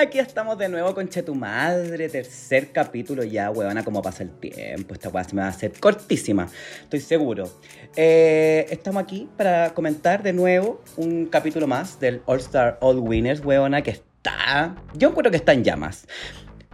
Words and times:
Aquí 0.00 0.20
estamos 0.20 0.56
de 0.56 0.68
nuevo 0.68 0.94
con 0.94 1.08
Che 1.08 1.24
tu 1.24 1.34
madre, 1.34 2.08
tercer 2.08 2.70
capítulo 2.70 3.24
ya, 3.24 3.50
weona, 3.50 3.82
como 3.82 4.00
pasa 4.00 4.22
el 4.22 4.30
tiempo. 4.30 4.94
Esta 4.94 5.08
weá 5.08 5.24
se 5.24 5.34
me 5.34 5.42
va 5.42 5.48
a 5.48 5.50
hacer 5.50 5.72
cortísima, 5.80 6.48
estoy 6.82 7.00
seguro. 7.00 7.50
Eh, 7.96 8.64
estamos 8.70 9.02
aquí 9.02 9.28
para 9.36 9.74
comentar 9.74 10.22
de 10.22 10.32
nuevo 10.32 10.84
un 10.96 11.26
capítulo 11.26 11.66
más 11.66 11.98
del 11.98 12.22
All 12.26 12.38
Star 12.38 12.78
All 12.80 13.00
Winners, 13.00 13.44
weona, 13.44 13.82
que 13.82 13.90
está. 13.90 14.76
Yo 14.94 15.08
encuentro 15.08 15.32
que 15.32 15.38
está 15.38 15.52
en 15.52 15.64
llamas. 15.64 16.06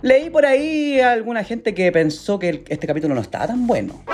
Leí 0.03 0.29
por 0.29 0.45
ahí 0.45 1.01
a 1.01 1.13
alguna 1.13 1.45
gente 1.45 1.73
que 1.73 1.91
pensó 1.93 2.39
que 2.39 2.63
este 2.69 2.87
capítulo 2.87 3.15
no 3.15 3.23
estaba 3.23 3.47
tan 3.47 3.67
bueno. 3.67 4.05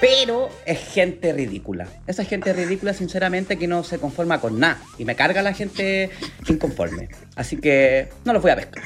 Pero 0.00 0.50
es 0.66 0.78
gente 0.92 1.32
ridícula. 1.32 1.86
Esa 2.06 2.24
gente 2.24 2.52
ridícula, 2.52 2.92
sinceramente, 2.92 3.58
que 3.58 3.66
no 3.66 3.84
se 3.84 3.98
conforma 3.98 4.40
con 4.40 4.58
nada. 4.58 4.80
Y 4.98 5.04
me 5.04 5.16
carga 5.16 5.42
la 5.42 5.52
gente 5.54 6.10
inconforme. 6.48 7.08
Así 7.36 7.56
que 7.56 8.08
no 8.24 8.32
los 8.32 8.42
voy 8.42 8.50
a 8.50 8.56
pescar. 8.56 8.82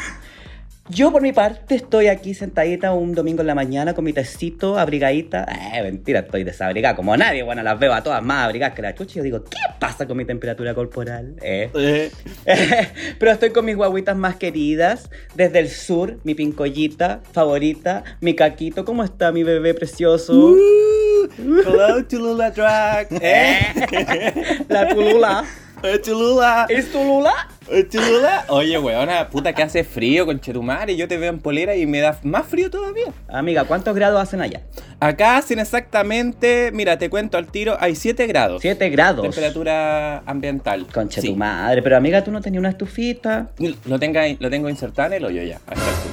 Yo, 0.90 1.12
por 1.12 1.20
mi 1.20 1.32
parte, 1.32 1.74
estoy 1.74 2.06
aquí 2.06 2.32
sentadita 2.32 2.92
un 2.92 3.14
domingo 3.14 3.42
en 3.42 3.46
la 3.46 3.54
mañana 3.54 3.92
con 3.92 4.04
mi 4.04 4.14
tecito, 4.14 4.78
abrigadita. 4.78 5.46
Eh, 5.74 5.82
mentira, 5.82 6.20
estoy 6.20 6.44
desabrigada 6.44 6.96
como 6.96 7.14
nadie. 7.14 7.42
Bueno, 7.42 7.62
las 7.62 7.78
veo 7.78 7.92
a 7.92 8.02
todas 8.02 8.22
más 8.22 8.46
abrigadas 8.46 8.74
que 8.74 8.80
la 8.80 8.94
chucha. 8.94 9.12
Y 9.12 9.16
yo 9.18 9.22
digo, 9.22 9.44
¿qué 9.44 9.58
pasa 9.78 10.06
con 10.06 10.16
mi 10.16 10.24
temperatura 10.24 10.74
corporal? 10.74 11.36
Eh. 11.42 12.10
Pero 13.18 13.32
estoy 13.32 13.50
con 13.50 13.66
mis 13.66 13.76
guaguitas 13.76 14.16
más 14.16 14.36
queridas. 14.36 15.10
Desde 15.34 15.58
el 15.58 15.68
sur, 15.68 16.20
mi 16.24 16.34
pincollita 16.34 17.20
favorita, 17.32 18.04
mi 18.22 18.34
caquito. 18.34 18.86
¿Cómo 18.86 19.04
está 19.04 19.30
mi 19.30 19.42
bebé 19.42 19.74
precioso? 19.74 20.56
Hello, 21.38 22.02
Tulula 22.06 22.50
Drag. 22.50 23.08
¿Eh? 23.10 24.64
La 24.68 24.88
tulula. 24.88 25.44
Eh, 25.82 25.98
Tulula. 25.98 26.66
¿Es 26.68 26.90
tulula? 26.90 27.32
Eh, 27.70 27.84
Tulula. 27.84 28.44
Oye, 28.48 28.78
weona, 28.78 29.28
puta 29.28 29.52
que 29.52 29.62
hace 29.62 29.84
frío 29.84 30.26
con 30.26 30.40
Chetumare. 30.40 30.96
Yo 30.96 31.06
te 31.06 31.16
veo 31.18 31.30
en 31.30 31.38
polera 31.38 31.76
y 31.76 31.86
me 31.86 32.00
da 32.00 32.18
más 32.22 32.46
frío 32.46 32.70
todavía. 32.70 33.06
Amiga, 33.28 33.64
¿cuántos 33.64 33.94
grados 33.94 34.20
hacen 34.20 34.40
allá? 34.40 34.62
Acá 35.00 35.36
hacen 35.36 35.58
exactamente, 35.60 36.70
mira, 36.72 36.98
te 36.98 37.08
cuento 37.08 37.38
al 37.38 37.46
tiro, 37.46 37.76
hay 37.78 37.94
7 37.94 38.26
grados. 38.26 38.60
7 38.62 38.90
grados. 38.90 39.22
Temperatura 39.22 40.22
ambiental. 40.26 40.86
Concha 40.92 41.20
Sí. 41.20 41.28
tu 41.28 41.36
madre. 41.36 41.82
Pero 41.82 41.96
amiga, 41.96 42.24
¿tú 42.24 42.30
no 42.32 42.40
tenías 42.40 42.60
una 42.60 42.70
estufita? 42.70 43.50
Lo, 43.84 43.98
tenga, 43.98 44.22
lo 44.40 44.50
tengo 44.50 44.68
insertado 44.68 45.08
en 45.08 45.14
el 45.14 45.24
hoyo 45.26 45.42
ya. 45.42 45.60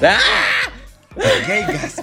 ¡Ah! 0.02 0.18
Gay 1.46 1.62
gas. 1.62 2.02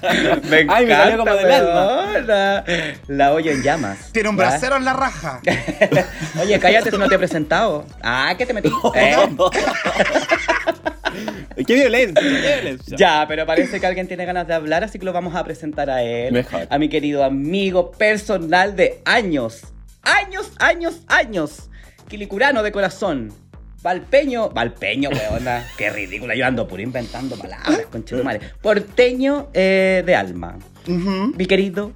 Me 0.48 0.66
Ay, 0.68 0.86
me 0.86 0.94
salió 0.94 1.18
como 1.18 1.34
del 1.34 1.50
alma. 1.50 2.64
La 3.06 3.32
olla 3.32 3.52
en 3.52 3.62
llamas. 3.62 4.10
Tiene 4.12 4.30
un 4.30 4.36
¿Ya? 4.36 4.44
brasero 4.44 4.76
en 4.76 4.84
la 4.84 4.92
raja. 4.94 5.40
Oye, 6.40 6.58
cállate 6.58 6.90
si 6.90 6.98
no 6.98 7.08
te 7.08 7.16
he 7.16 7.18
presentado. 7.18 7.84
Ah, 8.02 8.34
¿qué 8.36 8.46
te 8.46 8.54
metí? 8.54 8.70
¿Eh? 8.94 9.16
¡Qué 11.66 11.74
violencia! 11.74 12.20
¡Qué 12.20 12.60
violencia! 12.62 12.96
Ya, 12.96 13.24
pero 13.28 13.44
parece 13.44 13.78
que 13.78 13.86
alguien 13.86 14.08
tiene 14.08 14.24
ganas 14.24 14.46
de 14.46 14.54
hablar, 14.54 14.84
así 14.84 14.98
que 14.98 15.04
lo 15.04 15.12
vamos 15.12 15.34
a 15.34 15.44
presentar 15.44 15.90
a 15.90 16.02
él. 16.02 16.32
Mejor. 16.32 16.66
A 16.70 16.78
mi 16.78 16.88
querido 16.88 17.22
amigo 17.22 17.90
personal 17.90 18.76
de 18.76 19.02
años. 19.04 19.60
Años, 20.02 20.52
años, 20.58 21.02
años. 21.08 21.68
Quilicurano 22.08 22.62
de 22.62 22.72
corazón. 22.72 23.34
Valpeño, 23.82 24.50
Valpeño, 24.50 25.08
weona. 25.10 25.66
Qué 25.76 25.90
ridícula, 25.90 26.34
yo 26.34 26.46
ando 26.46 26.68
puro 26.68 26.82
inventando 26.82 27.36
palabras, 27.36 27.86
conchetumare. 27.90 28.40
Porteño 28.60 29.48
eh, 29.54 30.02
de 30.04 30.14
alma. 30.14 30.58
Mi 30.86 31.46
querido 31.46 31.92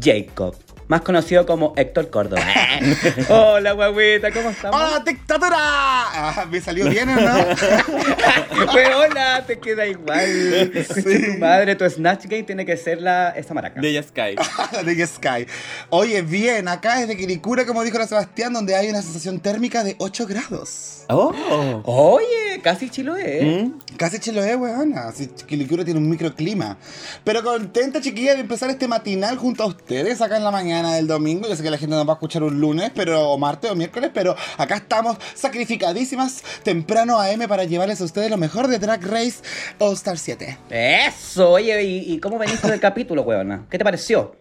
Jacob. 0.00 0.54
Más 0.88 1.02
conocido 1.02 1.44
como 1.44 1.74
Héctor 1.76 2.08
Córdoba. 2.08 2.40
Hola, 3.28 3.72
guaguita, 3.72 4.32
¿cómo 4.32 4.48
estamos? 4.48 4.80
¡Hola, 4.80 5.02
dictadura! 5.04 5.58
Ah, 5.58 6.46
¿Me 6.50 6.62
salió 6.62 6.88
bien 6.88 7.10
o 7.10 7.20
no? 7.20 7.34
Weona, 8.74 9.44
te 9.46 9.58
queda 9.58 9.86
igual. 9.86 10.72
Tu 10.72 11.38
madre, 11.38 11.76
tu 11.76 11.88
Snatch 11.90 12.24
Game 12.24 12.44
tiene 12.44 12.64
que 12.64 12.74
ser 12.78 13.02
la, 13.02 13.28
esa 13.30 13.52
maraca. 13.52 13.82
De 13.82 14.02
Sky. 14.02 14.36
De 14.86 15.06
Sky. 15.06 15.46
Oye, 15.90 16.22
bien, 16.22 16.68
acá 16.68 17.02
es 17.02 17.08
de 17.08 17.18
Quilicura, 17.18 17.66
como 17.66 17.84
dijo 17.84 17.98
la 17.98 18.06
Sebastián, 18.06 18.54
donde 18.54 18.74
hay 18.74 18.88
una 18.88 19.02
sensación 19.02 19.40
térmica 19.40 19.84
de 19.84 19.94
8 19.98 20.26
grados. 20.26 21.04
¡Oh! 21.10 21.82
Oye, 21.84 22.62
casi 22.62 22.88
Chiloé. 22.88 23.44
¿Mm? 23.44 23.96
Casi 23.98 24.20
Chiloé, 24.20 24.56
weona. 24.56 25.12
Si 25.12 25.26
Quilicura 25.26 25.84
tiene 25.84 26.00
un 26.00 26.08
microclima. 26.08 26.78
Pero 27.24 27.42
contenta, 27.42 28.00
chiquilla, 28.00 28.34
de 28.34 28.40
empezar 28.40 28.70
este 28.70 28.88
matinal 28.88 29.36
junto 29.36 29.64
a 29.64 29.66
ustedes 29.66 30.22
acá 30.22 30.38
en 30.38 30.44
la 30.44 30.50
mañana 30.50 30.77
del 30.86 31.06
domingo. 31.06 31.48
Yo 31.48 31.56
sé 31.56 31.62
que 31.62 31.70
la 31.70 31.78
gente 31.78 31.94
nos 31.96 32.06
va 32.06 32.12
a 32.12 32.14
escuchar 32.14 32.42
un 32.42 32.60
lunes, 32.60 32.90
pero 32.94 33.30
o 33.30 33.38
martes 33.38 33.70
o 33.70 33.74
miércoles, 33.74 34.10
pero 34.14 34.34
acá 34.56 34.76
estamos 34.76 35.16
sacrificadísimas 35.34 36.42
temprano 36.62 37.18
a 37.20 37.30
M 37.32 37.46
para 37.48 37.64
llevarles 37.64 38.00
a 38.00 38.04
ustedes 38.04 38.30
lo 38.30 38.36
mejor 38.36 38.68
de 38.68 38.78
Drag 38.78 39.02
Race 39.04 39.36
All 39.78 39.94
Star 39.94 40.18
7. 40.18 40.58
Eso, 40.70 41.50
oye, 41.50 41.82
¿y, 41.82 42.12
y 42.14 42.18
cómo 42.20 42.38
veniste 42.38 42.68
del 42.70 42.80
capítulo, 42.80 43.22
weona? 43.22 43.66
¿Qué 43.70 43.78
te 43.78 43.84
pareció? 43.84 44.36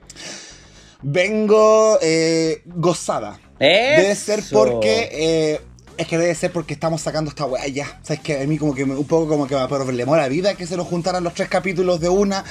Vengo 1.01 1.99
eh, 2.01 2.61
gozada. 2.65 3.39
Debe 3.97 4.15
ser 4.15 4.41
porque. 4.51 5.09
eh, 5.11 5.61
es 5.97 6.05
que 6.07 6.19
debe 6.19 6.35
ser 6.35 6.51
porque 6.51 6.75
estamos 6.75 7.01
sacando 7.01 7.29
esta 7.31 7.45
weá 7.45 7.65
ya. 7.67 7.99
Sabes 8.03 8.19
que 8.21 8.39
a 8.39 8.45
mí 8.45 8.59
como 8.59 8.75
que 8.75 8.85
me- 8.85 8.93
un 8.95 9.05
poco 9.05 9.27
como 9.27 9.47
que 9.47 9.55
me 9.55 9.67
problemó 9.67 10.15
la 10.15 10.27
vida 10.27 10.53
que 10.53 10.67
se 10.67 10.77
nos 10.77 10.85
juntaran 10.85 11.23
los 11.23 11.33
tres 11.33 11.49
capítulos 11.49 11.99
de 11.99 12.07
una. 12.07 12.43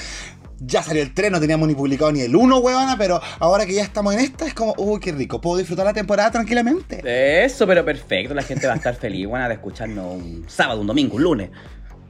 Ya 0.59 0.81
salió 0.81 1.03
el 1.03 1.13
tren, 1.13 1.31
no 1.31 1.39
teníamos 1.39 1.67
ni 1.67 1.75
publicado 1.75 2.11
ni 2.11 2.21
el 2.21 2.35
uno, 2.35 2.57
weona, 2.57 2.97
pero 2.97 3.21
ahora 3.39 3.65
que 3.65 3.73
ya 3.73 3.83
estamos 3.83 4.13
en 4.15 4.21
esta 4.21 4.47
es 4.47 4.53
como, 4.55 4.73
uy, 4.77 4.99
qué 4.99 5.11
rico, 5.11 5.39
puedo 5.39 5.57
disfrutar 5.57 5.85
la 5.85 5.93
temporada 5.93 6.31
tranquilamente. 6.31 7.01
Eso, 7.45 7.67
pero 7.67 7.85
perfecto. 7.85 8.33
La 8.33 8.41
gente 8.41 8.65
va 8.65 8.73
a 8.73 8.77
estar 8.77 8.95
feliz, 8.95 9.27
buena, 9.27 9.47
de 9.47 9.55
escucharnos 9.55 10.15
un 10.15 10.45
sábado, 10.47 10.81
un 10.81 10.87
domingo, 10.87 11.15
un 11.17 11.23
lunes. 11.23 11.49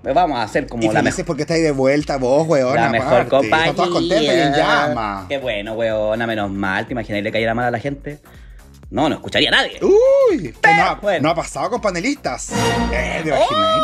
Pues 0.02 0.16
Vamos 0.16 0.38
a 0.38 0.44
hacer 0.44 0.68
como 0.68 0.84
Y 0.84 0.88
la 0.90 1.02
mejor. 1.02 1.26
porque 1.26 1.42
estáis 1.42 1.64
de 1.64 1.72
vuelta 1.72 2.16
vos, 2.18 2.48
weona. 2.48 2.84
La 2.84 2.90
mejor 2.90 3.08
aparte. 3.14 3.30
compañía. 3.30 3.58
Están 3.66 3.76
todas 3.76 3.92
contentas 3.92 4.24
y 4.24 4.40
en 4.40 4.54
llama. 4.54 5.26
Qué 5.28 5.38
bueno, 5.40 5.74
weona, 5.74 6.26
menos 6.28 6.50
mal. 6.50 6.86
¿Te 6.88 6.94
imaginas 6.94 7.24
le 7.24 7.32
cayera 7.32 7.54
mal 7.54 7.66
a 7.66 7.72
la 7.72 7.80
gente? 7.80 8.20
No, 8.90 9.10
no 9.10 9.16
escucharía 9.16 9.50
a 9.50 9.52
nadie. 9.52 9.80
Uy, 9.82 10.54
que 10.54 10.76
no, 10.76 10.84
ha, 10.84 10.96
bueno. 10.96 11.24
no 11.24 11.30
ha 11.32 11.36
pasado 11.36 11.70
con 11.72 11.82
panelistas. 11.82 12.52
Eh, 12.94 13.20
¿te 13.24 13.30
imaginas? 13.30 13.80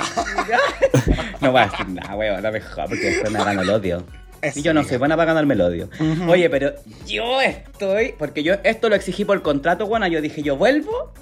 No 1.40 1.52
voy 1.52 1.60
a 1.62 1.66
decir 1.66 1.88
nada, 1.88 2.14
weona, 2.16 2.50
mejor, 2.50 2.88
porque 2.88 3.04
después 3.10 3.30
me 3.32 3.38
gano 3.44 3.62
el 3.62 3.70
odio. 3.70 4.04
Eso, 4.42 4.58
y 4.58 4.62
yo 4.62 4.72
no 4.74 4.80
amiga. 4.80 4.90
soy 4.90 4.98
buena 4.98 5.16
para 5.16 5.26
ganarme 5.28 5.54
el 5.54 5.60
odio. 5.60 5.88
Oye, 6.28 6.48
pero 6.50 6.72
yo 7.06 7.40
estoy. 7.40 8.14
Porque 8.18 8.42
yo 8.42 8.54
esto 8.64 8.88
lo 8.88 8.94
exigí 8.94 9.24
por 9.24 9.40
contrato, 9.42 9.86
bueno, 9.86 10.06
yo 10.06 10.20
dije, 10.20 10.42
yo 10.42 10.56
vuelvo 10.56 11.12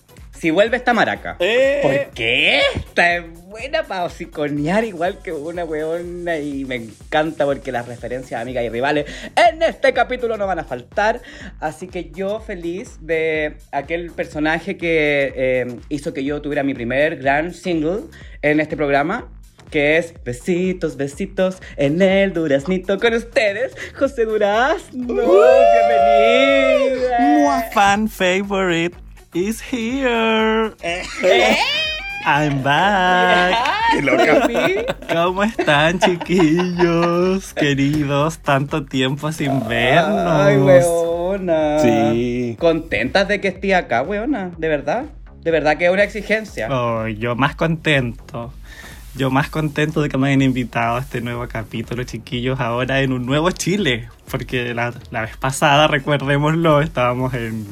si 0.44 0.50
vuelve 0.50 0.76
esta 0.76 0.92
maraca. 0.92 1.36
Eh. 1.38 1.78
¿Por 1.80 2.10
qué? 2.12 2.60
Está 2.74 3.24
buena 3.46 3.84
para 3.84 4.04
hociconear 4.04 4.84
igual 4.84 5.22
que 5.22 5.32
una 5.32 5.64
weona 5.64 6.36
y 6.36 6.66
me 6.66 6.74
encanta 6.74 7.46
porque 7.46 7.72
las 7.72 7.88
referencias 7.88 8.38
a 8.38 8.42
amigas 8.42 8.62
y 8.62 8.68
rivales 8.68 9.06
en 9.36 9.62
este 9.62 9.94
capítulo 9.94 10.36
no 10.36 10.46
van 10.46 10.58
a 10.58 10.64
faltar. 10.64 11.22
Así 11.60 11.88
que 11.88 12.10
yo 12.10 12.40
feliz 12.40 12.98
de 13.00 13.56
aquel 13.72 14.10
personaje 14.10 14.76
que 14.76 15.32
eh, 15.34 15.66
hizo 15.88 16.12
que 16.12 16.24
yo 16.24 16.42
tuviera 16.42 16.62
mi 16.62 16.74
primer 16.74 17.16
gran 17.16 17.54
single 17.54 18.00
en 18.42 18.60
este 18.60 18.76
programa. 18.76 19.30
Que 19.70 19.96
es 19.96 20.12
Besitos, 20.22 20.98
besitos 20.98 21.62
en 21.78 22.02
el 22.02 22.34
duraznito 22.34 23.00
con 23.00 23.14
ustedes, 23.14 23.74
José 23.98 24.26
Durazno. 24.26 25.06
Bienvenida. 25.06 27.18
Mua. 27.18 27.62
fan 27.72 28.10
favorite 28.10 29.03
is 29.34 29.60
here. 29.60 30.72
I'm 32.24 32.62
back. 32.62 33.54
Qué 33.92 34.02
loca. 34.02 34.48
¿Cómo 35.12 35.42
están, 35.42 35.98
chiquillos? 35.98 37.52
Queridos, 37.52 38.38
tanto 38.38 38.84
tiempo 38.84 39.32
sin 39.32 39.66
vernos. 39.68 40.26
Ay, 40.26 40.56
weona. 40.56 41.80
Sí. 41.80 42.56
Contentas 42.58 43.28
de 43.28 43.40
que 43.40 43.48
esté 43.48 43.74
acá, 43.74 44.02
weona. 44.02 44.52
De 44.56 44.68
verdad. 44.68 45.04
De 45.42 45.50
verdad 45.50 45.76
que 45.76 45.86
es 45.86 45.90
una 45.90 46.04
exigencia. 46.04 46.68
Oh, 46.70 47.06
yo 47.08 47.34
más 47.36 47.56
contento. 47.56 48.52
Yo 49.16 49.30
más 49.30 49.48
contento 49.50 50.00
de 50.00 50.08
que 50.08 50.16
me 50.16 50.28
hayan 50.28 50.42
invitado 50.42 50.96
a 50.96 51.00
este 51.00 51.20
nuevo 51.20 51.46
capítulo, 51.46 52.02
chiquillos, 52.04 52.58
ahora 52.58 53.00
en 53.00 53.12
un 53.12 53.26
nuevo 53.26 53.50
Chile. 53.50 54.08
Porque 54.30 54.74
la, 54.74 54.94
la 55.10 55.20
vez 55.22 55.36
pasada, 55.36 55.88
recuerdémoslo, 55.88 56.80
estábamos 56.80 57.34
en... 57.34 57.66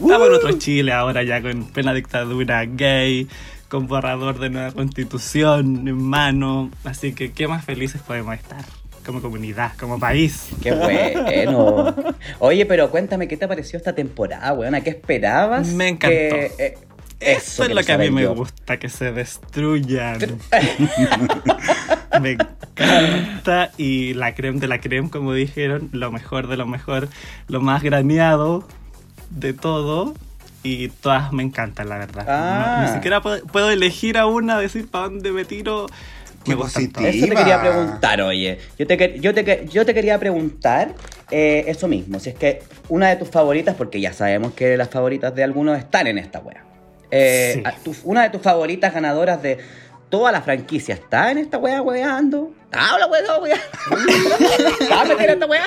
Estamos 0.00 0.28
en 0.28 0.34
otro 0.34 0.52
Chile 0.58 0.92
ahora 0.92 1.22
ya 1.22 1.40
con 1.40 1.64
plena 1.64 1.94
dictadura 1.94 2.64
gay, 2.66 3.28
con 3.68 3.86
borrador 3.86 4.38
de 4.38 4.50
nueva 4.50 4.72
constitución 4.72 5.88
en 5.88 6.02
mano. 6.02 6.70
Así 6.84 7.12
que 7.12 7.32
qué 7.32 7.48
más 7.48 7.64
felices 7.64 8.00
podemos 8.02 8.34
estar. 8.34 8.64
como 9.04 9.20
comunidad, 9.22 9.72
como 9.78 9.98
país. 9.98 10.48
Qué 10.62 10.72
bueno. 10.72 11.94
Oye, 12.40 12.66
pero 12.66 12.90
cuéntame, 12.90 13.28
¿qué 13.28 13.36
te 13.36 13.46
pareció 13.48 13.76
esta 13.76 13.94
temporada, 13.94 14.52
weona? 14.52 14.80
¿Qué 14.80 14.90
esperabas? 14.90 15.68
Me 15.68 15.88
encantó. 15.88 16.16
Que, 16.16 16.52
eh, 16.58 16.78
Eso 17.20 17.64
es 17.64 17.70
lo 17.70 17.82
que 17.82 17.92
a 17.92 17.98
mí 17.98 18.06
saber 18.06 18.12
me 18.12 18.22
yo. 18.22 18.34
gusta, 18.34 18.78
que 18.78 18.88
se 18.88 19.12
destruyan. 19.12 20.18
me 22.20 22.32
encanta. 22.32 23.70
Y 23.78 24.14
la 24.14 24.34
creme 24.34 24.60
de 24.60 24.68
la 24.68 24.80
creme, 24.80 25.08
como 25.08 25.32
dijeron, 25.32 25.88
lo 25.92 26.10
mejor 26.12 26.48
de 26.48 26.56
lo 26.56 26.66
mejor, 26.66 27.08
lo 27.48 27.60
más 27.60 27.82
graneado 27.82 28.66
de 29.30 29.52
todo. 29.52 30.14
Y 30.62 30.88
todas 30.88 31.32
me 31.32 31.42
encantan, 31.44 31.88
la 31.88 31.98
verdad. 31.98 32.24
Ah. 32.28 32.78
No- 32.80 32.88
ni 32.88 32.94
siquiera 32.94 33.20
puedo, 33.22 33.44
puedo 33.46 33.70
elegir 33.70 34.18
a 34.18 34.26
una, 34.26 34.58
decir 34.58 34.88
para 34.90 35.04
dónde 35.04 35.30
me 35.30 35.44
tiro. 35.44 35.86
Qué 36.44 36.54
Me 36.56 36.62
todas. 36.62 36.76
Eso 36.76 37.26
te 37.26 37.34
quería 37.34 37.60
preguntar, 37.60 38.20
oye. 38.20 38.58
Yo 38.78 38.86
te, 38.86 39.18
yo 39.20 39.34
te, 39.34 39.44
que- 39.44 39.66
yo 39.70 39.84
te 39.86 39.94
quería 39.94 40.18
preguntar 40.18 40.94
eh, 41.30 41.64
eso 41.68 41.88
mismo. 41.88 42.18
Si 42.20 42.30
es 42.30 42.34
que 42.36 42.62
una 42.88 43.08
de 43.08 43.16
tus 43.16 43.28
favoritas, 43.28 43.74
porque 43.76 44.00
ya 44.00 44.12
sabemos 44.12 44.52
que 44.54 44.76
las 44.76 44.88
favoritas 44.88 45.34
de 45.34 45.42
algunos 45.44 45.78
están 45.78 46.06
en 46.08 46.18
esta 46.18 46.38
wea. 46.40 46.62
Eh, 47.12 47.52
Sí. 47.54 47.62
a- 47.64 47.72
tu- 47.72 47.96
una 48.04 48.22
de 48.24 48.30
tus 48.30 48.42
favoritas 48.42 48.92
ganadoras 48.92 49.40
de 49.42 49.58
toda 50.08 50.32
la 50.32 50.40
franquicia 50.42 50.94
está 50.94 51.30
en 51.30 51.38
esta 51.38 51.58
wea 51.58 51.82
weando. 51.82 52.52
¡Habla, 52.72 53.06
wea, 53.06 53.22
no, 53.22 53.38
wea! 53.38 53.56
¿Estás 54.80 55.08
metida 55.08 55.24
en 55.24 55.30
esta 55.30 55.46
wea? 55.46 55.64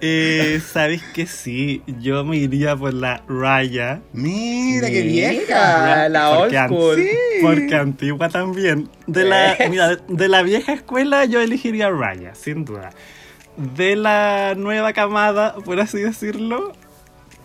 Eh, 0.00 0.60
¿Sabes 0.72 1.02
que 1.14 1.26
sí? 1.26 1.82
Yo 2.00 2.24
me 2.24 2.36
iría 2.36 2.74
por 2.76 2.92
la 2.92 3.22
Raya. 3.28 4.00
Mira, 4.12 4.88
qué 4.88 5.02
vieja. 5.02 6.08
la 6.08 6.30
old 6.38 6.54
an- 6.56 6.68
school. 6.68 6.96
Sí. 6.96 7.10
Porque 7.42 7.74
antigua 7.74 8.28
también. 8.28 8.88
De 9.06 9.24
la, 9.24 9.56
de 10.08 10.28
la 10.28 10.42
vieja 10.42 10.72
escuela 10.72 11.24
yo 11.24 11.40
elegiría 11.40 11.90
Raya, 11.90 12.34
sin 12.34 12.64
duda. 12.64 12.90
De 13.56 13.94
la 13.96 14.54
nueva 14.56 14.92
camada, 14.92 15.54
por 15.56 15.78
así 15.78 15.98
decirlo, 15.98 16.72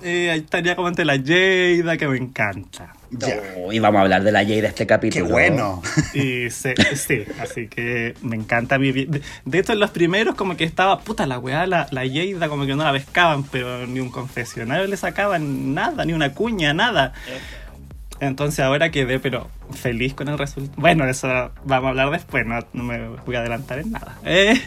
eh, 0.03 0.29
ahí 0.31 0.39
estaría 0.39 0.75
como 0.75 0.88
entre 0.88 1.05
la 1.05 1.13
Jada, 1.17 1.97
que 1.97 2.07
me 2.07 2.17
encanta. 2.17 2.94
Ya. 3.09 3.39
Uy, 3.57 3.79
vamos 3.79 3.99
a 3.99 4.01
hablar 4.01 4.23
de 4.23 4.31
la 4.33 4.39
Jay 4.44 4.59
de 4.59 4.67
este 4.67 4.83
Qué 4.83 4.88
capítulo. 4.88 5.27
bueno. 5.29 5.81
Y 6.13 6.49
se- 6.49 6.75
sí, 6.95 7.23
así 7.39 7.67
que 7.67 8.13
me 8.21 8.35
encanta 8.35 8.77
vivir. 8.77 9.09
De, 9.09 9.21
de 9.45 9.59
hecho, 9.59 9.73
en 9.73 9.79
los 9.79 9.91
primeros, 9.91 10.35
como 10.35 10.57
que 10.57 10.63
estaba, 10.65 10.99
puta 10.99 11.25
la 11.25 11.39
weá, 11.39 11.65
la, 11.67 11.88
la 11.91 12.01
Jada, 12.05 12.49
como 12.49 12.65
que 12.65 12.75
no 12.75 12.83
la 12.83 12.91
pescaban, 12.91 13.44
pero 13.44 13.88
ni 13.88 13.99
un 14.01 14.09
confesionario 14.09 14.88
le 14.88 14.97
sacaban 14.97 15.73
nada, 15.73 16.03
ni 16.05 16.13
una 16.13 16.33
cuña, 16.33 16.73
nada. 16.73 17.13
Entonces 18.19 18.59
ahora 18.61 18.89
quedé, 18.89 19.19
pero 19.19 19.47
feliz 19.73 20.15
con 20.15 20.27
el 20.27 20.38
resultado. 20.39 20.81
Bueno, 20.81 21.07
eso 21.07 21.27
vamos 21.65 21.85
a 21.88 21.89
hablar 21.89 22.09
después, 22.09 22.45
no, 22.47 22.59
no 22.73 22.83
me 22.83 23.07
voy 23.25 23.35
a 23.35 23.39
adelantar 23.41 23.77
en 23.79 23.91
nada. 23.91 24.17
Eh, 24.25 24.59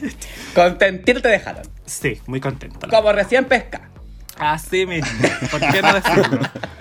Contentito 0.55 1.21
te 1.21 1.29
dejaron. 1.29 1.65
sí, 1.85 2.21
muy 2.27 2.41
contento. 2.41 2.87
Como 2.89 3.13
recién 3.13 3.45
pesca. 3.47 3.90
Así 4.41 4.87
mismo. 4.87 5.29
¿Por 5.51 5.61
qué 5.61 5.83
no 5.83 5.95
decirlo? 5.95 6.39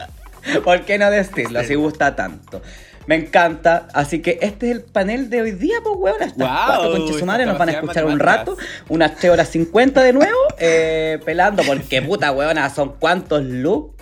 ¿Por 0.63 0.81
qué 0.85 0.97
no 0.97 1.11
decirlo? 1.11 1.63
Si 1.63 1.75
gusta 1.75 2.15
tanto. 2.15 2.61
Me 3.05 3.15
encanta. 3.15 3.87
Así 3.93 4.21
que 4.21 4.37
este 4.41 4.69
es 4.69 4.77
el 4.77 4.83
panel 4.83 5.29
de 5.29 5.41
hoy 5.41 5.51
día, 5.51 5.77
pues, 5.83 5.95
weón. 5.97 6.21
Estas 6.21 6.37
Guau, 6.37 6.65
cuatro 6.67 6.91
conches 6.91 7.17
su 7.17 7.25
madre 7.25 7.45
nos 7.45 7.57
van 7.57 7.69
a 7.69 7.71
escuchar 7.73 8.05
un 8.05 8.19
rato. 8.19 8.57
Unas 8.87 9.15
3 9.15 9.33
horas 9.33 9.49
50 9.49 10.01
de 10.03 10.13
nuevo. 10.13 10.37
eh, 10.59 11.19
pelando, 11.25 11.63
porque 11.63 12.01
puta, 12.01 12.31
weona, 12.31 12.69
son 12.69 12.95
cuántos 12.99 13.43
looks. 13.43 13.97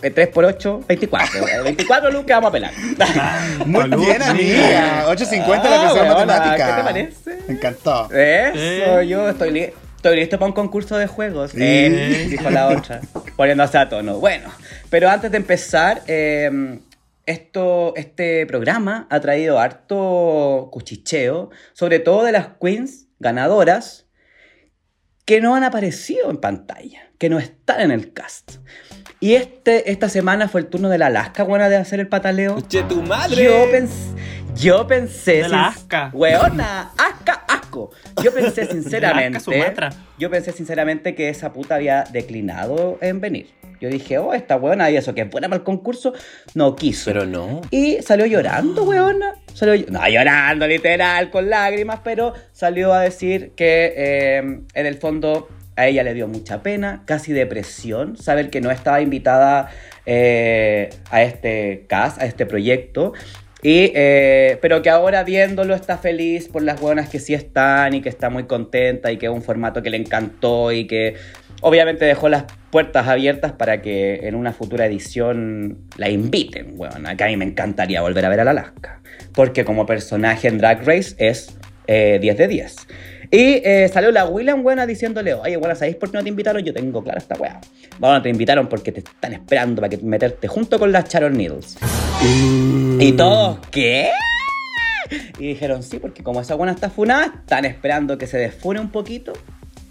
3 0.00 0.28
por 0.28 0.44
8, 0.44 0.82
24. 0.86 1.48
Eh, 1.48 1.62
24 1.64 2.10
looks 2.10 2.26
que 2.26 2.32
vamos 2.34 2.48
a 2.50 2.52
pelar. 2.52 2.72
Muy 3.66 3.88
bien, 3.88 4.22
amiga. 4.22 5.04
850 5.08 5.70
la 5.70 5.76
Ah, 5.76 5.80
tercera 5.88 6.14
weona, 6.14 6.26
matemática. 6.26 6.66
¿qué 6.66 6.72
te 6.74 6.82
parece? 6.84 7.38
Me 7.48 7.54
encantó. 7.54 8.04
Eso, 8.10 8.10
Eh. 9.00 9.06
yo 9.08 9.28
estoy, 9.30 9.50
li- 9.52 9.72
estoy 10.08 10.20
listo 10.20 10.38
para 10.38 10.48
un 10.48 10.54
concurso 10.54 10.96
de 10.96 11.06
juegos. 11.06 11.50
Sí. 11.52 11.58
Eh, 11.60 12.26
dijo 12.30 12.48
la 12.50 12.68
otra, 12.68 13.00
poniéndose 13.36 13.78
a 13.78 13.88
tono. 13.88 14.18
Bueno, 14.18 14.50
pero 14.90 15.08
antes 15.08 15.30
de 15.30 15.36
empezar, 15.36 16.02
eh, 16.06 16.78
esto, 17.26 17.92
este 17.96 18.46
programa 18.46 19.06
ha 19.10 19.20
traído 19.20 19.58
harto 19.58 20.68
cuchicheo, 20.72 21.50
sobre 21.72 21.98
todo 21.98 22.24
de 22.24 22.32
las 22.32 22.48
queens 22.60 23.06
ganadoras 23.18 24.06
que 25.24 25.40
no 25.40 25.56
han 25.56 25.64
aparecido 25.64 26.30
en 26.30 26.36
pantalla, 26.36 27.00
que 27.18 27.28
no 27.28 27.38
están 27.38 27.80
en 27.80 27.90
el 27.90 28.12
cast. 28.12 28.58
Y 29.18 29.34
este, 29.34 29.90
esta 29.90 30.08
semana 30.08 30.46
fue 30.48 30.60
el 30.60 30.66
turno 30.68 30.88
de 30.88 30.98
la 30.98 31.06
Alaska, 31.06 31.42
buena 31.42 31.68
de 31.68 31.76
hacer 31.76 31.98
el 31.98 32.06
pataleo. 32.08 32.60
¡Che 32.60 32.82
tu 32.84 33.02
madre! 33.02 33.42
Yo 33.42 33.68
pensé, 33.72 34.10
yo 34.54 34.86
pensé, 34.86 35.32
De 35.42 35.48
la 35.48 35.48
sin- 35.48 35.56
Asca. 35.82 36.10
weona, 36.12 36.92
asca, 36.96 37.42
asco. 37.76 37.90
Yo 38.22 38.32
pensé 38.32 38.66
sinceramente, 38.70 39.40
yo 40.18 40.30
pensé 40.30 40.52
sinceramente 40.52 41.14
que 41.14 41.28
esa 41.28 41.52
puta 41.52 41.76
había 41.76 42.04
declinado 42.04 42.98
en 43.00 43.20
venir. 43.20 43.48
Yo 43.80 43.90
dije, 43.90 44.16
oh, 44.18 44.32
esta 44.32 44.56
weona 44.56 44.90
y 44.90 44.96
eso 44.96 45.14
que 45.14 45.22
es 45.22 45.30
buena 45.30 45.48
para 45.48 45.58
el 45.58 45.64
concurso, 45.64 46.14
no 46.54 46.74
quiso. 46.76 47.12
Pero 47.12 47.26
no. 47.26 47.60
Y 47.70 48.00
salió 48.00 48.24
llorando, 48.24 48.84
weona. 48.84 49.34
Salió, 49.52 49.84
no 49.90 50.08
llorando 50.08 50.66
literal, 50.66 51.30
con 51.30 51.50
lágrimas, 51.50 52.00
pero 52.02 52.32
salió 52.52 52.92
a 52.94 53.02
decir 53.02 53.52
que 53.54 53.92
eh, 53.96 54.38
en 54.72 54.86
el 54.86 54.94
fondo 54.96 55.48
a 55.76 55.86
ella 55.86 56.02
le 56.02 56.14
dio 56.14 56.26
mucha 56.26 56.62
pena, 56.62 57.02
casi 57.04 57.34
depresión, 57.34 58.16
saber 58.16 58.48
que 58.48 58.62
no 58.62 58.70
estaba 58.70 59.02
invitada 59.02 59.68
eh, 60.06 60.88
a 61.10 61.22
este 61.22 61.84
cast, 61.86 62.20
a 62.20 62.24
este 62.24 62.46
proyecto. 62.46 63.12
Y, 63.62 63.90
eh, 63.94 64.58
pero 64.60 64.82
que 64.82 64.90
ahora 64.90 65.24
viéndolo 65.24 65.74
está 65.74 65.96
feliz 65.98 66.48
por 66.48 66.62
las 66.62 66.80
buenas 66.80 67.08
que 67.08 67.18
sí 67.18 67.34
están 67.34 67.94
y 67.94 68.02
que 68.02 68.08
está 68.08 68.30
muy 68.30 68.44
contenta 68.44 69.10
y 69.10 69.16
que 69.16 69.26
es 69.26 69.32
un 69.32 69.42
formato 69.42 69.82
que 69.82 69.90
le 69.90 69.96
encantó 69.96 70.72
y 70.72 70.86
que 70.86 71.14
obviamente 71.62 72.04
dejó 72.04 72.28
las 72.28 72.44
puertas 72.70 73.08
abiertas 73.08 73.52
para 73.52 73.80
que 73.80 74.28
en 74.28 74.34
una 74.34 74.52
futura 74.52 74.86
edición 74.86 75.78
la 75.96 76.10
inviten, 76.10 76.74
weona, 76.76 77.16
que 77.16 77.24
a 77.24 77.28
mí 77.28 77.36
me 77.36 77.46
encantaría 77.46 78.02
volver 78.02 78.24
a 78.26 78.28
ver 78.28 78.40
a 78.40 78.44
la 78.44 78.50
Alaska. 78.50 79.00
Porque 79.34 79.64
como 79.64 79.86
personaje 79.86 80.48
en 80.48 80.58
Drag 80.58 80.86
Race 80.86 81.14
es 81.18 81.56
eh, 81.86 82.18
10 82.20 82.36
de 82.36 82.48
10. 82.48 82.76
Y 83.30 83.60
eh, 83.64 83.90
salió 83.92 84.10
la 84.10 84.26
William 84.26 84.62
buena 84.62 84.86
diciéndole, 84.86 85.34
oye, 85.34 85.56
buena, 85.56 85.74
¿sabéis 85.74 85.96
por 85.96 86.10
qué 86.10 86.18
no 86.18 86.22
te 86.22 86.28
invitaron? 86.28 86.62
Yo 86.62 86.72
tengo 86.72 87.02
clara 87.02 87.18
esta 87.18 87.34
weá. 87.36 87.60
Bueno, 87.98 88.22
te 88.22 88.28
invitaron 88.28 88.68
porque 88.68 88.92
te 88.92 89.00
están 89.00 89.32
esperando 89.32 89.80
para 89.80 89.88
que 89.88 89.98
meterte 89.98 90.48
junto 90.48 90.78
con 90.78 90.92
las 90.92 91.08
Sharon 91.08 91.36
Needles. 91.36 91.76
Y 92.98 93.12
todos, 93.12 93.58
¿qué? 93.70 94.10
Y 95.38 95.48
dijeron, 95.48 95.82
sí, 95.82 95.98
porque 95.98 96.22
como 96.22 96.40
esa 96.40 96.54
buena 96.54 96.72
está 96.72 96.90
funada, 96.90 97.26
están 97.40 97.64
esperando 97.64 98.18
que 98.18 98.26
se 98.26 98.38
desfune 98.38 98.80
un 98.80 98.90
poquito 98.90 99.32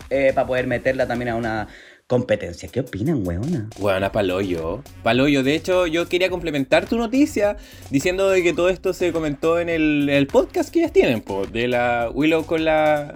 eh, 0.09 0.31
para 0.33 0.48
poder 0.48 0.67
meterla 0.67 1.07
también 1.07 1.29
a 1.29 1.36
una 1.36 1.67
competencia. 2.07 2.69
¿Qué 2.69 2.81
opinan, 2.81 3.25
weona? 3.25 3.69
Bueno, 3.79 4.12
paloyo. 4.12 4.83
Paloyo. 5.03 5.43
De 5.43 5.55
hecho, 5.55 5.88
yo 5.88 6.07
quería 6.07 6.29
complementar 6.29 6.86
tu 6.86 6.98
noticia 6.98 7.57
diciendo 7.89 8.29
de 8.29 8.43
que 8.43 8.53
todo 8.53 8.69
esto 8.69 8.93
se 8.93 9.12
comentó 9.12 9.59
en 9.59 9.69
el, 9.69 10.09
el 10.09 10.27
podcast 10.27 10.71
que 10.71 10.79
ellas 10.79 10.91
tienen, 10.91 11.21
po, 11.21 11.48
de 11.48 11.67
la 11.67 12.09
Willow 12.13 12.45
con 12.45 12.65
la 12.65 13.15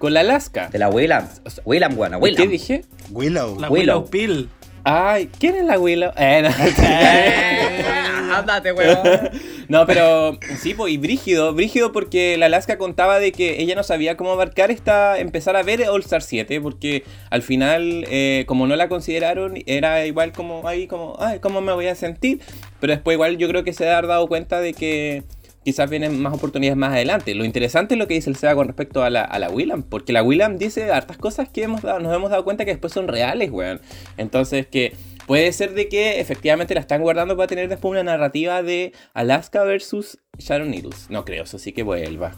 con 0.00 0.14
la 0.14 0.20
Alaska. 0.20 0.70
De 0.72 0.78
la 0.78 0.88
William. 0.88 1.28
William, 1.66 1.94
buena, 1.94 2.16
¿Qué 2.16 2.22
William. 2.22 2.48
dije? 2.48 2.84
Willow. 3.10 3.60
La 3.60 3.68
Willow. 3.68 3.98
Willow 3.98 4.10
Pill. 4.10 4.48
Ay, 4.82 5.28
¿quién 5.38 5.56
es 5.56 5.64
la 5.66 5.78
Willow? 5.78 6.10
Eh, 6.16 6.40
no. 6.42 6.48
Eh, 6.48 7.84
Ándate, 8.34 8.72
weón. 8.72 8.98
No, 9.68 9.86
pero 9.86 10.36
sí, 10.56 10.74
pues, 10.74 10.92
y 10.92 10.96
Brígido, 10.96 11.54
Brígido 11.54 11.92
porque 11.92 12.36
la 12.36 12.46
Alaska 12.46 12.76
contaba 12.76 13.20
de 13.20 13.30
que 13.30 13.60
ella 13.62 13.76
no 13.76 13.84
sabía 13.84 14.16
cómo 14.16 14.32
abarcar 14.32 14.72
esta, 14.72 15.20
empezar 15.20 15.54
a 15.54 15.62
ver 15.62 15.88
All 15.88 16.00
Star 16.00 16.22
7, 16.22 16.60
porque 16.60 17.04
al 17.28 17.42
final, 17.42 18.04
eh, 18.08 18.44
como 18.48 18.66
no 18.66 18.74
la 18.74 18.88
consideraron, 18.88 19.62
era 19.66 20.06
igual 20.06 20.32
como, 20.32 20.66
ahí 20.66 20.88
como, 20.88 21.14
ay, 21.20 21.38
¿cómo 21.38 21.60
me 21.60 21.72
voy 21.72 21.86
a 21.86 21.94
sentir? 21.94 22.40
Pero 22.80 22.94
después 22.94 23.14
igual 23.14 23.36
yo 23.36 23.46
creo 23.46 23.62
que 23.62 23.72
se 23.72 23.88
ha 23.88 24.02
dado 24.02 24.26
cuenta 24.26 24.60
de 24.60 24.72
que 24.74 25.22
quizás 25.70 25.88
vienen 25.88 26.20
más 26.20 26.34
oportunidades 26.34 26.76
más 26.76 26.92
adelante. 26.92 27.32
Lo 27.32 27.44
interesante 27.44 27.94
es 27.94 27.98
lo 27.98 28.08
que 28.08 28.14
dice 28.14 28.28
el 28.28 28.34
SEA 28.34 28.56
con 28.56 28.66
respecto 28.66 29.04
a 29.04 29.10
la, 29.10 29.22
a 29.22 29.38
la 29.38 29.50
Willam, 29.50 29.84
porque 29.84 30.12
la 30.12 30.24
Willam 30.24 30.58
dice 30.58 30.90
hartas 30.90 31.16
cosas 31.16 31.48
que 31.48 31.62
hemos 31.62 31.82
dado, 31.82 32.00
nos 32.00 32.12
hemos 32.12 32.28
dado 32.28 32.42
cuenta 32.42 32.64
que 32.64 32.72
después 32.72 32.92
son 32.92 33.06
reales, 33.06 33.52
weón. 33.52 33.80
Entonces 34.16 34.66
que 34.66 34.94
puede 35.28 35.52
ser 35.52 35.74
de 35.74 35.88
que 35.88 36.18
efectivamente 36.18 36.74
la 36.74 36.80
están 36.80 37.02
guardando 37.02 37.36
para 37.36 37.46
tener 37.46 37.68
después 37.68 37.92
una 37.92 38.02
narrativa 38.02 38.64
de 38.64 38.92
Alaska 39.14 39.62
versus 39.62 40.18
Sharon 40.38 40.72
Needles. 40.72 41.06
No 41.08 41.24
creo, 41.24 41.44
eso 41.44 41.60
sí 41.60 41.70
que 41.70 41.84
vuelva. 41.84 42.32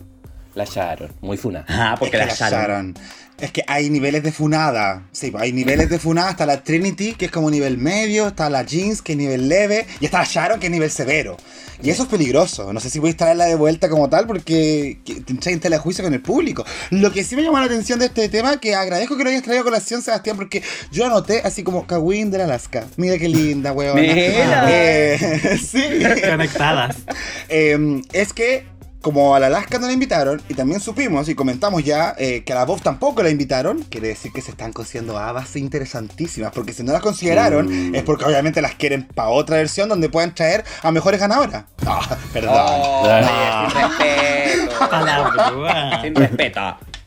La 0.55 0.65
Sharon, 0.67 1.11
muy 1.23 1.39
funa. 1.39 1.65
Ah, 1.69 1.97
porque 1.99 2.19
Es 2.19 2.23
que 2.23 2.45
la 2.45 2.51
Sharon. 2.51 2.95
Es 3.39 3.51
que 3.51 3.65
hay 3.67 3.91
niveles 3.91 4.23
de 4.23 4.31
funada. 4.31 5.03
Sí, 5.11 5.31
pues, 5.33 5.43
hay 5.43 5.53
niveles 5.53 5.89
de 5.91 5.99
funada. 5.99 6.31
Está 6.31 6.47
la 6.47 6.63
Trinity, 6.63 7.15
que 7.15 7.25
es 7.27 7.31
como 7.33 7.51
nivel 7.51 7.77
medio. 7.77 8.29
Está 8.29 8.49
la 8.49 8.63
Jeans, 8.63 9.03
que 9.03 9.13
es 9.13 9.19
nivel 9.19 9.49
leve. 9.49 9.87
Y 10.01 10.05
está 10.05 10.19
la 10.21 10.25
Sharon, 10.25 10.61
que 10.61 10.67
es 10.67 10.73
nivel 10.73 10.91
severo. 10.91 11.37
Y 11.83 11.91
eso 11.91 12.05
es 12.05 12.09
peligroso. 12.09 12.73
No 12.73 12.79
sé 12.79 12.89
si 12.91 13.01
voy 13.01 13.11
a 13.11 13.17
traerla 13.17 13.47
de 13.47 13.57
vuelta 13.57 13.89
como 13.89 14.09
tal, 14.09 14.29
porque 14.29 15.01
que- 15.05 15.21
te 15.23 15.33
entra 15.33 15.51
en 15.51 15.59
telejuicio 15.59 16.05
con 16.05 16.15
el 16.15 16.21
público. 16.23 16.65
Lo 16.91 17.11
que 17.11 17.25
sí 17.25 17.35
me 17.35 17.43
llamó 17.43 17.59
la 17.59 17.65
atención 17.65 17.99
de 17.99 18.07
este 18.07 18.29
tema, 18.29 18.61
que 18.61 18.77
agradezco 18.77 19.17
que 19.17 19.25
lo 19.25 19.31
hayas 19.31 19.43
traído 19.43 19.63
a 19.63 19.65
colación, 19.65 20.03
Sebastián, 20.03 20.37
porque 20.37 20.63
yo 20.93 21.05
anoté 21.07 21.41
así 21.43 21.65
como 21.65 21.85
Kawin 21.85 22.31
de 22.31 22.39
la 22.39 22.45
Alaska. 22.45 22.85
Mira 22.97 23.19
qué 23.19 23.29
linda, 23.29 23.73
weón. 23.73 23.97
Mira. 24.01 24.69
Eh, 24.71 25.59
sí. 25.59 25.83
Conectadas. 26.29 26.97
Eh, 27.49 28.03
es 28.13 28.33
que 28.33 28.65
como 29.03 29.35
a 29.35 29.41
la 29.41 29.49
Alaska 29.49 29.79
no 29.79 29.87
la 29.87 29.93
invitaron, 29.93 30.41
y 30.49 30.55
también 30.55 30.81
supimos 30.81 31.29
y 31.29 31.35
comentamos 31.35 31.85
ya 31.85 32.15
eh, 32.19 32.43
que 32.45 32.53
a 32.53 32.57
la 32.57 32.65
Bob 32.65 32.81
tampoco 32.81 33.23
la 33.23 33.29
invitaron, 33.31 33.83
quiere 33.83 34.09
decir 34.09 34.33
que 34.33 34.41
se 34.41 34.53
están 34.53 34.73
cociendo 34.73 35.19
habas 35.19 35.55
interesantísimas, 35.57 36.53
porque 36.53 36.73
si 36.73 36.83
no 36.83 36.93
las 36.93 37.03
consideraron 37.03 37.67
Mm. 37.91 37.95
es 37.97 38.03
porque 38.05 38.25
obviamente 38.25 38.63
las 38.63 38.75
quieren 38.77 39.07
para 39.15 39.29
otra 39.29 39.57
versión 39.57 39.89
donde 39.89 40.09
puedan 40.09 40.35
traer 40.35 40.65
a 40.83 40.91
mejores 40.91 41.21
ganadoras. 41.21 41.65
Ah, 41.87 42.17
perdón. 42.33 42.55
Oh, 42.57 43.05
Ah. 43.07 43.69
sin 43.71 43.83
respeto. 43.83 44.73
Sin 46.03 46.15
respeto. 46.15 46.61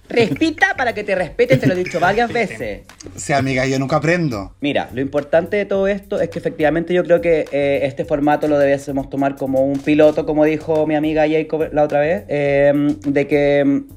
Respeta 0.09 0.67
para 0.77 0.93
que 0.93 1.03
te 1.03 1.15
respeten, 1.15 1.59
te 1.59 1.67
lo 1.67 1.73
he 1.73 1.77
dicho 1.77 1.99
varias 1.99 2.31
veces. 2.31 2.81
Sí, 3.15 3.33
amiga, 3.33 3.65
yo 3.65 3.79
nunca 3.79 3.95
aprendo. 3.97 4.55
Mira, 4.61 4.89
lo 4.93 5.01
importante 5.01 5.57
de 5.57 5.65
todo 5.65 5.87
esto 5.87 6.21
es 6.21 6.29
que 6.29 6.39
efectivamente 6.39 6.93
yo 6.93 7.03
creo 7.03 7.21
que 7.21 7.45
eh, 7.51 7.79
este 7.83 8.05
formato 8.05 8.47
lo 8.47 8.59
debiésemos 8.59 9.09
tomar 9.09 9.35
como 9.35 9.61
un 9.65 9.79
piloto, 9.79 10.25
como 10.25 10.45
dijo 10.45 10.85
mi 10.87 10.95
amiga 10.95 11.25
Jacob 11.27 11.69
la 11.73 11.83
otra 11.83 11.99
vez, 12.01 12.23
eh, 12.27 12.71
de 13.05 13.27
que 13.27 13.63
mm, 13.65 13.87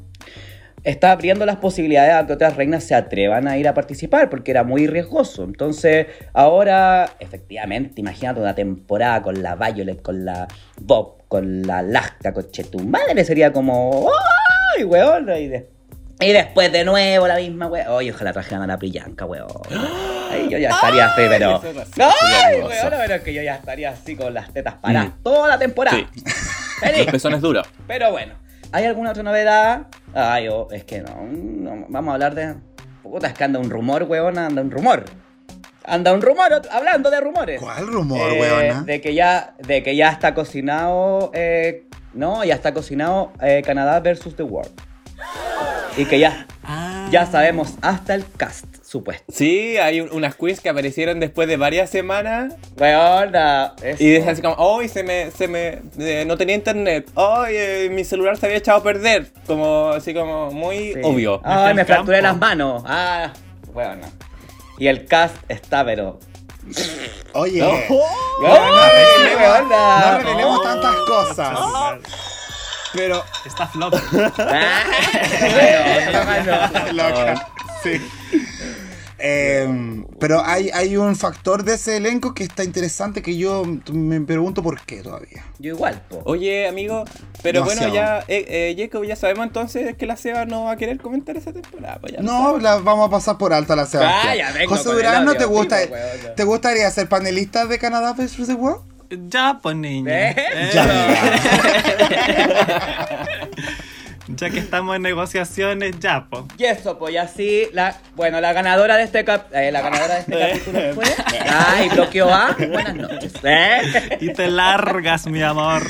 está 0.84 1.12
abriendo 1.12 1.44
las 1.44 1.56
posibilidades 1.56 2.14
a 2.14 2.26
que 2.26 2.32
otras 2.32 2.56
reinas 2.56 2.84
se 2.84 2.94
atrevan 2.94 3.46
a 3.46 3.58
ir 3.58 3.68
a 3.68 3.74
participar, 3.74 4.30
porque 4.30 4.50
era 4.50 4.64
muy 4.64 4.86
riesgoso. 4.86 5.44
Entonces, 5.44 6.06
ahora, 6.32 7.10
efectivamente, 7.20 8.00
imagínate 8.00 8.40
una 8.40 8.54
temporada 8.54 9.20
con 9.22 9.42
la 9.42 9.56
Violet, 9.56 10.00
con 10.00 10.24
la 10.24 10.48
Bob, 10.80 11.18
con 11.28 11.62
la 11.66 11.78
Alaska, 11.78 12.32
con 12.32 12.50
Chetu 12.50 12.78
Madre, 12.78 13.22
sería 13.24 13.52
como, 13.52 14.08
¡ay, 14.76 14.84
weón! 14.84 15.28
Y, 15.38 15.48
de- 15.48 15.77
y 16.20 16.32
después 16.32 16.72
de 16.72 16.84
nuevo 16.84 17.26
la 17.28 17.37
misma 17.37 17.66
weón. 17.68 17.88
Oye, 17.88 18.12
ojalá 18.12 18.32
trajeran 18.32 18.62
a 18.62 18.66
la 18.66 18.76
Priyanka, 18.78 19.25
weón. 19.25 19.48
Ay, 20.30 20.48
yo 20.50 20.58
ya 20.58 20.70
estaría 20.70 21.06
así, 21.06 21.22
pero. 21.28 21.60
¡Ay, 21.62 22.56
weón! 22.60 22.70
Pero 22.90 23.14
es 23.14 23.22
que 23.22 23.32
yo 23.34 23.42
ya 23.42 23.54
estaría 23.54 23.90
así 23.90 24.16
con 24.16 24.34
las 24.34 24.52
tetas 24.52 24.75
paradas 24.75 25.08
Mm. 25.10 25.22
toda 25.22 25.48
la 25.48 25.58
temporada. 25.58 25.96
Sí. 25.96 26.06
Feliz. 26.80 26.98
Los 27.04 27.06
pezones 27.12 27.40
duros. 27.40 27.66
Pero 27.87 28.10
bueno, 28.12 28.34
¿hay 28.72 28.84
alguna 28.84 29.10
otra 29.10 29.22
novedad? 29.22 29.82
Ay, 30.14 30.48
oh, 30.48 30.68
es 30.70 30.84
que 30.84 31.00
no, 31.00 31.16
no, 31.22 31.87
Vamos 31.88 32.10
a 32.10 32.14
hablar 32.14 32.34
de. 32.34 32.54
Puta, 33.02 33.28
es 33.28 33.32
que 33.34 33.44
anda 33.44 33.58
un 33.58 33.70
rumor, 33.70 34.02
weón, 34.02 34.38
anda 34.38 34.60
un 34.60 34.70
rumor. 34.70 35.04
Anda 35.84 36.12
un 36.12 36.20
rumor, 36.20 36.60
hablando 36.70 37.10
de 37.10 37.18
rumores. 37.20 37.60
¿Cuál 37.62 37.87
rumor, 37.87 38.30
Eh, 38.32 38.38
weona? 38.40 38.82
De 38.82 39.00
que 39.00 39.14
ya, 39.14 39.54
de 39.58 39.82
que 39.82 39.96
ya 39.96 40.10
está 40.10 40.34
cocinado. 40.34 41.30
eh, 41.32 41.87
no, 42.12 42.44
ya 42.44 42.54
está 42.54 42.75
cocinado 42.75 43.32
eh, 43.40 43.62
Canadá 43.64 43.98
versus 44.00 44.37
The 44.37 44.42
World. 44.42 44.70
Y 45.96 46.04
que 46.04 46.18
ya, 46.18 46.46
Ah. 46.64 47.08
ya 47.10 47.26
sabemos 47.26 47.75
hasta 47.82 48.14
el 48.14 48.25
cast, 48.37 48.64
supuesto. 48.84 49.25
Sí, 49.32 49.76
hay 49.78 50.00
un- 50.00 50.10
unas 50.12 50.34
quiz 50.37 50.60
que 50.60 50.68
aparecieron 50.68 51.18
después 51.18 51.48
de 51.48 51.56
varias 51.56 51.90
semanas 51.90 52.54
eso. 53.82 54.02
y 54.02 54.08
decían 54.10 54.28
así 54.32 54.42
como, 54.42 54.54
hoy 54.56 54.88
se 54.88 55.02
me, 55.02 55.30
se 55.32 55.48
me, 55.48 55.82
eh, 55.98 56.25
no 56.26 56.37
tenía 56.37 56.54
internet, 56.54 57.10
hoy 57.14 57.88
mi 57.90 58.04
celular 58.04 58.37
se 58.37 58.46
había 58.46 58.58
echado 58.58 58.78
a 58.78 58.82
perder, 58.82 59.32
como 59.46 59.88
así 59.90 60.14
como 60.14 60.50
muy 60.52 60.92
Sí. 60.94 61.00
obvio. 61.02 61.40
Ay, 61.42 61.75
me 61.75 61.84
fracturé 61.84 62.20
campo. 62.20 62.28
las 62.32 62.38
manos. 62.38 62.82
Ah, 62.87 63.32
bueno. 63.72 64.06
Y 64.78 64.87
el 64.87 65.06
cast 65.06 65.34
está, 65.48 65.84
pero. 65.84 66.20
Oye, 67.32 67.62
¡Ay, 67.62 67.84
revelemos- 67.88 69.40
weona! 69.40 70.12
no 70.12 70.18
revelemos 70.18 70.62
tantas 70.62 70.94
cosas. 71.06 71.58
Ah, 72.88 72.92
Pero. 72.95 73.25
Está 73.45 73.66
flop. 73.66 73.95
Ah. 74.38 74.85
Loca. 76.92 77.49
Sí. 77.83 78.00
Em, 79.21 80.04
pero 80.21 80.45
hay, 80.45 80.71
hay 80.73 80.97
un 80.97 81.16
factor 81.16 81.64
de 81.64 81.75
ese 81.75 81.97
elenco 81.97 82.35
que 82.35 82.45
está 82.45 82.62
interesante 82.62 83.21
que 83.21 83.37
yo 83.37 83.64
me 83.92 84.21
pregunto 84.21 84.62
por 84.62 84.80
qué 84.83 85.02
todavía. 85.02 85.45
Yo 85.59 85.75
igual, 85.75 86.00
po. 86.09 86.23
Oye, 86.25 86.68
amigo, 86.68 87.02
pero 87.42 87.62
Demasiado. 87.64 87.90
bueno, 87.90 87.95
ya, 88.07 88.25
eh, 88.28 88.45
eh, 88.49 88.76
Jacob, 88.78 89.04
ya 89.04 89.16
sabemos 89.16 89.47
entonces 89.49 89.97
que 89.97 90.07
la 90.07 90.16
Seba 90.16 90.45
no 90.45 90.64
va 90.64 90.73
a 90.73 90.76
querer 90.76 90.99
comentar 91.00 91.37
esa 91.37 91.52
temporada. 91.52 91.99
pues 92.00 92.12
ya 92.12 92.21
No, 92.21 92.59
la 92.59 92.76
vamos 92.76 93.09
a 93.09 93.11
pasar 93.11 93.38
por 93.38 93.52
alta 93.52 93.75
la 93.75 93.87
Sebastián. 93.87 94.25
Vaya, 94.25 94.52
vengo 94.52 94.76
José 94.76 94.88
Durán, 94.92 95.25
¿no 95.25 95.35
te 95.35 95.47
gusta? 95.47 95.78
¿Te 96.37 96.45
gustaría 96.45 96.88
ser 96.92 97.09
panelista 97.09 97.66
de 97.66 97.76
Canadá 97.78 98.12
vs. 98.12 98.47
The 98.47 98.54
World? 98.54 98.83
Ya, 99.10 99.58
pues 99.62 99.76
niña. 99.76 100.34
¿Eh? 104.40 104.47
Eh, 104.47 104.49
ya 104.49 104.50
que 104.50 104.59
estamos 104.59 104.97
en 104.97 105.02
negociaciones, 105.02 105.99
ya, 106.00 106.26
pues. 106.30 106.45
Y 106.57 106.64
eso, 106.64 106.99
pues 106.99 107.14
y 107.14 107.16
así, 107.16 107.66
la, 107.73 107.97
bueno, 108.14 108.40
la 108.40 108.52
ganadora 108.52 108.97
de 108.97 109.04
este 109.04 109.25
cap, 109.25 109.52
eh, 109.52 109.71
la 109.73 109.80
ganadora 109.80 110.14
de 110.14 110.21
este 110.21 110.38
capítulo 110.38 110.95
fue. 110.95 111.04
Ay, 111.49 111.88
bloqueó 111.88 112.33
A. 112.33 112.57
Buenas 112.59 112.95
noches. 112.95 113.33
¿Eh? 113.42 114.18
Y 114.21 114.33
te 114.33 114.50
largas, 114.50 115.26
mi 115.26 115.42
amor. 115.42 115.83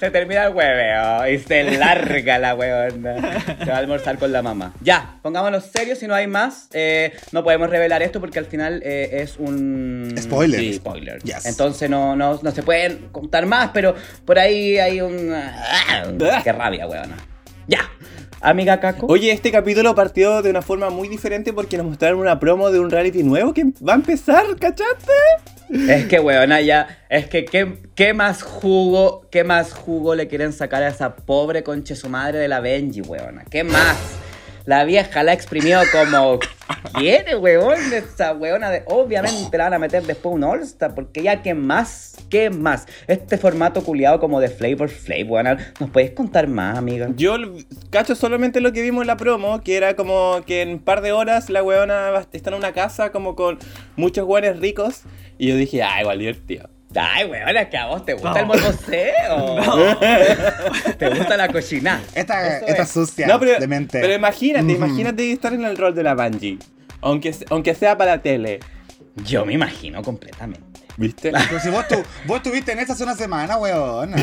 Se 0.00 0.10
termina 0.10 0.44
el 0.46 0.54
hueveo 0.54 1.28
y 1.28 1.38
se 1.38 1.62
larga 1.78 2.38
la 2.38 2.54
huevona. 2.54 3.40
Se 3.58 3.70
va 3.70 3.76
a 3.76 3.78
almorzar 3.78 4.18
con 4.18 4.32
la 4.32 4.42
mamá. 4.42 4.72
Ya, 4.80 5.18
pongámonos 5.22 5.64
serios 5.66 5.98
si 5.98 6.06
no 6.06 6.14
hay 6.14 6.26
más. 6.26 6.68
Eh, 6.72 7.12
no 7.32 7.44
podemos 7.44 7.70
revelar 7.70 8.02
esto 8.02 8.20
porque 8.20 8.38
al 8.38 8.46
final 8.46 8.82
eh, 8.84 9.10
es 9.22 9.36
un. 9.38 10.14
Spoiler. 10.18 10.58
Sí, 10.60 10.74
spoiler. 10.74 11.22
Yes. 11.22 11.46
Entonces 11.46 11.88
no, 11.90 12.16
no, 12.16 12.40
no 12.42 12.50
se 12.50 12.62
pueden 12.62 13.08
contar 13.12 13.46
más, 13.46 13.70
pero 13.72 13.94
por 14.24 14.38
ahí 14.38 14.78
hay 14.78 15.00
un. 15.00 15.32
ah, 15.32 16.04
Qué 16.42 16.52
rabia, 16.52 16.86
huevona. 16.86 17.16
Ya. 17.66 17.90
Amiga 18.40 18.78
Caco. 18.78 19.06
Oye, 19.06 19.32
este 19.32 19.50
capítulo 19.50 19.94
partió 19.94 20.42
de 20.42 20.50
una 20.50 20.60
forma 20.60 20.90
muy 20.90 21.08
diferente 21.08 21.52
porque 21.54 21.78
nos 21.78 21.86
mostraron 21.86 22.20
una 22.20 22.38
promo 22.38 22.70
de 22.70 22.78
un 22.78 22.90
reality 22.90 23.22
nuevo 23.22 23.54
que 23.54 23.64
va 23.86 23.94
a 23.94 23.96
empezar, 23.96 24.44
¿cachaste? 24.60 25.12
Es 25.88 26.06
que, 26.06 26.20
weona, 26.20 26.60
ya. 26.60 26.98
Es 27.08 27.26
que, 27.26 27.46
¿qué, 27.46 27.78
qué 27.94 28.12
más 28.12 28.42
jugo, 28.42 29.26
qué 29.30 29.44
más 29.44 29.72
jugo 29.72 30.14
le 30.14 30.28
quieren 30.28 30.52
sacar 30.52 30.82
a 30.82 30.88
esa 30.88 31.16
pobre 31.16 31.62
conche 31.62 31.96
su 31.96 32.10
madre 32.10 32.38
de 32.38 32.48
la 32.48 32.60
Benji, 32.60 33.00
weona? 33.00 33.44
¿Qué 33.44 33.64
más? 33.64 33.96
La 34.66 34.84
vieja 34.84 35.22
la 35.22 35.34
exprimió 35.34 35.80
como 35.92 36.38
quiere, 36.98 37.36
weón. 37.36 37.92
Esa 37.92 38.32
weona, 38.32 38.70
de, 38.70 38.82
obviamente 38.86 39.58
la 39.58 39.64
van 39.64 39.74
a 39.74 39.78
meter 39.78 40.02
después 40.02 40.34
un 40.34 40.42
All-Star, 40.42 40.94
porque 40.94 41.22
ya, 41.22 41.42
¿qué 41.42 41.52
más? 41.52 42.16
¿Qué 42.30 42.48
más? 42.48 42.86
Este 43.06 43.36
formato 43.36 43.84
culiado 43.84 44.18
como 44.20 44.40
de 44.40 44.48
Flavor 44.48 44.88
Flav, 44.88 45.30
weona. 45.30 45.74
¿Nos 45.78 45.90
puedes 45.90 46.12
contar 46.12 46.48
más, 46.48 46.78
amiga? 46.78 47.08
Yo 47.14 47.36
cacho 47.90 48.14
solamente 48.14 48.62
lo 48.62 48.72
que 48.72 48.80
vimos 48.80 49.02
en 49.02 49.08
la 49.08 49.18
promo, 49.18 49.60
que 49.60 49.76
era 49.76 49.96
como 49.96 50.40
que 50.46 50.62
en 50.62 50.70
un 50.70 50.78
par 50.78 51.02
de 51.02 51.12
horas 51.12 51.50
la 51.50 51.62
weona 51.62 52.10
está 52.32 52.50
en 52.50 52.56
una 52.56 52.72
casa 52.72 53.12
como 53.12 53.36
con 53.36 53.58
muchos 53.96 54.26
weones 54.26 54.58
ricos. 54.58 55.02
Y 55.36 55.48
yo 55.48 55.56
dije, 55.56 55.82
ah, 55.82 56.00
igual 56.00 56.18
divertido. 56.18 56.73
Ay, 56.96 57.26
weona, 57.26 57.60
es 57.62 57.68
que 57.68 57.76
a 57.76 57.86
vos 57.86 58.04
te 58.04 58.12
gusta 58.14 58.30
No. 58.30 58.36
el 58.38 58.46
morboseo. 58.46 59.96
¿Te 60.98 61.08
gusta 61.10 61.36
la 61.36 61.48
cochina? 61.48 62.00
Esta, 62.14 62.58
esta 62.58 62.82
es. 62.82 62.88
sucia 62.90 63.26
No, 63.26 63.38
pero, 63.40 63.58
de 63.58 63.66
mente. 63.66 64.00
pero 64.00 64.12
imagínate, 64.14 64.64
Ujú. 64.74 64.84
imagínate 64.84 65.32
estar 65.32 65.52
en 65.52 65.64
el 65.64 65.76
rol 65.76 65.94
de 65.94 66.02
la 66.02 66.14
Bungie. 66.14 66.58
Aunque, 67.00 67.34
aunque 67.50 67.74
sea 67.74 67.96
para 67.98 68.12
la 68.16 68.22
tele. 68.22 68.60
Yo 69.16 69.44
me 69.44 69.52
imagino 69.52 70.02
completamente. 70.02 70.80
¿Viste? 70.96 71.32
Pero 71.48 71.60
si 71.60 71.68
vos, 71.70 71.86
tu, 71.88 71.96
vos 72.26 72.36
estuviste 72.38 72.70
en 72.72 72.78
esta 72.78 72.92
hace 72.94 73.02
una 73.02 73.14
semana, 73.16 73.56
weón. 73.58 74.14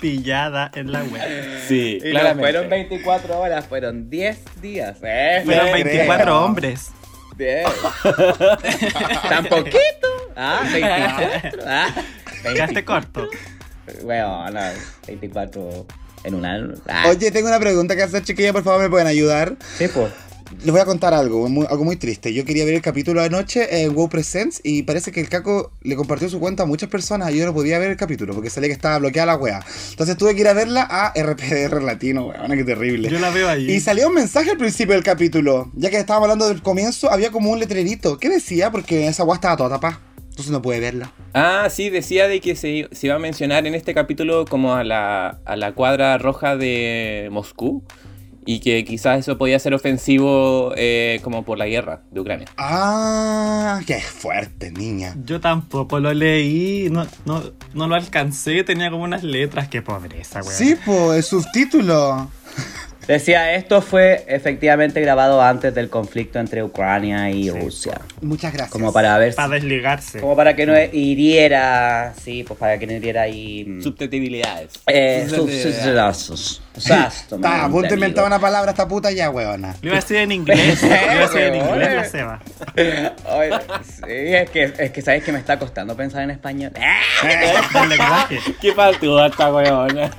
Pillada 0.00 0.70
en 0.74 0.92
la 0.92 1.02
web. 1.02 1.60
Sí, 1.66 1.98
Y 2.00 2.04
no 2.04 2.10
claramente. 2.10 2.40
fueron 2.52 2.70
24 2.70 3.38
horas, 3.40 3.66
fueron 3.66 4.08
10 4.08 4.38
días. 4.62 4.98
¿eh? 5.02 5.42
Fueron 5.44 5.70
creo. 5.70 5.84
24 5.84 6.44
hombres. 6.44 6.90
Bien. 7.38 7.64
¿Tan 9.28 9.46
poquito? 9.46 10.08
Ah, 10.36 10.60
24. 10.72 11.62
Ah, 11.66 11.88
Quedaste 12.42 12.84
corto. 12.84 13.28
Bueno, 14.02 14.50
no, 14.50 14.60
24 15.06 15.86
en 16.24 16.34
un 16.34 16.44
año. 16.44 16.74
Ah, 16.88 17.04
Oye, 17.08 17.30
tengo 17.30 17.48
una 17.48 17.58
pregunta 17.60 17.96
que 17.96 18.02
hacer, 18.02 18.22
chiquilla, 18.24 18.52
por 18.52 18.64
favor, 18.64 18.82
¿me 18.82 18.90
pueden 18.90 19.06
ayudar? 19.06 19.56
sí, 19.78 19.88
pues. 19.88 20.12
Les 20.64 20.70
voy 20.70 20.80
a 20.80 20.84
contar 20.84 21.14
algo, 21.14 21.48
muy- 21.48 21.66
algo 21.68 21.84
muy 21.84 21.96
triste. 21.96 22.32
Yo 22.32 22.44
quería 22.44 22.64
ver 22.64 22.74
el 22.74 22.82
capítulo 22.82 23.20
anoche 23.22 23.82
en 23.82 23.94
WoW 23.94 24.08
Presents 24.08 24.60
y 24.64 24.82
parece 24.82 25.12
que 25.12 25.20
el 25.20 25.28
Caco 25.28 25.72
le 25.82 25.94
compartió 25.96 26.28
su 26.28 26.40
cuenta 26.40 26.62
a 26.62 26.66
muchas 26.66 26.88
personas 26.88 27.30
y 27.32 27.38
yo 27.38 27.46
no 27.46 27.54
podía 27.54 27.78
ver 27.78 27.90
el 27.90 27.96
capítulo 27.96 28.34
porque 28.34 28.50
salía 28.50 28.68
que 28.68 28.74
estaba 28.74 28.98
bloqueada 28.98 29.26
la 29.26 29.36
wea. 29.36 29.60
Entonces 29.90 30.16
tuve 30.16 30.34
que 30.34 30.40
ir 30.42 30.48
a 30.48 30.52
verla 30.54 30.86
a 30.90 31.12
RPDR 31.20 31.82
Latino, 31.82 32.26
weón, 32.26 32.50
qué 32.56 32.64
terrible. 32.64 33.08
Yo 33.08 33.18
la 33.20 33.30
veo 33.30 33.48
ahí. 33.48 33.70
Y 33.70 33.80
salió 33.80 34.08
un 34.08 34.14
mensaje 34.14 34.50
al 34.50 34.58
principio 34.58 34.94
del 34.94 35.04
capítulo, 35.04 35.70
ya 35.74 35.90
que 35.90 35.98
estábamos 35.98 36.26
hablando 36.26 36.48
del 36.48 36.62
comienzo, 36.62 37.10
había 37.10 37.30
como 37.30 37.50
un 37.50 37.58
letrerito. 37.58 38.18
¿Qué 38.18 38.28
decía? 38.28 38.70
Porque 38.70 39.06
esa 39.08 39.24
wea 39.24 39.34
estaba 39.34 39.56
toda 39.56 39.70
tapada. 39.70 40.00
Entonces 40.30 40.52
no 40.52 40.62
pude 40.62 40.78
verla. 40.78 41.12
Ah, 41.34 41.66
sí, 41.68 41.90
decía 41.90 42.28
de 42.28 42.40
que 42.40 42.54
se, 42.54 42.88
se 42.92 43.06
iba 43.08 43.16
a 43.16 43.18
mencionar 43.18 43.66
en 43.66 43.74
este 43.74 43.92
capítulo 43.92 44.44
como 44.44 44.74
a 44.74 44.84
la, 44.84 45.40
a 45.44 45.56
la 45.56 45.72
cuadra 45.72 46.16
roja 46.16 46.56
de 46.56 47.28
Moscú 47.32 47.82
y 48.50 48.60
que 48.60 48.82
quizás 48.82 49.18
eso 49.18 49.36
podía 49.36 49.58
ser 49.58 49.74
ofensivo 49.74 50.72
eh, 50.74 51.20
como 51.22 51.44
por 51.44 51.58
la 51.58 51.66
guerra 51.66 52.00
de 52.10 52.20
Ucrania. 52.20 52.46
Ah, 52.56 53.78
qué 53.86 54.00
fuerte, 54.00 54.70
niña. 54.70 55.14
Yo 55.22 55.38
tampoco 55.38 56.00
lo 56.00 56.14
leí, 56.14 56.88
no, 56.90 57.06
no, 57.26 57.42
no 57.74 57.86
lo 57.88 57.94
alcancé, 57.94 58.64
tenía 58.64 58.90
como 58.90 59.04
unas 59.04 59.22
letras, 59.22 59.68
qué 59.68 59.82
pobreza, 59.82 60.40
weón. 60.40 60.54
Sí, 60.54 60.76
pues, 60.82 61.18
el 61.18 61.22
subtítulo. 61.24 62.30
Decía, 63.06 63.54
esto 63.54 63.82
fue 63.82 64.24
efectivamente 64.28 65.00
grabado 65.02 65.42
antes 65.42 65.74
del 65.74 65.90
conflicto 65.90 66.38
entre 66.38 66.62
Ucrania 66.62 67.30
y 67.30 67.50
Rusia. 67.50 68.00
Muchas 68.22 68.52
gracias. 68.52 68.70
Como 68.70 68.94
para 68.94 69.16
ver 69.18 69.34
Para 69.34 69.48
desligarse. 69.54 70.20
como 70.20 70.36
para 70.36 70.56
que 70.56 70.64
no 70.64 70.72
hiriera, 70.92 72.14
sí, 72.22 72.44
pues 72.46 72.58
para 72.58 72.78
que 72.78 72.86
no 72.86 72.92
hiriera 72.94 73.22
ahí 73.22 73.64
mm, 73.66 73.82
Susceptibilidades. 73.82 74.72
eh, 74.86 75.26
Susceptibilidades. 75.28 76.62
Sus- 76.80 76.90
Exacto. 76.90 77.36
Está, 77.36 77.64
a 77.64 77.68
punto 77.68 77.88
de 77.88 77.94
inventar 77.94 78.24
una 78.24 78.38
palabra 78.38 78.70
esta 78.70 78.86
puta 78.88 79.10
ya, 79.10 79.30
weona. 79.30 79.74
Lo 79.82 79.88
iba 79.88 79.98
a 79.98 80.00
decir 80.00 80.16
en 80.18 80.32
inglés. 80.32 80.82
Lo 80.82 80.88
iba 80.88 81.12
a 81.12 81.14
decir 81.28 81.40
en 81.40 81.54
inglés 81.56 81.94
la 81.94 82.04
Seba. 82.04 82.40
Ay, 82.76 83.50
sí, 83.84 84.02
es 84.06 84.50
que, 84.50 84.72
es 84.78 84.90
que 84.90 85.02
sabes 85.02 85.22
que 85.24 85.32
me 85.32 85.38
está 85.38 85.58
costando 85.58 85.96
pensar 85.96 86.22
en 86.22 86.30
español. 86.30 86.72
¿Qué 88.60 88.72
faltó 88.72 89.24
esta 89.24 89.52
weona? 89.52 90.10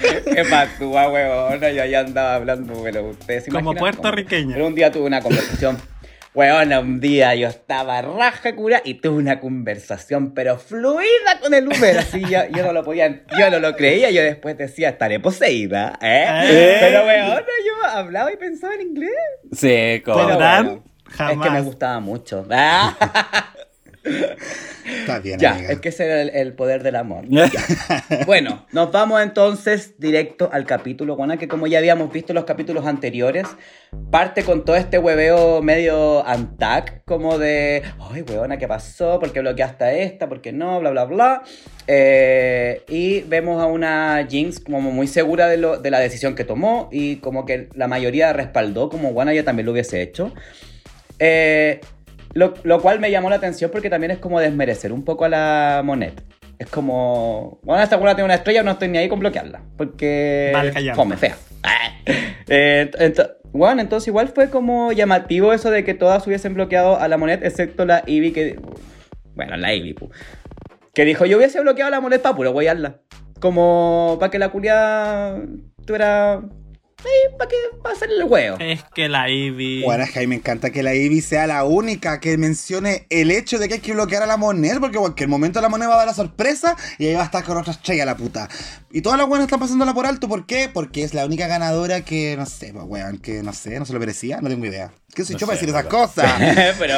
Qué 0.00 0.44
patúa, 0.48 1.08
huevona. 1.08 1.70
Yo 1.70 1.84
ya 1.84 2.00
andaba 2.00 2.34
hablando, 2.34 2.80
pero 2.82 3.04
ustedes 3.10 3.44
se 3.44 3.50
Como 3.50 3.74
puertorriqueña. 3.74 4.54
Pero 4.54 4.66
un 4.66 4.74
día 4.74 4.90
tuve 4.90 5.04
una 5.06 5.20
conversación. 5.20 5.78
Huevona, 6.32 6.78
un 6.78 7.00
día 7.00 7.34
yo 7.34 7.48
estaba 7.48 8.00
raja 8.02 8.54
cura 8.54 8.80
y 8.84 8.94
tuve 8.94 9.16
una 9.18 9.40
conversación, 9.40 10.32
pero 10.32 10.58
fluida 10.58 11.40
con 11.42 11.52
el 11.54 11.66
Uber. 11.66 11.98
Así 11.98 12.20
yo, 12.20 12.38
yo 12.54 12.64
no 12.64 12.72
lo 12.72 12.84
podía, 12.84 13.22
yo 13.36 13.50
no 13.50 13.58
lo 13.58 13.74
creía. 13.74 14.10
Yo 14.10 14.22
después 14.22 14.56
decía, 14.56 14.90
estaré 14.90 15.18
poseída, 15.18 15.98
¿eh? 16.00 16.24
Eh. 16.44 16.76
Pero 16.80 17.04
huevona, 17.04 17.40
yo 17.66 17.88
hablaba 17.90 18.32
y 18.32 18.36
pensaba 18.36 18.74
en 18.74 18.82
inglés. 18.82 19.10
Pero 19.60 20.12
¿Podrán? 20.14 20.64
bueno, 20.66 20.84
Es 21.10 21.16
Jamás. 21.16 21.46
que 21.48 21.52
me 21.52 21.60
gustaba 21.62 21.98
mucho. 21.98 22.46
Está 24.02 25.18
bien, 25.18 25.38
Ya, 25.38 25.52
amiga. 25.54 25.72
es 25.72 25.80
que 25.80 25.90
ese 25.90 26.04
era 26.06 26.22
el, 26.22 26.30
el 26.30 26.52
poder 26.54 26.82
del 26.82 26.96
amor. 26.96 27.24
Bueno, 28.26 28.66
nos 28.72 28.90
vamos 28.92 29.20
entonces 29.22 29.94
directo 29.98 30.48
al 30.52 30.64
capítulo, 30.66 31.16
Juana, 31.16 31.36
que 31.36 31.48
como 31.48 31.66
ya 31.66 31.78
habíamos 31.78 32.12
visto 32.12 32.32
en 32.32 32.36
los 32.36 32.44
capítulos 32.44 32.86
anteriores, 32.86 33.46
parte 34.10 34.42
con 34.42 34.64
todo 34.64 34.76
este 34.76 34.98
hueveo 34.98 35.62
medio 35.62 36.26
antac, 36.26 37.04
como 37.04 37.38
de, 37.38 37.82
ay, 38.10 38.22
huevona, 38.22 38.56
¿qué 38.58 38.66
pasó? 38.68 39.18
¿Por 39.20 39.32
qué 39.32 39.40
bloqueaste 39.40 39.84
a 39.84 39.92
esta? 39.92 40.28
¿Por 40.28 40.40
qué 40.40 40.52
no? 40.52 40.80
Bla, 40.80 40.90
bla, 40.90 41.04
bla. 41.04 41.42
Eh, 41.86 42.82
y 42.88 43.20
vemos 43.22 43.62
a 43.62 43.66
una 43.66 44.26
Jinx 44.28 44.60
como 44.60 44.80
muy 44.92 45.06
segura 45.06 45.48
de, 45.48 45.56
lo- 45.56 45.78
de 45.78 45.90
la 45.90 45.98
decisión 46.00 46.34
que 46.34 46.44
tomó 46.44 46.88
y 46.92 47.16
como 47.16 47.44
que 47.46 47.68
la 47.74 47.88
mayoría 47.88 48.32
respaldó, 48.32 48.88
como 48.88 49.12
Juana 49.12 49.34
ya 49.34 49.44
también 49.44 49.66
lo 49.66 49.72
hubiese 49.72 50.00
hecho. 50.02 50.32
Eh, 51.18 51.80
lo, 52.34 52.54
lo 52.62 52.80
cual 52.80 53.00
me 53.00 53.10
llamó 53.10 53.30
la 53.30 53.36
atención 53.36 53.70
porque 53.70 53.90
también 53.90 54.10
es 54.12 54.18
como 54.18 54.40
desmerecer 54.40 54.92
un 54.92 55.04
poco 55.04 55.24
a 55.24 55.28
la 55.28 55.82
Monet. 55.84 56.22
Es 56.60 56.68
como, 56.68 57.58
bueno, 57.62 57.82
esta 57.82 57.96
buena 57.96 58.14
tiene 58.14 58.26
una 58.26 58.34
estrella, 58.34 58.62
no 58.62 58.72
estoy 58.72 58.88
ni 58.88 58.98
ahí 58.98 59.08
con 59.08 59.18
bloquearla. 59.18 59.62
Porque. 59.78 60.50
Vale. 60.52 60.94
Fome, 60.94 61.16
fea. 61.16 61.36
Eh, 62.52 62.90
bueno, 63.52 63.80
entonces 63.80 64.08
igual 64.08 64.26
fue 64.28 64.50
como 64.50 64.90
llamativo 64.90 65.52
eso 65.52 65.70
de 65.70 65.84
que 65.84 65.94
todas 65.94 66.26
hubiesen 66.26 66.54
bloqueado 66.54 66.98
a 66.98 67.06
la 67.06 67.16
Monet, 67.16 67.44
excepto 67.44 67.84
la 67.84 68.02
Ivy 68.04 68.32
que. 68.32 68.58
Bueno, 69.36 69.56
la 69.56 69.72
Ivy, 69.72 69.94
pu. 69.94 70.10
Que 70.92 71.04
dijo, 71.04 71.26
yo 71.26 71.36
hubiese 71.36 71.60
bloqueado 71.60 71.88
a 71.88 71.90
la 71.92 72.00
Monet 72.00 72.20
para 72.20 72.34
puro 72.34 72.50
guayarla. 72.50 73.00
Como 73.38 74.16
para 74.18 74.30
que 74.30 74.40
la 74.40 74.48
culia 74.48 75.36
tuviera. 75.86 76.42
Ahí, 77.04 77.36
para 77.38 77.48
que. 77.48 77.56
para 77.82 77.94
hacerle 77.94 78.16
el 78.16 78.24
huevo. 78.24 78.56
Es 78.60 78.82
que 78.94 79.08
la 79.08 79.28
Ivy. 79.30 79.82
Bueno, 79.82 80.04
es 80.04 80.10
que 80.10 80.18
a 80.18 80.22
mí 80.22 80.28
me 80.28 80.36
encanta 80.36 80.70
que 80.70 80.82
la 80.82 80.94
Ivy 80.94 81.20
sea 81.20 81.46
la 81.46 81.64
única 81.64 82.20
que 82.20 82.36
mencione 82.36 83.06
el 83.10 83.30
hecho 83.30 83.58
de 83.58 83.68
que 83.68 83.74
hay 83.74 83.80
que 83.80 83.92
bloquear 83.92 84.22
a 84.22 84.26
la 84.26 84.36
moneda, 84.36 84.80
porque 84.80 84.96
en 84.96 85.02
cualquier 85.02 85.28
momento 85.28 85.60
la 85.60 85.68
moneda 85.68 85.88
va 85.88 85.94
a 85.94 85.98
dar 85.98 86.06
la 86.08 86.14
sorpresa 86.14 86.76
y 86.98 87.06
ahí 87.06 87.14
va 87.14 87.22
a 87.22 87.24
estar 87.24 87.44
con 87.44 87.56
otra 87.56 87.72
estrella 87.72 88.04
la 88.04 88.16
puta. 88.16 88.48
Y 88.90 89.02
todas 89.02 89.18
las 89.18 89.28
buenas 89.28 89.46
están 89.46 89.60
pasándola 89.60 89.94
por 89.94 90.06
alto, 90.06 90.28
¿por 90.28 90.46
qué? 90.46 90.68
Porque 90.72 91.02
es 91.02 91.14
la 91.14 91.24
única 91.24 91.46
ganadora 91.46 92.04
que, 92.04 92.36
no 92.36 92.46
sé, 92.46 92.72
pues, 92.72 92.84
weón, 92.86 93.18
que 93.18 93.42
no 93.42 93.52
sé, 93.52 93.78
no 93.78 93.86
se 93.86 93.92
lo 93.92 94.00
merecía, 94.00 94.40
no 94.40 94.48
tengo 94.48 94.66
idea. 94.66 94.92
¿Qué 95.14 95.24
soy 95.24 95.34
No 95.34 95.40
yo 95.40 95.46
para 95.46 95.58
decir 95.58 95.68
esas 95.68 95.86
cosas? 95.86 96.32
pero 96.78 96.94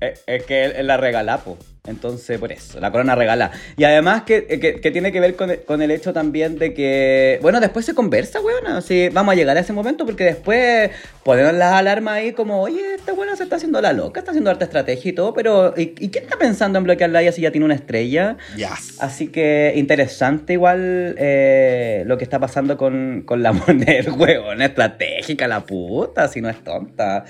es, 0.00 0.20
es 0.26 0.44
que 0.44 0.64
él, 0.64 0.72
él 0.76 0.86
la 0.86 0.96
regala, 0.96 1.38
po. 1.38 1.58
Entonces, 1.84 2.38
por 2.38 2.52
eso, 2.52 2.78
la 2.78 2.92
corona 2.92 3.16
regala. 3.16 3.50
Y 3.76 3.82
además 3.82 4.22
que, 4.22 4.46
que- 4.46 4.80
que 4.80 4.90
tiene 4.92 5.10
que 5.10 5.18
ver 5.18 5.34
con, 5.34 5.50
con 5.66 5.82
el 5.82 5.90
hecho 5.90 6.12
también 6.12 6.56
de 6.56 6.74
que, 6.74 7.40
bueno, 7.42 7.58
después 7.58 7.84
se 7.84 7.92
conversa, 7.92 8.40
weón. 8.40 8.68
Así, 8.68 9.08
vamos 9.08 9.32
a 9.32 9.34
llegar 9.34 9.56
a 9.56 9.60
ese 9.60 9.72
momento 9.72 10.06
porque 10.06 10.22
después 10.22 10.90
ponemos 11.24 11.54
las 11.54 11.72
alarmas 11.72 12.14
ahí 12.14 12.32
como, 12.34 12.60
oye, 12.62 12.94
esta 12.94 13.12
buena 13.14 13.34
se 13.34 13.42
está 13.42 13.56
haciendo 13.56 13.80
la 13.80 13.92
loca, 13.92 14.20
está 14.20 14.30
haciendo 14.30 14.50
harta 14.50 14.64
estrategia 14.64 15.08
y 15.10 15.12
todo, 15.12 15.34
pero 15.34 15.74
¿y, 15.76 15.92
y 15.98 16.10
quién 16.10 16.22
está 16.22 16.36
pensando 16.38 16.78
en 16.78 16.84
bloquearla 16.84 17.18
a 17.18 17.22
ella 17.22 17.32
si 17.32 17.42
ya 17.42 17.50
tiene 17.50 17.64
una 17.64 17.74
estrella? 17.74 18.36
Yes. 18.56 18.98
Así 19.00 19.26
que 19.26 19.72
interesante 19.74 20.52
igual 20.52 21.16
eh, 21.18 22.04
lo 22.06 22.16
que 22.16 22.22
está 22.22 22.38
pasando 22.38 22.76
con, 22.76 23.22
con 23.26 23.42
la 23.42 23.52
moneda, 23.52 24.12
huevón, 24.12 24.62
estratégica 24.62 25.48
la 25.48 25.66
puta, 25.66 26.28
si 26.28 26.40
no 26.42 26.48
es 26.48 26.62
tonta. 26.62 27.24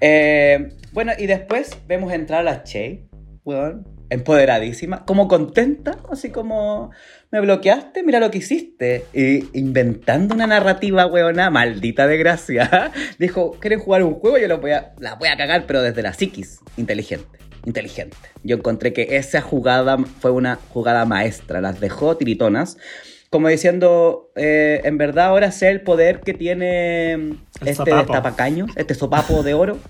Eh, 0.00 0.68
bueno, 0.92 1.10
y 1.18 1.26
después 1.26 1.76
vemos 1.88 2.12
entrar 2.12 2.40
a 2.40 2.44
la 2.44 2.62
Che, 2.62 3.02
huevón, 3.44 3.95
empoderadísima, 4.10 5.04
como 5.04 5.28
contenta, 5.28 5.98
así 6.10 6.30
como, 6.30 6.90
me 7.30 7.40
bloqueaste, 7.40 8.02
mira 8.02 8.20
lo 8.20 8.30
que 8.30 8.38
hiciste. 8.38 9.04
Y 9.12 9.58
inventando 9.58 10.34
una 10.34 10.46
narrativa, 10.46 11.06
huevona, 11.06 11.50
maldita 11.50 12.06
de 12.06 12.16
gracia. 12.18 12.92
Dijo, 13.18 13.52
¿quieren 13.60 13.80
jugar 13.80 14.02
un 14.02 14.14
juego? 14.14 14.38
Yo 14.38 14.48
lo 14.48 14.58
voy 14.58 14.72
a, 14.72 14.94
la 14.98 15.14
voy 15.14 15.28
a 15.28 15.36
cagar, 15.36 15.66
pero 15.66 15.82
desde 15.82 16.02
la 16.02 16.12
psiquis, 16.12 16.60
inteligente 16.76 17.36
inteligente. 17.66 18.16
Yo 18.44 18.56
encontré 18.56 18.92
que 18.92 19.16
esa 19.16 19.42
jugada 19.42 19.98
fue 19.98 20.30
una 20.30 20.56
jugada 20.72 21.04
maestra, 21.04 21.60
las 21.60 21.80
dejó 21.80 22.16
tiritonas. 22.16 22.78
Como 23.28 23.48
diciendo, 23.48 24.30
eh, 24.36 24.80
en 24.84 24.96
verdad 24.98 25.26
ahora 25.26 25.50
sé 25.50 25.68
el 25.68 25.82
poder 25.82 26.20
que 26.20 26.32
tiene 26.32 27.12
El 27.12 27.38
este 27.60 27.90
sopapo. 27.90 28.12
tapacaños, 28.12 28.70
este 28.76 28.94
sopapo 28.94 29.42
de 29.42 29.52
oro. 29.54 29.78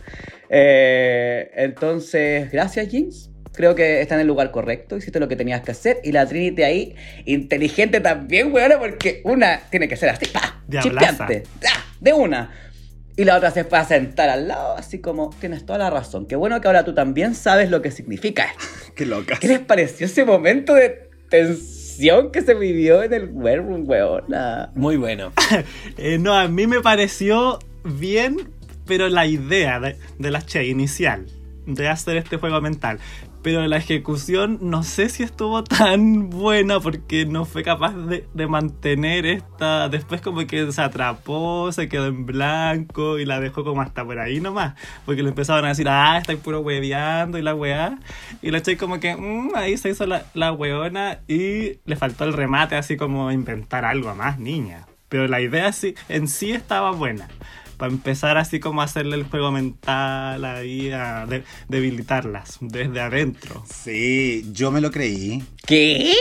Eh, 0.48 1.50
entonces, 1.56 2.52
gracias 2.52 2.88
Jeans. 2.88 3.32
Creo 3.56 3.74
que 3.74 4.02
está 4.02 4.16
en 4.16 4.20
el 4.20 4.26
lugar 4.26 4.50
correcto, 4.50 4.98
hiciste 4.98 5.18
lo 5.18 5.28
que 5.28 5.36
tenías 5.36 5.62
que 5.62 5.70
hacer. 5.70 5.98
Y 6.04 6.12
la 6.12 6.26
Trinity 6.26 6.62
ahí, 6.62 6.94
inteligente 7.24 8.00
también, 8.00 8.52
weón, 8.52 8.72
porque 8.78 9.22
una 9.24 9.60
tiene 9.70 9.88
que 9.88 9.96
ser 9.96 10.10
así, 10.10 10.26
¡pa! 10.26 10.60
Chispeante, 10.68 11.44
¡ah! 11.66 11.84
de 11.98 12.12
una. 12.12 12.50
Y 13.16 13.24
la 13.24 13.36
otra 13.36 13.50
se 13.50 13.64
fue 13.64 13.78
a 13.78 13.84
sentar 13.86 14.28
al 14.28 14.48
lado, 14.48 14.76
así 14.76 14.98
como, 14.98 15.30
tienes 15.40 15.64
toda 15.64 15.78
la 15.78 15.88
razón. 15.88 16.26
Qué 16.26 16.36
bueno 16.36 16.60
que 16.60 16.68
ahora 16.68 16.84
tú 16.84 16.94
también 16.94 17.34
sabes 17.34 17.70
lo 17.70 17.80
que 17.80 17.90
significa 17.90 18.44
esto. 18.44 18.92
Qué 18.94 19.06
loca. 19.06 19.38
¿Qué 19.40 19.48
les 19.48 19.60
pareció 19.60 20.04
ese 20.04 20.26
momento 20.26 20.74
de 20.74 21.08
tensión 21.30 22.30
que 22.30 22.42
se 22.42 22.52
vivió 22.52 23.02
en 23.02 23.14
el 23.14 23.30
Werewolf, 23.32 23.88
weona? 23.88 24.70
Muy 24.74 24.98
bueno. 24.98 25.32
Eh, 25.96 26.18
no, 26.18 26.34
a 26.34 26.46
mí 26.46 26.66
me 26.66 26.82
pareció 26.82 27.58
bien, 27.84 28.50
pero 28.86 29.08
la 29.08 29.24
idea 29.24 29.80
de, 29.80 29.96
de 30.18 30.30
la 30.30 30.44
Che 30.44 30.66
inicial 30.66 31.26
de 31.66 31.88
hacer 31.88 32.16
este 32.16 32.36
juego 32.36 32.60
mental. 32.60 32.98
Pero 33.46 33.64
la 33.68 33.76
ejecución 33.76 34.58
no 34.60 34.82
sé 34.82 35.08
si 35.08 35.22
estuvo 35.22 35.62
tan 35.62 36.30
buena 36.30 36.80
porque 36.80 37.26
no 37.26 37.44
fue 37.44 37.62
capaz 37.62 37.92
de, 37.92 38.26
de 38.34 38.46
mantener 38.48 39.24
esta. 39.24 39.88
Después, 39.88 40.20
como 40.20 40.44
que 40.48 40.72
se 40.72 40.82
atrapó, 40.82 41.70
se 41.70 41.88
quedó 41.88 42.06
en 42.06 42.26
blanco 42.26 43.20
y 43.20 43.24
la 43.24 43.38
dejó 43.38 43.62
como 43.62 43.82
hasta 43.82 44.04
por 44.04 44.18
ahí 44.18 44.40
nomás. 44.40 44.74
Porque 45.04 45.22
le 45.22 45.28
empezaron 45.28 45.64
a 45.64 45.68
decir, 45.68 45.88
ah, 45.88 46.18
está 46.18 46.34
puro 46.34 46.58
hueveando 46.58 47.38
y 47.38 47.42
la 47.42 47.54
weá. 47.54 48.00
Y 48.42 48.50
la 48.50 48.62
Che, 48.62 48.76
como 48.76 48.98
que 48.98 49.14
mm, 49.14 49.52
ahí 49.54 49.76
se 49.76 49.90
hizo 49.90 50.06
la, 50.06 50.26
la 50.34 50.50
weona 50.50 51.20
y 51.28 51.78
le 51.84 51.94
faltó 51.94 52.24
el 52.24 52.32
remate, 52.32 52.74
así 52.74 52.96
como 52.96 53.30
inventar 53.30 53.84
algo 53.84 54.12
más, 54.16 54.40
niña. 54.40 54.88
Pero 55.08 55.28
la 55.28 55.40
idea 55.40 55.70
sí, 55.72 55.94
en 56.08 56.26
sí 56.26 56.50
estaba 56.50 56.90
buena. 56.90 57.28
Para 57.76 57.92
empezar 57.92 58.38
así 58.38 58.58
como 58.58 58.80
a 58.80 58.84
hacerle 58.84 59.16
el 59.16 59.24
juego 59.24 59.52
mental 59.52 60.44
ahí, 60.44 60.90
a 60.92 61.26
de- 61.26 61.44
debilitarlas 61.68 62.56
desde 62.60 63.00
adentro. 63.00 63.64
Sí, 63.84 64.46
yo 64.52 64.70
me 64.70 64.80
lo 64.80 64.90
creí. 64.90 65.44
¿Qué? 65.66 66.14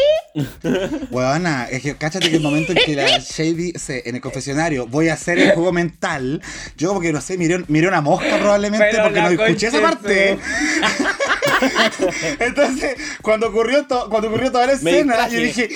Weona, 1.12 1.66
es 1.66 1.82
que 1.82 1.96
cáchate 1.96 2.30
que 2.30 2.36
el 2.38 2.42
momento 2.42 2.74
en 2.74 2.80
que 2.86 2.96
la 2.96 3.18
Shady 3.20 3.72
se, 3.74 4.08
en 4.10 4.16
el 4.16 4.22
confesionario 4.22 4.86
voy 4.88 5.08
a 5.08 5.14
hacer 5.14 5.40
el 5.40 5.52
juego 5.54 5.72
mental, 5.72 6.42
yo 6.78 6.92
porque 6.94 7.14
no 7.14 7.22
sé, 7.22 7.38
miré, 7.38 7.64
miré 7.70 7.88
una 7.88 8.02
mosca 8.02 8.38
probablemente 8.38 8.88
Pero 8.92 9.04
porque 9.04 9.22
no 9.22 9.30
escuché 9.30 9.68
esa 9.68 9.82
parte. 9.82 10.38
Entonces, 12.40 12.96
cuando 13.22 13.48
ocurrió, 13.48 13.86
to- 13.86 14.10
cuando 14.10 14.28
ocurrió 14.30 14.52
toda 14.52 14.68
la 14.68 14.74
escena, 14.74 15.28
yo 15.30 15.40
dije, 15.40 15.70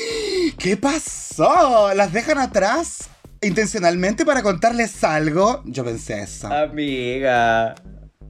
¿qué 0.57 0.77
pasó? 0.77 1.93
¿Las 1.93 2.11
dejan 2.11 2.37
atrás 2.37 3.09
intencionalmente 3.41 4.25
para 4.25 4.41
contarles 4.41 5.03
algo? 5.03 5.61
Yo 5.65 5.83
pensé 5.83 6.21
eso. 6.21 6.47
Amiga. 6.47 7.75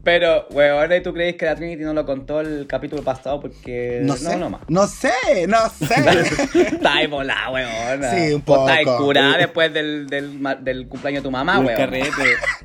Pero, 0.10 0.48
weona, 0.50 0.96
¿y 0.96 1.04
tú 1.04 1.14
crees 1.14 1.36
que 1.36 1.46
la 1.46 1.56
Trinity 1.56 1.84
no 1.84 1.94
lo 1.94 2.04
contó 2.04 2.42
el 2.42 2.66
capítulo 2.66 3.04
pasado? 3.04 3.40
Porque. 3.40 4.00
No 4.02 4.16
sé, 4.18 4.36
No, 4.38 4.50
más. 4.50 4.62
no 4.68 4.88
sé, 4.88 5.12
no 5.48 5.58
sé. 5.70 5.86
Está 6.62 6.96
ahí 6.96 7.06
volada, 7.06 7.52
weona. 7.52 8.10
Sí, 8.12 8.34
un 8.34 8.42
Pues 8.42 8.60
Está 8.62 8.74
ahí 8.74 8.86
poco. 8.86 9.04
curada 9.06 9.38
después 9.38 9.72
del, 9.72 10.08
del, 10.08 10.88
cumpleaños 10.88 11.22
de 11.22 11.28
tu 11.28 11.32
mamá, 11.32 11.60
Un 11.60 11.68
carrete. 11.68 12.10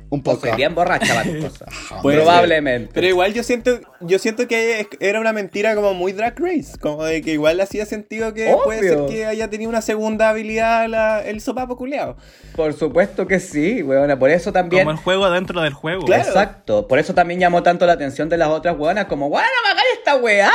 Un 0.09 0.23
Pues 0.23 0.37
poco. 0.37 0.47
soy 0.47 0.55
bien 0.57 0.73
borracha 0.73 1.13
para 1.13 1.31
tu 1.31 1.39
cosa. 1.39 1.65
Puede 2.01 2.17
ser. 2.17 2.25
Probablemente. 2.25 2.91
Pero 2.95 3.07
igual 3.07 3.33
yo 3.35 3.43
siento, 3.43 3.79
yo 4.01 4.17
siento 4.17 4.47
que 4.47 4.87
era 4.99 5.19
una 5.19 5.31
mentira 5.31 5.75
como 5.75 5.93
muy 5.93 6.13
Drag 6.13 6.33
Race. 6.39 6.79
Como 6.79 7.03
de 7.03 7.21
que 7.21 7.31
igual 7.33 7.61
hacía 7.61 7.85
sentido 7.85 8.33
que 8.33 8.55
puede 8.63 8.89
ser 8.89 9.05
que 9.07 9.25
haya 9.27 9.51
tenido 9.51 9.69
una 9.69 9.81
segunda 9.83 10.29
habilidad 10.29 10.87
la- 10.89 11.21
el 11.23 11.41
sopapo 11.41 11.77
culeado. 11.77 12.17
Por 12.55 12.73
supuesto 12.73 13.27
que 13.27 13.39
sí, 13.39 13.83
weona. 13.83 14.17
Por 14.17 14.31
eso 14.31 14.51
también. 14.51 14.83
Como 14.85 14.91
el 14.97 14.97
juego 14.97 15.29
dentro 15.29 15.61
del 15.61 15.73
juego. 15.73 16.05
Claro. 16.05 16.23
Exacto. 16.23 16.87
Por 16.87 16.97
eso 16.97 17.13
también 17.13 17.34
llamó 17.39 17.63
tanto 17.63 17.85
la 17.85 17.93
atención 17.93 18.29
de 18.29 18.37
las 18.37 18.49
otras 18.49 18.75
weonas, 18.77 19.05
como, 19.05 19.27
weona, 19.27 19.47
no 19.73 19.81
esta 19.97 20.15
weá. 20.17 20.51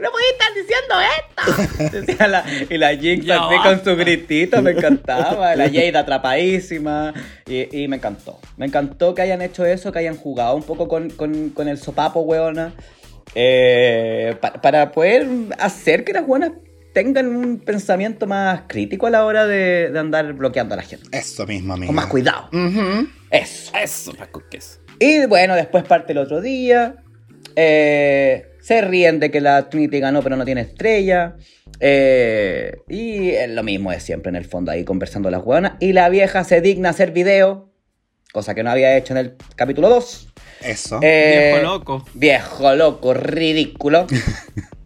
No 0.00 0.08
podéis 0.10 0.32
estar 0.32 0.54
diciendo 0.54 1.84
esto. 1.90 1.98
Decía 2.06 2.26
la- 2.26 2.44
y 2.70 2.78
la 2.78 2.96
Jinx 2.96 3.26
Ya 3.26 3.36
así 3.46 3.56
con 3.62 3.84
su 3.84 3.96
gritito, 3.96 4.62
me 4.62 4.70
encantaba. 4.70 5.54
La 5.56 5.64
Jade 5.66 5.96
atrapadísima. 5.98 7.12
Y, 7.46 7.82
y 7.82 7.86
me 7.88 7.96
encantó. 7.96 8.38
Me 8.56 8.64
encantó 8.66 9.14
que 9.14 9.20
hayan 9.22 9.42
hecho 9.42 9.66
eso, 9.66 9.92
que 9.92 9.98
hayan 9.98 10.16
jugado 10.16 10.56
un 10.56 10.62
poco 10.62 10.88
con, 10.88 11.10
con- 11.10 11.50
con 11.50 11.68
el 11.68 11.76
sopapo, 11.78 12.20
weona. 12.20 12.72
Eh, 13.34 14.36
pa- 14.40 14.54
para 14.54 14.90
poder 14.92 15.26
hacer 15.58 16.04
que 16.04 16.12
las 16.12 16.24
weonas 16.26 16.52
tengan 16.92 17.28
un 17.28 17.60
pensamiento 17.60 18.26
más 18.26 18.62
crítico 18.66 19.06
a 19.06 19.10
la 19.10 19.24
hora 19.24 19.46
de, 19.46 19.90
de 19.90 19.98
andar 19.98 20.32
bloqueando 20.32 20.74
a 20.74 20.76
la 20.78 20.82
gente. 20.82 21.06
Eso 21.16 21.46
mismo, 21.46 21.74
amigo. 21.74 21.88
Con 21.88 21.94
más 21.96 22.06
cuidado. 22.06 22.48
Eso. 23.30 23.70
Eso. 23.80 24.12
Y 25.00 25.26
bueno, 25.26 25.54
después 25.56 25.82
parte 25.84 26.12
el 26.12 26.18
otro 26.18 26.40
día. 26.40 26.94
eh, 27.56 28.46
se 28.62 28.82
ríen 28.82 29.18
de 29.18 29.30
que 29.30 29.40
la 29.40 29.68
Trinity 29.70 29.98
ganó 30.00 30.22
pero 30.22 30.36
no 30.36 30.44
tiene 30.44 30.60
estrella. 30.60 31.34
eh, 31.80 32.76
y 32.88 33.30
es 33.30 33.48
lo 33.50 33.62
mismo 33.62 33.90
de 33.90 33.98
siempre 34.00 34.28
en 34.28 34.36
el 34.36 34.44
fondo 34.44 34.70
ahí 34.70 34.84
conversando 34.84 35.30
las 35.30 35.42
hueonas. 35.44 35.72
Y 35.80 35.92
la 35.94 36.08
vieja 36.10 36.44
se 36.44 36.60
digna 36.60 36.90
a 36.90 36.92
hacer 36.92 37.10
video. 37.12 37.70
Cosa 38.32 38.54
que 38.54 38.62
no 38.62 38.70
había 38.70 38.96
hecho 38.96 39.14
en 39.14 39.18
el 39.18 39.34
capítulo 39.56 39.88
2. 39.88 40.28
Eso. 40.62 41.00
Eh, 41.02 41.52
Viejo 41.54 41.66
loco. 41.72 42.04
Viejo 42.14 42.74
loco, 42.76 43.14
ridículo. 43.14 44.06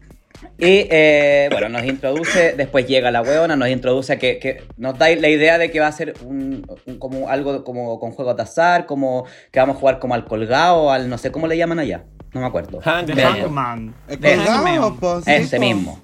Y 0.64 0.86
eh, 0.90 1.48
bueno, 1.52 1.68
nos 1.68 1.84
introduce, 1.84 2.54
después 2.56 2.86
llega 2.86 3.10
la 3.10 3.20
hueona, 3.22 3.54
nos 3.56 3.68
introduce 3.68 4.18
que, 4.18 4.38
que 4.38 4.62
nos 4.78 4.96
da 4.98 5.10
la 5.14 5.28
idea 5.28 5.58
de 5.58 5.70
que 5.70 5.78
va 5.80 5.88
a 5.88 5.92
ser 5.92 6.14
un, 6.24 6.66
un- 6.86 6.98
como 6.98 7.28
algo 7.28 7.64
como 7.64 8.00
con 8.00 8.12
juegos 8.12 8.36
de 8.36 8.42
azar, 8.44 8.86
como 8.86 9.26
que 9.52 9.60
vamos 9.60 9.76
a 9.76 9.80
jugar 9.80 9.98
como 9.98 10.14
al 10.14 10.24
colgado, 10.24 10.90
al 10.90 11.08
no 11.10 11.18
sé 11.18 11.30
cómo 11.30 11.46
le 11.48 11.56
llaman 11.58 11.80
allá, 11.80 12.04
no 12.32 12.40
me 12.40 12.46
acuerdo. 12.46 12.80
Hangman. 12.82 13.94
El 14.08 14.18
colgado, 14.20 14.96
po, 14.96 15.20
sí, 15.22 15.30
Ese 15.32 15.56
po. 15.56 15.62
mismo. 15.62 16.00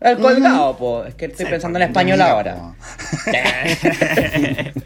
El 0.00 0.16
colgado, 0.18 0.76
pues, 0.76 1.08
es 1.08 1.14
que 1.16 1.24
estoy 1.24 1.46
Sí, 1.46 1.50
pensando 1.50 1.78
en 1.80 1.82
español 1.86 2.20
ahora. 2.20 2.54
po. 2.54 2.74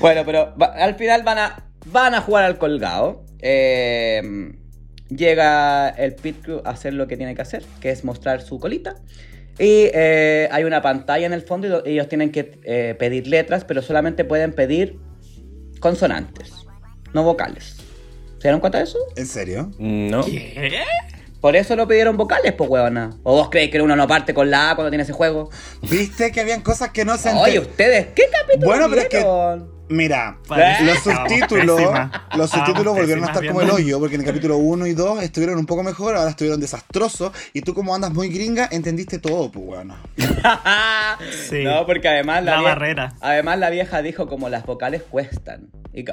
bueno, 0.00 0.22
pero 0.24 0.54
va- 0.60 0.72
al 0.78 0.94
final 0.94 1.22
van 1.24 1.38
a, 1.38 1.64
van 1.86 2.14
a 2.14 2.20
jugar 2.22 2.44
al 2.44 2.56
colgado. 2.58 3.24
Eh, 3.40 4.22
llega 5.16 5.88
el 5.90 6.14
pit 6.14 6.42
crew 6.42 6.60
a 6.64 6.70
hacer 6.70 6.94
lo 6.94 7.06
que 7.06 7.16
tiene 7.16 7.34
que 7.34 7.42
hacer, 7.42 7.62
que 7.80 7.90
es 7.90 8.04
mostrar 8.04 8.42
su 8.42 8.58
colita. 8.58 8.96
Y 9.58 9.90
eh, 9.92 10.48
hay 10.50 10.64
una 10.64 10.80
pantalla 10.82 11.26
en 11.26 11.32
el 11.32 11.42
fondo 11.42 11.66
y 11.66 11.70
lo- 11.70 11.84
ellos 11.86 12.08
tienen 12.08 12.32
que 12.32 12.58
eh, 12.64 12.96
pedir 12.98 13.26
letras, 13.26 13.64
pero 13.64 13.82
solamente 13.82 14.24
pueden 14.24 14.52
pedir 14.54 14.98
consonantes, 15.80 16.52
no 17.12 17.22
vocales. 17.22 17.76
¿Se 18.38 18.48
dieron 18.48 18.60
cuenta 18.60 18.78
de 18.78 18.84
eso? 18.84 18.98
¿En 19.16 19.26
serio? 19.26 19.70
No. 19.78 20.24
¿Qué? 20.24 20.82
Por 21.40 21.56
eso 21.56 21.74
no 21.76 21.86
pidieron 21.88 22.16
vocales, 22.16 22.52
pues 22.52 22.70
huevona. 22.70 23.10
¿O 23.24 23.34
vos 23.34 23.50
creéis 23.50 23.70
que 23.72 23.82
uno 23.82 23.96
no 23.96 24.06
parte 24.06 24.32
con 24.32 24.50
la 24.50 24.70
A 24.70 24.74
cuando 24.76 24.90
tiene 24.90 25.02
ese 25.02 25.12
juego? 25.12 25.50
¿Viste 25.82 26.30
que 26.30 26.40
habían 26.40 26.60
cosas 26.62 26.90
que 26.90 27.04
no 27.04 27.16
se 27.18 27.30
Oye, 27.34 27.58
ustedes, 27.58 28.08
¿qué 28.14 28.24
capítulo 28.32 28.66
Bueno, 28.66 28.86
pero 28.88 29.02
es 29.02 29.08
que-? 29.08 29.62
Mira, 29.92 30.38
Parece 30.48 30.84
los 30.84 30.98
subtítulos, 30.98 31.80
los 32.36 32.50
subtítulos 32.50 32.94
volvieron 32.96 33.24
a 33.24 33.26
estar 33.26 33.46
como 33.46 33.60
el 33.60 33.70
hoyo, 33.70 34.00
porque 34.00 34.14
en 34.14 34.22
el 34.22 34.26
capítulo 34.26 34.56
1 34.56 34.86
y 34.86 34.94
2 34.94 35.22
estuvieron 35.22 35.58
un 35.58 35.66
poco 35.66 35.82
mejor, 35.82 36.16
ahora 36.16 36.30
estuvieron 36.30 36.60
desastrosos, 36.60 37.32
y 37.52 37.60
tú 37.60 37.74
como 37.74 37.94
andas 37.94 38.12
muy 38.12 38.28
gringa, 38.28 38.68
entendiste 38.72 39.18
todo, 39.18 39.50
pues 39.50 39.64
bueno. 39.64 39.96
Sí. 41.48 41.62
No, 41.62 41.86
porque 41.86 42.08
además 42.08 42.42
la, 42.42 42.60
barrera. 42.60 43.14
Además 43.20 43.58
la 43.58 43.70
vieja 43.70 44.02
dijo 44.02 44.26
como 44.26 44.48
las 44.48 44.64
vocales 44.64 45.02
cuestan. 45.08 45.68
Y, 45.92 46.04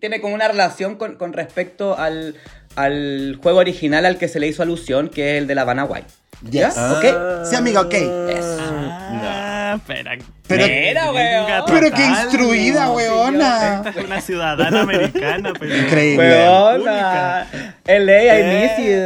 tiene 0.00 0.20
como 0.20 0.34
una 0.34 0.48
relación 0.48 0.96
con, 0.96 1.14
con 1.14 1.32
respecto 1.32 1.96
al, 1.96 2.34
al 2.74 3.38
juego 3.40 3.60
original 3.60 4.04
al 4.06 4.18
que 4.18 4.28
se 4.28 4.40
le 4.40 4.48
hizo 4.48 4.62
alusión, 4.62 5.08
que 5.08 5.36
es 5.36 5.42
el 5.42 5.46
de 5.46 5.54
la 5.54 5.62
Habana 5.62 5.84
White. 5.84 6.08
¿Ya? 6.42 6.68
Yes. 6.68 6.78
¿Ok? 6.78 7.46
Sí, 7.48 7.56
amiga, 7.56 7.82
ok. 7.82 7.94
Ah, 7.94 9.43
espera. 9.76 10.16
Pero- 10.46 10.66
Mira, 10.66 11.10
weón. 11.12 11.46
Pero 11.66 11.90
qué 11.92 12.04
instruida, 12.06 12.90
weona. 12.90 13.76
Esta 13.76 13.90
es 13.90 13.96
una 14.04 14.20
ciudadana 14.20 14.80
americana, 14.82 15.52
pero. 15.58 15.74
Increíble. 15.76 16.28
Weona. 16.48 17.46
LA, 17.86 18.38
I 18.38 18.42
miss 18.44 18.78
you. 18.86 19.02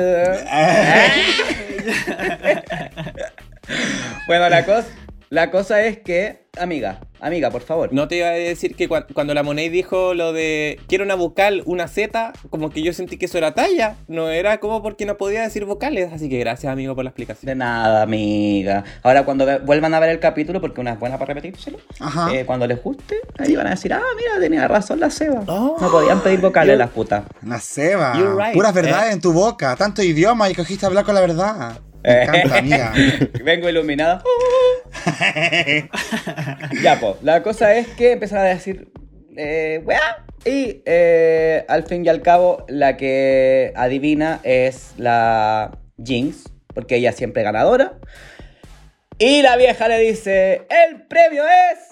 bueno, 4.26 4.48
la 4.48 4.64
cosa, 4.64 4.86
la 5.30 5.50
cosa 5.50 5.82
es 5.84 5.98
que, 5.98 6.46
amiga, 6.58 7.00
amiga, 7.20 7.50
por 7.50 7.62
favor. 7.62 7.92
No 7.92 8.08
te 8.08 8.16
iba 8.16 8.28
a 8.28 8.32
decir 8.32 8.74
que 8.74 8.88
cua- 8.88 9.06
cuando 9.12 9.34
la 9.34 9.42
Monet 9.42 9.70
dijo 9.70 10.14
lo 10.14 10.32
de 10.32 10.80
quiero 10.88 11.04
una 11.04 11.14
vocal, 11.16 11.62
una 11.66 11.86
Z, 11.88 12.32
como 12.50 12.70
que 12.70 12.82
yo 12.82 12.92
sentí 12.92 13.16
que 13.18 13.26
eso 13.26 13.36
era 13.38 13.54
talla. 13.54 13.96
No 14.08 14.30
era 14.30 14.58
como 14.58 14.82
porque 14.82 15.04
no 15.06 15.16
podía 15.16 15.42
decir 15.42 15.64
vocales. 15.66 16.12
Así 16.12 16.28
que 16.28 16.38
gracias, 16.38 16.72
amigo, 16.72 16.94
por 16.94 17.04
la 17.04 17.10
explicación. 17.10 17.46
De 17.48 17.54
nada, 17.54 18.02
amiga. 18.02 18.84
Ahora 19.02 19.24
cuando 19.24 19.46
vuelvan 19.60 19.94
a 19.94 20.00
ver 20.00 20.10
el 20.10 20.18
capítulo, 20.20 20.60
porque 20.60 20.80
una 20.80 20.92
es 20.92 20.98
buena 20.98 21.18
para 21.18 21.34
repetírselo, 21.34 21.78
Ajá. 22.00 22.32
eh, 22.34 22.44
cuando 22.46 22.66
les 22.66 22.82
guste, 22.82 23.16
ahí 23.38 23.54
van 23.54 23.66
a 23.66 23.70
decir, 23.70 23.92
ah, 23.92 24.00
mira, 24.16 24.40
tenía 24.40 24.66
razón 24.66 25.00
la 25.00 25.10
Seba. 25.10 25.42
Oh. 25.46 25.76
no 25.80 25.90
podían 25.90 26.20
pedir 26.22 26.40
vocales 26.40 26.74
You're- 26.74 26.78
las 26.78 26.90
putas. 26.90 27.24
Ceba. 27.60 28.16
You're 28.16 28.34
right. 28.42 28.54
Puras 28.54 28.72
verdades 28.72 29.10
Eh. 29.10 29.12
en 29.14 29.20
tu 29.20 29.32
boca, 29.32 29.76
tanto 29.76 30.02
idioma 30.02 30.48
y 30.50 30.54
cogiste 30.54 30.86
a 30.86 30.88
hablar 30.88 31.04
con 31.04 31.14
la 31.14 31.20
verdad. 31.20 31.78
Vengo 33.44 33.68
iluminada. 33.68 34.22
ya, 36.82 36.98
pues, 37.00 37.16
la 37.22 37.42
cosa 37.42 37.74
es 37.74 37.88
que 37.88 38.12
empezaron 38.12 38.46
a 38.46 38.48
decir, 38.50 38.88
eh, 39.36 39.82
weá. 39.84 40.24
Y 40.44 40.82
eh, 40.86 41.64
al 41.68 41.84
fin 41.84 42.04
y 42.04 42.08
al 42.08 42.22
cabo, 42.22 42.64
la 42.68 42.96
que 42.96 43.72
adivina 43.76 44.40
es 44.44 44.94
la 44.96 45.78
Jinx, 46.02 46.44
porque 46.74 46.96
ella 46.96 47.12
siempre 47.12 47.42
ganadora. 47.42 47.98
Y 49.18 49.42
la 49.42 49.56
vieja 49.56 49.88
le 49.88 49.98
dice, 49.98 50.62
el 50.70 51.02
premio 51.02 51.42
es... 51.44 51.87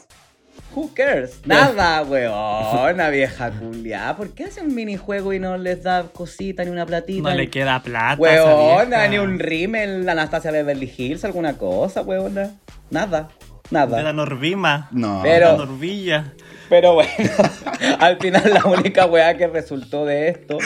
Who 0.76 0.90
cares? 0.94 1.40
Nada, 1.46 2.02
weona, 2.02 3.08
vieja 3.08 3.50
culia. 3.50 4.14
¿Por 4.14 4.34
qué 4.34 4.44
hacen 4.44 4.66
un 4.66 4.74
minijuego 4.74 5.32
y 5.32 5.38
no 5.38 5.56
les 5.56 5.82
da 5.82 6.02
cosita 6.12 6.64
ni 6.64 6.70
una 6.70 6.84
platita? 6.84 7.30
No 7.30 7.34
le 7.34 7.48
queda 7.48 7.82
plata. 7.82 8.20
Weona, 8.20 9.08
ni 9.08 9.16
un 9.18 9.38
rímel, 9.38 10.04
la 10.04 10.12
Anastasia 10.12 10.50
Beverly 10.50 10.92
Hills, 10.94 11.24
alguna 11.24 11.56
cosa, 11.56 12.02
weona. 12.02 12.50
Nada, 12.90 13.28
De 13.70 13.74
la 13.78 13.86
nada. 13.86 14.12
Norvima. 14.12 14.88
No. 14.92 15.20
Pero- 15.22 15.52
La 15.52 15.56
Norvilla. 15.64 16.34
Pero 16.68 16.92
bueno, 16.94 17.10
al 18.00 18.18
final 18.18 18.42
la 18.52 18.66
única 18.66 19.06
weá 19.06 19.36
que 19.38 19.46
resultó 19.46 20.04
de 20.04 20.28
esto 20.28 20.58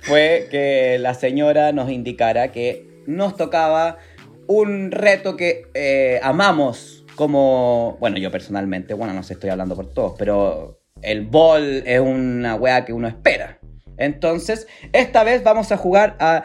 fue 0.00 0.46
que 0.50 0.98
la 1.00 1.12
señora 1.14 1.72
nos 1.72 1.90
indicara 1.90 2.52
que 2.52 2.86
nos 3.06 3.36
tocaba 3.36 3.98
un 4.46 4.92
reto 4.92 5.36
que 5.36 5.66
eh, 5.74 6.20
amamos 6.22 6.97
como, 7.18 7.96
bueno, 7.98 8.16
yo 8.16 8.30
personalmente, 8.30 8.94
bueno, 8.94 9.12
no 9.12 9.24
sé, 9.24 9.32
estoy 9.32 9.50
hablando 9.50 9.74
por 9.74 9.92
todos, 9.92 10.14
pero 10.16 10.80
el 11.02 11.26
ball 11.26 11.82
es 11.84 11.98
una 11.98 12.54
weá 12.54 12.84
que 12.84 12.92
uno 12.92 13.08
espera. 13.08 13.58
Entonces, 13.96 14.68
esta 14.92 15.24
vez 15.24 15.42
vamos 15.42 15.72
a 15.72 15.76
jugar 15.76 16.16
a 16.20 16.44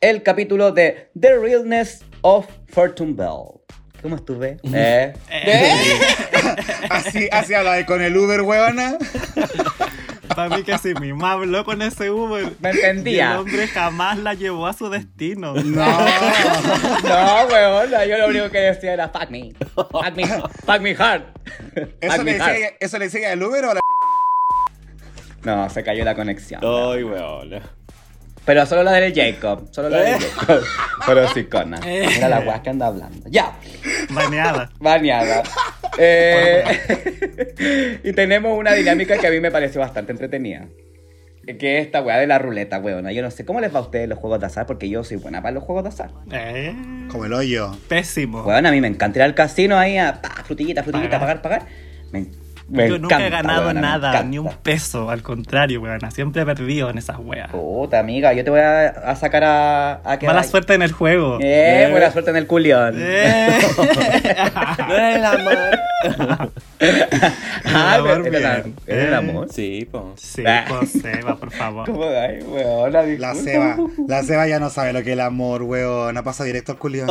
el 0.00 0.22
capítulo 0.22 0.72
de 0.72 1.10
The 1.20 1.38
Realness 1.38 2.06
of 2.22 2.46
Fortune 2.68 3.12
Bell. 3.12 3.60
¿Cómo 4.00 4.16
estuve? 4.16 4.56
¿Eh? 4.72 5.12
¿Eh? 5.30 5.72
Así, 6.88 7.28
así 7.30 7.54
habla 7.54 7.74
de 7.74 7.84
con 7.84 8.00
el 8.00 8.16
Uber, 8.16 8.42
weona. 8.42 8.96
Para 10.28 10.56
mí 10.56 10.62
que 10.62 10.78
si 10.78 10.94
mi 10.94 11.12
mamá 11.12 11.32
habló 11.32 11.64
con 11.64 11.82
ese 11.82 12.10
Uber. 12.10 12.52
Me 12.60 12.70
entendía. 12.70 13.32
El 13.32 13.38
hombre 13.38 13.68
jamás 13.68 14.18
la 14.18 14.34
llevó 14.34 14.66
a 14.66 14.72
su 14.72 14.88
destino. 14.88 15.54
No. 15.54 15.84
No, 15.84 17.46
weón, 17.50 17.90
yo 18.08 18.18
lo 18.18 18.28
único 18.28 18.50
que 18.50 18.58
decía 18.58 18.94
era 18.94 19.08
fuck 19.08 19.30
me. 19.30 19.52
Fuck 19.74 20.14
me, 20.16 20.26
fuck 20.26 20.80
me 20.80 20.96
hard. 20.96 21.22
¿Eso 22.00 22.16
Fuck 22.16 22.24
le, 22.24 22.38
me 22.38 22.40
hard. 22.40 22.56
¿Eso 22.80 22.98
le 22.98 23.04
decía 23.06 23.32
al 23.32 23.42
Uber 23.42 23.64
o 23.64 23.74
la.? 23.74 23.80
No, 25.44 25.68
se 25.68 25.82
cayó 25.82 26.04
la 26.04 26.14
conexión. 26.14 26.60
Ay, 26.64 27.04
weón. 27.04 27.60
Pero 28.44 28.66
solo 28.66 28.82
la 28.82 28.92
del 28.92 29.14
Jacob. 29.14 29.68
Solo 29.70 29.88
la 29.88 30.00
del 30.02 30.20
Jacob. 30.20 30.60
Pero 31.06 31.28
sí, 31.28 31.44
cona. 31.44 31.80
Mira 31.84 32.28
la 32.28 32.40
weá 32.40 32.62
que 32.62 32.70
anda 32.70 32.86
hablando. 32.88 33.26
Ya. 33.28 33.56
Baneada. 34.10 34.70
Baneada. 34.78 35.42
Eh, 35.98 36.64
y 38.04 38.12
tenemos 38.12 38.58
una 38.58 38.72
dinámica 38.74 39.16
que 39.18 39.26
a 39.26 39.30
mí 39.30 39.40
me 39.40 39.50
pareció 39.50 39.80
bastante 39.80 40.12
entretenida. 40.12 40.66
Que 41.58 41.78
es 41.78 41.84
esta 41.86 42.00
weá 42.02 42.16
de 42.18 42.26
la 42.26 42.38
ruleta, 42.38 42.78
weona. 42.78 43.12
Yo 43.12 43.22
no 43.22 43.30
sé 43.30 43.44
cómo 43.44 43.60
les 43.60 43.74
va 43.74 43.78
a 43.78 43.82
ustedes 43.82 44.08
los 44.08 44.18
juegos 44.18 44.40
de 44.40 44.46
azar, 44.46 44.64
porque 44.66 44.88
yo 44.88 45.04
soy 45.04 45.18
buena 45.18 45.42
para 45.42 45.52
los 45.52 45.62
juegos 45.64 45.82
de 45.84 45.88
azar. 45.90 46.10
Eh, 46.32 46.74
Como 47.10 47.26
el 47.26 47.32
hoyo. 47.34 47.76
pésimo. 47.88 48.42
Weón, 48.44 48.64
a 48.66 48.70
mí 48.70 48.80
me 48.80 48.88
encanta 48.88 49.18
ir 49.18 49.22
al 49.24 49.34
casino 49.34 49.78
ahí 49.78 49.98
a 49.98 50.22
pa, 50.22 50.30
frutillita, 50.44 50.82
frutillita, 50.82 51.18
Pagar. 51.20 51.42
pagar, 51.42 51.60
pagar. 51.62 51.72
Me- 52.12 52.43
Me 52.68 52.88
Yo 52.88 52.98
nunca 52.98 53.24
he 53.24 53.28
ganado 53.28 53.66
weona, 53.66 53.80
nada, 53.80 54.22
ni 54.22 54.38
un 54.38 54.48
peso. 54.62 55.10
Al 55.10 55.22
contrario, 55.22 55.82
weona. 55.82 56.10
Siempre 56.10 56.42
he 56.42 56.46
perdido 56.46 56.88
en 56.88 56.96
esas 56.98 57.18
weas. 57.18 57.50
Puta, 57.50 57.98
amiga, 57.98 58.32
yo 58.32 58.42
te 58.42 58.50
voy 58.50 58.60
a, 58.60 58.88
a 58.88 59.16
sacar 59.16 59.44
a, 59.44 60.00
a 60.02 60.18
que 60.18 60.26
Mala 60.26 60.42
suerte 60.44 60.72
en 60.74 60.80
el 60.82 60.92
juego. 60.92 61.38
Eh, 61.40 61.84
Eh. 61.84 61.88
buena 61.90 62.10
suerte 62.10 62.30
en 62.30 62.36
el 62.36 62.46
culión. 62.46 62.94
Eh. 62.98 63.58
No 64.88 64.94
era 64.94 65.16
el 65.16 65.24
amor. 65.24 65.56
Ah, 67.66 67.96
El 67.98 68.00
amor 68.10 68.22
pero 68.24 68.38
era, 68.38 68.54
bien. 68.56 68.74
era 68.86 69.02
el 69.04 69.12
Eh. 69.12 69.16
amor. 69.16 69.48
Sí, 69.50 69.88
po. 69.90 70.12
Sí, 70.16 70.42
Ah. 70.46 70.64
pues 70.68 70.90
Seba, 70.92 71.36
por 71.36 71.50
favor. 71.50 71.86
¿Cómo? 71.90 72.04
Ay, 72.04 72.42
weona, 72.42 73.02
La. 73.18 73.34
Seba, 73.34 73.76
la 74.08 74.22
Seba 74.22 74.46
ya 74.46 74.58
no 74.58 74.70
sabe 74.70 74.92
lo 74.92 75.02
que 75.02 75.10
es 75.10 75.14
el 75.14 75.20
amor, 75.20 75.62
weón. 75.62 76.14
Pasa 76.24 76.44
directo 76.44 76.72
al 76.72 76.78
culión. 76.78 77.08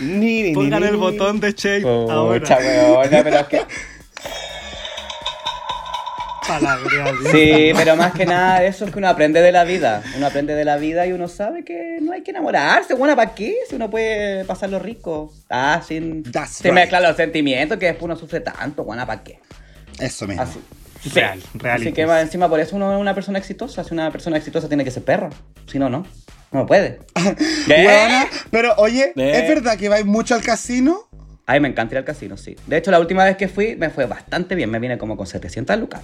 Ni, 0.00 0.42
ni, 0.42 0.54
Pongan 0.54 0.80
ni, 0.82 0.86
el 0.88 0.92
ni. 0.94 0.98
botón 0.98 1.40
de 1.40 1.52
shape 1.52 1.82
Pucha, 1.82 2.12
ahora. 2.12 2.56
weona, 3.00 3.22
pero 3.24 3.36
es 3.38 3.46
que... 3.46 3.60
Sí, 7.30 7.70
pero 7.76 7.94
más 7.96 8.12
que 8.12 8.26
nada 8.26 8.64
eso 8.64 8.84
es 8.84 8.90
que 8.90 8.98
uno 8.98 9.08
aprende 9.08 9.40
de 9.40 9.52
la 9.52 9.62
vida. 9.64 10.02
Uno 10.16 10.26
aprende 10.26 10.54
de 10.54 10.64
la 10.64 10.76
vida 10.78 11.06
y 11.06 11.12
uno 11.12 11.28
sabe 11.28 11.64
que 11.64 11.98
no 12.02 12.12
hay 12.12 12.22
que 12.22 12.32
enamorarse. 12.32 12.94
Bueno, 12.94 13.14
¿para 13.14 13.34
qué? 13.34 13.54
Si 13.68 13.76
uno 13.76 13.88
puede 13.88 14.44
pasarlo 14.44 14.78
rico. 14.80 15.32
Ah, 15.48 15.80
sin, 15.86 16.24
That's 16.24 16.50
sin 16.56 16.66
right. 16.72 16.74
mezclar 16.74 17.02
los 17.02 17.16
sentimientos 17.16 17.78
que 17.78 17.86
después 17.86 18.04
uno 18.04 18.16
sufre 18.16 18.40
tanto. 18.40 18.82
Bueno, 18.84 19.06
¿para 19.06 19.22
qué? 19.22 19.38
Eso 20.00 20.26
mismo. 20.26 20.42
Así. 20.42 20.58
Real, 21.14 21.40
Sí. 21.40 21.46
reality. 21.54 21.86
Así 21.88 21.92
que 21.94 22.02
encima 22.02 22.48
por 22.48 22.58
eso 22.60 22.74
uno 22.76 22.92
es 22.94 23.00
una 23.00 23.14
persona 23.14 23.38
exitosa. 23.38 23.84
Si 23.84 23.94
una 23.94 24.10
persona 24.10 24.36
exitosa 24.36 24.66
tiene 24.68 24.82
que 24.84 24.90
ser 24.90 25.04
perra. 25.04 25.30
Si 25.66 25.78
no, 25.78 25.88
no. 25.88 26.04
No 26.52 26.66
puede. 26.66 26.98
¿Qué? 27.66 27.86
Weona, 27.86 28.26
pero 28.50 28.74
oye, 28.76 29.12
Eh. 29.16 29.40
¿es 29.42 29.48
verdad 29.48 29.76
que 29.78 29.88
vais 29.88 30.04
mucho 30.04 30.34
al 30.34 30.42
casino? 30.42 31.08
Ay, 31.46 31.58
me 31.58 31.66
encanta 31.68 31.94
ir 31.94 31.98
al 31.98 32.04
casino, 32.04 32.36
sí. 32.36 32.54
De 32.68 32.76
hecho, 32.76 32.92
la 32.92 33.00
última 33.00 33.24
vez 33.24 33.36
que 33.36 33.48
fui 33.48 33.74
me 33.74 33.90
fue 33.90 34.06
bastante 34.06 34.54
bien. 34.54 34.70
Me 34.70 34.78
vine 34.78 34.98
como 34.98 35.16
con 35.16 35.26
700 35.26 35.78
lucas. 35.80 36.00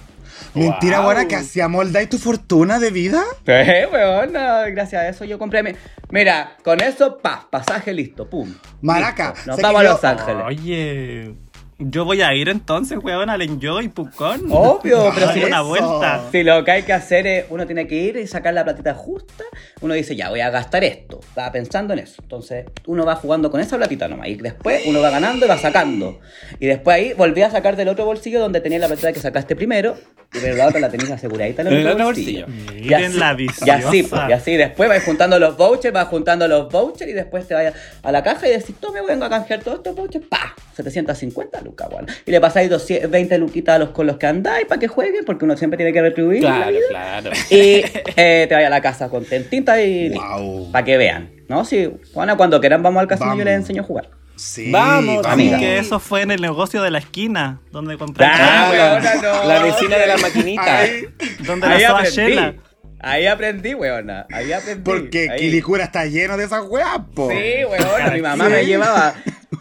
Mentira, 0.53 0.99
Wow. 0.99 1.07
weona, 1.09 1.27
que 1.27 1.35
así 1.37 1.61
amoldáis 1.61 2.09
tu 2.09 2.17
fortuna 2.17 2.79
de 2.79 2.91
vida. 2.91 3.23
Eh, 3.45 3.87
weón, 3.91 4.33
no, 4.33 4.39
gracias 4.71 5.01
a 5.03 5.07
eso 5.07 5.23
yo 5.23 5.39
compré 5.39 5.63
mi... 5.63 5.71
Mira, 6.09 6.57
con 6.63 6.81
eso, 6.81 7.17
pa, 7.19 7.47
pasaje 7.49 7.93
listo, 7.93 8.29
pum. 8.29 8.53
Maraca, 8.81 9.33
Listo. 9.35 9.51
Nos 9.51 9.61
vamos 9.61 9.81
a 9.81 9.83
Los 9.83 10.03
Ángeles. 10.03 10.43
Oye, 10.45 11.33
yo 11.79 12.05
voy 12.05 12.21
a 12.21 12.33
ir 12.33 12.49
entonces, 12.49 12.97
weón, 13.01 13.29
al 13.29 13.41
Enjoy, 13.43 13.87
Pucón. 13.89 14.45
Obvio, 14.49 15.11
pero 15.15 15.31
si, 15.31 15.43
una 15.43 15.61
vuelta. 15.61 16.23
si 16.31 16.43
lo 16.43 16.63
que 16.63 16.71
hay 16.71 16.83
que 16.83 16.93
hacer 16.93 17.27
es, 17.27 17.45
uno 17.49 17.65
tiene 17.67 17.85
que 17.87 17.95
ir 17.95 18.17
y 18.17 18.25
sacar 18.25 18.53
la 18.55 18.63
platita 18.63 18.95
justa, 18.95 19.43
uno 19.81 19.93
dice, 19.93 20.15
ya, 20.15 20.29
voy 20.29 20.39
a 20.39 20.49
gastar 20.49 20.83
esto. 20.83 21.19
Va 21.37 21.51
pensando 21.51 21.93
en 21.93 21.99
eso. 21.99 22.21
Entonces, 22.23 22.65
uno 22.87 23.05
va 23.05 23.15
jugando 23.15 23.51
con 23.51 23.61
esa 23.61 23.77
platita 23.77 24.07
nomás. 24.07 24.27
Y 24.29 24.35
después 24.35 24.83
uno 24.87 25.01
va 25.01 25.11
ganando 25.11 25.45
y 25.45 25.49
va 25.49 25.57
sacando. 25.57 26.19
Y 26.59 26.65
después 26.65 26.95
ahí 26.95 27.13
volví 27.13 27.43
a 27.43 27.51
sacar 27.51 27.75
del 27.75 27.89
otro 27.89 28.05
bolsillo 28.05 28.39
donde 28.39 28.59
tenía 28.59 28.79
la 28.79 28.87
platita 28.87 29.13
que 29.13 29.19
sacaste 29.19 29.55
primero. 29.55 29.95
Y 30.33 30.39
pero 30.39 30.55
la 30.57 30.67
otra 30.67 30.79
la 30.81 30.89
tenías 30.89 31.11
aseguradita 31.11 31.61
en 31.61 31.67
el, 31.69 31.73
En 31.75 31.79
el 31.81 31.87
otro 31.93 32.05
bolsillo. 32.05 32.47
bolsillo. 32.47 32.85
Y 32.87 32.93
así- 32.93 33.17
la 33.17 33.37
Y 33.39 33.69
así, 33.69 34.03
pues, 34.03 34.21
y 34.29 34.31
así. 34.33 34.57
Después 34.57 34.89
vas 34.89 35.03
juntando 35.03 35.39
los 35.39 35.55
vouchers, 35.55 35.93
vas 35.93 36.07
juntando 36.07 36.47
los 36.47 36.69
vouchers 36.71 37.09
y 37.11 37.13
después 37.13 37.47
te 37.47 37.53
vayas 37.53 37.75
a 38.03 38.11
la 38.11 38.23
caja 38.23 38.47
y 38.47 38.51
decís, 38.51 38.75
tome, 38.79 39.01
vengo 39.03 39.25
a 39.25 39.29
canjear 39.29 39.61
todos 39.63 39.77
estos 39.77 39.95
vouchers. 39.95 40.25
¡Pa! 40.27 40.53
750 40.75 41.61
lucas, 41.67 41.87
bueno. 41.91 42.07
Y 42.25 42.31
le 42.31 42.41
pasáis 42.41 42.69
200 42.69 43.11
20 43.11 43.37
luquitas 43.37 43.75
a 43.75 43.79
los 43.79 43.89
con 43.89 44.07
los 44.07 44.17
que 44.17 44.25
andáis 44.27 44.65
para 44.65 44.79
que 44.79 44.87
jueguen, 44.87 45.23
porque 45.25 45.45
uno 45.45 45.55
siempre 45.55 45.77
tiene 45.77 45.93
que 45.93 46.01
retribuir 46.01 46.41
la 46.43 46.63
Claro, 46.63 46.77
claro. 46.89 47.31
Y 47.51 47.83
eh, 48.15 48.45
te 48.47 48.55
vayas 48.55 48.67
a 48.67 48.69
la 48.71 48.81
casa 48.81 49.09
contentita 49.09 49.81
y 49.81 50.09
Wow. 50.09 50.71
para 50.71 50.83
que 50.85 50.97
vean. 50.97 51.31
¿No? 51.47 51.63
Sí, 51.65 51.89
bueno, 52.13 52.35
cuando 52.37 52.59
quieran 52.59 52.81
vamos 52.83 52.99
al 53.01 53.07
casino 53.07 53.27
Vamos. 53.27 53.39
yo 53.39 53.45
les 53.45 53.55
enseño 53.55 53.81
a 53.83 53.85
jugar. 53.85 54.09
Sí, 54.35 54.69
Vamos, 54.71 55.25
amiga. 55.25 55.57
Que 55.57 55.79
eso 55.79 55.99
fue 55.99 56.21
en 56.21 56.29
el 56.31 56.41
negocio 56.41 56.81
de 56.83 56.91
la 56.91 56.99
esquina, 56.99 57.61
donde 57.71 57.97
compré 57.97 58.25
Ah, 58.29 58.69
weona, 58.71 59.15
no. 59.15 59.47
La 59.47 59.63
vecina 59.63 59.97
de 59.97 60.07
la 60.07 60.17
maquinita. 60.17 60.79
Ay, 60.79 61.05
donde 61.45 61.65
Ahí 61.67 61.81
la. 61.81 62.03
Shela. 62.03 62.53
Ahí 62.99 63.25
aprendí, 63.27 63.73
weona. 63.73 64.25
Ahí 64.31 64.51
aprendí. 64.51 64.83
Porque 64.83 65.29
Ahí. 65.31 65.39
Quilicura 65.39 65.83
está 65.85 66.05
lleno 66.05 66.35
de 66.37 66.45
esas 66.45 66.63
weas, 66.67 66.99
po. 67.15 67.29
Sí, 67.31 67.63
weón, 67.65 68.13
mi 68.13 68.21
mamá 68.21 68.49
me 68.49 68.63
llevaba. 68.65 69.13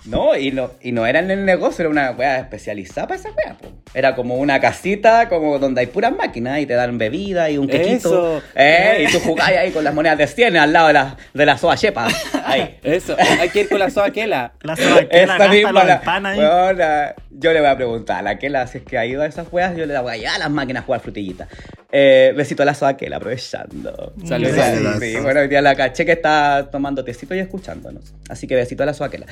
No, 0.06 0.36
y 0.36 0.52
no, 0.52 0.70
y 0.80 0.92
no 0.92 1.06
era 1.06 1.18
en 1.18 1.30
el 1.30 1.44
negocio, 1.44 1.82
era 1.82 1.90
una 1.90 2.10
wea 2.12 2.38
especializada 2.38 3.08
para 3.08 3.20
esa 3.20 3.30
wea, 3.30 3.56
po. 3.58 3.68
Era 3.94 4.14
como 4.14 4.36
una 4.36 4.60
casita, 4.60 5.28
como 5.28 5.58
donde 5.58 5.80
hay 5.80 5.86
puras 5.86 6.14
máquinas 6.14 6.60
y 6.60 6.66
te 6.66 6.74
dan 6.74 6.98
bebida 6.98 7.50
y 7.50 7.58
un 7.58 7.66
quequito. 7.66 8.38
Eso. 8.38 8.42
Eh, 8.54 9.06
y 9.08 9.12
tú 9.12 9.20
jugás 9.20 9.48
ahí 9.48 9.70
con 9.72 9.82
las 9.84 9.94
monedas 9.94 10.18
de 10.18 10.26
100 10.26 10.56
al 10.56 10.72
lado 10.72 10.88
de 10.88 10.92
la, 10.92 11.16
de 11.32 11.46
la 11.46 11.58
soa 11.58 11.76
chepa. 11.76 12.08
Ahí. 12.44 12.78
Eso, 12.82 13.16
hay 13.18 13.48
que 13.48 13.62
ir 13.62 13.68
con 13.68 13.78
la 13.78 13.90
soa 13.90 14.06
aquela. 14.06 14.52
La 14.62 14.76
soba 14.76 15.08
que 15.08 15.26
la 15.26 15.34
Esta 15.34 15.48
misma, 15.48 15.84
la, 15.84 16.00
pan 16.00 16.26
ahí. 16.26 16.38
weona, 16.38 17.14
yo 17.30 17.52
le 17.52 17.60
voy 17.60 17.68
a 17.68 17.76
preguntar 17.76 18.18
a 18.18 18.22
la 18.22 18.38
Kela 18.38 18.66
si 18.66 18.78
es 18.78 18.84
que 18.84 18.98
ha 18.98 19.06
ido 19.06 19.22
a 19.22 19.26
esas 19.26 19.48
weas, 19.52 19.76
yo 19.76 19.86
le 19.86 19.98
voy 19.98 20.12
a 20.12 20.16
llevar 20.16 20.36
a 20.36 20.38
las 20.38 20.50
máquinas 20.50 20.82
a 20.82 20.86
jugar 20.86 21.00
frutillita. 21.00 21.48
Eh, 21.90 22.32
besito 22.36 22.62
a 22.62 22.66
la 22.66 22.74
soa 22.74 22.96
Kela, 22.96 23.16
aprovechando. 23.16 24.12
Saludos. 24.24 24.54
Sí, 24.54 24.60
Saludos. 24.60 24.98
sí, 25.00 25.16
bueno, 25.20 25.40
hoy 25.40 25.48
día 25.48 25.62
la 25.62 25.74
caché 25.74 26.04
que 26.04 26.12
está 26.12 26.68
tomando 26.70 27.02
tecito 27.04 27.34
y 27.34 27.38
escuchándonos. 27.38 28.14
Así 28.28 28.46
que 28.46 28.54
besito 28.54 28.82
a 28.82 28.86
la 28.86 28.94
soa 28.94 29.10
Kela. 29.10 29.26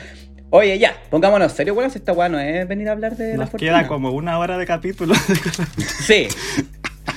Oye, 0.57 0.79
ya, 0.79 0.97
pongámonos 1.11 1.51
serio, 1.51 1.75
bueno, 1.75 1.91
si 1.91 1.99
esta 1.99 2.13
wea 2.13 2.29
no 2.29 2.39
es 2.39 2.69
venir 2.69 2.89
a 2.89 2.93
hablar 2.93 3.17
de 3.17 3.33
la 3.33 3.39
Nos 3.39 3.51
fortuna. 3.51 3.73
queda 3.81 3.89
como 3.89 4.13
una 4.13 4.39
hora 4.39 4.57
de 4.57 4.65
capítulo. 4.65 5.13
Sí. 6.07 6.29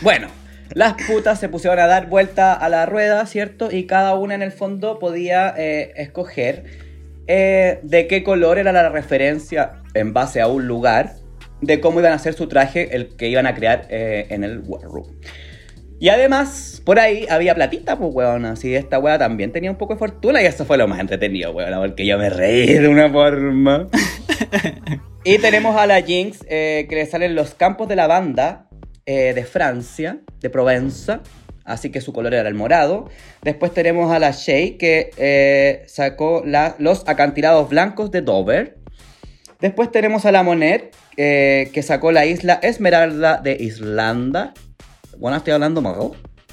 Bueno, 0.02 0.28
las 0.73 0.95
putas 1.06 1.39
se 1.39 1.47
pusieron 1.47 1.78
a 1.78 1.86
dar 1.86 2.08
vuelta 2.08 2.54
a 2.54 2.67
la 2.67 2.88
rueda, 2.88 3.23
¿cierto? 3.28 3.71
Y 3.71 3.86
cada 3.86 4.15
una 4.15 4.34
en 4.34 4.41
el 4.41 4.52
fondo 4.52 4.97
podía 4.97 5.54
eh, 5.56 5.93
escoger 5.97 6.63
eh, 7.28 7.80
de 7.84 8.08
qué 8.08 8.23
color 8.23 8.58
era 8.58 8.71
la 8.71 8.89
referencia 8.89 9.84
en 9.93 10.13
base 10.13 10.41
a 10.41 10.47
un 10.47 10.65
lugar, 10.65 11.13
de 11.62 11.80
cómo 11.80 12.00
iban 12.00 12.13
a 12.13 12.15
hacer 12.15 12.34
su 12.34 12.47
traje, 12.47 12.95
el 12.95 13.15
que 13.17 13.28
iban 13.28 13.45
a 13.45 13.54
crear 13.54 13.86
eh, 13.91 14.26
en 14.32 14.43
el 14.43 14.62
War 14.65 14.82
Room. 14.82 15.15
Y 15.99 16.10
además, 16.10 16.81
por 16.86 16.99
ahí 16.99 17.25
había 17.29 17.55
platita, 17.55 17.97
pues, 17.97 18.12
weón. 18.13 18.45
Así 18.45 18.75
esta 18.75 18.99
weá 18.99 19.17
también 19.17 19.51
tenía 19.51 19.71
un 19.71 19.77
poco 19.77 19.93
de 19.93 19.99
fortuna 19.99 20.41
y 20.41 20.45
eso 20.45 20.63
fue 20.65 20.77
lo 20.77 20.88
más 20.88 20.99
entretenido, 20.99 21.51
weón. 21.51 21.73
Porque 21.79 22.05
yo 22.05 22.17
me 22.19 22.29
reí 22.29 22.73
de 22.73 22.88
una 22.88 23.10
forma. 23.10 23.88
y 25.23 25.38
tenemos 25.39 25.75
a 25.75 25.88
la 25.88 26.01
Jinx, 26.01 26.45
eh, 26.49 26.86
que 26.88 26.95
le 26.95 27.05
salen 27.07 27.33
los 27.33 27.55
campos 27.55 27.88
de 27.88 27.95
la 27.95 28.05
banda 28.07 28.67
eh, 29.07 29.33
de 29.33 29.43
Francia, 29.43 30.19
de 30.39 30.49
Provenza. 30.51 31.21
Así 31.65 31.89
que 31.89 31.99
su 31.99 32.13
color 32.13 32.33
era 32.36 32.47
el 32.47 32.53
morado. 32.55 33.10
Después 33.41 33.73
tenemos 33.73 34.12
a 34.12 34.19
la 34.19 34.31
Shay, 34.31 34.77
que 34.77 35.10
eh, 35.17 35.83
sacó 35.88 36.43
la- 36.45 36.75
los 36.77 37.07
acantilados 37.10 37.69
blancos 37.69 38.12
de 38.12 38.21
Dover. 38.21 38.77
Después 39.60 39.91
tenemos 39.91 40.25
a 40.27 40.31
la 40.31 40.43
Monet, 40.43 40.93
que 41.15 41.81
sacó 41.83 42.12
la 42.12 42.27
isla 42.27 42.60
Esmeralda 42.62 43.41
de 43.43 43.57
Islanda. 43.60 44.53
Bueno, 45.17 45.38
estoy 45.38 45.53
hablando 45.53 45.82
mal. 45.82 45.95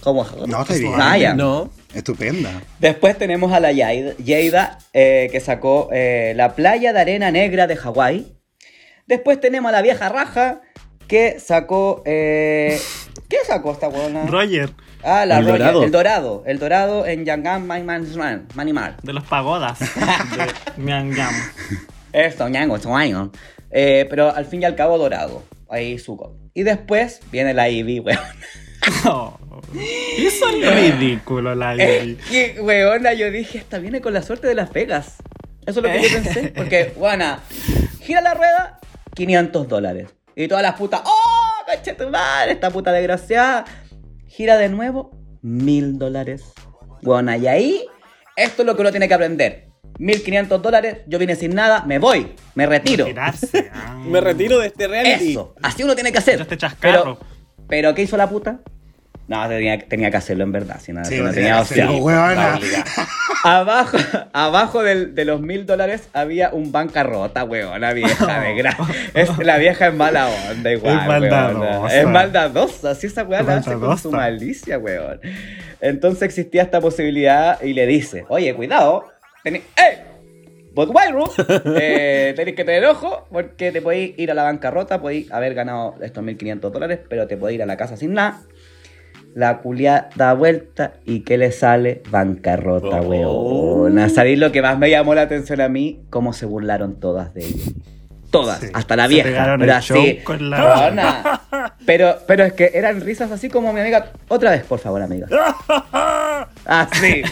¿Cómo? 0.01 0.27
No, 0.47 0.63
está 0.63 0.75
bien. 1.17 1.37
No. 1.37 1.71
Estupenda. 1.95 2.51
Después 2.79 3.17
tenemos 3.17 3.53
a 3.53 3.61
la 3.61 3.73
Yaida, 3.73 4.15
Yeida, 4.17 4.79
eh, 4.93 5.29
que 5.33 5.41
sacó 5.41 5.89
eh, 5.93 6.33
la 6.37 6.55
playa 6.55 6.93
de 6.93 7.01
arena 7.01 7.31
negra 7.31 7.67
de 7.67 7.77
Hawái. 7.77 8.37
Después 9.07 9.41
tenemos 9.41 9.69
a 9.69 9.73
la 9.73 9.83
vieja 9.83 10.09
raja, 10.09 10.61
que 11.09 11.39
sacó... 11.41 12.03
eh, 12.05 12.79
¿Qué 13.29 13.37
sacó 13.47 13.73
esta 13.73 13.89
buena? 13.89 14.27
Roger, 14.27 14.71
Ah, 15.03 15.27
la 15.27 15.39
El 15.39 15.45
Roger, 15.47 15.59
dorado. 15.61 15.85
El 15.85 15.91
dorado. 15.91 16.43
El 16.47 16.59
dorado 16.59 17.07
en 17.07 17.25
Yangan 17.25 17.67
Manimar. 17.67 18.41
Manimar. 18.55 18.97
de 19.03 19.13
los 19.13 19.25
pagodas. 19.25 19.79
de 20.77 20.83
Miangam. 20.83 21.35
Esto, 22.13 22.49
ñango. 22.49 22.79
Eh, 23.71 24.07
pero 24.09 24.35
al 24.35 24.47
fin 24.47 24.63
y 24.63 24.65
al 24.65 24.75
cabo 24.77 24.97
dorado. 24.97 25.43
Ahí 25.69 25.99
suco. 25.99 26.37
Y 26.55 26.63
después 26.63 27.21
viene 27.33 27.55
la 27.55 27.69
Ivy, 27.69 28.01
weón. 28.01 28.19
Oh, 29.07 29.39
hizo 30.19 30.49
el 30.51 30.63
ridículo 30.63 31.55
la 31.55 31.75
Es 31.75 32.05
Ivy. 32.05 32.17
que, 32.31 32.61
weona, 32.61 33.15
yo 33.15 33.31
dije, 33.31 33.59
esta 33.59 33.79
viene 33.79 34.01
con 34.01 34.13
la 34.13 34.23
suerte 34.23 34.47
de 34.47 34.55
Las 34.55 34.73
Vegas. 34.73 35.17
Eso 35.67 35.81
es 35.81 35.87
lo 35.87 35.91
que 35.91 36.03
yo 36.03 36.15
pensé. 36.15 36.49
Porque, 36.55 36.93
buena, 36.97 37.41
gira 38.01 38.21
la 38.21 38.35
rueda, 38.35 38.81
500 39.15 39.69
dólares. 39.69 40.09
Y 40.37 40.49
todas 40.49 40.63
las 40.63 40.75
putas, 40.75 41.01
¡oh, 41.05 41.65
coche 41.67 41.95
tu 41.95 42.11
madre! 42.11 42.53
Esta 42.53 42.71
puta 42.71 42.93
desgraciada. 42.93 43.65
Gira 44.27 44.59
de 44.59 44.69
nuevo, 44.69 45.13
1000 45.43 45.99
dólares. 45.99 46.43
Buena, 47.03 47.37
y 47.37 47.47
ahí, 47.47 47.87
esto 48.37 48.63
es 48.63 48.67
lo 48.67 48.75
que 48.75 48.83
uno 48.83 48.91
tiene 48.91 49.09
que 49.09 49.15
aprender. 49.15 49.69
1500 49.99 50.61
dólares, 50.63 50.99
yo 51.07 51.19
vine 51.19 51.37
sin 51.37 51.55
nada, 51.55 51.85
me 51.87 51.99
voy, 51.99 52.33
me 52.55 52.67
retiro. 52.67 53.07
Ah. 53.73 53.97
Me 54.07 54.21
retiro 54.21 54.59
de 54.59 54.67
este 54.69 54.87
reality. 54.89 55.31
Eso, 55.33 55.55
así 55.63 55.83
uno 55.83 55.95
tiene 55.95 56.13
que 56.13 56.19
hacer. 56.19 56.41
Este. 56.41 56.57
Pero, 56.81 57.19
pero 57.69 57.95
¿qué 57.95 58.03
hizo 58.03 58.17
la 58.17 58.29
puta? 58.29 58.61
No, 59.27 59.49
tenía, 59.49 59.79
tenía 59.79 60.11
que 60.11 60.19
hacerlo 60.19 60.45
en 60.45 60.53
verdad, 60.53 60.79
si 60.81 60.93
no, 60.93 61.03
Sí, 61.05 61.17
si 61.17 61.23
no 61.23 61.33
tenía 61.33 61.61
opción. 61.61 61.97
weona. 62.03 62.59
Abajo, 63.45 63.99
abajo 64.33 64.83
del- 64.83 65.15
de 65.15 65.25
los 65.27 65.41
mil 65.41 65.67
dólares 65.67 66.09
había 66.15 66.49
un 66.51 66.73
bancarrota, 66.73 67.45
weón, 67.45 67.79
la 67.81 67.93
vieja 67.93 68.41
de 68.41 68.55
gra- 68.55 68.77
es, 69.15 69.39
La 69.39 69.59
vieja 69.59 69.89
es 69.89 69.95
mala 69.95 70.29
onda 70.51 70.73
igual, 70.73 70.99
Es 71.01 71.07
maldadosa. 71.07 71.59
weona. 71.81 71.95
Es 71.95 72.07
maldadosa, 72.07 72.91
así 72.91 73.07
esa 73.07 73.23
Es 73.23 73.29
la 73.29 73.39
hace 73.57 73.75
con 73.75 73.99
su 73.99 74.11
malicia, 74.11 74.79
weón. 74.79 75.21
Entonces 75.81 76.23
existía 76.23 76.63
esta 76.63 76.81
posibilidad 76.81 77.61
y 77.63 77.75
le 77.75 77.87
dice, 77.87 78.25
oye, 78.29 78.55
cuidado, 78.55 79.11
tení- 79.45 79.63
¡eh! 79.77 79.99
Eh, 81.81 82.33
tenéis 82.35 82.57
que 82.57 82.65
tener 82.65 82.85
ojo 82.87 83.27
porque 83.31 83.71
te 83.71 83.81
podéis 83.81 84.19
ir 84.19 84.31
a 84.31 84.35
la 84.35 84.43
bancarrota, 84.43 85.01
podéis 85.01 85.31
haber 85.31 85.55
ganado 85.55 85.95
estos 86.03 86.25
1.500 86.25 86.73
dólares, 86.73 86.99
pero 87.09 87.27
te 87.29 87.37
podéis 87.37 87.57
ir 87.59 87.63
a 87.63 87.67
la 87.67 87.77
casa 87.77 87.97
sin 87.97 88.15
nada. 88.15 88.41
La 89.35 89.59
culia 89.63 90.09
da 90.17 90.33
vuelta 90.35 90.95
y 91.05 91.21
¿qué 91.21 91.39
le 91.39 91.51
sale? 91.53 92.03
Bancarrota, 92.11 93.01
Oh. 93.03 93.09
weón. 93.09 94.11
¿Sabéis 94.11 94.39
lo 94.39 94.51
que 94.53 94.63
más 94.63 94.79
me 94.79 94.91
llamó 94.91 95.15
la 95.15 95.23
atención 95.23 95.61
a 95.61 95.69
mí? 95.69 96.03
Cómo 96.11 96.33
se 96.33 96.47
burlaron 96.47 96.99
todas 97.01 97.35
de 97.35 97.45
ellos. 97.45 97.73
Todas, 98.35 98.59
Sí. 98.61 98.67
hasta 98.75 98.97
la 98.97 99.07
vieja. 99.07 99.29
Pero 99.29 99.55
el 99.65 99.71
así, 99.71 99.93
show 99.95 100.05
con 100.25 100.51
la- 100.51 100.65
weona. 100.65 101.41
Pero, 101.87 102.17
pero 102.27 102.45
es 102.45 102.53
que 102.53 102.71
eran 102.75 103.01
risas 103.01 103.31
así 103.31 103.49
como 103.49 103.73
mi 103.73 103.81
amiga. 103.81 104.11
Otra 104.29 104.51
vez, 104.51 104.65
por 104.65 104.79
favor, 104.81 105.01
amiga. 105.03 105.27
Así. 106.67 107.23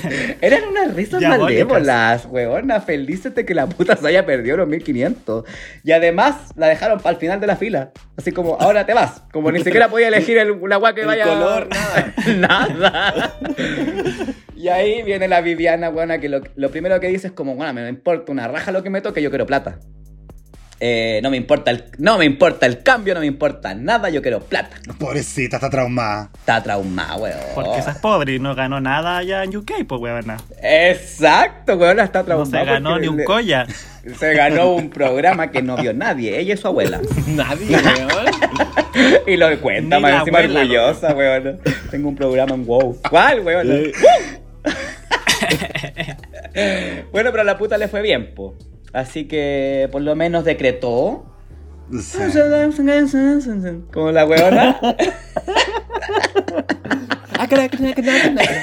Eran 0.41 0.65
unas 0.69 0.95
risas 0.95 1.21
malévolas, 1.23 2.27
weona. 2.27 2.81
Felices 2.81 3.35
de 3.35 3.45
que 3.45 3.55
la 3.55 3.67
puta 3.67 3.97
se 3.97 4.07
haya 4.07 4.25
perdido 4.27 4.59
los 4.59 4.69
1500. 4.69 5.45
Y 5.85 5.93
además 5.93 6.53
la 6.57 6.69
dejaron 6.69 6.99
para 7.01 7.15
el 7.15 7.17
final 7.21 7.41
de 7.41 7.47
la 7.47 7.57
fila. 7.57 7.91
Así 8.17 8.31
como, 8.33 8.57
ahora 8.61 8.85
te 8.87 8.95
vas. 8.95 9.23
Como 9.33 9.51
ni 9.51 9.63
siquiera 9.63 9.89
podía 9.89 10.09
elegir 10.09 10.39
el, 10.39 10.59
la 10.69 10.77
agua 10.77 10.95
que 10.95 11.01
El 11.03 11.07
vaya. 11.09 11.25
color, 11.25 11.69
nada. 11.69 12.69
nada. 12.69 13.35
Y 14.55 14.69
ahí 14.69 15.03
viene 15.03 15.27
la 15.29 15.41
Viviana, 15.41 15.89
weona, 15.91 16.19
que 16.19 16.29
lo, 16.29 16.41
lo 16.57 16.71
primero 16.71 17.01
que 17.01 17.09
dice 17.09 17.29
es 17.29 17.33
como, 17.33 17.55
bueno, 17.57 17.73
me 17.73 17.89
importa 17.89 18.31
una 18.33 18.47
raja 18.49 18.71
lo 18.71 18.83
que 18.83 18.91
me 18.91 19.01
toque, 19.01 19.21
yo 19.23 19.31
quiero 19.31 19.47
plata. 19.47 19.79
Eh, 20.85 21.21
no 21.23 21.31
me 21.31 21.37
importa 21.37 21.71
el, 21.71 21.85
no 21.99 22.19
me 22.19 22.25
importa 22.25 22.67
el 22.67 22.83
cambio, 22.83 23.15
no 23.15 23.21
me 23.21 23.27
importa 23.27 23.73
nada, 23.73 24.11
yo 24.11 24.21
quiero 24.21 24.41
plata. 24.41 24.77
Pobrecita, 24.99 25.59
está 25.59 25.71
traumada. 25.71 26.31
Está 26.35 26.61
traumada, 26.61 27.15
weón. 27.19 27.39
Porque 27.55 27.79
esa 27.79 27.93
es 27.93 27.99
pobre 27.99 28.35
y 28.35 28.39
no 28.41 28.57
ganó 28.57 28.81
nada 28.81 29.19
allá 29.19 29.45
en 29.45 29.57
UK, 29.57 29.85
pues 29.87 30.01
weona. 30.01 30.39
Exacto, 30.61 31.77
weón, 31.77 32.01
está 32.01 32.19
No 32.21 32.25
traumada. 32.25 32.65
se 32.65 32.65
ganó 32.65 32.99
ni 32.99 33.07
un 33.07 33.19
le- 33.19 33.25
collar. 33.25 33.69
Se 34.19 34.35
ganó 34.35 34.73
un 34.73 34.91
programa 34.91 35.53
que 35.53 35.63
no 35.63 35.77
vio 35.77 35.95
nadie, 35.95 36.37
ella 36.41 36.55
y 36.55 36.57
su 36.57 36.67
abuela. 36.67 37.01
Nadie, 37.29 37.77
weón. 37.77 39.23
Y 39.29 39.37
lo 39.37 39.57
cuenta, 39.61 40.01
más 40.01 40.15
encima 40.19 40.41
abuela, 40.41 40.61
orgullosa, 40.63 41.15
weón. 41.15 41.61
Tengo 41.93 42.09
un 42.09 42.17
programa 42.17 42.55
en 42.57 42.67
WoW. 42.67 42.99
¿Cuál, 43.09 43.39
weón? 43.43 43.69
Bueno, 47.13 47.31
pero 47.31 47.41
a 47.43 47.45
la 47.45 47.57
puta 47.59 47.79
le 47.79 47.89
fue 47.89 48.03
bien, 48.03 48.35
po. 48.35 48.57
Así 48.93 49.27
que 49.27 49.89
por 49.91 50.03
lo 50.03 50.15
menos 50.15 50.45
decretó. 50.45 51.27
Sí. 51.91 52.19
Como 53.93 54.13
la 54.13 54.25
weona. 54.27 54.79
Ah. 54.81 54.93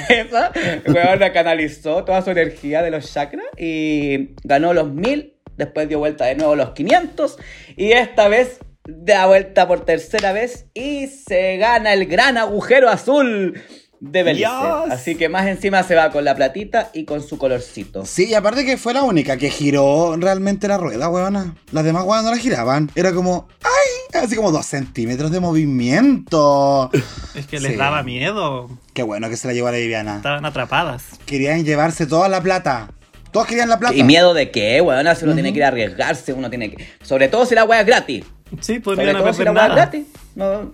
Esa 0.08 0.52
weona 0.86 1.32
canalizó 1.32 2.04
toda 2.04 2.22
su 2.22 2.30
energía 2.30 2.82
de 2.82 2.90
los 2.90 3.12
chakras 3.12 3.46
y 3.58 4.34
ganó 4.42 4.72
los 4.72 4.92
mil. 4.92 5.34
Después 5.56 5.88
dio 5.88 5.98
vuelta 5.98 6.24
de 6.24 6.36
nuevo 6.36 6.56
los 6.56 6.70
500. 6.70 7.36
Y 7.76 7.92
esta 7.92 8.28
vez 8.28 8.60
da 8.84 9.26
vuelta 9.26 9.68
por 9.68 9.84
tercera 9.84 10.32
vez 10.32 10.66
y 10.74 11.08
se 11.08 11.58
gana 11.58 11.92
el 11.92 12.06
gran 12.06 12.38
agujero 12.38 12.88
azul 12.88 13.60
de 14.00 14.22
Belice. 14.22 14.46
Dios. 14.48 14.90
Así 14.90 15.14
que 15.14 15.28
más 15.28 15.46
encima 15.46 15.82
se 15.82 15.94
va 15.94 16.10
con 16.10 16.24
la 16.24 16.34
platita 16.34 16.90
y 16.94 17.04
con 17.04 17.22
su 17.22 17.36
colorcito. 17.38 18.04
Sí, 18.06 18.26
y 18.28 18.34
aparte 18.34 18.64
que 18.64 18.76
fue 18.78 18.94
la 18.94 19.02
única 19.02 19.36
que 19.36 19.50
giró 19.50 20.16
realmente 20.18 20.66
la 20.68 20.78
rueda, 20.78 21.08
weona. 21.10 21.54
Las 21.72 21.84
demás 21.84 22.04
weonas 22.04 22.24
no 22.24 22.30
la 22.30 22.38
giraban. 22.38 22.90
Era 22.94 23.12
como, 23.12 23.46
¡ay! 23.62 24.20
Así 24.22 24.34
como 24.36 24.50
dos 24.52 24.66
centímetros 24.66 25.30
de 25.30 25.40
movimiento. 25.40 26.90
Es 27.34 27.46
que 27.46 27.58
Sí. 27.58 27.68
les 27.68 27.78
daba 27.78 28.02
miedo. 28.02 28.68
Qué 28.92 29.02
bueno 29.04 29.28
que 29.28 29.36
se 29.36 29.46
la 29.46 29.54
llevó 29.54 29.68
a 29.68 29.72
la 29.72 29.78
Viviana. 29.78 30.16
Estaban 30.16 30.44
atrapadas. 30.44 31.04
Querían 31.26 31.64
llevarse 31.64 32.06
toda 32.06 32.28
la 32.28 32.42
plata. 32.42 32.90
Todos 33.30 33.46
querían 33.46 33.68
la 33.68 33.78
plata. 33.78 33.94
¿Y 33.94 34.02
miedo 34.02 34.34
de 34.34 34.50
qué, 34.50 34.80
weona? 34.80 35.14
Si 35.14 35.24
uno 35.24 35.34
tiene 35.34 35.52
que 35.52 35.58
ir 35.58 35.64
a 35.64 35.68
arriesgarse, 35.68 36.32
uno 36.32 36.50
tiene 36.50 36.70
que... 36.72 36.84
Sobre 37.02 37.28
todo 37.28 37.46
si 37.46 37.54
la 37.54 37.62
weá 37.64 37.80
es 37.80 37.86
gratis. 37.86 38.24
Sí, 38.60 38.80
podrían 38.80 39.14
haber 39.14 39.32
si 39.34 39.44
la 39.44 39.52
nada. 39.52 39.74
weá 39.74 39.84
es 39.84 39.90
gratis. 39.90 40.06
No, 40.34 40.72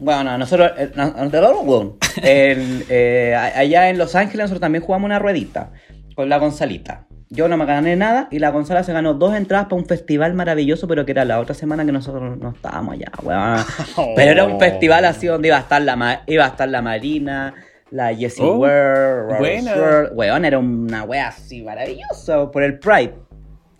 Bueno, 0.00 0.38
nosotros, 0.38 0.72
eh, 0.78 0.90
no- 0.94 1.10
no- 1.10 1.24
no- 1.28 1.96
el, 2.22 2.84
eh, 2.88 3.34
allá 3.34 3.88
en 3.90 3.98
Los 3.98 4.14
Ángeles 4.14 4.44
nosotros 4.44 4.60
también 4.60 4.82
jugamos 4.84 5.06
una 5.06 5.18
ruedita 5.18 5.72
con 6.14 6.28
la 6.28 6.38
Gonzalita. 6.38 7.04
Yo 7.30 7.46
no 7.46 7.58
me 7.58 7.66
gané 7.66 7.94
nada 7.94 8.26
y 8.30 8.38
la 8.38 8.50
Gonzala 8.50 8.82
se 8.84 8.92
ganó 8.94 9.12
dos 9.12 9.34
entradas 9.34 9.66
para 9.66 9.76
un 9.76 9.86
festival 9.86 10.32
maravilloso, 10.32 10.88
pero 10.88 11.04
que 11.04 11.12
era 11.12 11.26
la 11.26 11.40
otra 11.40 11.54
semana 11.54 11.84
que 11.84 11.92
nosotros 11.92 12.38
no 12.38 12.50
estábamos 12.50 12.94
allá, 12.94 13.10
weón. 13.22 13.58
Pero 14.16 14.30
era 14.30 14.44
un 14.44 14.58
festival 14.58 15.04
así 15.04 15.26
donde 15.26 15.48
iba 15.48 15.58
a 15.58 15.60
estar 15.60 15.82
la, 15.82 16.22
iba 16.26 16.44
a 16.46 16.48
estar 16.48 16.68
la 16.70 16.80
Marina, 16.80 17.52
la 17.90 18.14
Jessie 18.14 18.42
Oh, 18.42 18.56
buena. 18.56 19.74
Ware. 19.74 20.08
Weón, 20.14 20.44
era 20.46 20.58
una 20.58 21.02
wea 21.04 21.28
así 21.28 21.62
maravillosa 21.62 22.50
por 22.50 22.62
el 22.62 22.78
Pride. 22.78 23.12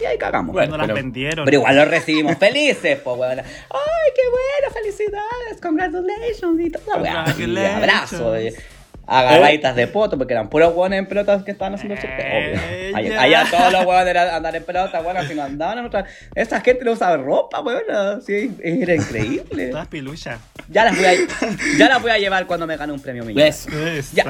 Y 0.01 0.05
ahí 0.05 0.17
cagamos. 0.19 0.53
Bueno, 0.53 0.73
no 0.73 0.77
las 0.79 0.87
pero- 0.87 0.95
vendieron. 0.95 1.45
Pero 1.45 1.57
igual 1.59 1.77
lo 1.77 1.85
recibimos 1.85 2.37
felices, 2.39 3.01
pues, 3.03 3.17
weón. 3.19 3.41
¡Ay, 3.41 4.13
qué 4.15 4.23
bueno! 4.31 4.75
¡Felicidades! 4.75 5.61
¡Congratulations! 5.61 6.61
Y 6.61 6.71
toda 6.71 6.97
la 6.99 7.03
weá. 7.03 7.35
Y 7.37 7.57
abrazo. 7.59 8.41
y 8.41 8.55
Agarraditas 9.09 9.75
de 9.75 9.87
poto, 9.87 10.19
porque 10.19 10.35
eran 10.35 10.49
puros 10.51 10.75
hueones 10.75 10.99
en 10.99 11.07
pelotas 11.07 11.43
que 11.43 11.51
estaban 11.51 11.75
haciendo 11.75 11.95
el 11.95 12.01
sorteo. 12.01 12.27
obvio. 12.27 12.61
Eh, 12.71 13.17
Allá, 13.19 13.47
todos 13.51 13.73
los 13.73 13.85
hueones 13.87 14.09
eran 14.09 14.29
andar 14.35 14.55
en 14.55 14.63
pelotas, 14.65 15.03
bueno, 15.03 15.23
si 15.27 15.35
no 15.35 15.43
andaban 15.45 15.79
en 15.79 15.87
otra. 15.87 16.05
Esa 16.35 16.61
gente 16.61 16.85
no 16.85 16.93
usaba 16.93 17.17
ropa, 17.17 17.61
weón. 17.61 18.23
Sí, 18.25 18.53
era 18.63 18.95
increíble. 18.95 19.69
Todas 19.69 19.89
piluchas. 19.89 20.39
Ya 20.69 20.85
las 20.85 20.95
voy 20.97 21.07
a, 21.07 21.13
ya 21.79 21.89
las 21.89 22.03
voy 22.03 22.11
a 22.11 22.19
llevar 22.19 22.47
cuando 22.47 22.67
me 22.67 22.77
gane 22.77 22.93
un 22.93 23.01
premio 23.01 23.25
millonario. 23.25 23.51
Eso. 23.51 23.71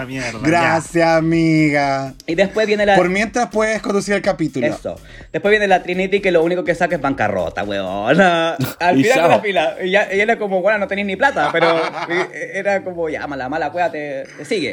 Mierda. 0.07 0.39
Gracias, 0.43 1.07
amiga. 1.09 2.15
Y 2.27 2.37
después 2.37 2.67
viene 2.67 2.87
la. 2.87 2.95
Por 2.95 3.09
mientras 3.09 3.49
puedes 3.49 3.83
conducir 3.83 4.15
el 4.15 4.23
capítulo. 4.23 4.65
Eso. 4.67 5.01
Después 5.33 5.51
viene 5.51 5.67
la 5.67 5.83
Trinity 5.83 6.21
que 6.21 6.31
lo 6.31 6.43
único 6.45 6.63
que 6.63 6.75
saca 6.77 6.95
es 6.95 7.01
bancarrota, 7.03 7.65
weón. 7.65 8.21
Al 8.21 8.57
Y 8.99 9.03
final 9.03 9.23
de 9.25 9.29
la 9.29 9.41
fila. 9.41 9.77
Y, 9.83 9.91
ya, 9.91 10.09
y 10.15 10.21
era 10.21 10.39
como, 10.39 10.63
bueno, 10.63 10.79
no 10.79 10.87
tenéis 10.87 11.07
ni 11.09 11.17
plata, 11.17 11.51
pero 11.53 11.77
eh, 12.09 12.53
era 12.55 12.85
como, 12.85 13.09
ya, 13.09 13.27
mala, 13.27 13.49
mala 13.49 13.71
cueva, 13.73 13.91
te, 13.91 14.25
te 14.37 14.45
sigue. 14.45 14.68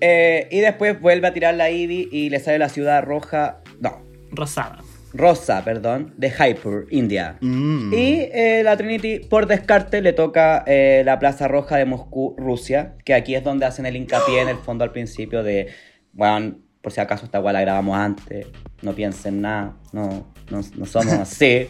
Eh, 0.00 0.48
y 0.50 0.60
después 0.60 1.00
vuelve 1.00 1.28
a 1.28 1.32
tirar 1.32 1.54
la 1.54 1.70
Ivy 1.70 2.08
y 2.10 2.30
le 2.30 2.40
sale 2.40 2.58
la 2.58 2.68
ciudad 2.68 3.02
roja. 3.02 3.60
No, 3.80 4.02
Rosada. 4.32 4.78
rosa, 5.12 5.62
perdón, 5.64 6.14
de 6.16 6.30
Jaipur, 6.30 6.86
India. 6.90 7.36
Mm. 7.40 7.92
Y 7.92 8.28
eh, 8.32 8.62
la 8.64 8.76
Trinity, 8.76 9.18
por 9.18 9.46
descarte, 9.46 10.00
le 10.02 10.12
toca 10.12 10.64
eh, 10.66 11.02
la 11.04 11.18
Plaza 11.18 11.48
Roja 11.48 11.76
de 11.76 11.84
Moscú, 11.84 12.34
Rusia, 12.38 12.94
que 13.04 13.14
aquí 13.14 13.34
es 13.34 13.44
donde 13.44 13.66
hacen 13.66 13.86
el 13.86 13.96
hincapié 13.96 14.40
en 14.40 14.48
el 14.48 14.58
fondo 14.58 14.84
al 14.84 14.92
principio 14.92 15.42
de, 15.42 15.68
bueno, 16.12 16.56
por 16.80 16.92
si 16.92 17.00
acaso 17.00 17.24
esta 17.24 17.38
guay 17.38 17.52
la 17.52 17.60
grabamos 17.60 17.96
antes, 17.96 18.46
no 18.82 18.94
piensen 18.94 19.40
nada, 19.42 19.76
no, 19.92 20.32
no, 20.50 20.60
no 20.76 20.86
somos 20.86 21.12
así, 21.12 21.68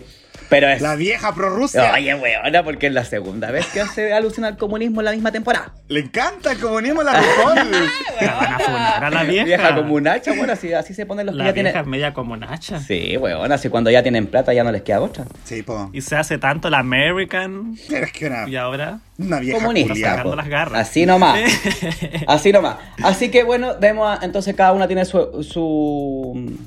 pero 0.50 0.68
es... 0.68 0.82
La 0.82 0.96
vieja 0.96 1.32
prorrusia. 1.34 1.92
Oye, 1.94 2.14
weona, 2.14 2.62
porque 2.62 2.88
es 2.88 2.92
la 2.92 3.04
segunda 3.06 3.50
vez 3.50 3.64
que 3.68 3.80
hace 3.80 4.12
alusión 4.12 4.44
al 4.44 4.58
comunismo 4.58 5.00
en 5.00 5.06
la 5.06 5.12
misma 5.12 5.32
temporada. 5.32 5.72
Le 5.88 6.00
encanta 6.00 6.52
el 6.52 6.58
comunismo 6.58 7.00
a 7.00 7.04
la. 7.04 7.12
La 8.20 8.34
van 8.34 8.52
a 8.52 8.58
funar 8.58 9.04
a 9.04 9.10
la 9.10 9.22
vieja. 9.24 9.44
Vieja 9.46 9.74
como 9.74 9.94
un 9.94 10.06
hacha, 10.06 10.34
bueno, 10.34 10.52
así, 10.52 10.74
así 10.74 10.92
se 10.92 11.06
ponen 11.06 11.24
los 11.24 11.34
que 11.34 11.38
La 11.38 11.44
ya 11.46 11.52
vieja 11.52 11.68
tienen... 11.70 11.82
es 11.82 11.86
media 11.88 12.12
como 12.12 12.36
Nacha. 12.36 12.78
Sí, 12.80 13.16
weona, 13.16 13.54
así 13.54 13.70
cuando 13.70 13.90
ya 13.90 14.02
tienen 14.02 14.26
plata 14.26 14.52
ya 14.52 14.62
no 14.62 14.70
les 14.72 14.82
queda 14.82 15.00
otra. 15.00 15.24
Sí, 15.44 15.62
po. 15.62 15.88
Y 15.94 16.02
se 16.02 16.16
hace 16.16 16.36
tanto 16.36 16.68
la 16.68 16.80
American. 16.80 17.76
Pero 17.88 18.04
es 18.04 18.12
que 18.12 18.26
una, 18.26 18.46
Y 18.46 18.56
ahora. 18.56 18.98
una 19.18 19.40
vieja 19.40 19.58
comunista. 19.58 19.94
sacando 19.94 20.30
po. 20.30 20.36
las 20.36 20.48
garras. 20.48 20.80
Así 20.88 21.06
nomás. 21.06 21.38
Así 22.26 22.52
nomás. 22.52 22.76
Así 23.02 23.30
que 23.30 23.42
bueno, 23.44 23.76
vemos 23.80 24.18
a- 24.20 24.24
entonces 24.24 24.54
cada 24.54 24.72
una 24.72 24.86
tiene 24.86 25.04
su, 25.06 25.42
su 25.42 26.58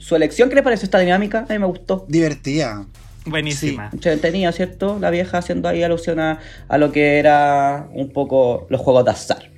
su 0.00 0.16
elección. 0.16 0.48
¿Qué 0.48 0.56
le 0.56 0.62
pareció 0.62 0.86
esta 0.86 0.98
dinámica? 0.98 1.46
A 1.48 1.52
mí 1.52 1.58
me 1.58 1.66
gustó. 1.66 2.04
Divertida. 2.08 2.86
Buenísima. 3.26 3.90
Mucho 3.92 4.18
tenía, 4.18 4.50
¿cierto? 4.50 4.98
La 4.98 5.10
vieja 5.10 5.38
haciendo 5.38 5.68
ahí 5.68 5.82
alusión 5.82 6.18
a, 6.18 6.40
a 6.68 6.78
lo 6.78 6.90
que 6.90 7.18
era 7.18 7.86
un 7.92 8.10
poco 8.10 8.66
los 8.70 8.80
juegos 8.80 9.04
de 9.04 9.10
azar. 9.10 9.50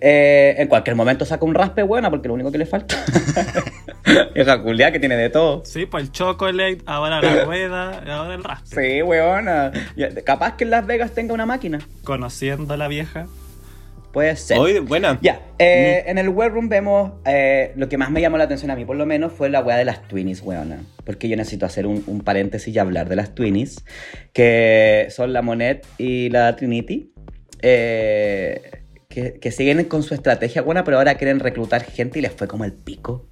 Eh, 0.00 0.54
en 0.58 0.68
cualquier 0.68 0.94
momento 0.94 1.24
saca 1.24 1.44
un 1.44 1.54
raspe 1.54 1.82
buena 1.82 2.08
porque 2.10 2.28
lo 2.28 2.34
único 2.34 2.52
que 2.52 2.58
le 2.58 2.66
falta. 2.66 2.94
Esa 4.34 4.62
culia 4.62 4.92
que 4.92 5.00
tiene 5.00 5.16
de 5.16 5.30
todo. 5.30 5.62
Sí, 5.64 5.86
pues 5.86 6.04
el 6.04 6.12
chocolate, 6.12 6.78
ahora 6.86 7.20
la 7.20 7.44
rueda, 7.44 7.98
ahora 8.06 8.34
el 8.34 8.44
raspe. 8.44 8.98
Sí, 8.98 9.02
weona. 9.02 9.72
Capaz 10.24 10.56
que 10.56 10.64
en 10.64 10.70
Las 10.70 10.86
Vegas 10.86 11.12
tenga 11.12 11.34
una 11.34 11.46
máquina. 11.46 11.80
Conociendo 12.04 12.74
a 12.74 12.76
la 12.76 12.86
vieja. 12.86 13.26
Puede 14.12 14.36
ser. 14.36 14.58
Oye, 14.58 14.80
buena. 14.80 15.18
Ya, 15.20 15.40
eh, 15.58 16.04
en 16.06 16.18
el 16.18 16.28
web 16.30 16.52
room 16.52 16.68
vemos 16.68 17.12
eh, 17.26 17.72
lo 17.76 17.88
que 17.88 17.98
más 17.98 18.10
me 18.10 18.20
llamó 18.20 18.38
la 18.38 18.44
atención 18.44 18.70
a 18.70 18.76
mí, 18.76 18.84
por 18.84 18.96
lo 18.96 19.06
menos, 19.06 19.32
fue 19.32 19.50
la 19.50 19.60
weá 19.60 19.76
de 19.76 19.84
las 19.84 20.02
Twinnies, 20.08 20.42
weona. 20.42 20.80
Porque 21.04 21.28
yo 21.28 21.36
necesito 21.36 21.66
hacer 21.66 21.86
un, 21.86 22.02
un 22.06 22.20
paréntesis 22.20 22.74
y 22.74 22.78
hablar 22.78 23.08
de 23.08 23.16
las 23.16 23.34
Twinnies, 23.34 23.84
que 24.32 25.08
son 25.10 25.32
la 25.32 25.42
Monet 25.42 25.86
y 25.98 26.30
la 26.30 26.56
Trinity, 26.56 27.12
eh, 27.60 28.82
que, 29.08 29.34
que 29.34 29.50
siguen 29.50 29.84
con 29.84 30.02
su 30.02 30.14
estrategia 30.14 30.62
buena, 30.62 30.84
pero 30.84 30.98
ahora 30.98 31.16
quieren 31.16 31.40
reclutar 31.40 31.84
gente 31.84 32.18
y 32.18 32.22
les 32.22 32.32
fue 32.32 32.48
como 32.48 32.64
el 32.64 32.72
pico. 32.72 33.28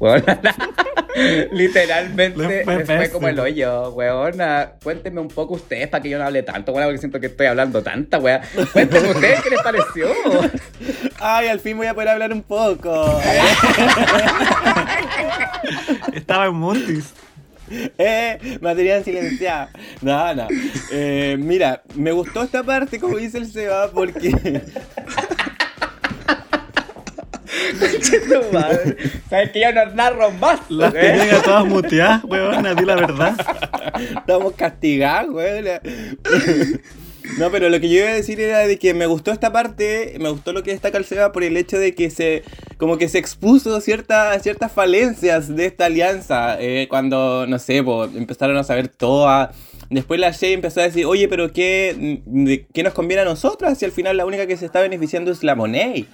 Weona. 0.00 0.40
Literalmente 1.52 2.64
fue 2.64 2.84
fue 2.84 3.10
como 3.10 3.28
el 3.28 3.38
hoyo, 3.38 3.90
weona. 3.90 4.72
Cuéntenme 4.82 5.20
un 5.20 5.28
poco 5.28 5.54
ustedes 5.54 5.88
para 5.88 6.02
que 6.02 6.08
yo 6.08 6.18
no 6.18 6.24
hable 6.24 6.42
tanto, 6.42 6.72
weona, 6.72 6.86
porque 6.86 6.98
siento 6.98 7.20
que 7.20 7.26
estoy 7.26 7.46
hablando 7.46 7.82
tanta, 7.82 8.18
weá. 8.18 8.42
Cuéntenme 8.72 9.10
ustedes 9.10 9.42
qué 9.42 9.50
les 9.50 9.62
pareció. 9.62 10.08
Ay, 11.20 11.48
al 11.48 11.60
fin 11.60 11.76
voy 11.76 11.86
a 11.86 11.94
poder 11.94 12.08
hablar 12.08 12.32
un 12.32 12.42
poco. 12.42 13.20
Estaba 16.12 16.46
en 16.46 16.54
Montis. 16.54 17.12
Eh, 17.70 18.58
material 18.60 19.04
silenciado. 19.04 19.68
No, 20.02 20.34
no. 20.34 20.48
Eh, 20.92 21.36
mira, 21.38 21.82
me 21.94 22.12
gustó 22.12 22.42
esta 22.42 22.62
parte, 22.62 23.00
como 23.00 23.16
dice 23.16 23.38
el 23.38 23.50
Seba, 23.50 23.90
porque. 23.90 24.62
Madre. 28.52 28.96
Sabes 29.30 29.50
que 29.50 29.60
ya 29.60 29.72
no 29.72 29.86
narro 29.94 30.30
más. 30.32 30.60
Las 30.68 30.92
¿eh? 30.96 31.30
todas 31.44 31.64
muteadas, 31.66 32.24
weón, 32.24 32.62
la 32.62 32.94
verdad. 32.94 33.34
Estamos 34.16 34.52
castigados, 34.54 35.30
güey. 35.32 35.62
No, 37.38 37.50
pero 37.50 37.70
lo 37.70 37.80
que 37.80 37.88
yo 37.88 38.00
iba 38.00 38.08
a 38.10 38.14
decir 38.14 38.38
era 38.38 38.66
de 38.66 38.78
que 38.78 38.92
me 38.92 39.06
gustó 39.06 39.32
esta 39.32 39.50
parte, 39.50 40.14
me 40.20 40.28
gustó 40.28 40.52
lo 40.52 40.62
que 40.62 40.72
destaca 40.72 40.98
el 40.98 41.06
Seba 41.06 41.32
por 41.32 41.42
el 41.42 41.56
hecho 41.56 41.78
de 41.78 41.94
que 41.94 42.10
se, 42.10 42.42
como 42.76 42.98
que 42.98 43.08
se 43.08 43.16
expuso 43.18 43.80
ciertas 43.80 44.42
ciertas 44.42 44.70
falencias 44.70 45.54
de 45.56 45.64
esta 45.64 45.86
alianza, 45.86 46.60
eh, 46.60 46.86
cuando, 46.90 47.46
no 47.46 47.58
sé, 47.58 47.82
po, 47.82 48.04
empezaron 48.04 48.58
a 48.58 48.62
saber 48.64 48.88
todo. 48.88 49.48
Después 49.88 50.20
la 50.20 50.32
Shay 50.32 50.52
empezó 50.52 50.80
a 50.80 50.84
decir, 50.84 51.06
oye, 51.06 51.26
pero 51.28 51.50
¿qué, 51.50 52.20
de- 52.26 52.66
¿qué 52.72 52.82
nos 52.82 52.92
conviene 52.92 53.22
a 53.22 53.24
nosotras? 53.24 53.78
Si 53.78 53.86
al 53.86 53.92
final 53.92 54.18
la 54.18 54.26
única 54.26 54.46
que 54.46 54.58
se 54.58 54.66
está 54.66 54.82
beneficiando 54.82 55.32
es 55.32 55.42
la 55.42 55.54
Monet. 55.54 56.06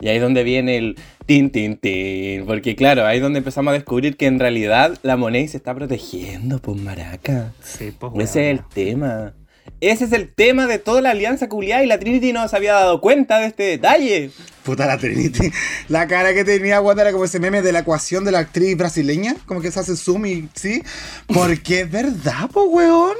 Y 0.00 0.08
ahí 0.08 0.16
es 0.16 0.22
donde 0.22 0.42
viene 0.42 0.78
el 0.78 0.96
tin, 1.26 1.50
tin, 1.50 1.76
tin. 1.76 2.46
Porque 2.46 2.74
claro, 2.74 3.06
ahí 3.06 3.18
es 3.18 3.22
donde 3.22 3.38
empezamos 3.38 3.70
a 3.70 3.74
descubrir 3.74 4.16
que 4.16 4.26
en 4.26 4.38
realidad 4.38 4.98
la 5.02 5.16
Monet 5.16 5.48
se 5.48 5.58
está 5.58 5.74
protegiendo 5.74 6.58
por 6.58 6.76
Maraca. 6.76 7.52
Sí, 7.62 7.92
pues, 7.98 8.30
Ese 8.30 8.50
es 8.50 8.58
el 8.58 8.64
tema. 8.66 9.34
Ese 9.80 10.04
es 10.04 10.12
el 10.12 10.32
tema 10.32 10.66
de 10.66 10.78
toda 10.78 11.00
la 11.00 11.10
alianza 11.10 11.48
culiada 11.48 11.82
y 11.82 11.86
la 11.86 11.98
Trinity 11.98 12.32
no 12.32 12.46
se 12.48 12.56
había 12.56 12.74
dado 12.74 13.00
cuenta 13.00 13.38
de 13.38 13.46
este 13.46 13.62
detalle. 13.62 14.30
Puta 14.62 14.86
la 14.86 14.98
Trinity. 14.98 15.50
La 15.88 16.06
cara 16.06 16.34
que 16.34 16.44
tenía, 16.44 16.80
weón, 16.80 16.98
era 17.00 17.12
como 17.12 17.24
ese 17.24 17.40
meme 17.40 17.62
de 17.62 17.72
la 17.72 17.80
ecuación 17.80 18.24
de 18.24 18.32
la 18.32 18.40
actriz 18.40 18.76
brasileña. 18.76 19.36
Como 19.46 19.62
que 19.62 19.70
se 19.70 19.80
hace 19.80 19.96
zoom 19.96 20.26
y 20.26 20.48
sí. 20.54 20.82
Porque 21.26 21.80
es 21.80 21.90
verdad, 21.90 22.50
po, 22.52 22.64
weón. 22.64 23.16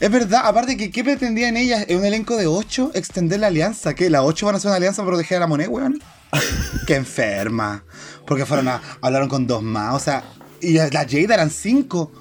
Es 0.00 0.10
verdad. 0.10 0.42
Aparte 0.44 0.76
que, 0.76 0.90
¿qué 0.90 1.04
pretendían 1.04 1.56
ellas? 1.56 1.84
En 1.88 1.98
un 1.98 2.04
elenco 2.04 2.36
de 2.36 2.46
ocho, 2.46 2.90
extender 2.94 3.40
la 3.40 3.48
alianza. 3.48 3.94
¿Qué? 3.94 4.08
¿Las 4.10 4.22
ocho 4.22 4.46
van 4.46 4.54
a 4.54 4.58
hacer 4.58 4.70
una 4.70 4.76
alianza 4.76 5.02
para 5.02 5.12
proteger 5.16 5.36
a 5.36 5.40
la 5.40 5.46
moneda, 5.46 5.68
weón? 5.68 6.00
Qué 6.86 6.94
enferma. 6.96 7.84
Porque 8.26 8.46
fueron 8.46 8.68
a, 8.68 8.80
hablaron 9.02 9.28
con 9.28 9.46
dos 9.46 9.62
más. 9.62 9.94
O 9.94 9.98
sea, 9.98 10.24
y 10.60 10.72
la 10.74 10.88
Jade 10.90 11.24
eran 11.24 11.50
cinco. 11.50 12.12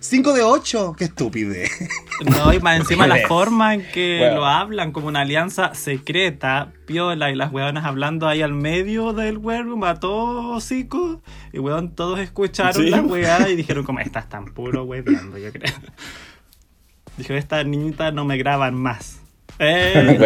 Cinco 0.00 0.32
de 0.32 0.42
ocho. 0.42 0.94
Qué 0.96 1.04
estupidez. 1.04 1.70
No, 2.24 2.50
y 2.50 2.60
más 2.60 2.78
encima 2.80 3.06
la 3.06 3.18
forma 3.28 3.74
en 3.74 3.86
que 3.92 4.16
Bueno. 4.20 4.36
lo 4.36 4.46
hablan, 4.46 4.90
como 4.90 5.06
una 5.08 5.20
alianza 5.20 5.74
secreta, 5.74 6.72
piola, 6.86 7.30
y 7.30 7.34
las 7.34 7.52
weonas 7.52 7.84
hablando 7.84 8.26
ahí 8.26 8.40
al 8.40 8.54
medio 8.54 9.12
del 9.12 9.36
workroom 9.36 9.84
a 9.84 10.00
todo 10.00 10.52
hocico. 10.54 11.20
Y 11.52 11.58
weón, 11.58 11.94
todos 11.94 12.18
escucharon 12.20 12.82
Sí. 12.84 12.88
la 12.88 13.02
weá 13.02 13.50
y 13.50 13.56
dijeron 13.56 13.84
como, 13.84 14.00
estas 14.00 14.30
tan 14.30 14.46
puro 14.46 14.84
weando, 14.84 15.36
yo 15.36 15.52
creo. 15.52 15.74
Dijo, 17.16 17.34
esta 17.34 17.62
niñita 17.64 18.10
no 18.10 18.24
me 18.24 18.36
graban 18.36 18.74
más. 18.74 19.20
Eh, 19.58 20.18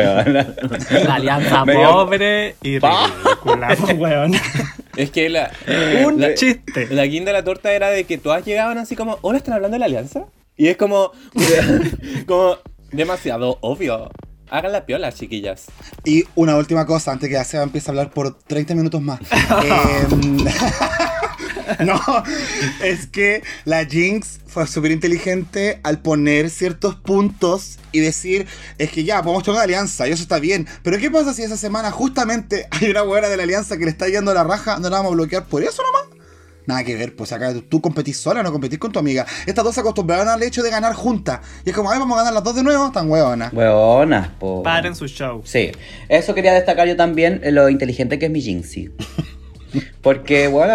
la 1.05 1.14
alianza 1.14 1.64
Medio- 1.64 1.88
pobre 1.93 2.57
y 2.62 2.80
ridícula, 2.80 3.76
pues, 3.78 3.97
weón. 3.97 4.32
Es 4.97 5.12
que 5.12 5.28
la, 5.28 5.53
Un 6.05 6.20
la, 6.20 6.34
chiste. 6.34 6.88
la 6.91 7.05
guinda 7.07 7.30
de 7.30 7.38
la 7.38 7.45
torta 7.45 7.70
era 7.72 7.91
de 7.91 8.03
que 8.05 8.18
todas 8.18 8.45
llegaban 8.45 8.78
así 8.78 8.97
como, 8.97 9.18
hola, 9.22 9.38
¿están 9.38 9.55
hablando 9.55 9.76
de 9.76 9.78
la 9.78 9.84
alianza? 9.86 10.24
Y 10.57 10.66
es 10.66 10.76
como, 10.76 11.12
como 12.26 12.57
demasiado 12.91 13.59
obvio. 13.61 14.11
Hagan 14.51 14.72
la 14.72 14.84
piola, 14.84 15.12
chiquillas. 15.12 15.66
Y 16.05 16.24
una 16.34 16.57
última 16.57 16.84
cosa, 16.84 17.12
antes 17.12 17.28
que 17.28 17.34
ya 17.34 17.45
Seba 17.45 17.62
empiece 17.62 17.88
a 17.88 17.93
hablar 17.93 18.11
por 18.11 18.36
30 18.36 18.74
minutos 18.74 19.01
más. 19.01 19.20
Em, 20.11 20.38
no, 21.85 22.01
es 22.83 23.07
que 23.07 23.43
la 23.64 23.85
Jinx 23.85 24.41
fue 24.47 24.66
súper 24.66 24.91
inteligente 24.91 25.81
al 25.83 26.01
poner 26.01 26.51
ciertos 26.51 26.97
puntos 26.97 27.79
y 27.93 28.01
decir, 28.01 28.47
es 28.79 28.91
que 28.91 29.05
ya, 29.05 29.23
podemos 29.23 29.45
tomar 29.45 29.59
una 29.59 29.64
alianza 29.64 30.09
y 30.09 30.12
eso 30.12 30.23
está 30.23 30.39
bien. 30.39 30.66
Pero 30.83 30.99
¿qué 30.99 31.11
pasa 31.11 31.35
si 31.35 31.43
esa 31.43 31.57
semana 31.57 31.91
justamente 31.91 32.66
hay 32.71 32.91
una 32.91 33.03
buena 33.03 33.29
de 33.29 33.37
la 33.37 33.45
alianza 33.45 33.79
que 33.79 33.85
le 33.85 33.91
está 33.91 34.09
yendo 34.09 34.35
la 34.35 34.45
raja? 34.45 34.79
¿No 34.79 34.91
la 34.91 34.99
vamos 34.99 35.12
a 35.12 35.14
bloquear 35.14 35.45
por 35.47 35.62
eso 35.62 35.83
nomás? 35.83 36.21
Nada 36.66 36.85
que 36.85 36.95
ver, 36.95 37.16
pues 37.16 37.33
acá 37.33 37.53
tú 37.68 37.81
competís 37.81 38.18
sola, 38.18 38.43
no 38.43 38.53
competís 38.53 38.79
con 38.79 38.93
tu 38.93 38.99
amiga. 38.99 39.27
Estas 39.47 39.64
dos 39.64 39.75
se 39.75 39.81
acostumbraron 39.81 40.29
al 40.29 40.43
hecho 40.43 40.62
de 40.62 40.71
ganar 40.71 40.95
juntas. 40.95 41.41
Y 41.64 41.71
es 41.71 41.75
como, 41.75 41.91
ay, 41.91 41.99
vamos 41.99 42.14
a 42.16 42.21
ganar 42.21 42.35
las 42.35 42.45
dos 42.45 42.55
de 42.55 42.62
nuevo, 42.62 42.93
tan 42.93 43.11
hueonas. 43.11 43.53
Hueonas, 43.53 44.29
po. 44.39 44.62
Paren 44.62 44.95
su 44.95 45.09
show. 45.09 45.43
Sí, 45.45 45.73
eso 46.09 46.35
quería 46.35 46.53
destacar 46.53 46.87
yo 46.87 46.97
también, 46.97 47.41
eh, 47.43 47.51
lo 47.51 47.68
inteligente 47.68 48.18
que 48.18 48.27
es 48.27 48.31
mi 48.31 48.41
Jinxie. 48.41 48.93
Porque, 50.03 50.49
bueno, 50.49 50.75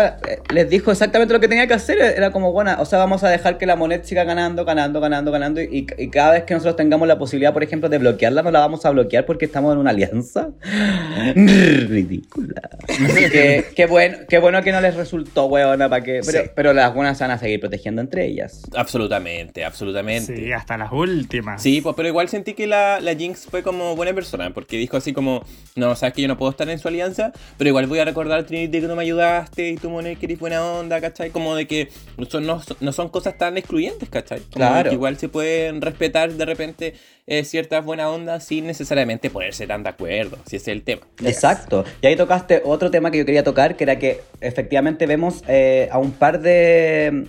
les 0.53 0.69
dijo 0.69 0.91
exactamente 0.91 1.33
lo 1.33 1.39
que 1.39 1.47
tenía 1.47 1.67
que 1.67 1.73
hacer. 1.73 1.97
Era 1.99 2.31
como, 2.31 2.51
bueno, 2.51 2.75
o 2.79 2.85
sea, 2.85 2.99
vamos 2.99 3.23
a 3.23 3.29
dejar 3.29 3.57
que 3.57 3.65
la 3.65 3.75
moneda 3.75 4.03
siga 4.03 4.23
ganando, 4.23 4.65
ganando, 4.65 4.99
ganando, 5.01 5.31
ganando. 5.31 5.61
Y, 5.61 5.87
y 5.97 6.09
cada 6.09 6.33
vez 6.33 6.43
que 6.43 6.53
nosotros 6.53 6.75
tengamos 6.75 7.07
la 7.07 7.17
posibilidad, 7.17 7.53
por 7.53 7.63
ejemplo, 7.63 7.89
de 7.89 7.97
bloquearla, 7.97 8.41
no 8.43 8.51
la 8.51 8.59
vamos 8.59 8.85
a 8.85 8.91
bloquear 8.91 9.25
porque 9.25 9.45
estamos 9.45 9.73
en 9.73 9.79
una 9.79 9.89
alianza. 9.91 10.49
Ridícula. 11.35 12.61
Así 12.87 13.29
que, 13.29 13.65
qué 13.75 13.85
bueno, 13.85 14.17
qué 14.27 14.37
bueno 14.39 14.61
que 14.63 14.71
no 14.71 14.81
les 14.81 14.95
resultó, 14.95 15.45
weona, 15.45 15.89
para 15.89 16.03
que. 16.03 16.21
Pero, 16.25 16.43
Sí. 16.43 16.49
pero 16.55 16.73
las 16.73 16.93
buenas 16.93 17.19
van 17.19 17.31
a 17.31 17.37
seguir 17.37 17.59
protegiendo 17.59 18.01
entre 18.01 18.25
ellas. 18.25 18.63
Absolutamente, 18.75 19.63
absolutamente. 19.63 20.35
Sí, 20.35 20.51
hasta 20.51 20.77
las 20.77 20.91
últimas. 20.91 21.61
Sí, 21.61 21.81
pues, 21.81 21.95
pero 21.95 22.07
igual 22.09 22.27
sentí 22.29 22.53
que 22.53 22.67
la, 22.67 22.99
la 22.99 23.15
Jinx 23.15 23.45
fue 23.49 23.63
como 23.63 23.95
buena 23.95 24.13
persona, 24.13 24.51
porque 24.53 24.77
dijo 24.77 24.97
así 24.97 25.13
como, 25.13 25.43
no, 25.75 25.95
sabes 25.95 26.13
que 26.13 26.21
yo 26.21 26.27
no 26.27 26.37
puedo 26.37 26.51
estar 26.51 26.67
en 26.69 26.79
su 26.79 26.87
alianza, 26.87 27.31
pero 27.57 27.69
igual 27.69 27.87
voy 27.87 27.99
a 27.99 28.05
recordar 28.05 28.39
a 28.39 28.45
Trinity 28.45 28.79
que 28.85 28.89
no 28.89 28.95
me 28.95 29.03
ayudaste 29.03 29.69
y 29.69 29.75
tú, 29.75 29.89
Monet, 29.89 30.17
que 30.19 30.25
eres 30.27 30.39
buena 30.39 30.63
onda, 30.63 31.01
¿cachai? 31.01 31.29
Como 31.31 31.55
de 31.55 31.67
que 31.67 31.89
son- 32.29 32.45
no, 32.45 32.61
no 32.79 32.91
son 32.91 33.09
cosas 33.09 33.37
tan 33.37 33.57
excluyentes, 33.57 34.09
¿cachai? 34.09 34.39
Como 34.39 34.51
Claro. 34.53 34.89
que 34.89 34.95
igual 34.95 35.17
se 35.17 35.29
pueden 35.29 35.81
respetar 35.81 36.31
de 36.33 36.45
repente 36.45 36.93
eh, 37.27 37.43
ciertas 37.43 37.83
buenas 37.83 38.05
ondas 38.07 38.43
sin 38.45 38.67
necesariamente 38.67 39.29
ponerse 39.31 39.65
tan 39.65 39.81
de 39.83 39.89
acuerdo, 39.89 40.37
si 40.47 40.57
ese 40.57 40.71
es 40.71 40.77
el 40.77 40.83
tema. 40.83 41.01
Exacto. 41.23 41.83
Y 42.01 42.05
ahí 42.07 42.15
tocaste 42.15 42.61
otro 42.63 42.91
tema 42.91 43.09
que 43.09 43.17
yo 43.17 43.25
quería 43.25 43.43
tocar, 43.43 43.75
que 43.75 43.83
era 43.83 43.97
que 43.97 44.21
efectivamente 44.41 45.07
vemos 45.07 45.43
eh, 45.47 45.89
a 45.91 45.97
un 45.97 46.11
par 46.11 46.39
de, 46.39 47.25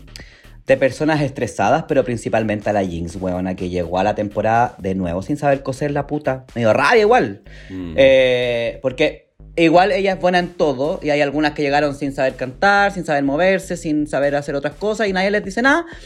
de 0.66 0.76
personas 0.76 1.22
estresadas, 1.22 1.84
pero 1.88 2.04
principalmente 2.04 2.68
a 2.68 2.74
la 2.74 2.84
Jinx, 2.84 3.16
weona, 3.16 3.56
que 3.56 3.70
llegó 3.70 3.98
a 3.98 4.04
la 4.04 4.14
temporada 4.14 4.74
de 4.78 4.94
nuevo 4.94 5.22
sin 5.22 5.38
saber 5.38 5.62
coser 5.62 5.92
la 5.92 6.06
puta. 6.06 6.44
Me 6.54 6.60
dio 6.60 6.72
rabia 6.74 7.00
igual. 7.00 7.40
Mm. 7.70 7.94
Eh, 7.96 8.78
porque 8.82 9.25
igual 9.56 9.90
ella 9.92 10.12
es 10.12 10.20
buena 10.20 10.38
en 10.38 10.48
todo, 10.54 11.00
y 11.02 11.10
hay 11.10 11.20
algunas 11.22 11.52
que 11.52 11.62
llegaron 11.62 11.94
sin 11.94 12.12
saber 12.12 12.34
cantar, 12.34 12.92
sin 12.92 13.04
saber 13.04 13.24
moverse, 13.24 13.76
sin 13.76 14.06
saber 14.06 14.36
hacer 14.36 14.54
otras 14.54 14.74
cosas, 14.74 15.08
y 15.08 15.12
nadie 15.12 15.30
les 15.30 15.44
dice 15.44 15.62
nada. 15.62 15.86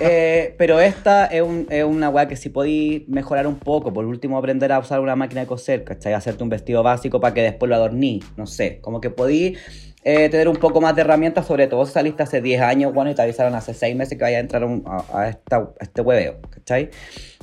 Eh, 0.00 0.54
pero 0.58 0.78
esta 0.80 1.26
es, 1.26 1.42
un- 1.42 1.66
es 1.70 1.84
una 1.84 2.08
weá 2.10 2.28
que 2.28 2.36
si 2.36 2.48
podí 2.50 3.04
mejorar 3.08 3.46
un 3.46 3.58
poco, 3.58 3.92
por 3.92 4.04
último 4.04 4.36
aprender 4.38 4.72
a 4.72 4.78
usar 4.78 5.00
una 5.00 5.16
máquina 5.16 5.40
de 5.42 5.46
coser, 5.46 5.84
¿cachai? 5.84 6.12
Hacerte 6.12 6.42
un 6.42 6.48
vestido 6.50 6.82
básico 6.82 7.20
para 7.20 7.32
que 7.34 7.42
después 7.42 7.68
lo 7.68 7.76
adorní, 7.76 8.22
no 8.36 8.46
sé, 8.46 8.78
como 8.80 9.00
que 9.00 9.08
podí 9.10 9.56
eh, 10.04 10.28
tener 10.30 10.48
un 10.48 10.56
poco 10.56 10.80
más 10.80 10.94
de 10.96 11.02
herramientas, 11.02 11.46
sobre 11.46 11.66
todo 11.66 11.84
si 11.86 11.92
saliste 11.92 12.22
hace 12.22 12.40
10 12.40 12.60
años, 12.62 12.92
bueno, 12.94 13.10
y 13.10 13.14
te 13.14 13.22
avisaron 13.22 13.54
hace 13.54 13.72
6 13.74 13.94
meses 13.96 14.16
que 14.18 14.24
vaya 14.24 14.38
a 14.38 14.40
entrar 14.40 14.62
a, 14.62 14.66
un- 14.66 14.82
a- 14.86 15.04
a 15.20 15.28
esta- 15.28 15.56
a 15.56 15.72
este 15.80 16.00
hueveo, 16.02 16.40
¿cachai? 16.50 16.90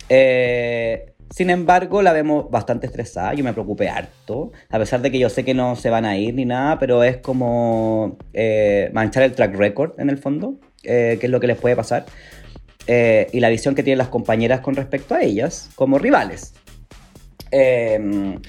Eh, 0.09 1.13
sin 1.29 1.49
embargo, 1.49 2.01
la 2.01 2.13
vemos 2.13 2.49
bastante 2.49 2.87
estresada, 2.87 3.33
yo 3.33 3.43
me 3.43 3.53
preocupé 3.53 3.89
harto, 3.89 4.51
a 4.69 4.79
pesar 4.79 5.01
de 5.01 5.11
que 5.11 5.19
yo 5.19 5.29
sé 5.29 5.43
que 5.43 5.53
no 5.53 5.75
se 5.75 5.89
van 5.89 6.05
a 6.05 6.17
ir 6.17 6.33
ni 6.33 6.45
nada, 6.45 6.79
pero 6.79 7.03
es 7.03 7.17
como 7.17 8.17
eh, 8.33 8.89
manchar 8.93 9.23
el 9.23 9.33
track 9.33 9.55
record 9.55 9.99
en 9.99 10.09
el 10.09 10.17
fondo, 10.17 10.55
eh, 10.83 11.17
que 11.19 11.27
es 11.27 11.31
lo 11.31 11.39
que 11.39 11.47
les 11.47 11.57
puede 11.57 11.75
pasar, 11.75 12.05
eh, 12.87 13.27
y 13.33 13.39
la 13.39 13.49
visión 13.49 13.75
que 13.75 13.83
tienen 13.83 13.97
las 13.97 14.07
compañeras 14.07 14.61
con 14.61 14.75
respecto 14.75 15.15
a 15.15 15.21
ellas 15.21 15.69
como 15.75 15.99
rivales. 15.99 16.53
Eh, 17.51 18.39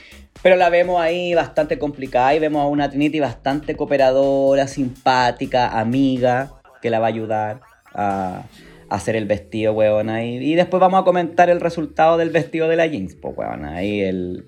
pero 0.43 0.57
la 0.57 0.71
vemos 0.71 1.01
ahí 1.01 1.35
bastante 1.35 1.79
complicada 1.79 2.35
y 2.35 2.39
vemos 2.39 2.63
a 2.63 2.67
una 2.67 2.89
Trinity 2.89 3.19
bastante 3.19 3.75
cooperadora, 3.75 4.69
simpática, 4.69 5.79
amiga, 5.79 6.61
que 6.81 6.91
la 6.91 7.01
va 7.01 7.07
a 7.07 7.09
ayudar 7.09 7.61
a 7.93 8.43
hacer 8.91 9.17
el 9.17 9.27
vestido, 9.27 9.73
weona. 9.73 10.25
Y, 10.25 10.37
y 10.37 10.55
después 10.55 10.81
vamos 10.81 11.01
a 11.01 11.05
comentar 11.05 11.51
el 11.51 11.61
resultado 11.61 12.17
del 12.17 12.31
vestido 12.31 12.69
de 12.69 12.77
la 12.77 12.89
Jinx, 12.89 13.15
pues, 13.15 13.37
weona. 13.37 13.77
Ahí 13.77 14.01
el, 14.01 14.47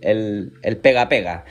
pega-pega. 0.83 1.45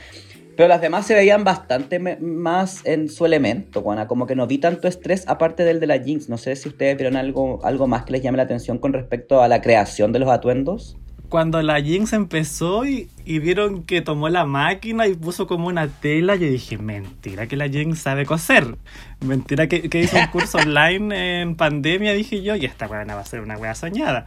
Pero 0.56 0.68
las 0.68 0.80
demás 0.80 1.06
se 1.06 1.14
veían 1.14 1.42
bastante 1.42 1.98
más 1.98 2.84
en 2.84 3.08
su 3.08 3.24
elemento, 3.24 3.80
weona. 3.80 4.06
Como 4.06 4.26
que 4.26 4.36
no 4.36 4.46
vi 4.46 4.58
tanto 4.58 4.88
estrés 4.88 5.26
aparte 5.26 5.64
del 5.64 5.80
de 5.80 5.86
la 5.86 5.98
Jinx. 5.98 6.28
No 6.28 6.36
sé 6.36 6.54
si 6.56 6.68
ustedes 6.68 6.96
vieron 6.96 7.16
algo, 7.16 7.60
algo 7.64 7.86
más 7.86 8.04
que 8.04 8.12
les 8.12 8.22
llame 8.22 8.36
la 8.36 8.42
atención 8.42 8.78
con 8.78 8.92
respecto 8.92 9.42
a 9.42 9.48
la 9.48 9.62
creación 9.62 10.12
de 10.12 10.18
los 10.18 10.28
atuendos. 10.28 10.96
Cuando 11.30 11.62
la 11.62 11.80
Jinx 11.80 12.12
empezó 12.12 12.84
y, 12.84 13.08
y 13.24 13.38
vieron 13.38 13.84
que 13.84 14.02
tomó 14.02 14.28
la 14.28 14.44
máquina 14.44 15.06
y 15.06 15.14
puso 15.14 15.46
como 15.46 15.68
una 15.68 15.86
tela, 15.86 16.34
yo 16.34 16.48
dije, 16.48 16.76
mentira 16.76 17.46
que 17.46 17.56
la 17.56 17.68
Jinx 17.68 18.00
sabe 18.00 18.26
coser. 18.26 18.76
Mentira 19.20 19.68
que, 19.68 19.88
que 19.88 20.00
hizo 20.00 20.18
un 20.18 20.26
curso 20.32 20.58
online 20.58 21.40
en 21.40 21.54
pandemia, 21.54 22.12
dije 22.14 22.42
yo, 22.42 22.56
y 22.56 22.64
esta 22.66 22.88
weona 22.88 23.14
va 23.14 23.20
a 23.20 23.24
ser 23.24 23.40
una 23.40 23.56
wea 23.56 23.76
soñada. 23.76 24.26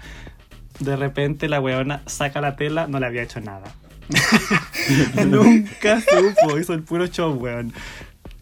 De 0.79 0.95
repente 0.95 1.49
la 1.49 1.59
weona 1.59 2.01
saca 2.05 2.41
la 2.41 2.55
tela, 2.55 2.87
no 2.87 2.99
le 2.99 3.05
había 3.05 3.23
hecho 3.23 3.41
nada. 3.41 3.75
Nunca 5.27 6.01
supo, 6.01 6.57
hizo 6.57 6.73
el 6.73 6.83
puro 6.83 7.07
show, 7.07 7.33
weón. 7.33 7.73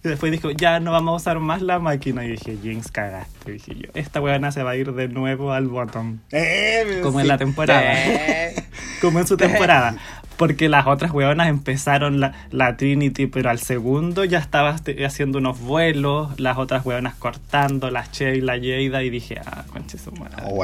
Y 0.04 0.08
después 0.10 0.32
dijo, 0.32 0.50
ya 0.52 0.80
no 0.80 0.92
vamos 0.92 1.14
a 1.14 1.16
usar 1.18 1.40
más 1.40 1.62
la 1.62 1.78
máquina. 1.80 2.26
Y 2.26 2.30
dije, 2.32 2.58
Jinx, 2.62 2.92
cagaste. 2.92 3.52
dije 3.52 3.76
yo, 3.76 3.90
esta 3.94 4.20
weona 4.20 4.52
se 4.52 4.64
va 4.64 4.72
a 4.72 4.76
ir 4.76 4.94
de 4.94 5.08
nuevo 5.08 5.52
al 5.54 5.68
bottom. 5.68 6.18
Eh, 6.32 7.02
Como 7.04 7.20
en 7.20 7.28
la 7.28 7.38
temporada. 7.38 7.84
Eh, 7.94 8.56
como 9.02 9.20
en 9.20 9.28
su 9.28 9.38
temporada. 9.38 9.96
Porque 10.42 10.70
las 10.70 10.88
otras 10.88 11.12
weonas 11.12 11.50
empezaron 11.50 12.20
la, 12.20 12.34
la 12.50 12.76
Trinity, 12.78 13.28
pero 13.28 13.52
al 13.52 13.60
segundo 13.60 14.26
ya 14.26 14.40
estaba 14.40 14.72
este- 14.72 15.06
haciendo 15.06 15.38
unos 15.38 15.60
vuelos, 15.60 16.40
las 16.40 16.58
otras 16.58 16.84
weonas 16.84 17.14
cortando, 17.14 17.92
las 17.92 18.12
Che 18.12 18.38
y 18.38 18.42
la 18.42 18.54
Jada, 18.54 19.04
y 19.04 19.12
dije, 19.12 19.40
ah, 19.46 19.66
conche 19.72 20.00
su 20.00 20.12
madre. 20.14 20.38
Oh. 20.48 20.56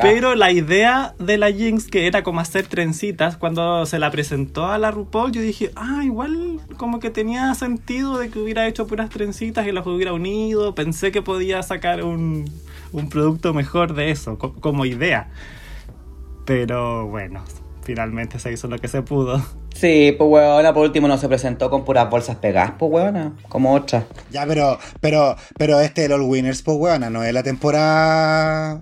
Pero 0.00 0.34
la 0.34 0.50
idea 0.50 1.12
de 1.18 1.36
la 1.36 1.52
Jinx, 1.52 1.88
que 1.88 2.06
era 2.06 2.22
como 2.22 2.40
hacer 2.40 2.68
trencitas, 2.68 3.36
cuando 3.36 3.84
se 3.84 3.98
la 3.98 4.10
presentó 4.10 4.64
a 4.64 4.78
la 4.78 4.90
RuPaul, 4.90 5.30
yo 5.30 5.42
dije, 5.42 5.72
ah, 5.76 6.00
igual 6.02 6.60
como 6.78 6.98
que 6.98 7.10
tenía 7.10 7.54
sentido 7.54 8.16
de 8.16 8.30
que 8.30 8.38
hubiera 8.38 8.66
hecho 8.66 8.86
puras 8.86 9.10
trencitas 9.10 9.66
y 9.66 9.72
las 9.72 9.86
hubiera 9.86 10.14
unido. 10.14 10.74
Pensé 10.74 11.12
que 11.12 11.20
podía 11.20 11.62
sacar 11.62 12.02
un, 12.02 12.50
un 12.92 13.08
producto 13.10 13.52
mejor 13.52 13.92
de 13.94 14.10
eso, 14.10 14.38
co- 14.38 14.54
como 14.54 14.86
idea. 14.86 15.28
Pero 16.46 17.06
bueno, 17.08 17.42
finalmente 17.86 18.40
se 18.40 18.52
hizo 18.52 18.66
lo 18.66 18.78
que 18.78 18.88
se 18.88 19.02
pudo. 19.02 19.40
Sí, 19.78 20.14
pues 20.16 20.30
weona, 20.30 20.72
por 20.72 20.84
último 20.84 21.06
no 21.08 21.18
se 21.18 21.28
presentó 21.28 21.68
con 21.68 21.84
puras 21.84 22.08
bolsas 22.08 22.36
pegadas, 22.36 22.72
pues 22.78 22.90
weona, 22.90 23.32
como 23.48 23.74
otra. 23.74 24.04
Ya, 24.30 24.46
pero, 24.46 24.78
pero, 25.00 25.36
pero 25.58 25.80
este 25.80 26.02
es 26.02 26.06
el 26.06 26.12
All 26.12 26.22
Winners, 26.22 26.62
pues 26.62 26.76
weona, 26.78 27.10
no 27.10 27.22
es 27.22 27.32
la 27.34 27.42
temporada 27.42 28.80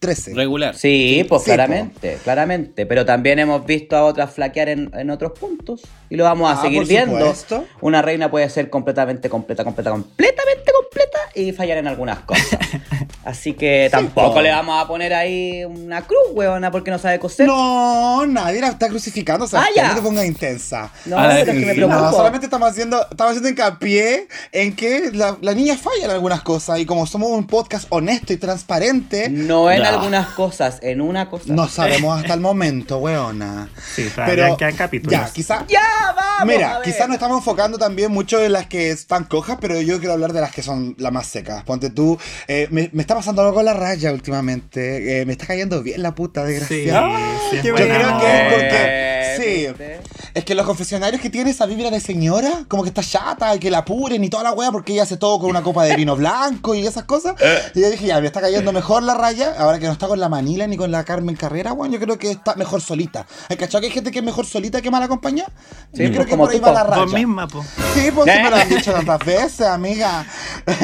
13. 0.00 0.34
Regular. 0.34 0.74
Sí, 0.74 1.24
pues 1.28 1.42
Sí, 1.42 1.46
claramente, 1.50 2.18
claramente. 2.22 2.84
Pero 2.86 3.06
también 3.06 3.38
hemos 3.38 3.64
visto 3.64 3.96
a 3.96 4.04
otras 4.04 4.30
flaquear 4.32 4.68
en, 4.68 4.90
en 4.94 5.10
otros 5.10 5.32
puntos. 5.38 5.82
Y 6.10 6.16
lo 6.16 6.24
vamos 6.24 6.50
a 6.50 6.58
Ah, 6.58 6.62
seguir 6.62 6.80
por 6.80 6.88
viendo. 6.88 7.18
supuesto. 7.18 7.64
Una 7.80 8.02
reina 8.02 8.30
puede 8.30 8.48
ser 8.50 8.68
completamente, 8.70 9.28
completa, 9.30 9.64
completa, 9.64 9.90
completamente 9.90 10.70
completa 10.72 11.18
y 11.34 11.52
fallar 11.52 11.78
en 11.78 11.86
algunas 11.88 12.20
cosas. 12.20 12.58
Así 13.24 13.54
que 13.54 13.88
tampoco 13.90 14.34
po. 14.34 14.42
le 14.42 14.50
vamos 14.50 14.82
a 14.82 14.86
poner 14.86 15.12
ahí 15.12 15.64
una 15.64 16.02
cruz, 16.02 16.20
weona, 16.32 16.70
porque 16.70 16.90
no 16.92 16.98
sabe 16.98 17.18
coser. 17.18 17.46
No, 17.48 18.24
nadie 18.26 18.60
la 18.60 18.68
está 18.68 18.88
crucificando, 18.88 19.46
o 19.46 19.48
sea, 19.48 19.62
Ah, 19.62 19.66
ya. 19.74 19.88
no 19.88 19.94
te 19.96 20.02
pongas 20.02 20.25
intensa. 20.26 20.90
No, 21.06 21.18
A 21.18 21.28
pero 21.28 21.52
es 21.52 21.58
que 21.60 21.66
me 21.66 21.74
preocupa. 21.74 22.00
No, 22.00 22.10
solamente 22.12 22.46
estamos 22.46 22.70
haciendo, 22.70 23.00
estamos 23.10 23.30
haciendo 23.32 23.48
hincapié 23.48 24.28
en 24.52 24.74
que 24.76 25.10
la, 25.12 25.36
la 25.40 25.54
niña 25.54 25.76
falla 25.76 26.04
en 26.06 26.10
algunas 26.10 26.42
cosas 26.42 26.78
y 26.78 26.86
como 26.86 27.06
somos 27.06 27.30
un 27.30 27.46
podcast 27.46 27.86
honesto 27.90 28.32
y 28.32 28.36
transparente, 28.36 29.28
No 29.30 29.70
en 29.70 29.82
No. 29.82 29.88
algunas 29.88 30.28
cosas, 30.28 30.78
en 30.82 31.00
una 31.00 31.30
cosa. 31.30 31.44
no 31.48 31.68
sabemos 31.68 32.18
hasta 32.20 32.34
el 32.34 32.40
momento, 32.40 32.98
weona. 32.98 33.68
Sí, 33.94 34.08
todavía 34.14 34.56
quedan 34.56 34.76
capítulos. 34.76 35.12
ya, 35.20 35.30
quizá, 35.32 35.64
¡Ya, 35.68 35.80
vamos! 36.14 36.54
Mira, 36.54 36.80
quizás 36.84 37.06
nos 37.08 37.14
estamos 37.16 37.38
enfocando 37.38 37.78
también 37.78 38.10
mucho 38.12 38.42
en 38.42 38.52
las 38.52 38.66
que 38.66 38.90
están 38.90 39.24
cojas, 39.24 39.58
pero 39.60 39.80
yo 39.80 39.98
quiero 39.98 40.12
hablar 40.14 40.32
de 40.32 40.40
las 40.40 40.52
que 40.52 40.62
son 40.62 40.94
las 40.98 41.12
más 41.12 41.26
secas. 41.26 41.62
Ponte 41.64 41.90
tú, 41.90 42.18
eh, 42.48 42.68
me, 42.70 42.90
me 42.92 43.02
está 43.02 43.14
pasando 43.14 43.42
algo 43.42 43.54
con 43.54 43.64
la 43.64 43.74
raya 43.74 44.12
últimamente. 44.12 45.20
eh, 45.20 45.26
me 45.26 45.32
está 45.32 45.46
cayendo 45.46 45.82
bien 45.82 46.02
la 46.02 46.14
puta, 46.14 46.46
Sí, 46.46 46.52
desgraciada. 46.52 47.18
sí, 47.50 47.56
es 47.56 47.62
qué 47.62 47.68
Yo 47.68 47.74
creo 47.74 48.18
que 48.20 48.36
es 48.36 48.52
porque. 48.54 49.36
Sí. 49.36 50.05
Es 50.34 50.44
que 50.44 50.54
los 50.54 50.66
confesionarios 50.66 51.20
que 51.22 51.30
tiene 51.30 51.50
esa 51.50 51.66
vibra 51.66 51.90
de 51.90 52.00
señora, 52.00 52.64
como 52.68 52.82
que 52.82 52.88
está 52.90 53.02
chata 53.02 53.54
y 53.54 53.58
que 53.58 53.70
la 53.70 53.78
apuren 53.78 54.22
y 54.22 54.28
toda 54.28 54.42
la 54.42 54.52
wea 54.52 54.70
porque 54.70 54.92
ella 54.92 55.04
hace 55.04 55.16
todo 55.16 55.38
con 55.38 55.50
una 55.50 55.62
copa 55.62 55.84
de 55.84 55.96
vino 55.96 56.16
blanco 56.16 56.74
y 56.74 56.86
esas 56.86 57.04
cosas. 57.04 57.34
Y 57.74 57.80
yo 57.80 57.90
dije, 57.90 58.06
ya, 58.06 58.20
me 58.20 58.26
está 58.26 58.40
cayendo 58.40 58.72
mejor 58.72 59.02
la 59.02 59.14
raya, 59.14 59.54
ahora 59.58 59.78
que 59.78 59.86
no 59.86 59.92
está 59.92 60.08
con 60.08 60.20
la 60.20 60.28
Manila 60.28 60.66
ni 60.66 60.76
con 60.76 60.90
la 60.90 61.04
Carmen 61.04 61.36
Carrera, 61.36 61.72
weón, 61.72 61.92
yo 61.92 61.98
creo 62.00 62.18
que 62.18 62.30
está 62.30 62.54
mejor 62.56 62.80
solita. 62.80 63.26
¿Hay 63.48 63.56
cachado 63.56 63.80
que 63.80 63.86
hay 63.86 63.92
gente 63.92 64.10
que 64.10 64.18
es 64.18 64.24
mejor 64.24 64.46
solita 64.46 64.82
que 64.82 64.90
mal 64.90 65.02
acompañada? 65.02 65.50
Sí, 65.94 66.02
yo 66.02 66.08
pues, 66.08 66.10
creo 66.10 66.24
que 66.24 66.30
como 66.30 66.44
por 66.44 66.52
ahí 66.52 66.60
va 66.60 66.72
la 66.72 66.84
raya. 66.84 67.02
Vos 67.02 67.12
misma, 67.12 67.48
po. 67.48 67.64
Sí, 67.94 68.10
pues 68.14 68.32
sí 68.32 68.42
me 68.42 68.50
lo 68.50 68.56
han 68.56 68.68
dicho 68.68 68.92
tantas 68.92 69.18
veces, 69.24 69.66
amiga. 69.66 70.26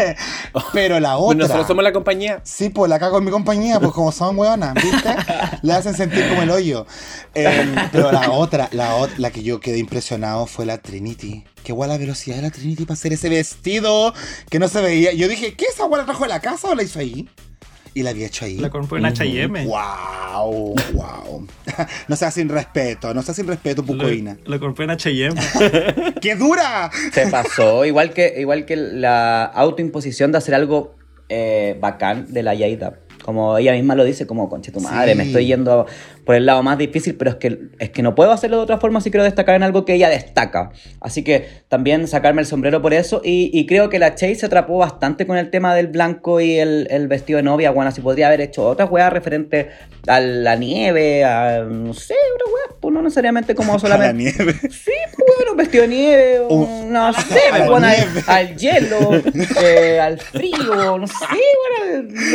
Pero 0.73 1.01
la 1.01 1.17
Pues 1.17 1.25
otra. 1.25 1.39
nosotros 1.39 1.67
somos 1.67 1.85
la 1.85 1.93
compañía. 1.93 2.41
Sí, 2.45 2.69
pues 2.71 2.89
la 2.89 2.99
cago 2.99 3.19
en 3.19 3.25
mi 3.25 3.31
compañía, 3.31 3.81
pues 3.81 3.93
como 3.93 4.13
son 4.13 4.39
hueonas, 4.39 4.75
¿viste? 4.75 5.15
Le 5.63 5.73
hacen 5.73 5.95
sentir 5.95 6.29
como 6.29 6.43
el 6.43 6.51
hoyo. 6.51 6.87
Eh, 7.35 7.75
pero 7.91 8.13
la 8.13 8.31
otra, 8.31 8.69
la 8.73 8.95
otra, 8.97 9.12
la 9.19 9.31
que 9.31 9.43
yo 9.43 9.61
quedé 9.61 9.79
impresionado 9.79 10.47
fue 10.47 10.67
la 10.67 10.79
Trinity. 10.79 11.45
Qué 11.65 11.73
guay 11.73 11.89
la 11.89 11.99
velocidad 11.99 12.37
de 12.37 12.43
la 12.43 12.51
Trinity 12.51 12.85
para 12.85 12.95
hacer 12.95 13.13
ese 13.13 13.29
vestido 13.29 14.13
que 14.51 14.59
no 14.59 14.69
se 14.69 14.81
veía. 14.81 15.13
Yo 15.13 15.29
dije, 15.29 15.55
¿qué 15.55 15.67
esa 15.67 15.85
guay 15.85 16.01
la 16.01 16.07
trajo 16.07 16.25
de 16.25 16.29
la 16.31 16.41
casa 16.41 16.69
o 16.71 16.75
la 16.75 16.83
hizo 16.83 16.99
ahí? 16.99 17.29
Y 17.95 18.03
la 18.03 18.11
había 18.11 18.27
hecho 18.27 18.47
ahí. 18.47 18.57
La 18.57 18.71
compró 18.71 18.97
en 18.97 19.05
H&M. 19.05 19.67
Wow, 19.67 20.75
wow. 20.95 21.47
no 22.09 22.17
sea 22.17 22.31
sin 22.31 22.49
respeto, 22.49 23.13
no 23.13 23.21
sea 23.23 23.35
sin 23.35 23.47
respeto, 23.47 23.83
Lo, 23.83 23.87
Pucoína. 23.89 24.39
lo 24.47 24.59
compré 24.61 24.85
en 24.85 24.91
H&M. 24.93 25.35
¡Qué 26.23 26.35
dura! 26.37 26.91
Se 27.13 27.27
pasó, 27.27 27.85
igual 27.85 28.15
que, 28.15 28.35
igual 28.39 28.65
que 28.65 28.77
la 28.77 29.45
autoimposición 29.45 30.33
de 30.33 30.39
hacer 30.39 30.55
algo 30.55 30.95
eh, 31.29 31.77
bacán 31.81 32.33
de 32.33 32.43
la 32.43 32.55
Yaida. 32.55 32.99
Como 33.25 33.57
ella 33.59 33.73
misma 33.73 33.95
lo 33.95 34.05
dice, 34.05 34.27
como 34.27 34.49
conche 34.49 34.73
tu 34.73 34.81
madre, 34.81 35.13
Sí. 35.13 35.19
me 35.19 35.25
estoy 35.25 35.47
yendo 35.47 35.87
por 36.25 36.35
el 36.37 36.47
lado 36.47 36.63
más 36.63 36.79
difícil, 36.79 37.17
pero 37.17 37.31
es 37.33 37.37
que, 37.37 37.59
es 37.79 37.91
que 37.91 38.03
no 38.03 38.15
puedo 38.15 38.31
hacerlo 38.33 38.59
de 38.59 38.63
otra 38.63 38.79
forma 38.79 39.01
si 39.01 39.11
quiero 39.11 39.25
destacar 39.25 39.57
en 39.57 39.63
algo 39.63 39.85
que 39.85 39.95
ella 39.95 40.09
destaca. 40.09 40.71
Así 41.01 41.25
que 41.25 41.49
también 41.69 42.07
sacarme 42.07 42.41
el 42.43 42.47
sombrero 42.47 42.81
por 42.81 42.95
eso. 42.95 43.21
Y, 43.25 43.51
y 43.53 43.67
creo 43.67 43.89
que 43.89 43.99
la 43.99 44.15
Chase 44.15 44.37
se 44.37 44.47
atrapó 44.47 44.79
bastante 44.79 45.27
con 45.27 45.37
el 45.37 45.51
tema 45.51 45.75
del 45.75 45.89
blanco 45.89 46.41
y 46.41 46.59
el, 46.59 46.87
el 46.91 47.09
vestido 47.09 47.39
de 47.39 47.43
novia. 47.43 47.71
Bueno, 47.73 47.91
si 47.91 48.01
podría 48.01 48.29
haber 48.29 48.41
hecho 48.41 48.65
otras 48.69 48.91
weas 48.91 49.13
referente 49.13 49.71
a 50.07 50.21
la 50.21 50.55
nieve, 50.57 51.25
a 51.25 51.63
no 51.63 51.93
sé, 51.95 52.15
otras 52.35 52.55
weas, 52.55 52.77
pues 52.81 52.95
no 52.95 53.03
necesariamente 53.03 53.55
como 53.55 53.73
A 53.73 53.77
la 53.77 53.81
solamente. 53.81 54.15
nieve. 54.23 54.53
Sí, 54.71 54.91
pues 55.17 55.29
bueno, 55.37 55.53
un 55.53 55.57
vestido 55.57 55.83
de 55.83 55.89
nieve, 55.89 56.41
o 56.49 56.85
no 56.87 57.13
sé, 57.15 57.41
pues, 57.51 57.69
bueno, 57.69 57.87
al, 57.87 58.07
al 58.27 58.57
hielo, 58.57 59.11
eh, 59.61 59.99
al 60.01 60.19
frío, 60.21 60.99
no 60.99 61.07
sé, 61.07 61.15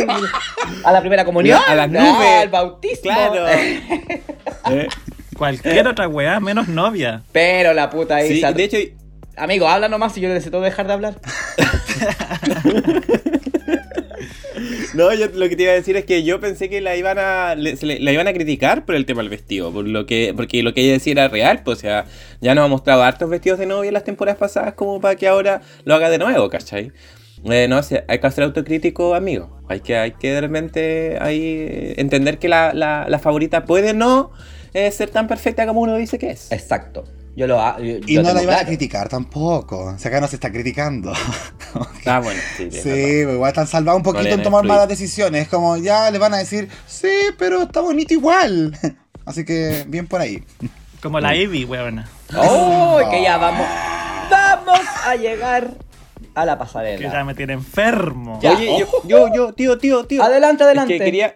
bueno, 0.06 0.26
a 0.84 0.92
la 0.92 1.00
primera 1.00 1.24
comunión, 1.24 1.58
A 1.66 1.74
las 1.74 1.88
nubes. 1.90 2.42
al 2.42 2.48
bautismo. 2.48 3.02
Claro. 3.02 3.46
Eh, 4.70 4.88
Cualquier 5.36 5.86
otra 5.86 6.08
weá, 6.08 6.40
menos 6.40 6.68
novia. 6.68 7.22
Pero 7.32 7.72
la 7.74 7.88
puta 7.90 8.16
ahí. 8.16 8.40
sí, 8.40 8.52
de 8.54 8.64
hecho, 8.64 8.76
Amigo, 9.36 9.68
habla 9.68 9.88
nomás 9.88 10.12
si 10.14 10.20
yo 10.20 10.28
necesito 10.28 10.60
dejar 10.60 10.86
de 10.88 10.92
hablar. 10.94 11.20
No, 14.94 15.12
yo 15.14 15.26
lo 15.34 15.48
que 15.48 15.54
te 15.54 15.62
iba 15.64 15.72
a 15.72 15.74
decir 15.76 15.96
es 15.96 16.04
que 16.04 16.24
yo 16.24 16.40
pensé 16.40 16.68
que 16.68 16.80
la 16.80 16.96
iban 16.96 17.18
a 17.18 17.54
le- 17.54 17.76
se 17.76 17.86
le- 17.86 18.00
la 18.00 18.10
iban 18.12 18.26
a 18.26 18.32
criticar 18.32 18.84
por 18.84 18.96
el 18.96 19.06
tema 19.06 19.22
del 19.22 19.28
vestido, 19.30 19.72
por 19.72 19.86
lo 19.86 20.06
que 20.06 20.32
porque 20.34 20.62
lo 20.62 20.74
que 20.74 20.80
ella 20.82 20.94
decía 20.94 21.12
era 21.12 21.28
real, 21.28 21.62
pues 21.64 21.78
o 21.78 21.80
sea, 21.82 22.06
ya 22.40 22.54
nos 22.56 22.64
ha 22.64 22.68
mostrado 22.68 23.02
hartos 23.04 23.30
vestidos 23.30 23.58
de 23.60 23.66
novia 23.66 23.88
en 23.88 23.94
las 23.94 24.02
temporadas 24.04 24.38
pasadas 24.38 24.74
como 24.74 25.00
para 25.00 25.14
que 25.14 25.28
ahora 25.28 25.60
lo 25.84 25.94
haga 25.94 26.10
de 26.10 26.18
nuevo, 26.18 26.48
¿cachai? 26.50 26.90
Eh, 27.44 27.66
no 27.68 27.82
sé, 27.82 28.04
hay 28.08 28.18
que 28.20 28.30
ser 28.30 28.44
autocrítico, 28.44 29.14
amigo. 29.14 29.60
Hay 29.68 29.80
que, 29.80 29.96
hay 29.96 30.12
que 30.12 30.32
de 30.32 30.40
repente 30.40 31.18
ahí 31.20 31.40
eh, 31.42 31.94
entender 31.98 32.38
que 32.38 32.48
la, 32.48 32.72
la- 32.72 33.06
la 33.08 33.18
favorita 33.18 33.64
puede 33.64 33.94
no 33.94 34.30
eh, 34.74 34.90
ser 34.90 35.10
tan 35.10 35.28
perfecta 35.28 35.66
como 35.66 35.80
uno 35.80 35.96
dice 35.96 36.18
que 36.18 36.30
es. 36.30 36.50
Exacto. 36.52 37.04
Yo 37.36 37.46
lo 37.46 37.56
yo- 37.78 37.98
Y 38.06 38.14
yo 38.14 38.22
no 38.24 38.32
la 38.34 38.42
iban 38.42 38.58
a 38.58 38.64
criticar 38.64 39.08
tampoco. 39.08 39.84
O 39.94 39.98
sea, 39.98 40.08
acá 40.10 40.20
no 40.20 40.26
se 40.26 40.36
está 40.36 40.50
criticando. 40.50 41.12
Ah, 42.06 42.20
bueno, 42.20 42.40
sí, 42.56 42.70
Sí, 42.70 42.80
pues 42.82 43.34
igual 43.34 43.48
están 43.50 43.66
salvados 43.66 43.98
un 43.98 44.02
poquito 44.02 44.24
en 44.34 44.42
tomar 44.42 44.64
malas 44.64 44.88
decisiones. 44.88 45.42
Es 45.42 45.48
como 45.48 45.76
ya 45.76 46.10
le 46.10 46.18
van 46.18 46.32
a 46.32 46.38
decir, 46.38 46.68
sí, 46.86 47.10
pero 47.38 47.62
está 47.62 47.80
bonito 47.82 48.14
igual. 48.14 48.74
Así 49.26 49.44
que 49.44 49.84
bien 49.86 50.06
por 50.06 50.22
ahí. 50.22 50.42
Como 51.02 51.20
la 51.20 51.36
Ivy, 51.36 51.64
weona. 51.66 52.08
¡Oh! 52.34 52.98
Que 53.10 53.22
ya 53.22 53.36
vamos. 53.36 53.66
Vamos 54.30 54.80
a 55.04 55.14
llegar 55.16 55.74
a 56.42 56.44
la 56.46 56.52
Que 56.54 56.58
ya 56.58 56.58
pasarela. 56.58 57.24
me 57.24 57.34
tiene 57.34 57.52
enfermo. 57.54 58.38
Ya. 58.42 58.52
Oye, 58.56 58.76
yo, 58.78 58.86
yo, 59.04 59.34
yo, 59.34 59.52
tío, 59.52 59.78
tío, 59.78 60.04
tío. 60.04 60.22
Adelante, 60.22 60.64
adelante. 60.64 60.94
Es 60.94 60.98
que 61.00 61.04
quería, 61.04 61.34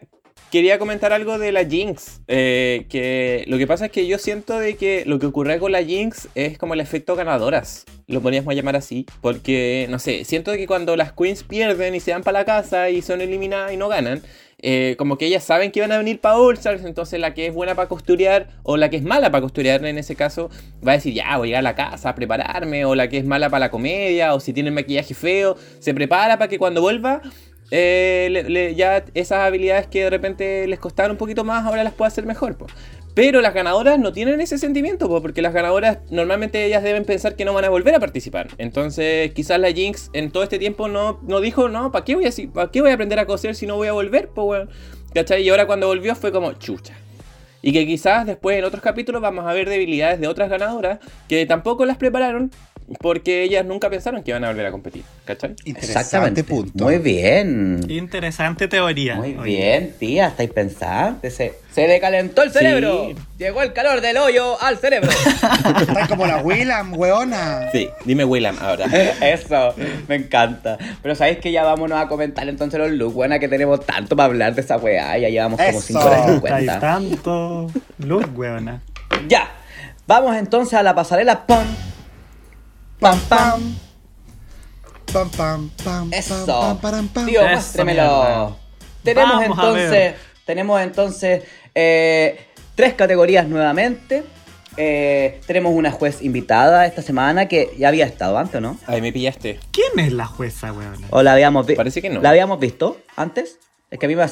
quería 0.50 0.78
comentar 0.78 1.12
algo 1.12 1.38
de 1.38 1.52
la 1.52 1.64
Jinx. 1.64 2.20
eh, 2.28 2.86
que 2.88 3.44
lo 3.48 3.58
que 3.58 3.66
pasa 3.66 3.86
es 3.86 3.92
que 3.92 4.06
yo 4.06 4.18
siento 4.18 4.58
de 4.58 4.76
que 4.76 5.04
lo 5.06 5.18
que 5.18 5.26
ocurre 5.26 5.58
con 5.58 5.72
la 5.72 5.82
Jinx 5.82 6.28
es 6.34 6.58
como 6.58 6.74
el 6.74 6.80
efecto 6.80 7.16
ganadoras. 7.16 7.84
Lo 8.06 8.20
podríamos 8.20 8.54
llamar 8.54 8.76
así. 8.76 9.06
Porque, 9.20 9.86
no 9.90 9.98
sé, 9.98 10.24
siento 10.24 10.52
que 10.52 10.66
cuando 10.66 10.96
las 10.96 11.12
queens 11.12 11.42
pierden 11.44 11.94
y 11.94 12.00
se 12.00 12.12
van 12.12 12.22
para 12.22 12.40
la 12.40 12.44
casa 12.44 12.90
y 12.90 13.00
son 13.02 13.20
eliminadas 13.20 13.72
y 13.72 13.76
no 13.76 13.88
ganan. 13.88 14.22
Eh, 14.62 14.94
como 14.96 15.18
que 15.18 15.26
ellas 15.26 15.42
saben 15.42 15.72
que 15.72 15.80
van 15.80 15.92
a 15.92 15.98
venir 15.98 16.20
para 16.20 16.36
entonces 16.84 17.18
la 17.18 17.34
que 17.34 17.46
es 17.48 17.54
buena 17.54 17.74
para 17.74 17.88
costurear 17.88 18.46
o 18.62 18.76
la 18.76 18.90
que 18.90 18.96
es 18.96 19.02
mala 19.02 19.30
para 19.30 19.42
costurear 19.42 19.84
en 19.84 19.98
ese 19.98 20.14
caso 20.14 20.50
va 20.86 20.92
a 20.92 20.94
decir 20.94 21.12
ya 21.12 21.36
voy 21.36 21.48
a 21.48 21.48
llegar 21.48 21.58
a 21.60 21.62
la 21.62 21.74
casa 21.74 22.10
a 22.10 22.14
prepararme 22.14 22.84
o 22.84 22.94
la 22.94 23.08
que 23.08 23.18
es 23.18 23.24
mala 23.24 23.50
para 23.50 23.66
la 23.66 23.70
comedia 23.72 24.34
o 24.34 24.40
si 24.40 24.52
tiene 24.52 24.68
el 24.68 24.74
maquillaje 24.74 25.14
feo 25.14 25.56
se 25.80 25.92
prepara 25.94 26.38
para 26.38 26.48
que 26.48 26.58
cuando 26.58 26.80
vuelva 26.80 27.22
eh, 27.74 28.74
ya 28.76 29.02
esas 29.14 29.38
habilidades 29.38 29.86
que 29.86 30.04
de 30.04 30.10
repente 30.10 30.66
les 30.66 30.78
costaron 30.78 31.12
un 31.12 31.16
poquito 31.16 31.42
más, 31.42 31.64
ahora 31.64 31.82
las 31.82 31.94
puede 31.94 32.08
hacer 32.08 32.26
mejor. 32.26 32.54
Pero 33.14 33.42
las 33.42 33.52
ganadoras 33.52 33.98
no 33.98 34.12
tienen 34.12 34.40
ese 34.40 34.56
sentimiento, 34.56 35.06
po, 35.06 35.20
porque 35.20 35.42
las 35.42 35.52
ganadoras 35.52 35.98
normalmente 36.10 36.64
ellas 36.64 36.82
deben 36.82 37.04
pensar 37.04 37.36
que 37.36 37.44
no 37.44 37.52
van 37.52 37.64
a 37.66 37.68
volver 37.68 37.94
a 37.94 38.00
participar. 38.00 38.48
Entonces 38.56 39.32
quizás 39.32 39.60
la 39.60 39.70
Jinx 39.70 40.08
en 40.14 40.30
todo 40.30 40.42
este 40.42 40.58
tiempo 40.58 40.88
no, 40.88 41.20
no 41.22 41.40
dijo, 41.40 41.68
no, 41.68 41.92
¿para 41.92 42.04
qué, 42.06 42.14
voy 42.14 42.24
a, 42.24 42.32
si- 42.32 42.46
¿para 42.46 42.70
qué 42.70 42.80
voy 42.80 42.90
a 42.90 42.94
aprender 42.94 43.18
a 43.18 43.26
coser 43.26 43.54
si 43.54 43.66
no 43.66 43.76
voy 43.76 43.88
a 43.88 43.92
volver? 43.92 44.28
Po, 44.28 44.44
weón? 44.44 44.70
¿Cachai? 45.14 45.42
Y 45.42 45.50
ahora 45.50 45.66
cuando 45.66 45.88
volvió 45.88 46.14
fue 46.14 46.32
como 46.32 46.52
chucha. 46.54 46.94
Y 47.60 47.72
que 47.72 47.86
quizás 47.86 48.26
después 48.26 48.58
en 48.58 48.64
otros 48.64 48.82
capítulos 48.82 49.20
vamos 49.20 49.46
a 49.46 49.52
ver 49.52 49.68
debilidades 49.68 50.18
de 50.18 50.26
otras 50.26 50.48
ganadoras 50.48 50.98
que 51.28 51.44
tampoco 51.44 51.84
las 51.84 51.98
prepararon 51.98 52.50
porque 53.00 53.42
ellas 53.42 53.64
nunca 53.64 53.88
pensaron 53.90 54.22
que 54.22 54.30
iban 54.30 54.44
a 54.44 54.48
volver 54.48 54.66
a 54.66 54.70
competir, 54.70 55.02
¿cachai? 55.24 55.50
Interesante 55.64 56.00
Exactamente. 56.00 56.44
punto. 56.44 56.84
Muy 56.84 56.98
bien. 56.98 57.80
Interesante 57.88 58.68
teoría. 58.68 59.16
Muy 59.16 59.36
Oye, 59.36 59.42
bien, 59.42 59.94
tía, 59.98 60.28
estáis 60.28 60.50
pensando. 60.50 61.20
Se, 61.22 61.54
se 61.72 61.88
le 61.88 62.00
calentó 62.00 62.42
el 62.42 62.50
cerebro. 62.52 63.08
Sí. 63.08 63.16
Llegó 63.38 63.62
el 63.62 63.72
calor 63.72 64.00
del 64.00 64.16
hoyo 64.18 64.60
al 64.62 64.78
cerebro. 64.78 65.10
Estás 65.80 66.08
como 66.08 66.26
la 66.26 66.38
Willam, 66.42 66.94
weona. 66.98 67.70
Sí, 67.72 67.88
dime 68.04 68.24
William 68.24 68.56
ahora. 68.60 68.86
Eso, 69.20 69.74
me 70.08 70.16
encanta. 70.16 70.78
Pero 71.02 71.14
sabéis 71.14 71.38
que 71.38 71.50
ya 71.52 71.64
vámonos 71.64 71.98
a 71.98 72.08
comentar 72.08 72.48
entonces 72.48 72.78
los 72.78 72.90
looks, 72.92 73.14
buena 73.14 73.38
que 73.38 73.48
tenemos 73.48 73.84
tanto 73.84 74.16
para 74.16 74.26
hablar 74.26 74.54
de 74.54 74.60
esa 74.60 74.76
weá. 74.76 75.16
Ya 75.18 75.28
llevamos 75.28 75.58
como 75.58 75.78
Eso. 75.78 75.80
5 75.88 76.00
horas 76.00 76.18
y 76.26 76.30
Hay 76.30 76.36
50. 76.66 76.80
tanto 76.80 77.70
luz, 77.98 78.24
weona. 78.34 78.82
Ya. 79.28 79.48
Vamos 80.06 80.36
entonces 80.36 80.74
a 80.74 80.82
la 80.82 80.94
pasarela. 80.94 81.46
Pam. 81.46 81.64
Pam, 83.02 83.18
pam. 83.28 83.60
Pam, 85.12 85.28
pam, 85.30 85.70
pam. 85.82 86.10
Eso. 86.12 86.46
Pam, 86.46 86.78
pam, 86.78 87.08
pam, 87.08 87.26
Tío, 87.26 87.40
Eso, 87.40 87.50
muéstremelo. 87.50 88.56
Tenemos 89.02 89.40
Vamos 89.40 89.44
entonces, 89.58 90.14
tenemos 90.46 90.80
entonces 90.80 91.42
eh, 91.74 92.46
tres 92.76 92.94
categorías 92.94 93.48
nuevamente. 93.48 94.22
Eh, 94.76 95.40
tenemos 95.48 95.74
una 95.74 95.90
juez 95.90 96.22
invitada 96.22 96.86
esta 96.86 97.02
semana 97.02 97.48
que 97.48 97.74
ya 97.76 97.88
había 97.88 98.06
estado 98.06 98.38
antes, 98.38 98.60
¿no? 98.60 98.78
Ahí 98.86 99.00
me 99.00 99.12
pillaste. 99.12 99.58
¿Quién 99.72 99.98
es 99.98 100.12
la 100.12 100.26
jueza, 100.26 100.72
weona? 100.72 101.08
¿O 101.10 101.24
la 101.24 101.32
habíamos 101.32 101.66
visto? 101.66 101.80
Parece 101.80 102.02
que 102.02 102.08
no. 102.08 102.20
¿La 102.20 102.30
habíamos 102.30 102.60
visto 102.60 102.98
antes? 103.16 103.58
Es 103.90 103.98
que 103.98 104.06
a 104.06 104.08
mí 104.08 104.14
me 104.14 104.24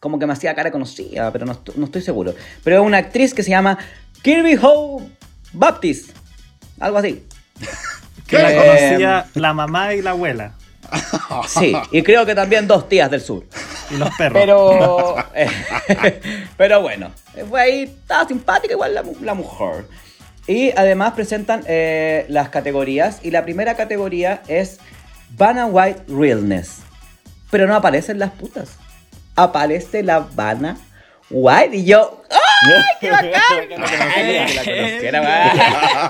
como 0.00 0.18
que 0.18 0.26
me 0.26 0.32
hacía 0.32 0.56
cara 0.56 0.72
conocida, 0.72 1.30
pero 1.32 1.46
no, 1.46 1.56
no 1.76 1.84
estoy 1.84 2.02
seguro. 2.02 2.34
Pero 2.64 2.80
es 2.80 2.82
una 2.84 2.98
actriz 2.98 3.32
que 3.32 3.44
se 3.44 3.50
llama 3.50 3.78
Kirby 4.22 4.56
Howe 4.60 5.08
Baptist. 5.52 6.10
Algo 6.80 6.98
así. 6.98 7.24
Que 8.28 8.38
la 8.38 8.52
Eh, 8.52 8.56
conocía 8.56 9.26
la 9.34 9.52
mamá 9.52 9.94
y 9.94 10.02
la 10.02 10.10
abuela. 10.10 10.52
Sí, 11.48 11.74
y 11.92 12.02
creo 12.02 12.24
que 12.26 12.34
también 12.34 12.66
dos 12.66 12.88
tías 12.88 13.10
del 13.10 13.20
sur. 13.20 13.44
Y 13.90 13.96
los 13.96 14.10
perros. 14.16 14.40
Pero, 14.40 15.16
eh, 15.34 16.40
pero 16.56 16.80
bueno, 16.82 17.10
fue 17.48 17.60
ahí, 17.60 17.82
estaba 17.82 18.26
simpática 18.26 18.72
igual 18.74 18.94
la, 18.94 19.02
la 19.22 19.34
mujer. 19.34 19.86
Y 20.46 20.70
además 20.76 21.12
presentan 21.12 21.62
eh, 21.66 22.24
las 22.28 22.48
categorías. 22.48 23.20
Y 23.22 23.30
la 23.30 23.44
primera 23.44 23.76
categoría 23.76 24.42
es 24.48 24.78
Vanna 25.36 25.66
White 25.66 26.04
Realness. 26.08 26.78
Pero 27.50 27.66
no 27.66 27.74
aparecen 27.74 28.18
las 28.18 28.30
putas. 28.30 28.70
Aparece 29.36 30.02
la 30.02 30.20
Vanna 30.20 30.78
White. 31.30 31.76
Y 31.76 31.84
yo, 31.84 32.22
¡ay, 32.30 32.38
qué 33.00 33.10
bacán! 33.10 33.32
Ay, 34.14 34.46
que 34.46 34.54
la 34.54 34.64
conociera, 34.64 35.20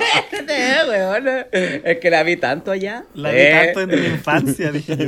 weón. 0.88 1.24
Weón. 1.24 1.46
Es 1.84 1.98
que 1.98 2.10
la 2.10 2.22
vi 2.22 2.36
tanto 2.36 2.70
allá. 2.70 3.04
La 3.14 3.30
vi 3.30 3.36
Eh. 3.38 3.72
tanto 3.74 3.80
en 3.82 4.00
mi 4.00 4.06
infancia, 4.06 4.70
dije 4.72 4.96
yo. 4.96 5.06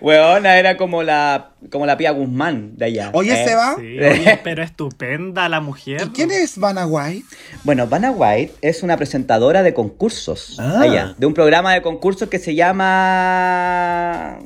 Weona, 0.00 0.58
era 0.58 0.76
como 0.76 1.02
la, 1.02 1.50
como 1.70 1.86
la 1.86 1.96
Pía 1.96 2.10
Guzmán 2.10 2.76
de 2.76 2.84
allá. 2.86 3.10
Oye, 3.12 3.32
Eh. 3.40 3.44
Seba. 3.46 3.76
Sí, 3.78 3.98
oye, 3.98 4.40
pero 4.42 4.62
estupenda 4.62 5.48
la 5.48 5.60
mujer. 5.60 6.02
¿Y 6.06 6.08
quién 6.10 6.30
es 6.30 6.58
Vanna 6.58 6.86
White? 6.86 7.24
Bueno, 7.62 7.86
Vanna 7.86 8.10
White 8.10 8.54
es 8.60 8.82
una 8.82 8.96
presentadora 8.96 9.62
de 9.62 9.72
concursos 9.74 10.56
Ah. 10.60 10.80
allá, 10.82 11.14
de 11.16 11.26
un 11.26 11.34
programa 11.34 11.72
de 11.74 11.82
concursos 11.82 12.28
que 12.28 12.38
se 12.38 12.54
llama. 12.54 14.38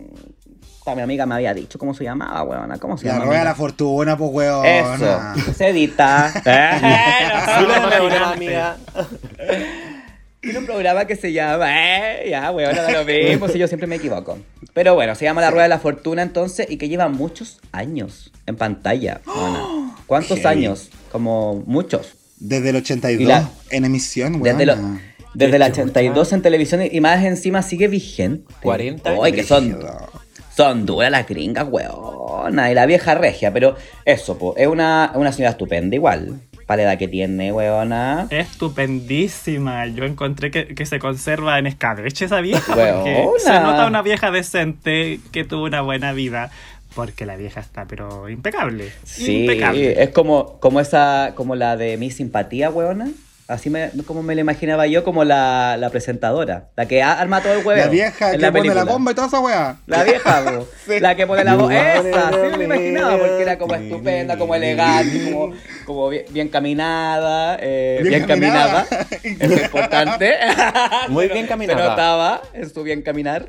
Mi 0.95 1.03
amiga 1.03 1.27
me 1.27 1.35
había 1.37 1.55
dicho 1.55 1.79
cómo 1.79 1.95
se 1.95 2.05
llamaba, 2.05 2.43
weona. 2.43 2.79
¿Cómo 2.79 2.97
se 2.99 3.07
La 3.07 3.15
llama? 3.15 3.25
rueda 3.27 3.39
de 3.41 3.45
la 3.47 3.55
fortuna, 3.55 4.17
pues, 4.17 4.31
weona. 4.33 5.35
Eso, 5.37 5.53
se 5.55 5.69
edita. 5.69 6.33
amiga. 8.35 8.77
Tiene 10.41 10.61
un 10.61 10.67
programa 10.67 11.05
que 11.07 11.17
se 11.17 11.33
llama. 11.33 11.67
Eh, 11.69 12.29
ya, 12.31 12.51
weona, 12.53 12.81
da 12.83 12.91
lo 12.93 13.05
mismo, 13.05 13.49
si 13.49 13.59
yo 13.59 13.67
siempre 13.67 13.87
me 13.89 13.97
equivoco. 13.97 14.39
Pero 14.73 14.95
bueno, 14.95 15.15
se 15.17 15.25
llama 15.25 15.41
La 15.41 15.51
Rueda 15.51 15.65
de 15.65 15.69
la 15.71 15.79
Fortuna 15.81 16.23
entonces 16.23 16.67
y 16.71 16.77
que 16.77 16.89
lleva 16.89 17.09
muchos 17.09 17.59
años 17.73 18.31
en 18.47 18.57
pantalla. 18.57 19.21
weona. 19.27 19.95
¿Cuántos 20.07 20.45
años? 20.47 20.91
Como 21.11 21.63
muchos. 21.67 22.15
Desde 22.39 22.71
el 22.71 22.77
82, 22.77 23.21
Y 23.21 23.25
la- 23.25 23.49
en 23.71 23.85
emisión, 23.85 24.41
Desde, 24.41 24.65
weona. 24.65 24.77
lo- 24.77 25.01
desde 25.35 25.57
el 25.57 25.63
82 25.63 26.33
en 26.33 26.43
televisión 26.43 26.83
y 26.91 27.01
más 27.01 27.23
encima 27.25 27.63
sigue 27.63 27.89
vigente. 27.89 28.45
40 28.63 29.11
Ay, 29.23 29.33
que 29.33 29.43
son. 29.43 29.77
Son 30.59 30.87
duras 30.87 31.09
las 31.09 31.25
gringas, 31.25 31.69
weona. 31.71 32.69
Y 32.69 32.75
la 32.75 32.85
vieja 32.85 33.15
regia, 33.15 33.53
pero 33.53 33.77
eso, 34.05 34.37
po, 34.39 34.55
es 34.57 34.67
una, 34.67 35.13
una 35.15 35.31
señora 35.31 35.53
estupenda 35.53 35.95
igual. 35.95 36.41
Para 36.67 36.83
la 36.83 36.91
edad 36.91 36.99
que 36.99 37.07
tiene, 37.07 37.53
weona. 37.53 38.27
Estupendísima. 38.29 39.87
Yo 39.87 40.05
encontré 40.05 40.51
que, 40.51 40.75
que 40.75 40.85
se 40.85 40.99
conserva 40.99 41.61
en 41.61 41.69
escabeche 41.69 42.25
esa 42.25 42.41
vieja. 42.41 42.75
Porque 42.75 43.23
Weona. 43.25 43.39
se 43.39 43.61
nota 43.61 43.87
una 43.87 44.03
vieja 44.03 44.33
decente 44.33 45.21
que 45.31 45.45
tuvo 45.45 45.67
una 45.67 45.81
buena 45.81 46.13
vida. 46.13 46.51
Porque 46.97 47.25
la 47.25 47.37
vieja 47.37 47.61
está, 47.61 47.85
pero 47.85 48.29
impecable. 48.29 48.91
Sí, 49.05 49.43
Impecable. 49.43 50.03
es 50.03 50.09
como, 50.11 50.59
como 50.59 50.81
esa, 50.81 51.35
como 51.37 51.55
la 51.55 51.77
de 51.77 51.99
mi 51.99 52.11
simpatía, 52.11 52.69
weona. 52.69 53.09
Así 53.49 53.71
me, 53.71 53.91
como 54.07 54.23
me 54.23 54.35
la 54.35 54.43
imaginaba 54.43 54.87
yo, 54.87 55.05
como 55.05 55.25
la, 55.25 55.79
la 55.79 55.89
presentadora. 55.89 56.69
La 56.77 56.87
que 56.87 57.03
arma 57.03 57.41
todo 57.41 57.55
el 57.55 57.65
huevo. 57.67 57.81
La 57.81 57.89
vieja 57.89 58.33
que 58.37 58.53
pone 58.53 58.75
la 58.75 58.85
bomba 58.85 59.13
y 59.13 59.15
toda 59.15 59.27
esa 59.27 59.41
weá. 59.41 59.77
La 59.87 60.05
vieja, 60.05 60.45
po. 60.45 60.69
la 61.01 61.17
que 61.17 61.27
pone 61.27 61.45
la 61.45 61.55
voz. 61.57 61.73
Esa, 61.73 62.29
sí 62.31 62.37
me 62.37 62.59
la 62.59 62.65
imaginaba, 62.65 63.17
porque 63.17 63.41
era 63.43 63.57
como 63.57 63.75
estupenda, 63.75 64.37
como 64.37 64.55
elegante, 64.55 65.33
como, 65.33 65.55
como 65.87 66.09
bien, 66.11 66.25
bien 66.29 66.49
caminada, 66.51 67.57
eh, 67.59 68.01
bien, 68.03 68.17
Bien 68.17 68.27
caminada. 68.27 68.85
caminada. 68.87 69.07
Eso 69.41 69.55
es 69.55 69.63
importante. 69.63 70.35
Muy 71.09 71.29
bien 71.33 71.47
caminada. 71.47 71.81
Se 71.83 71.89
notaba 71.89 72.43
en 72.53 72.69
su 72.69 72.83
bien 72.83 73.01
caminar. 73.01 73.47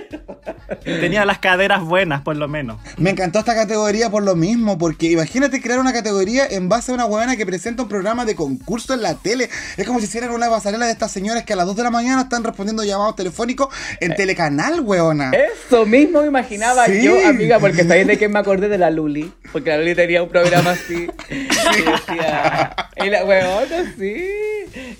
Tenía 0.84 1.24
las 1.24 1.38
caderas 1.38 1.82
buenas, 1.82 2.22
por 2.22 2.36
lo 2.36 2.48
menos. 2.48 2.78
Me 2.96 3.10
encantó 3.10 3.38
esta 3.38 3.54
categoría 3.54 4.10
por 4.10 4.22
lo 4.22 4.34
mismo, 4.36 4.78
porque 4.78 5.10
imagínate 5.10 5.60
crear 5.60 5.78
una 5.78 5.92
categoría 5.92 6.46
en 6.46 6.68
base 6.68 6.90
a 6.90 6.94
una 6.94 7.06
huevona 7.06 7.36
que 7.36 7.46
presenta 7.46 7.82
un 7.82 7.88
programa 7.88 8.24
de 8.24 8.34
concurso 8.34 8.94
en 8.94 9.02
la 9.02 9.14
tele. 9.14 9.48
Es 9.76 9.86
como 9.86 9.98
si 10.00 10.06
hicieran 10.06 10.30
una 10.30 10.48
pasarela 10.48 10.86
de 10.86 10.92
estas 10.92 11.10
señoras 11.12 11.44
que 11.44 11.52
a 11.52 11.56
las 11.56 11.66
2 11.66 11.76
de 11.76 11.82
la 11.82 11.90
mañana 11.90 12.22
están 12.22 12.44
respondiendo 12.44 12.84
llamados 12.84 13.16
telefónicos 13.16 13.68
en 14.00 14.14
Telecanal, 14.14 14.80
huevona. 14.80 15.32
Eso 15.32 15.84
mismo 15.86 16.20
me 16.22 16.28
imaginaba 16.28 16.86
Sí. 16.86 17.02
yo, 17.02 17.14
amiga, 17.26 17.58
porque 17.58 17.82
sabéis 17.84 18.06
de 18.06 18.16
quién 18.18 18.32
me 18.32 18.38
acordé 18.38 18.68
de 18.68 18.78
la 18.78 18.90
Luli. 18.90 19.32
Porque 19.52 19.70
la 19.70 19.78
Luli 19.78 19.94
tenía 19.94 20.22
un 20.22 20.28
programa 20.28 20.70
así. 20.72 21.08
Y 21.30 21.82
decía. 21.82 22.74
Y 23.04 23.10
la 23.10 23.24
huevona, 23.24 23.94
sí. 23.98 24.24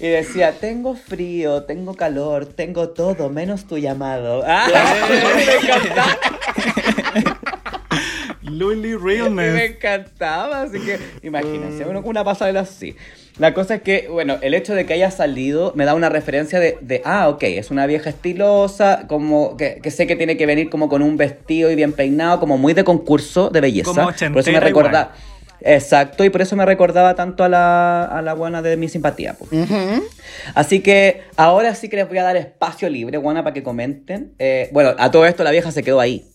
Y 0.01 0.09
decía: 0.09 0.53
Tengo 0.61 0.95
frío, 0.97 1.65
tengo 1.65 1.95
calor, 1.95 2.47
tengo 2.47 2.91
todo, 2.91 3.31
menos 3.31 3.67
tu 3.67 3.79
llamado. 3.79 4.43
¡Ah! 4.47 4.67
Me 5.35 5.45
encantaba. 5.55 6.17
Luli 8.43 8.91
Y 8.91 8.93
me 8.93 8.99
Realness. 8.99 9.71
encantaba, 9.71 10.63
así 10.63 10.79
que 10.81 10.99
imagínense, 11.23 11.85
uno 11.85 12.03
con 12.03 12.11
una 12.11 12.25
pasarela 12.25 12.61
así. 12.61 12.97
La 13.39 13.53
cosa 13.53 13.77
es 13.77 13.83
que, 13.83 14.09
bueno, 14.11 14.39
el 14.41 14.55
hecho 14.55 14.75
de 14.75 14.87
que 14.87 14.95
haya 14.95 15.11
salido 15.11 15.73
me 15.75 15.85
da 15.85 15.95
una 15.95 16.09
referencia 16.09 16.59
de, 16.59 16.79
de, 16.81 17.03
ah, 17.05 17.29
ok, 17.29 17.43
es 17.43 17.71
una 17.71 17.87
vieja 17.87 18.09
estilosa, 18.09 19.05
como 19.09 19.57
que, 19.59 19.81
que 19.83 19.91
sé 19.91 20.07
que 20.07 20.17
tiene 20.17 20.39
que 20.39 20.47
venir 20.47 20.71
como 20.71 20.89
con 20.89 21.03
un 21.03 21.17
vestido 21.19 21.71
y 21.71 21.75
bien 21.75 21.93
peinado, 21.93 22.41
como 22.41 22.57
muy 22.57 22.73
de 22.73 22.85
concurso 22.85 23.51
de 23.51 23.61
belleza. 23.61 23.91
Como 23.91 24.07
por 24.33 24.41
eso 24.41 24.53
me 24.53 24.61
recordaba. 24.61 25.13
Exacto, 25.61 26.25
y 26.25 26.31
por 26.31 26.43
eso 26.43 26.57
me 26.57 26.65
recordaba 26.67 27.15
tanto 27.15 27.45
a 27.45 27.49
la, 27.49 28.05
a 28.05 28.23
la 28.23 28.35
buena 28.35 28.63
de 28.63 28.77
mi 28.77 28.89
simpatía. 28.89 29.37
Así 30.55 30.81
que 30.81 31.23
ahora 31.37 31.75
sí 31.75 31.89
que 31.89 31.97
les 31.97 32.09
voy 32.09 32.19
a 32.19 32.23
dar 32.23 32.37
espacio 32.37 32.89
libre, 32.89 33.19
buena, 33.19 33.43
para 33.43 33.55
que 33.55 33.63
comenten. 33.63 34.35
Eh, 34.39 34.69
bueno, 34.73 34.95
a 34.99 35.11
todo 35.11 35.27
esto 35.27 35.45
la 35.45 35.51
vieja 35.51 35.73
se 35.73 35.83
quedó 35.83 36.01
ahí, 36.01 36.27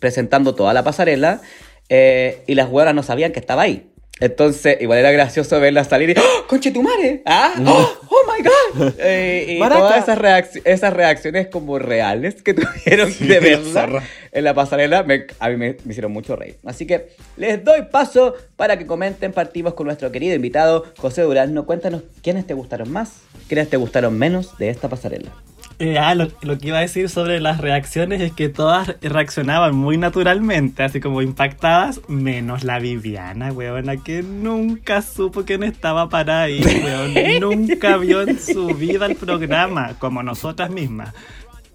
presentando 0.00 0.54
toda 0.54 0.74
la 0.74 0.84
pasarela, 0.84 1.40
eh, 1.88 2.42
y 2.46 2.54
las 2.54 2.68
huevas 2.68 2.94
no 2.94 3.02
sabían 3.02 3.32
que 3.32 3.40
estaba 3.40 3.62
ahí. 3.62 3.90
Entonces, 4.18 4.78
igual 4.80 4.98
era 5.00 5.10
gracioso 5.10 5.60
verla 5.60 5.84
salir 5.84 6.10
y 6.10 6.14
¡Oh, 6.18 6.46
conche 6.46 6.70
tu 6.70 6.82
madre! 6.82 7.22
¡Ah! 7.26 7.52
¡Oh, 7.66 7.98
oh 8.08 8.32
my 8.32 8.42
god! 8.42 8.92
Eh, 8.98 9.54
y 9.56 9.58
Maraca. 9.58 9.80
todas 9.80 10.02
esas, 10.02 10.18
reacci- 10.18 10.62
esas 10.64 10.92
reacciones 10.92 11.48
como 11.48 11.78
reales 11.78 12.42
que 12.42 12.54
tuvieron 12.54 13.12
de 13.18 13.40
verla 13.40 14.02
en 14.32 14.44
la 14.44 14.54
pasarela, 14.54 15.02
me- 15.02 15.26
a 15.38 15.48
mí 15.50 15.56
me, 15.56 15.76
me 15.84 15.90
hicieron 15.92 16.12
mucho 16.12 16.34
reír. 16.34 16.56
Así 16.64 16.86
que 16.86 17.08
les 17.36 17.62
doy 17.62 17.82
paso 17.90 18.34
para 18.56 18.78
que 18.78 18.86
comenten. 18.86 19.32
Partimos 19.32 19.74
con 19.74 19.86
nuestro 19.86 20.10
querido 20.12 20.34
invitado, 20.34 20.84
José 20.98 21.22
Durazno. 21.22 21.66
Cuéntanos 21.66 22.02
quiénes 22.22 22.46
te 22.46 22.54
gustaron 22.54 22.90
más, 22.90 23.16
quiénes 23.48 23.68
te 23.68 23.76
gustaron 23.76 24.16
menos 24.18 24.56
de 24.58 24.70
esta 24.70 24.88
pasarela. 24.88 25.30
Eh, 25.78 25.98
ah, 25.98 26.14
lo, 26.14 26.28
lo 26.40 26.56
que 26.58 26.68
iba 26.68 26.78
a 26.78 26.80
decir 26.80 27.10
sobre 27.10 27.38
las 27.38 27.58
reacciones 27.58 28.22
es 28.22 28.32
que 28.32 28.48
todas 28.48 28.96
reaccionaban 29.02 29.74
muy 29.74 29.98
naturalmente, 29.98 30.82
así 30.82 31.00
como 31.00 31.20
impactadas, 31.20 32.00
menos 32.08 32.64
la 32.64 32.78
Viviana, 32.78 33.52
weona, 33.52 33.98
que 33.98 34.22
nunca 34.22 35.02
supo 35.02 35.44
quién 35.44 35.62
estaba 35.62 36.08
para 36.08 36.42
ahí, 36.42 36.62
weón. 36.84 37.40
Nunca 37.40 37.98
vio 37.98 38.22
en 38.22 38.40
su 38.40 38.68
vida 38.68 39.04
el 39.04 39.16
programa, 39.16 39.94
como 39.98 40.22
nosotras 40.22 40.70
mismas. 40.70 41.12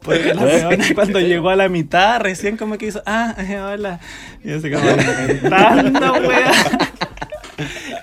Porque 0.01 0.33
la 0.33 0.41
weona 0.45 0.85
cuando 0.95 1.19
llegó 1.19 1.51
a 1.51 1.55
la 1.55 1.69
mitad, 1.69 2.19
recién 2.21 2.57
como 2.57 2.79
que 2.79 2.87
hizo, 2.87 3.03
ah, 3.05 3.35
hola. 3.71 3.99
Y 4.43 4.51
así 4.51 4.71
como, 4.71 4.83
weón. 4.83 5.41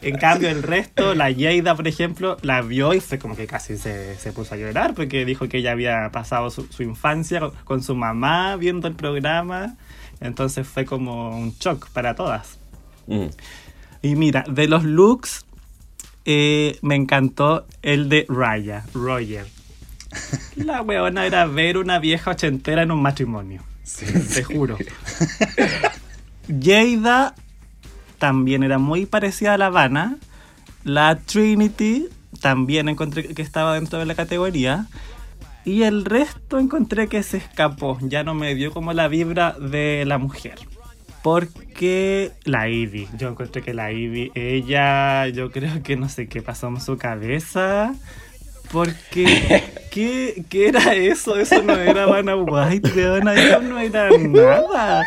En 0.03 0.17
cambio, 0.17 0.49
el 0.49 0.63
resto, 0.63 1.15
la 1.15 1.31
Yeida, 1.31 1.75
por 1.75 1.89
ejemplo, 1.89 2.37
la 2.43 2.63
vio 2.63 2.95
y 2.95 3.01
fue 3.01 3.19
como 3.19 3.37
que 3.37 3.47
casi 3.47 3.77
se, 3.77 4.17
se 4.17 4.33
puso 4.33 4.55
a 4.55 4.57
llorar 4.57 4.95
porque 4.95 5.25
dijo 5.25 5.49
que 5.49 5.59
ella 5.59 5.73
había 5.73 6.11
pasado 6.13 6.51
su, 6.51 6.67
su 6.67 6.83
infancia 6.83 7.41
con, 7.41 7.53
con 7.65 7.83
su 7.83 7.95
mamá 7.95 8.57
viendo 8.57 8.89
el 8.89 8.95
programa. 8.95 9.77
Entonces 10.21 10.67
fue 10.67 10.85
como 10.85 11.39
un 11.39 11.55
shock 11.59 11.91
para 11.91 12.15
todas. 12.15 12.59
Mm. 13.07 13.27
Y 14.03 14.17
mira, 14.17 14.45
de 14.49 14.69
los 14.69 14.85
looks, 14.85 15.45
eh, 16.25 16.79
me 16.83 16.95
encantó 16.95 17.67
el 17.83 18.09
de 18.09 18.27
Raya, 18.29 18.85
Roger. 18.95 19.47
La 20.57 20.83
weona 20.83 21.27
era 21.27 21.47
ver 21.47 21.77
una 21.79 21.99
vieja 21.99 22.31
ochentera 22.31 22.83
en 22.83 22.91
un 22.91 23.03
matrimonio. 23.03 23.63
Te 24.35 24.43
juro. 24.45 24.77
Jada 26.63 27.35
también 28.19 28.63
era 28.63 28.79
muy 28.79 29.07
parecida 29.07 29.55
a 29.55 29.59
La 29.59 29.67
Habana. 29.67 30.17
La 30.85 31.19
Trinity 31.19 32.09
también 32.41 32.89
encontré 32.89 33.25
que 33.29 33.43
estaba 33.43 33.75
dentro 33.75 33.99
de 33.99 34.07
la 34.07 34.15
categoría. 34.15 34.87
Y 35.65 35.83
el 35.83 36.05
resto 36.05 36.59
encontré 36.59 37.09
que 37.09 37.23
se 37.23 37.37
escapó. 37.37 37.99
Ya 38.01 38.23
no 38.25 38.35
me 38.35 38.55
dio 38.55 38.73
como 38.73 38.93
la 38.93 39.09
vibra 39.09 39.53
de 39.53 40.05
la 40.07 40.19
mujer. 40.19 40.59
Porque 41.23 42.31
la 42.45 42.69
Ivy, 42.69 43.09
yo 43.19 43.29
encontré 43.29 43.61
que 43.61 43.75
la 43.75 43.93
Ivy, 43.93 44.31
ella, 44.35 45.27
yo 45.29 45.51
creo 45.51 45.83
que 45.83 45.97
no 45.97 46.09
sé 46.09 46.29
qué 46.29 46.43
pasó 46.43 46.69
en 46.69 46.81
su 46.81 46.97
cabeza. 46.97 47.95
Porque, 48.73 49.63
¿qué, 49.91 50.45
qué 50.49 50.69
era 50.69 50.95
eso? 50.95 51.37
Eso 51.37 51.63
no 51.63 51.75
era 51.75 52.07
Vanna 52.07 52.37
White, 52.37 52.89
eso 52.89 53.21
no 53.21 53.79
era 53.79 54.11
nada. 54.11 55.03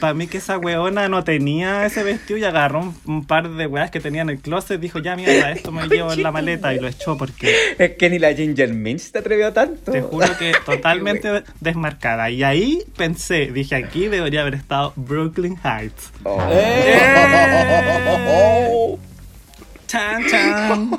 Para 0.00 0.14
mí 0.14 0.26
que 0.26 0.38
esa 0.38 0.58
weona 0.58 1.08
no 1.08 1.24
tenía 1.24 1.84
ese 1.86 2.02
vestido 2.02 2.38
y 2.38 2.44
agarró 2.44 2.80
un, 2.80 2.96
un 3.06 3.24
par 3.26 3.48
de 3.50 3.66
weas 3.66 3.90
que 3.90 4.00
tenía 4.00 4.22
en 4.22 4.30
el 4.30 4.38
closet. 4.38 4.80
Dijo, 4.80 4.98
ya 5.00 5.16
mierda, 5.16 5.50
esto 5.52 5.72
me 5.72 5.86
llevo 5.94 6.12
en 6.12 6.22
la 6.22 6.30
maleta 6.32 6.72
y 6.74 6.80
lo 6.80 6.88
echó 6.88 7.16
porque 7.16 7.54
Es 7.78 7.92
que 7.96 8.10
ni 8.10 8.18
la 8.18 8.32
Ginger 8.34 8.72
Minch 8.72 9.10
te 9.10 9.18
atrevió 9.18 9.52
tanto. 9.52 9.92
te 9.92 10.02
juro 10.02 10.26
que 10.38 10.52
totalmente 10.66 11.42
desmarcada. 11.60 12.30
Y 12.30 12.42
ahí 12.42 12.82
pensé, 12.96 13.46
dije, 13.52 13.76
aquí 13.76 14.08
debería 14.08 14.42
haber 14.42 14.54
estado 14.54 14.92
Brooklyn 14.96 15.56
Heights. 15.62 16.10
Oh. 16.24 16.38
Chan, 19.86 20.22
chan. 20.28 20.90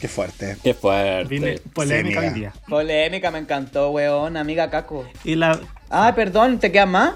Qué 0.00 0.08
fuerte. 0.08 0.56
Qué 0.62 0.74
fuerte. 0.74 1.24
Vine 1.28 1.60
polémica 1.72 2.20
Sí, 2.20 2.26
hoy 2.26 2.34
día. 2.34 2.52
Polémica, 2.68 3.30
me 3.30 3.38
encantó, 3.38 3.90
weón, 3.90 4.36
amiga 4.36 4.68
Caco. 4.70 5.08
Y 5.24 5.36
la, 5.36 5.58
Ah, 5.90 6.12
perdón, 6.14 6.58
¿te 6.58 6.70
quedan 6.70 6.90
más? 6.90 7.14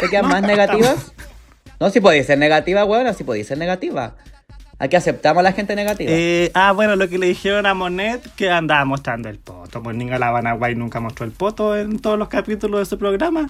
¿Te 0.00 0.08
quedan 0.08 0.24
No, 0.28 0.30
más 0.30 0.42
negativas? 0.42 1.12
No, 1.80 1.90
si 1.90 2.00
podéis 2.00 2.26
ser 2.26 2.38
negativa, 2.38 2.84
weón, 2.84 3.12
si 3.14 3.24
podéis 3.24 3.46
ser 3.46 3.58
negativa. 3.58 4.14
Aquí 4.78 4.96
aceptamos 4.96 5.40
a 5.40 5.42
la 5.42 5.52
gente 5.52 5.76
negativa. 5.76 6.10
Eh, 6.12 6.50
ah, 6.54 6.72
bueno, 6.72 6.96
lo 6.96 7.08
que 7.08 7.18
le 7.18 7.26
dijeron 7.26 7.64
a 7.66 7.74
Monet 7.74 8.22
que 8.34 8.50
andaba 8.50 8.84
mostrando 8.84 9.28
el 9.28 9.38
poto. 9.38 9.82
Pues 9.82 9.96
Ninga 9.96 10.18
La 10.18 10.28
Habana 10.28 10.52
Guay 10.54 10.74
nunca 10.74 11.00
mostró 11.00 11.24
el 11.24 11.32
poto 11.32 11.76
en 11.76 12.00
todos 12.00 12.18
los 12.18 12.28
capítulos 12.28 12.80
de 12.80 12.86
su 12.86 12.98
programa. 12.98 13.48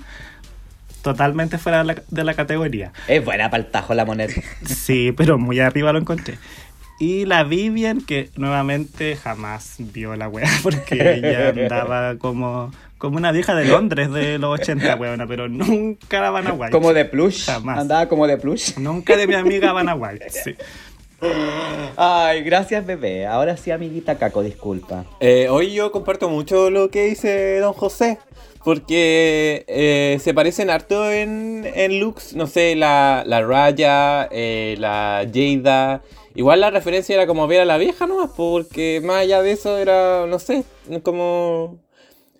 Totalmente 1.03 1.59
fuera 1.59 1.79
de 1.79 1.85
la, 1.85 2.03
de 2.09 2.25
la 2.25 2.35
categoría. 2.35 2.93
Es 3.09 3.25
buena 3.25 3.51
para 3.51 3.63
el 3.63 3.71
tajo 3.71 3.95
la 3.95 4.05
moneda. 4.05 4.33
Sí, 4.65 5.13
pero 5.17 5.39
muy 5.39 5.61
arriba 5.61 5.93
lo 5.93 5.99
encontré. 5.99 6.39
Y 6.99 7.25
la 7.25 7.43
Vivian, 7.43 8.01
que 8.01 8.31
nuevamente 8.37 9.17
jamás 9.17 9.77
vio 9.79 10.15
la 10.17 10.29
wea, 10.29 10.49
porque 10.63 10.95
ella 11.25 11.49
andaba 11.49 12.17
como, 12.19 12.71
como 12.99 13.17
una 13.17 13.33
vieja 13.33 13.55
de 13.55 13.65
Londres 13.65 14.13
de 14.13 14.39
los 14.39 14.61
80, 14.61 14.95
weona, 14.97 15.27
pero 15.27 15.49
nunca 15.49 16.21
la 16.21 16.29
Habana 16.29 16.53
White. 16.53 16.73
Como 16.73 16.93
de 16.93 17.05
plush. 17.05 17.47
Jamás. 17.47 17.79
Andaba 17.79 18.09
como 18.09 18.27
de 18.27 18.39
plush. 18.39 18.77
Nunca 18.79 19.17
de 19.17 19.27
mi 19.27 19.35
amiga 19.35 19.71
Habana 19.71 19.95
White, 19.95 20.31
sí. 20.31 20.55
Ay, 21.97 22.43
gracias, 22.43 22.85
bebé. 22.85 23.27
Ahora 23.27 23.57
sí, 23.57 23.71
amiguita 23.71 24.19
Caco, 24.19 24.43
disculpa. 24.43 25.05
Eh, 25.21 25.49
hoy 25.49 25.73
yo 25.73 25.91
comparto 25.91 26.29
mucho 26.29 26.71
lo 26.71 26.91
que 26.91 27.07
dice 27.07 27.59
Don 27.59 27.73
José. 27.73 28.19
Porque 28.63 29.67
eh, 29.69 30.19
se 30.23 30.33
parecen 30.33 30.71
harto 30.71 31.11
en, 31.11 31.71
en 31.75 32.01
looks. 32.01 32.35
No 32.35 32.47
sé, 32.47 32.75
la, 32.75 33.23
la 33.27 33.43
Raya, 33.43 34.27
eh, 34.33 34.77
la 34.79 35.27
Jada. 35.31 36.03
Igual 36.35 36.61
la 36.61 36.71
referencia 36.71 37.15
era 37.15 37.27
como 37.27 37.47
ver 37.47 37.61
a 37.61 37.65
la 37.65 37.79
vieja 37.79 38.07
nomás. 38.07 38.31
Porque 38.37 39.01
más 39.05 39.19
allá 39.19 39.43
de 39.43 39.53
eso 39.53 39.79
era, 39.79 40.27
no 40.27 40.39
sé, 40.39 40.65
como. 41.03 41.79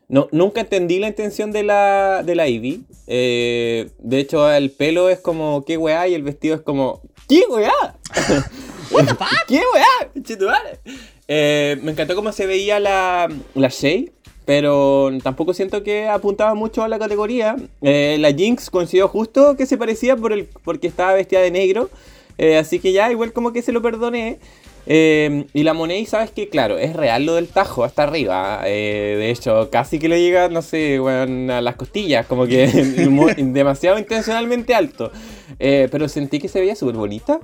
No, 0.07 0.29
nunca 0.33 0.61
entendí 0.61 0.99
la 0.99 1.09
intención 1.09 1.51
de 1.51 1.63
la, 1.63 2.23
de 2.23 2.35
la 2.35 2.47
Ivy. 2.47 2.85
Eh, 3.07 3.91
de 3.99 4.19
hecho, 4.19 4.51
el 4.53 4.71
pelo 4.71 5.09
es 5.09 5.19
como, 5.19 5.65
¿qué 5.65 5.79
weá? 5.79 6.07
Y 6.09 6.15
el 6.15 6.23
vestido 6.23 6.55
es 6.55 6.61
como, 6.61 7.01
¿qué 7.29 7.43
weá? 7.49 7.73
¿Qué 9.49 9.63
weá? 9.73 10.81
Eh, 11.27 11.79
me 11.83 11.93
encantó 11.93 12.15
cómo 12.15 12.33
se 12.33 12.47
veía 12.47 12.79
la, 12.81 13.29
la 13.55 13.69
Shay, 13.69 14.13
pero 14.45 15.11
tampoco 15.23 15.55
siento 15.55 15.83
que 15.83 16.07
apuntaba 16.07 16.55
mucho 16.55 16.83
a 16.83 16.89
la 16.89 16.99
categoría. 16.99 17.57
Eh, 17.81 18.19
la 18.21 18.33
Jinx 18.33 18.71
coincidió 18.71 19.09
justo 19.09 19.57
que 19.57 19.67
se 19.67 19.79
parecía 19.79 20.17
por 20.17 20.33
el, 20.33 20.49
porque 20.65 20.87
estaba 20.87 21.15
vestida 21.15 21.41
de 21.41 21.51
negro, 21.51 21.91
eh, 22.39 22.57
así 22.59 22.79
que 22.79 22.93
ya 22.93 23.11
igual 23.11 23.33
como 23.33 23.53
que 23.53 23.63
se 23.63 23.73
lo 23.73 23.83
perdoné. 23.83 24.39
Eh, 24.87 25.47
y 25.55 25.63
la 25.63 25.73
Monet, 25.73 26.07
sabes 26.07 26.31
que 26.31 26.51
claro, 26.51 26.77
es 26.77 26.95
real 26.95 27.25
lo 27.25 27.37
del 27.37 27.49
tajo 27.49 27.85
hasta 27.85 28.03
arriba. 28.03 28.61
eh, 28.67 29.17
de 29.19 29.31
hecho, 29.31 29.71
casi 29.71 29.99
que 29.99 30.09
le 30.11 30.21
llega, 30.21 30.49
no 30.51 30.61
sé, 30.61 31.01
weón, 31.01 31.51
a 31.51 31.63
las 31.63 31.77
costillas, 31.77 32.27
como 32.27 32.47
que 32.47 32.67
demasiado 33.39 33.99
intencionalmente 33.99 34.75
alto. 34.75 35.11
Eh, 35.59 35.89
pero 35.91 36.09
sentí 36.09 36.39
que 36.39 36.49
se 36.49 36.61
veía 36.61 36.75
súper 36.77 36.97
bonita. 36.97 37.41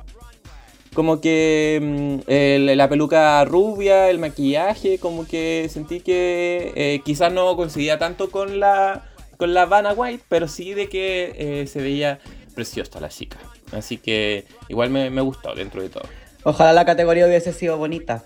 Como 0.93 1.21
que 1.21 1.79
mm, 1.81 2.31
el- 2.31 2.77
la 2.77 2.89
peluca 2.89 3.43
rubia, 3.47 4.11
el 4.11 4.19
maquillaje, 4.19 4.99
como 4.99 5.27
que 5.27 5.69
sentí 5.71 6.01
que 6.01 7.01
quizás 7.05 7.33
no 7.33 7.57
coincidía 7.57 7.99
tanto 7.99 8.31
con 8.31 8.61
la 8.61 9.07
con 9.39 9.55
la 9.55 9.65
Vanna 9.65 9.95
White, 9.95 10.25
pero 10.29 10.49
sí 10.49 10.75
de 10.75 10.91
que 10.91 11.65
se 11.67 11.81
veía 11.81 12.19
preciosa 12.55 13.01
la 13.01 13.09
chica. 13.09 13.39
Así 13.73 13.97
que 13.99 14.45
igual 14.69 14.91
me, 14.91 15.11
me 15.11 15.21
gustó 15.21 15.55
dentro 15.55 15.83
de 15.83 15.89
todo. 15.91 16.09
Ojalá 16.43 16.73
la 16.73 16.85
categoría 16.85 17.27
hubiese 17.27 17.53
sido 17.53 17.77
bonita. 17.77 18.25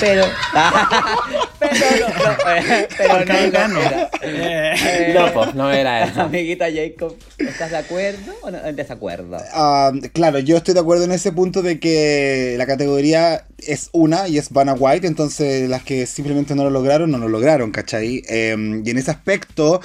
Pero. 0.00 0.24
pero 1.60 1.74
no, 2.00 2.08
no, 2.24 2.50
eh, 2.56 2.88
pero 2.96 3.24
no, 3.24 3.50
ganó. 3.52 3.74
no 3.74 3.80
era. 3.82 4.10
Eh, 4.22 5.14
No, 5.14 5.32
pues, 5.32 5.54
no 5.54 5.70
era 5.70 6.04
eso. 6.08 6.22
Amiguita 6.22 6.66
Jacob, 6.72 7.16
¿estás 7.38 7.70
de 7.70 7.76
acuerdo 7.76 8.32
o 8.42 8.50
no- 8.50 8.64
en 8.64 8.74
desacuerdo? 8.76 9.36
Ah, 9.52 9.92
claro, 10.12 10.38
yo 10.38 10.56
estoy 10.56 10.74
de 10.74 10.80
acuerdo 10.80 11.04
en 11.04 11.12
ese 11.12 11.32
punto 11.32 11.62
de 11.62 11.78
que 11.78 12.54
la 12.58 12.66
categoría 12.66 13.44
es 13.58 13.90
una 13.92 14.28
y 14.28 14.38
es 14.38 14.50
Vanna 14.50 14.74
White, 14.74 15.06
entonces 15.06 15.68
las 15.68 15.82
que 15.82 16.06
simplemente 16.06 16.54
no 16.54 16.64
lo 16.64 16.70
lograron, 16.70 17.10
no 17.10 17.18
lo 17.18 17.28
lograron, 17.28 17.70
¿cachai? 17.70 18.22
Eh, 18.28 18.56
y 18.84 18.90
en 18.90 18.98
ese 18.98 19.10
aspecto, 19.10 19.80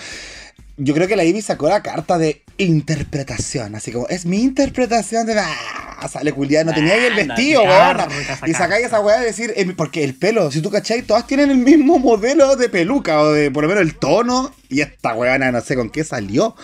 yo 0.77 0.93
creo 0.93 1.07
que 1.07 1.15
la 1.15 1.23
Ivy 1.25 1.41
sacó 1.41 1.67
la 1.69 1.83
carta 1.83 2.17
de 2.17 2.43
interpretación, 2.57 3.75
así 3.75 3.91
como, 3.91 4.07
es 4.07 4.25
mi 4.25 4.41
interpretación 4.41 5.25
de... 5.25 5.39
Ah, 5.39 6.07
sale 6.07 6.31
culiada, 6.31 6.65
no 6.65 6.73
tenía 6.73 6.93
ahí 6.93 7.05
el 7.05 7.13
Ah, 7.13 7.15
vestido, 7.15 7.63
carta, 7.63 8.07
Y 8.45 8.53
sacáis 8.53 8.85
esa 8.85 8.99
weá 8.99 9.19
de 9.19 9.25
decir, 9.25 9.51
eh, 9.55 9.73
porque 9.75 10.03
el 10.03 10.13
pelo, 10.13 10.51
si 10.51 10.61
tú 10.61 10.69
cachai, 10.69 11.01
todas 11.01 11.25
tienen 11.25 11.49
el 11.49 11.57
mismo 11.57 11.97
modelo 11.97 12.55
de 12.55 12.69
peluca, 12.69 13.19
o 13.19 13.31
de 13.31 13.49
por 13.49 13.63
lo 13.63 13.69
menos 13.69 13.81
el 13.83 13.95
tono, 13.95 14.51
y 14.69 14.81
esta 14.81 15.13
weona 15.15 15.51
no 15.51 15.61
sé 15.61 15.75
con 15.75 15.89
qué 15.89 16.03
salió. 16.03 16.55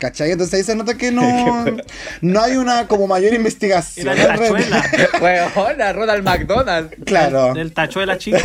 ¿Cachai? 0.00 0.32
Entonces 0.32 0.54
ahí 0.54 0.64
se 0.64 0.74
nota 0.74 0.94
que 0.94 1.12
no, 1.12 1.22
no 2.22 2.42
hay 2.42 2.56
una 2.56 2.88
como 2.88 3.06
mayor 3.06 3.34
investigación. 3.34 4.08
Era 4.08 4.26
la 4.26 4.36
tachuela. 4.36 4.90
Weona, 5.20 5.92
Ronald 5.92 6.24
McDonald. 6.24 7.04
Claro. 7.04 7.54
El 7.54 7.72
tachuela 7.72 8.18
chico. 8.18 8.38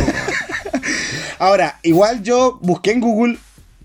Ahora, 1.40 1.78
igual 1.82 2.22
yo 2.22 2.58
busqué 2.62 2.92
en 2.92 3.00
Google 3.00 3.38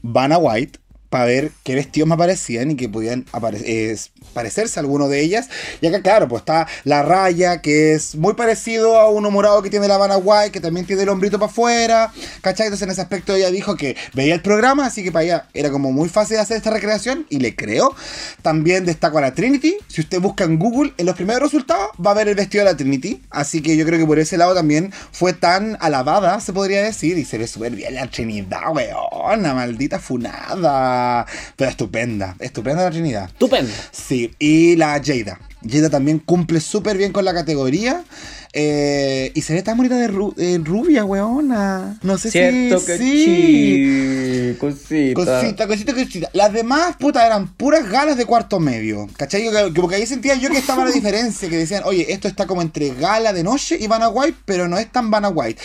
Vanna 0.03 0.37
White 0.37 0.79
para 1.13 1.25
ver 1.25 1.51
qué 1.63 1.75
vestidos 1.75 2.07
me 2.09 2.15
aparecían 2.15 2.71
y 2.71 2.75
que 2.75 2.89
podían 2.89 3.25
apare- 3.33 3.61
eh, 3.65 3.95
parecerse 4.33 4.79
a 4.79 4.81
alguno 4.81 5.09
de 5.09 5.21
ellas. 5.21 5.49
Y 5.81 5.87
acá, 5.87 6.01
claro, 6.01 6.27
pues 6.27 6.41
está 6.41 6.67
la 6.83 7.03
raya, 7.03 7.61
que 7.61 7.93
es 7.93 8.15
muy 8.15 8.33
parecido 8.33 8.99
a 8.99 9.09
uno 9.09 9.31
morado 9.31 9.61
que 9.61 9.69
tiene 9.69 9.87
la 9.87 9.97
Vanna 9.97 10.17
White, 10.17 10.51
que 10.51 10.59
también 10.59 10.85
tiene 10.85 11.03
el 11.03 11.09
hombrito 11.09 11.39
para 11.39 11.51
afuera. 11.51 12.11
¿Cachai? 12.41 12.67
Entonces 12.67 12.85
en 12.85 12.91
ese 12.91 13.01
aspecto 13.01 13.35
ella 13.35 13.51
dijo 13.51 13.75
que 13.75 13.95
veía 14.13 14.33
el 14.33 14.41
programa, 14.41 14.85
así 14.85 15.03
que 15.03 15.11
para 15.11 15.25
ella 15.25 15.47
era 15.53 15.69
como 15.71 15.91
muy 15.91 16.09
fácil 16.09 16.37
hacer 16.37 16.57
esta 16.57 16.69
recreación 16.69 17.25
y 17.29 17.39
le 17.39 17.55
creo. 17.55 17.95
También 18.41 18.85
destaco 18.85 19.17
a 19.17 19.21
la 19.21 19.33
Trinity. 19.33 19.77
Si 19.87 20.01
usted 20.01 20.19
busca 20.19 20.43
en 20.43 20.59
Google, 20.59 20.93
en 20.97 21.05
los 21.05 21.15
primeros 21.15 21.43
resultados 21.43 21.89
va 22.03 22.11
a 22.11 22.13
ver 22.13 22.27
el 22.27 22.35
vestido 22.35 22.63
de 22.63 22.71
la 22.71 22.77
Trinity. 22.77 23.21
Así 23.29 23.61
que 23.61 23.75
yo 23.77 23.85
creo 23.85 23.99
que 23.99 24.05
por 24.05 24.19
ese 24.19 24.37
lado 24.37 24.53
también 24.53 24.93
fue 25.11 25.33
tan 25.33 25.77
alabada, 25.79 26.39
se 26.39 26.53
podría 26.53 26.83
decir. 26.83 27.17
Y 27.17 27.25
se 27.25 27.37
ve 27.37 27.47
súper 27.47 27.73
bien 27.73 27.95
la 27.95 28.07
Trinidad, 28.07 28.73
weona, 28.73 29.53
maldita 29.53 29.99
funada. 29.99 31.25
Pero 31.55 31.69
estupenda, 31.69 32.35
estupenda 32.39 32.83
la 32.83 32.91
Trinidad. 32.91 33.25
Estupendo. 33.25 33.71
Sí, 33.91 34.12
y 34.39 34.75
la 34.75 35.01
Jada. 35.03 35.39
Jada 35.67 35.89
también 35.89 36.19
cumple 36.19 36.59
súper 36.59 36.97
bien 36.97 37.11
con 37.13 37.23
la 37.25 37.33
categoría. 37.33 38.03
Eh, 38.55 39.31
y 39.33 39.41
se 39.41 39.55
ve 39.55 39.63
tan 39.63 39.77
bonita 39.77 39.95
de 39.95 40.09
ru- 40.09 40.35
eh, 40.37 40.59
rubia, 40.63 41.05
weona. 41.05 41.97
No 42.03 42.19
sé 42.19 42.29
Cierto 42.29 42.79
si. 42.79 42.85
que 42.85 42.97
sí. 42.99 43.25
sí, 43.25 44.57
cosita. 44.59 45.13
Cosita, 45.15 45.67
cosita, 45.67 45.93
cosita. 45.93 46.29
Las 46.33 46.53
demás, 46.53 46.95
puta, 46.99 47.25
eran 47.25 47.47
puras 47.47 47.89
galas 47.89 48.15
de 48.15 48.25
cuarto 48.25 48.59
medio. 48.59 49.07
¿Cachai? 49.17 49.43
Que- 49.49 49.73
que- 49.73 49.81
Porque 49.81 49.95
ahí 49.95 50.05
sentía 50.05 50.35
yo 50.35 50.49
que 50.51 50.57
estaba 50.59 50.85
la 50.85 50.91
diferencia, 50.91 51.49
que 51.49 51.57
decían, 51.57 51.81
oye, 51.85 52.13
esto 52.13 52.27
está 52.27 52.45
como 52.45 52.61
entre 52.61 52.93
gala 52.93 53.33
de 53.33 53.41
noche 53.43 53.75
y 53.79 53.87
Vanna 53.87 54.09
White, 54.09 54.37
pero 54.45 54.67
no 54.67 54.77
es 54.77 54.91
tan 54.91 55.09
Vanna 55.09 55.29
White. 55.29 55.59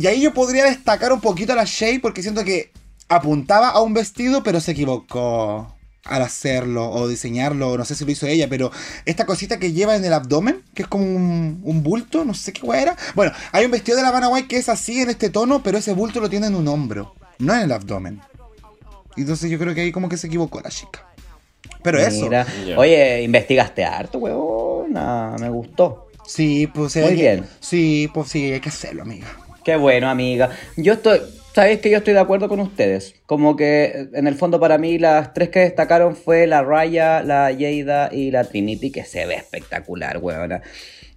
Y 0.00 0.06
ahí 0.08 0.20
yo 0.20 0.34
podría 0.34 0.64
destacar 0.64 1.12
un 1.12 1.20
poquito 1.20 1.52
a 1.52 1.56
la 1.56 1.64
Shay 1.64 2.00
porque 2.00 2.22
siento 2.22 2.42
que 2.42 2.72
apuntaba 3.08 3.68
a 3.68 3.80
un 3.82 3.94
vestido, 3.94 4.42
pero 4.42 4.60
se 4.60 4.72
equivocó 4.72 5.75
al 6.08 6.22
hacerlo 6.22 6.90
o 6.90 7.08
diseñarlo, 7.08 7.76
no 7.76 7.84
sé 7.84 7.94
si 7.94 8.04
lo 8.04 8.10
hizo 8.10 8.26
ella, 8.26 8.48
pero 8.48 8.70
esta 9.04 9.26
cosita 9.26 9.58
que 9.58 9.72
lleva 9.72 9.96
en 9.96 10.04
el 10.04 10.12
abdomen, 10.12 10.62
que 10.74 10.82
es 10.82 10.88
como 10.88 11.04
un, 11.04 11.60
un 11.62 11.82
bulto, 11.82 12.24
no 12.24 12.34
sé 12.34 12.52
qué 12.52 12.64
hueá 12.64 12.82
era. 12.82 12.96
Bueno, 13.14 13.32
hay 13.52 13.64
un 13.64 13.70
vestido 13.70 13.96
de 13.96 14.02
la 14.02 14.28
White 14.28 14.48
que 14.48 14.56
es 14.56 14.68
así 14.68 15.00
en 15.00 15.10
este 15.10 15.30
tono, 15.30 15.62
pero 15.62 15.78
ese 15.78 15.92
bulto 15.92 16.20
lo 16.20 16.30
tiene 16.30 16.46
en 16.46 16.54
un 16.54 16.68
hombro, 16.68 17.14
no 17.38 17.54
en 17.54 17.60
el 17.60 17.72
abdomen. 17.72 18.20
Entonces 19.16 19.50
yo 19.50 19.58
creo 19.58 19.74
que 19.74 19.80
ahí 19.82 19.92
como 19.92 20.08
que 20.08 20.16
se 20.16 20.26
equivocó 20.26 20.60
la 20.60 20.70
chica. 20.70 21.06
Pero 21.82 21.98
eso. 21.98 22.24
Mira. 22.24 22.46
Ya. 22.66 22.78
Oye, 22.78 23.22
investigaste 23.22 23.84
harto, 23.84 24.18
huevona. 24.18 25.36
Me 25.38 25.48
gustó. 25.48 26.08
Sí, 26.26 26.66
pues 26.66 26.96
Muy 26.96 27.04
hay 27.04 27.14
bien. 27.14 27.46
Sí, 27.60 28.10
pues 28.12 28.28
sí, 28.28 28.52
hay 28.52 28.60
que 28.60 28.68
hacerlo, 28.68 29.02
amiga. 29.02 29.28
Qué 29.64 29.76
bueno, 29.76 30.08
amiga. 30.08 30.50
Yo 30.76 30.94
estoy. 30.94 31.20
Sabéis 31.56 31.80
que 31.80 31.88
yo 31.88 31.96
estoy 31.96 32.12
de 32.12 32.20
acuerdo 32.20 32.50
con 32.50 32.60
ustedes. 32.60 33.14
Como 33.24 33.56
que 33.56 34.08
en 34.12 34.26
el 34.26 34.34
fondo 34.34 34.60
para 34.60 34.76
mí 34.76 34.98
las 34.98 35.32
tres 35.32 35.48
que 35.48 35.60
destacaron 35.60 36.14
fue 36.14 36.46
la 36.46 36.62
Raya, 36.62 37.22
la 37.22 37.50
Yeida 37.50 38.10
y 38.12 38.30
la 38.30 38.44
Trinity, 38.44 38.92
que 38.92 39.04
se 39.04 39.24
ve 39.24 39.36
espectacular, 39.36 40.18
huevona. 40.18 40.60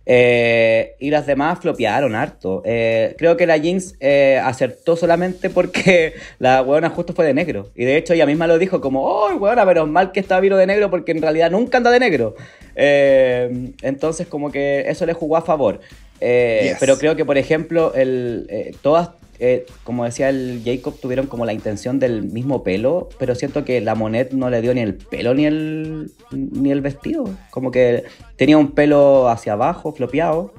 Eh, 0.05 0.95
y 0.97 1.09
las 1.09 1.27
demás 1.27 1.59
flopearon 1.59 2.15
harto. 2.15 2.61
Eh, 2.63 3.15
creo 3.17 3.35
que 3.35 3.45
la 3.45 3.59
Jinx 3.59 3.95
eh, 3.99 4.39
acertó 4.41 4.95
solamente 4.95 5.49
porque 5.49 6.13
la 6.39 6.61
huevona 6.61 6.89
justo 6.89 7.11
fue 7.11 7.25
de 7.25 7.33
negro. 7.33 7.71
Y 7.75 7.83
de 7.83 7.97
hecho 7.97 8.13
ella 8.13 8.25
misma 8.25 8.47
lo 8.47 8.57
dijo 8.57 8.79
como, 8.79 9.27
¡ay, 9.27 9.35
huevona, 9.35 9.65
pero 9.65 9.87
mal 9.87 10.13
que 10.13 10.21
está 10.21 10.39
vino 10.39 10.55
de 10.55 10.67
negro 10.67 10.89
porque 10.89 11.11
en 11.11 11.21
realidad 11.21 11.51
nunca 11.51 11.79
anda 11.79 11.91
de 11.91 11.99
negro! 11.99 12.35
Eh, 12.77 13.73
entonces 13.81 14.25
como 14.27 14.53
que 14.53 14.85
eso 14.87 15.05
le 15.05 15.11
jugó 15.11 15.35
a 15.35 15.41
favor. 15.41 15.81
Yes. 16.21 16.77
Pero 16.79 16.97
creo 16.97 17.17
que, 17.17 17.25
por 17.25 17.37
ejemplo, 17.37 17.93
el, 17.93 18.75
todas, 18.81 19.18
eh, 19.39 19.65
como 19.83 20.03
decía 20.03 20.29
el 20.29 20.61
Jacob, 20.65 20.99
tuvieron 20.99 21.27
como 21.27 21.45
la 21.45 21.53
intención 21.53 21.97
del 21.97 22.23
mismo 22.23 22.61
pelo, 22.61 23.07
pero 23.17 23.35
siento 23.35 23.63
que 23.63 23.79
la 23.79 23.95
Monet 23.95 24.33
no 24.33 24.49
le 24.49 24.61
dio 24.61 24.73
ni 24.73 24.81
el 24.81 24.95
pelo 24.95 25.33
ni 25.33 25.45
el, 25.45 26.11
ni 26.31 26.71
el 26.71 26.81
vestido. 26.81 27.29
Como 27.49 27.71
que 27.71 28.03
tenía 28.35 28.57
un 28.57 28.71
pelo 28.71 29.29
hacia 29.29 29.53
abajo, 29.53 29.93
flopeado. 29.93 30.53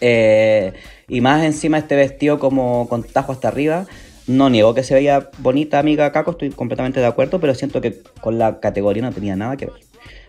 Eh, 0.00 0.72
y 1.08 1.20
más 1.20 1.44
encima 1.44 1.78
este 1.78 1.94
vestido 1.94 2.40
como 2.40 2.88
con 2.88 3.04
tajo 3.04 3.30
hasta 3.30 3.48
arriba. 3.48 3.86
No 4.26 4.50
niego 4.50 4.74
que 4.74 4.82
se 4.82 4.94
veía 4.94 5.30
bonita, 5.38 5.78
amiga 5.78 6.10
Caco, 6.12 6.32
estoy 6.32 6.50
completamente 6.50 7.00
de 7.00 7.06
acuerdo, 7.06 7.40
pero 7.40 7.54
siento 7.54 7.80
que 7.80 8.00
con 8.20 8.38
la 8.38 8.60
categoría 8.60 9.02
no 9.02 9.12
tenía 9.12 9.36
nada 9.36 9.56
que 9.56 9.66
ver. 9.66 9.74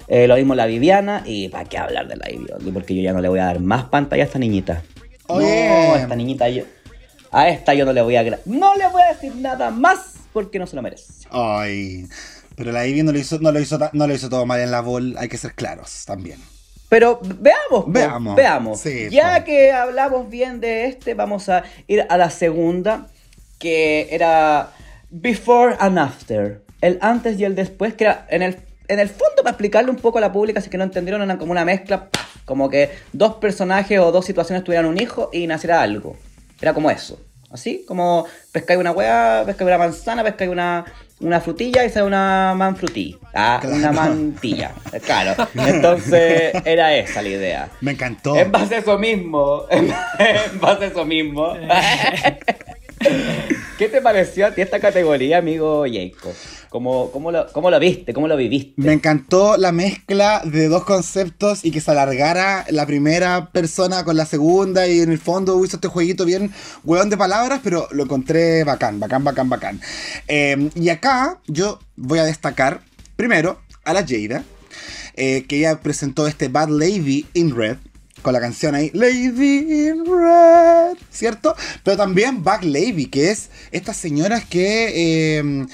Eh, 0.07 0.28
lo 0.28 0.36
mismo 0.36 0.53
la 0.53 0.65
Viviana, 0.65 1.24
y 1.26 1.47
para 1.47 1.65
qué 1.65 1.78
hablar 1.78 2.07
de 2.07 2.17
la 2.17 2.28
Viviana, 2.28 2.59
porque 2.74 2.95
yo 2.95 3.01
ya 3.01 3.13
no 3.13 3.21
le 3.21 3.30
voy 3.30 3.39
a 3.39 3.45
dar 3.45 3.59
más 3.59 3.86
pantalla 3.86 4.24
a 4.24 4.26
esta 4.26 4.39
niñita. 4.39 4.84
Oye. 5.28 5.69
No, 5.69 5.95
esta 5.95 6.15
niñita 6.15 6.49
yo. 6.49 6.63
A 7.34 7.49
esta 7.49 7.73
yo 7.73 7.84
no 7.84 7.93
le 7.93 8.01
voy 8.03 8.15
a 8.15 8.23
No 8.45 8.75
le 8.75 8.88
voy 8.88 9.01
a 9.01 9.13
decir 9.13 9.36
nada 9.36 9.71
más 9.71 10.13
porque 10.31 10.59
no 10.59 10.67
se 10.67 10.75
lo 10.75 10.84
merece. 10.84 11.27
Ay. 11.31 12.07
Pero 12.55 12.71
la 12.71 12.86
Ivy 12.86 13.01
no 13.01 13.11
lo 13.11 13.17
hizo, 13.17 13.39
no 13.39 13.51
lo 13.51 13.59
hizo, 13.59 13.79
no 13.91 14.07
lo 14.07 14.13
hizo 14.13 14.29
todo 14.29 14.45
mal 14.45 14.59
en 14.59 14.69
la 14.69 14.81
bol, 14.81 15.15
hay 15.17 15.27
que 15.27 15.38
ser 15.38 15.53
claros 15.55 16.05
también. 16.05 16.39
Pero 16.89 17.19
veamos, 17.23 17.86
Veamos. 17.88 18.36
veamos. 18.36 18.79
Sí, 18.79 19.09
ya 19.09 19.43
que 19.43 19.71
hablamos 19.71 20.29
bien 20.29 20.59
de 20.59 20.86
este, 20.86 21.15
vamos 21.15 21.49
a 21.49 21.63
ir 21.88 22.05
a 22.07 22.17
la 22.17 22.29
segunda, 22.29 23.07
que 23.57 24.09
era 24.11 24.71
Before 25.09 25.75
and 25.79 25.97
After. 25.97 26.61
El 26.81 26.99
antes 27.01 27.39
y 27.39 27.45
el 27.45 27.55
después, 27.55 27.95
que 27.95 28.03
era 28.03 28.27
en 28.29 28.43
el, 28.43 28.57
en 28.88 28.99
el 28.99 29.09
fondo, 29.09 29.38
para 29.38 29.51
explicarle 29.51 29.89
un 29.89 29.97
poco 29.97 30.19
a 30.19 30.21
la 30.21 30.31
pública, 30.31 30.61
si 30.61 30.69
que 30.69 30.77
no 30.77 30.84
entendieron, 30.84 31.23
era 31.23 31.39
como 31.39 31.51
una 31.51 31.65
mezcla, 31.65 32.09
como 32.45 32.69
que 32.69 32.91
dos 33.11 33.36
personajes 33.36 33.99
o 33.99 34.11
dos 34.11 34.25
situaciones 34.25 34.63
tuvieran 34.63 34.86
un 34.86 35.01
hijo 35.01 35.31
y 35.34 35.47
naciera 35.47 35.81
algo. 35.81 36.15
Era 36.62 36.74
como 36.74 36.89
eso. 36.91 37.20
Así, 37.51 37.84
como 37.88 38.26
pescáis 38.51 38.80
una 38.80 38.91
hueá, 38.91 39.43
pescáis 39.45 39.68
una 39.68 39.78
manzana, 39.78 40.24
pescáis 40.24 40.49
una, 40.49 40.86
una 41.20 41.39
frutilla 41.39 41.86
y 41.86 41.89
sale 41.91 42.08
una 42.08 42.54
manfrutí. 42.56 43.16
Ah, 43.34 43.60
Claro. 43.62 43.76
una 43.76 43.91
mantilla. 43.91 44.72
Claro. 45.06 45.36
Entonces, 45.54 46.54
era 46.66 46.95
esa 46.95 47.22
la 47.22 47.30
idea. 47.30 47.70
Me 47.82 47.91
encantó. 47.91 48.36
En 48.38 48.51
base 48.51 48.76
a 48.76 48.78
eso 48.80 48.97
mismo, 48.97 49.66
en 49.70 49.93
base 50.60 50.86
a 50.86 50.88
eso 50.88 51.06
mismo. 51.06 51.54
¿Qué 53.78 53.89
te 53.89 54.01
pareció 54.01 54.47
a 54.47 54.51
ti 54.51 54.62
esta 54.62 54.80
categoría, 54.80 55.38
amigo 55.39 55.84
Jacob? 55.86 56.34
¿Cómo, 56.74 57.11
cómo, 57.11 57.32
lo, 57.32 57.45
¿Cómo 57.51 57.69
lo 57.69 57.80
viste? 57.80 58.15
¿Cómo 58.15 58.28
lo 58.28 58.36
viviste? 58.36 58.74
Me 58.78 58.93
encantó 58.93 59.57
la 59.57 59.71
mezcla 59.71 60.41
de 60.43 60.69
dos 60.69 60.86
conceptos 60.86 61.63
y 61.63 61.69
que 61.69 61.80
se 61.80 61.91
alargara 61.91 62.65
la 62.71 62.88
primera 62.88 63.51
persona 63.51 64.03
con 64.03 64.17
la 64.17 64.26
segunda 64.26 64.88
y 64.88 65.01
en 65.01 65.11
el 65.11 65.19
fondo 65.19 65.63
hizo 65.63 65.78
este 65.78 65.88
jueguito 65.88 66.26
bien 66.26 66.51
hueón 66.84 67.11
de 67.11 67.17
palabras, 67.17 67.59
pero 67.63 67.88
lo 67.91 68.05
encontré 68.05 68.63
bacán, 68.63 68.99
bacán, 68.99 69.24
bacán, 69.24 69.49
bacán. 69.49 69.82
Eh, 70.28 70.71
y 70.74 70.89
acá 70.89 71.39
yo 71.45 71.78
voy 71.95 72.17
a 72.17 72.24
destacar 72.24 72.82
primero 73.17 73.61
a 73.84 73.93
la 73.93 74.03
Jada, 74.03 74.43
eh, 75.13 75.45
que 75.47 75.59
ella 75.59 75.80
presentó 75.80 76.26
este 76.26 76.47
Bad 76.47 76.69
Lady 76.69 77.28
in 77.36 77.55
Red. 77.55 77.78
Con 78.24 78.32
la 78.32 78.39
canción 78.39 78.74
ahí, 78.74 78.89
Lady 78.93 79.89
in 79.89 80.05
Red, 80.05 80.97
¿cierto? 81.11 81.55
Pero 81.84 81.97
también 81.97 82.41
Back 82.41 82.63
Lady, 82.63 83.07
que 83.07 83.32
es 83.32 83.49
estas 83.71 83.97
señoras 83.97 84.45
que 84.45 85.39
eh, 85.39 85.65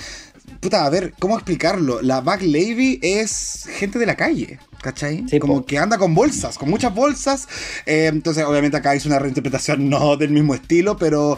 Puta, 0.60 0.86
a 0.86 0.90
ver, 0.90 1.14
¿cómo 1.20 1.36
explicarlo? 1.36 2.02
La 2.02 2.20
Back 2.22 2.42
Lady 2.42 3.00
es 3.02 3.66
gente 3.78 3.98
de 3.98 4.06
la 4.06 4.16
calle, 4.16 4.60
¿cachai? 4.82 5.24
Sí, 5.30 5.40
Como 5.40 5.62
po. 5.62 5.66
que 5.66 5.78
anda 5.78 5.98
con 5.98 6.14
bolsas, 6.14 6.58
con 6.58 6.70
muchas 6.70 6.94
bolsas. 6.94 7.48
Eh, 7.86 8.08
entonces, 8.08 8.44
obviamente 8.44 8.76
acá 8.76 8.94
hizo 8.94 9.08
una 9.08 9.20
reinterpretación 9.20 9.88
no 9.90 10.18
del 10.18 10.32
mismo 10.32 10.54
estilo, 10.54 10.98
pero 10.98 11.38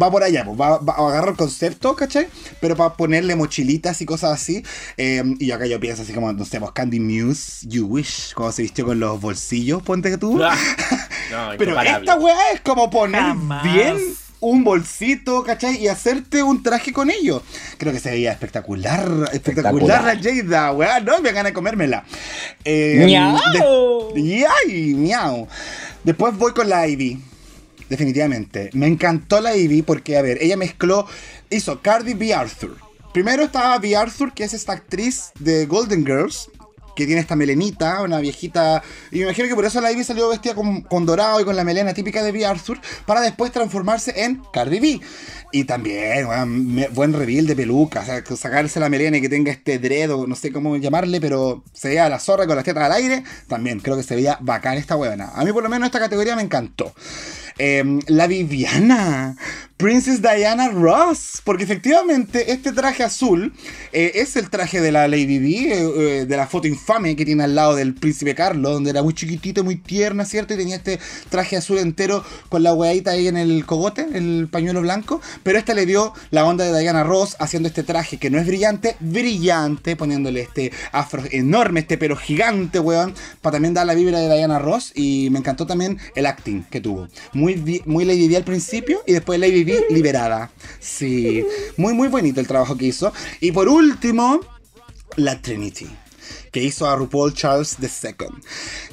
va 0.00 0.08
por 0.08 0.22
allá, 0.22 0.44
po. 0.44 0.56
va, 0.56 0.78
va 0.78 0.94
a 0.94 1.08
agarrar 1.08 1.30
el 1.30 1.36
concepto, 1.36 1.96
¿cachai? 1.96 2.28
Pero 2.60 2.76
para 2.76 2.94
ponerle 2.94 3.34
mochilitas 3.34 4.00
y 4.02 4.06
cosas 4.06 4.32
así. 4.40 4.62
Eh, 4.96 5.24
y 5.40 5.50
acá 5.50 5.66
yo 5.66 5.80
pienso 5.80 6.02
así 6.02 6.12
como, 6.12 6.32
no 6.32 6.44
sé, 6.44 6.60
pues, 6.60 6.70
Candy 6.70 7.00
Muse, 7.00 7.66
You 7.68 7.86
Wish, 7.86 8.34
como 8.34 8.52
se 8.52 8.62
vistió 8.62 8.86
con 8.86 9.00
los 9.00 9.20
bolsillos, 9.20 9.82
ponte 9.82 10.10
que 10.10 10.16
tú. 10.18 10.40
Ah, 10.42 10.56
No, 11.30 11.50
Pero 11.58 11.80
esta 11.80 12.16
weá 12.16 12.50
es 12.54 12.60
como 12.60 12.90
poner 12.90 13.20
Jamás. 13.20 13.62
bien 13.62 13.96
un 14.40 14.64
bolsito, 14.64 15.42
¿cachai? 15.44 15.76
Y 15.76 15.88
hacerte 15.88 16.42
un 16.42 16.62
traje 16.62 16.92
con 16.92 17.10
ello. 17.10 17.42
Creo 17.78 17.92
que 17.92 18.00
se 18.00 18.10
veía 18.10 18.32
espectacular, 18.32 19.30
espectacular, 19.32 20.02
la 20.04 20.18
Jada, 20.22 20.72
weá. 20.72 21.00
No, 21.00 21.20
me 21.20 21.32
gana 21.32 21.52
comérmela. 21.52 22.04
Eh, 22.64 23.02
¡Miau! 23.04 24.12
de- 24.14 24.22
¡Yay! 24.66 24.94
¡Miau! 24.94 25.46
Después 26.04 26.36
voy 26.36 26.52
con 26.52 26.68
la 26.68 26.86
Ivy. 26.88 27.20
Definitivamente. 27.88 28.70
Me 28.72 28.86
encantó 28.86 29.40
la 29.40 29.56
Ivy 29.56 29.82
porque, 29.82 30.16
a 30.16 30.22
ver, 30.22 30.38
ella 30.40 30.56
mezcló, 30.56 31.06
hizo 31.50 31.80
Cardi 31.82 32.14
B. 32.14 32.32
Arthur. 32.32 32.76
Primero 33.12 33.42
estaba 33.42 33.76
B. 33.78 33.96
Arthur, 33.96 34.32
que 34.32 34.44
es 34.44 34.54
esta 34.54 34.72
actriz 34.72 35.32
de 35.40 35.66
Golden 35.66 36.06
Girls, 36.06 36.49
que 36.94 37.06
tiene 37.06 37.20
esta 37.20 37.36
melenita, 37.36 38.02
una 38.02 38.18
viejita. 38.20 38.82
Y 39.10 39.16
me 39.18 39.22
imagino 39.24 39.48
que 39.48 39.54
por 39.54 39.64
eso 39.64 39.80
la 39.80 39.92
Ivy 39.92 40.04
salió 40.04 40.28
vestida 40.28 40.54
con, 40.54 41.06
dorado 41.06 41.40
y 41.40 41.44
con 41.44 41.56
la 41.56 41.64
melena 41.64 41.94
típica 41.94 42.22
de 42.22 42.32
B. 42.32 42.44
Arthur, 42.46 42.78
para 43.06 43.20
después 43.20 43.52
transformarse 43.52 44.24
en 44.24 44.42
Cardi 44.52 44.80
B. 44.80 45.00
Y 45.52 45.64
también, 45.64 46.26
me- 46.74 46.88
buen 46.88 47.12
reveal 47.12 47.46
de 47.46 47.56
peluca, 47.56 48.00
o 48.00 48.04
sea, 48.04 48.22
sacarse 48.36 48.78
la 48.80 48.88
melena 48.88 49.16
y 49.16 49.20
que 49.20 49.28
tenga 49.28 49.50
este 49.50 49.78
dredo, 49.78 50.26
no 50.26 50.36
sé 50.36 50.52
cómo 50.52 50.76
llamarle, 50.76 51.20
pero 51.20 51.64
se 51.72 51.88
veía 51.88 52.08
la 52.08 52.18
zorra 52.20 52.46
con 52.46 52.54
las 52.56 52.64
tetas 52.64 52.84
al 52.84 52.92
aire, 52.92 53.24
también 53.48 53.80
creo 53.80 53.96
que 53.96 54.02
se 54.04 54.14
veía 54.14 54.38
bacán 54.40 54.78
esta 54.78 54.96
weona. 54.96 55.30
A 55.34 55.44
mí 55.44 55.52
por 55.52 55.62
lo 55.62 55.68
menos 55.68 55.86
esta 55.86 55.98
categoría 55.98 56.36
me 56.36 56.42
encantó. 56.42 56.94
Em, 57.58 58.00
la 58.06 58.26
Viviana, 58.26 59.36
Princess 59.80 60.20
Diana 60.20 60.68
Ross, 60.68 61.40
porque 61.42 61.64
efectivamente 61.64 62.52
este 62.52 62.70
traje 62.72 63.02
azul 63.02 63.54
eh, 63.92 64.12
es 64.16 64.36
el 64.36 64.50
traje 64.50 64.82
de 64.82 64.92
la 64.92 65.08
Lady 65.08 65.38
Di, 65.38 65.56
eh, 65.68 65.90
eh, 65.96 66.26
de 66.26 66.36
la 66.36 66.46
foto 66.46 66.68
infame 66.68 67.16
que 67.16 67.24
tiene 67.24 67.44
al 67.44 67.54
lado 67.54 67.74
del 67.74 67.94
príncipe 67.94 68.34
Carlos, 68.34 68.74
donde 68.74 68.90
era 68.90 69.02
muy 69.02 69.14
chiquitito, 69.14 69.64
muy 69.64 69.76
tierna, 69.76 70.26
¿cierto? 70.26 70.52
Y 70.52 70.58
tenía 70.58 70.76
este 70.76 70.98
traje 71.30 71.56
azul 71.56 71.78
entero 71.78 72.22
con 72.50 72.62
la 72.62 72.74
weadita 72.74 73.12
ahí 73.12 73.26
en 73.26 73.38
el 73.38 73.64
cogote, 73.64 74.06
el 74.12 74.48
pañuelo 74.50 74.82
blanco, 74.82 75.22
pero 75.42 75.58
este 75.58 75.74
le 75.74 75.86
dio 75.86 76.12
la 76.30 76.44
onda 76.44 76.70
de 76.70 76.78
Diana 76.78 77.02
Ross 77.02 77.36
haciendo 77.38 77.66
este 77.66 77.82
traje 77.82 78.18
que 78.18 78.28
no 78.28 78.38
es 78.38 78.46
brillante, 78.46 78.96
brillante, 79.00 79.96
poniéndole 79.96 80.42
este 80.42 80.72
afro 80.92 81.22
enorme, 81.30 81.80
este 81.80 81.96
pelo 81.96 82.16
gigante, 82.16 82.80
weón, 82.80 83.14
para 83.40 83.54
también 83.54 83.72
dar 83.72 83.86
la 83.86 83.94
vibra 83.94 84.18
de 84.18 84.26
Diana 84.36 84.58
Ross 84.58 84.92
y 84.94 85.28
me 85.30 85.38
encantó 85.38 85.66
también 85.66 85.98
el 86.14 86.26
acting 86.26 86.64
que 86.64 86.82
tuvo. 86.82 87.08
Muy, 87.32 87.82
muy 87.86 88.04
Lady 88.04 88.28
Di 88.28 88.36
al 88.36 88.44
principio 88.44 89.02
y 89.06 89.14
después 89.14 89.40
Lady 89.40 89.69
Liberada. 89.90 90.50
Sí, 90.78 91.44
muy 91.76 91.94
muy 91.94 92.08
bonito 92.08 92.40
el 92.40 92.46
trabajo 92.46 92.76
que 92.76 92.86
hizo. 92.86 93.12
Y 93.40 93.52
por 93.52 93.68
último, 93.68 94.40
la 95.16 95.40
Trinity, 95.40 95.88
que 96.52 96.62
hizo 96.62 96.88
a 96.88 96.96
RuPaul 96.96 97.34
Charles 97.34 97.76
II. 97.80 98.26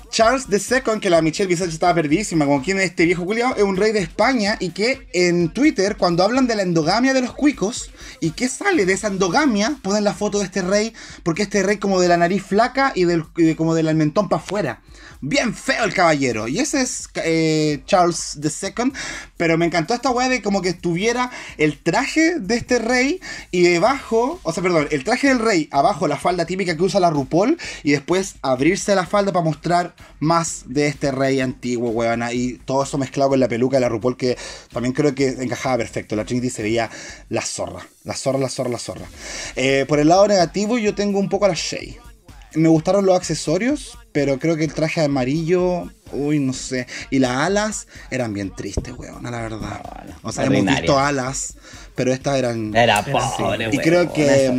Charles 0.10 0.46
II, 0.50 1.00
que 1.02 1.10
la 1.10 1.22
Michelle 1.22 1.48
Visage 1.48 1.72
estaba 1.72 1.94
perdidísima, 1.96 2.46
como 2.46 2.64
quien 2.64 2.78
es 2.80 2.86
este 2.86 3.06
viejo 3.06 3.26
culiao, 3.26 3.56
es 3.56 3.64
un 3.64 3.76
rey 3.78 3.92
de 3.92 4.00
España 4.00 4.58
y 4.60 4.70
que 4.70 5.08
en 5.14 5.50
Twitter, 5.54 5.98
cuando 5.98 6.24
hablan 6.24 6.48
de 6.48 6.56
la 6.56 6.64
endogamia 6.64 7.14
de 7.14 7.22
los 7.22 7.34
cuicos 7.34 7.92
y 8.20 8.32
qué 8.32 8.48
sale 8.48 8.86
de 8.86 8.94
esa 8.94 9.08
endogamia, 9.08 9.78
ponen 9.84 10.04
la 10.04 10.14
foto 10.14 10.40
de 10.40 10.46
este 10.46 10.62
rey, 10.62 10.94
porque 11.24 11.44
este 11.44 11.62
rey 11.62 11.78
como 11.78 12.00
de 12.00 12.08
la 12.08 12.18
nariz 12.18 12.44
flaca 12.44 12.92
y, 12.96 13.04
del, 13.06 13.26
de- 13.36 13.56
como 13.56 13.76
del 13.76 13.94
mentón 13.96 14.30
para 14.30 14.42
afuera. 14.42 14.82
Bien 15.20 15.56
feo 15.56 15.84
el 15.84 15.94
caballero. 15.96 16.48
Y 16.48 16.60
ese 16.60 16.82
es 16.82 17.10
eh, 17.16 17.82
Charles 17.88 18.38
II. 18.42 18.92
Pero 19.36 19.58
me 19.58 19.66
encantó 19.66 19.94
esta 19.96 20.12
weá 20.12 20.30
de 20.30 20.44
como 20.44 20.62
que 20.62 20.70
estuviera 20.70 21.32
el 21.58 21.82
traje 21.82 22.40
de 22.40 22.56
este 22.56 22.78
rey 22.78 23.20
y 23.50 23.64
debajo, 23.64 24.40
o 24.44 24.54
sea, 24.54 24.62
perdón, 24.62 24.88
el 24.92 25.04
traje 25.04 25.28
del 25.30 25.40
rey, 25.40 25.70
abajo 25.72 26.08
la 26.08 26.18
falda 26.18 26.46
típica 26.46 26.78
que 26.78 26.84
usa 26.84 27.00
la 27.00 27.10
RuPaul 27.10 27.58
y 27.84 27.92
después 27.94 28.36
abrirse 28.44 28.94
la 28.94 29.08
falda 29.08 29.32
para 29.34 29.44
mostrar 29.44 29.96
más 30.20 30.64
de 30.66 30.88
este 30.88 31.12
rey 31.12 31.40
antiguo, 31.40 31.90
weona. 31.92 32.34
Y 32.34 32.54
todo 32.66 32.84
eso 32.84 32.98
mezclado 32.98 33.32
con 33.32 33.40
la 33.40 33.48
peluca 33.48 33.78
de 33.78 33.82
la 33.82 33.90
RuPaul 33.90 34.18
que 34.18 34.38
también 34.72 34.94
creo 34.94 35.14
que 35.14 35.30
encajaba 35.30 35.78
perfecto. 35.78 36.16
La 36.16 36.26
Trinity 36.26 36.50
se 36.50 36.64
veía 36.64 36.90
la 37.30 37.42
zorra, 37.42 37.86
la 38.04 38.14
zorra, 38.14 38.40
la 38.40 38.50
zorra, 38.50 38.70
la 38.70 38.80
zorra. 38.80 39.06
Eh, 39.56 39.86
por 39.88 40.00
el 40.00 40.08
lado 40.08 40.28
negativo 40.28 40.78
yo 40.78 40.96
tengo 40.96 41.20
un 41.20 41.30
poco 41.30 41.46
a 41.46 41.50
la 41.50 41.56
Shay. 41.56 41.98
Me 42.56 42.70
gustaron 42.70 43.06
los 43.06 43.16
accesorios, 43.16 43.98
pero 44.12 44.40
creo 44.40 44.56
que 44.56 44.64
el 44.64 44.74
traje 44.74 45.02
amarillo, 45.02 45.92
uy, 46.12 46.40
no 46.40 46.54
sé. 46.54 46.88
Y 47.12 47.20
las 47.20 47.32
alas 47.32 47.88
eran 48.10 48.34
bien 48.34 48.56
tristes, 48.56 48.94
weón, 48.98 49.24
la 49.24 49.42
verdad. 49.42 49.82
O 50.24 50.32
sea, 50.32 50.46
hemos 50.46 50.66
visto 50.66 50.98
alas, 50.98 51.56
pero 51.94 52.14
estas 52.14 52.38
eran... 52.38 52.76
Era 52.76 53.04
Pero 53.04 53.20
sí. 53.20 53.44
pobre, 53.44 53.70
y 53.72 53.78
creo 53.78 54.12
que... 54.12 54.46
eso. 54.46 54.54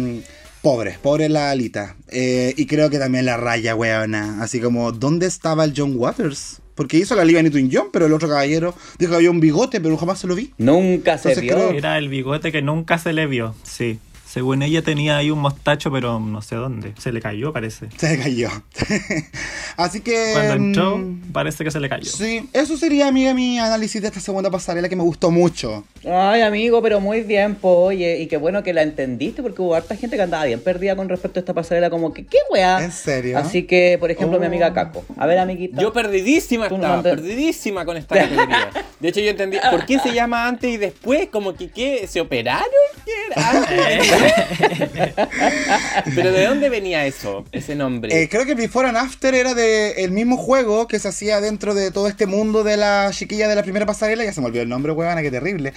Pobre, 0.68 0.98
pobre 1.00 1.30
la 1.30 1.50
alita. 1.50 1.96
Eh, 2.10 2.52
y 2.58 2.66
creo 2.66 2.90
que 2.90 2.98
también 2.98 3.24
la 3.24 3.38
raya, 3.38 3.74
weona. 3.74 4.42
Así 4.42 4.60
como, 4.60 4.92
¿dónde 4.92 5.24
estaba 5.24 5.64
el 5.64 5.72
John 5.74 5.94
Waters? 5.96 6.60
Porque 6.74 6.98
hizo 6.98 7.14
la 7.16 7.24
Liga 7.24 7.40
Newton 7.42 7.70
John, 7.72 7.86
pero 7.90 8.04
el 8.04 8.12
otro 8.12 8.28
caballero 8.28 8.74
dijo 8.98 9.12
que 9.12 9.16
había 9.16 9.30
un 9.30 9.40
bigote, 9.40 9.80
pero 9.80 9.96
jamás 9.96 10.18
se 10.18 10.26
lo 10.26 10.34
vi. 10.34 10.52
Nunca 10.58 11.16
se 11.16 11.30
Entonces 11.30 11.42
vio. 11.42 11.54
creo- 11.54 11.70
Era 11.70 11.96
el 11.96 12.10
bigote 12.10 12.52
que 12.52 12.60
nunca 12.60 12.98
se 12.98 13.14
le 13.14 13.26
vio, 13.26 13.54
sí. 13.62 13.98
Según 14.28 14.62
ella 14.62 14.82
tenía 14.82 15.16
ahí 15.16 15.30
un 15.30 15.38
mostacho, 15.38 15.90
pero 15.90 16.20
no 16.20 16.42
sé 16.42 16.54
dónde. 16.56 16.92
Se 16.98 17.12
le 17.12 17.20
cayó, 17.20 17.50
parece. 17.52 17.86
Se 17.96 18.10
le 18.16 18.22
cayó. 18.22 18.50
Así 19.78 20.00
que... 20.00 20.32
Cuando 20.34 20.54
entró, 20.54 20.98
mm, 20.98 21.32
parece 21.32 21.64
que 21.64 21.70
se 21.70 21.80
le 21.80 21.88
cayó. 21.88 22.10
Sí, 22.10 22.48
eso 22.52 22.76
sería, 22.76 23.08
amiga, 23.08 23.32
mi 23.32 23.58
análisis 23.58 24.02
de 24.02 24.08
esta 24.08 24.20
segunda 24.20 24.50
pasarela 24.50 24.88
que 24.88 24.96
me 24.96 25.02
gustó 25.02 25.30
mucho. 25.30 25.84
Ay, 26.04 26.42
amigo, 26.42 26.82
pero 26.82 27.00
muy 27.00 27.22
bien, 27.22 27.54
po, 27.54 27.70
oye, 27.78 28.18
y 28.20 28.26
qué 28.26 28.36
bueno 28.36 28.62
que 28.62 28.72
la 28.74 28.82
entendiste, 28.82 29.42
porque 29.42 29.62
hubo 29.62 29.74
harta 29.74 29.96
gente 29.96 30.16
que 30.16 30.22
andaba 30.22 30.44
bien 30.44 30.60
perdida 30.60 30.94
con 30.94 31.08
respecto 31.08 31.38
a 31.38 31.40
esta 31.40 31.54
pasarela, 31.54 31.88
como 31.88 32.12
que, 32.12 32.26
¿qué 32.26 32.38
weá? 32.52 32.84
¿En 32.84 32.92
serio? 32.92 33.38
Así 33.38 33.62
que, 33.62 33.96
por 33.98 34.10
ejemplo, 34.10 34.38
mi 34.38 34.44
Oh. 34.44 34.48
amiga 34.48 34.74
Caco. 34.74 35.04
A 35.16 35.26
ver, 35.26 35.38
amiguita. 35.38 35.80
Yo 35.80 35.92
perdidísima 35.92 36.68
no 36.68 37.02
perdidísima 37.02 37.84
con 37.84 37.96
esta 37.96 38.14
categoría. 38.14 38.70
De 39.00 39.08
hecho, 39.08 39.20
yo 39.20 39.30
entendí, 39.30 39.58
¿por 39.70 39.86
qué 39.86 39.98
se 40.00 40.12
llama 40.12 40.46
antes 40.48 40.70
y 40.70 40.76
después? 40.76 41.28
Como 41.28 41.54
que, 41.54 41.70
¿qué? 41.70 42.06
¿Se 42.08 42.20
operaron? 42.20 42.64
¿Qué 43.04 43.12
era? 43.30 44.17
Pero 46.14 46.32
¿de 46.32 46.46
dónde 46.46 46.68
venía 46.68 47.06
eso, 47.06 47.44
ese 47.52 47.74
nombre? 47.74 48.22
Eh, 48.22 48.28
creo 48.28 48.44
que 48.44 48.54
Before 48.54 48.88
and 48.88 48.96
After 48.96 49.34
era 49.34 49.54
de 49.54 49.92
el 50.04 50.10
mismo 50.10 50.36
juego 50.36 50.86
que 50.88 50.98
se 50.98 51.08
hacía 51.08 51.40
dentro 51.40 51.74
de 51.74 51.90
todo 51.90 52.08
este 52.08 52.26
mundo 52.26 52.64
de 52.64 52.76
la 52.76 53.10
chiquilla 53.12 53.48
de 53.48 53.54
la 53.54 53.62
primera 53.62 53.86
pasarela. 53.86 54.24
Ya 54.24 54.32
se 54.32 54.40
me 54.40 54.46
olvidó 54.46 54.62
el 54.62 54.68
nombre, 54.68 54.92
huevana, 54.92 55.22
qué 55.22 55.30
terrible. 55.30 55.72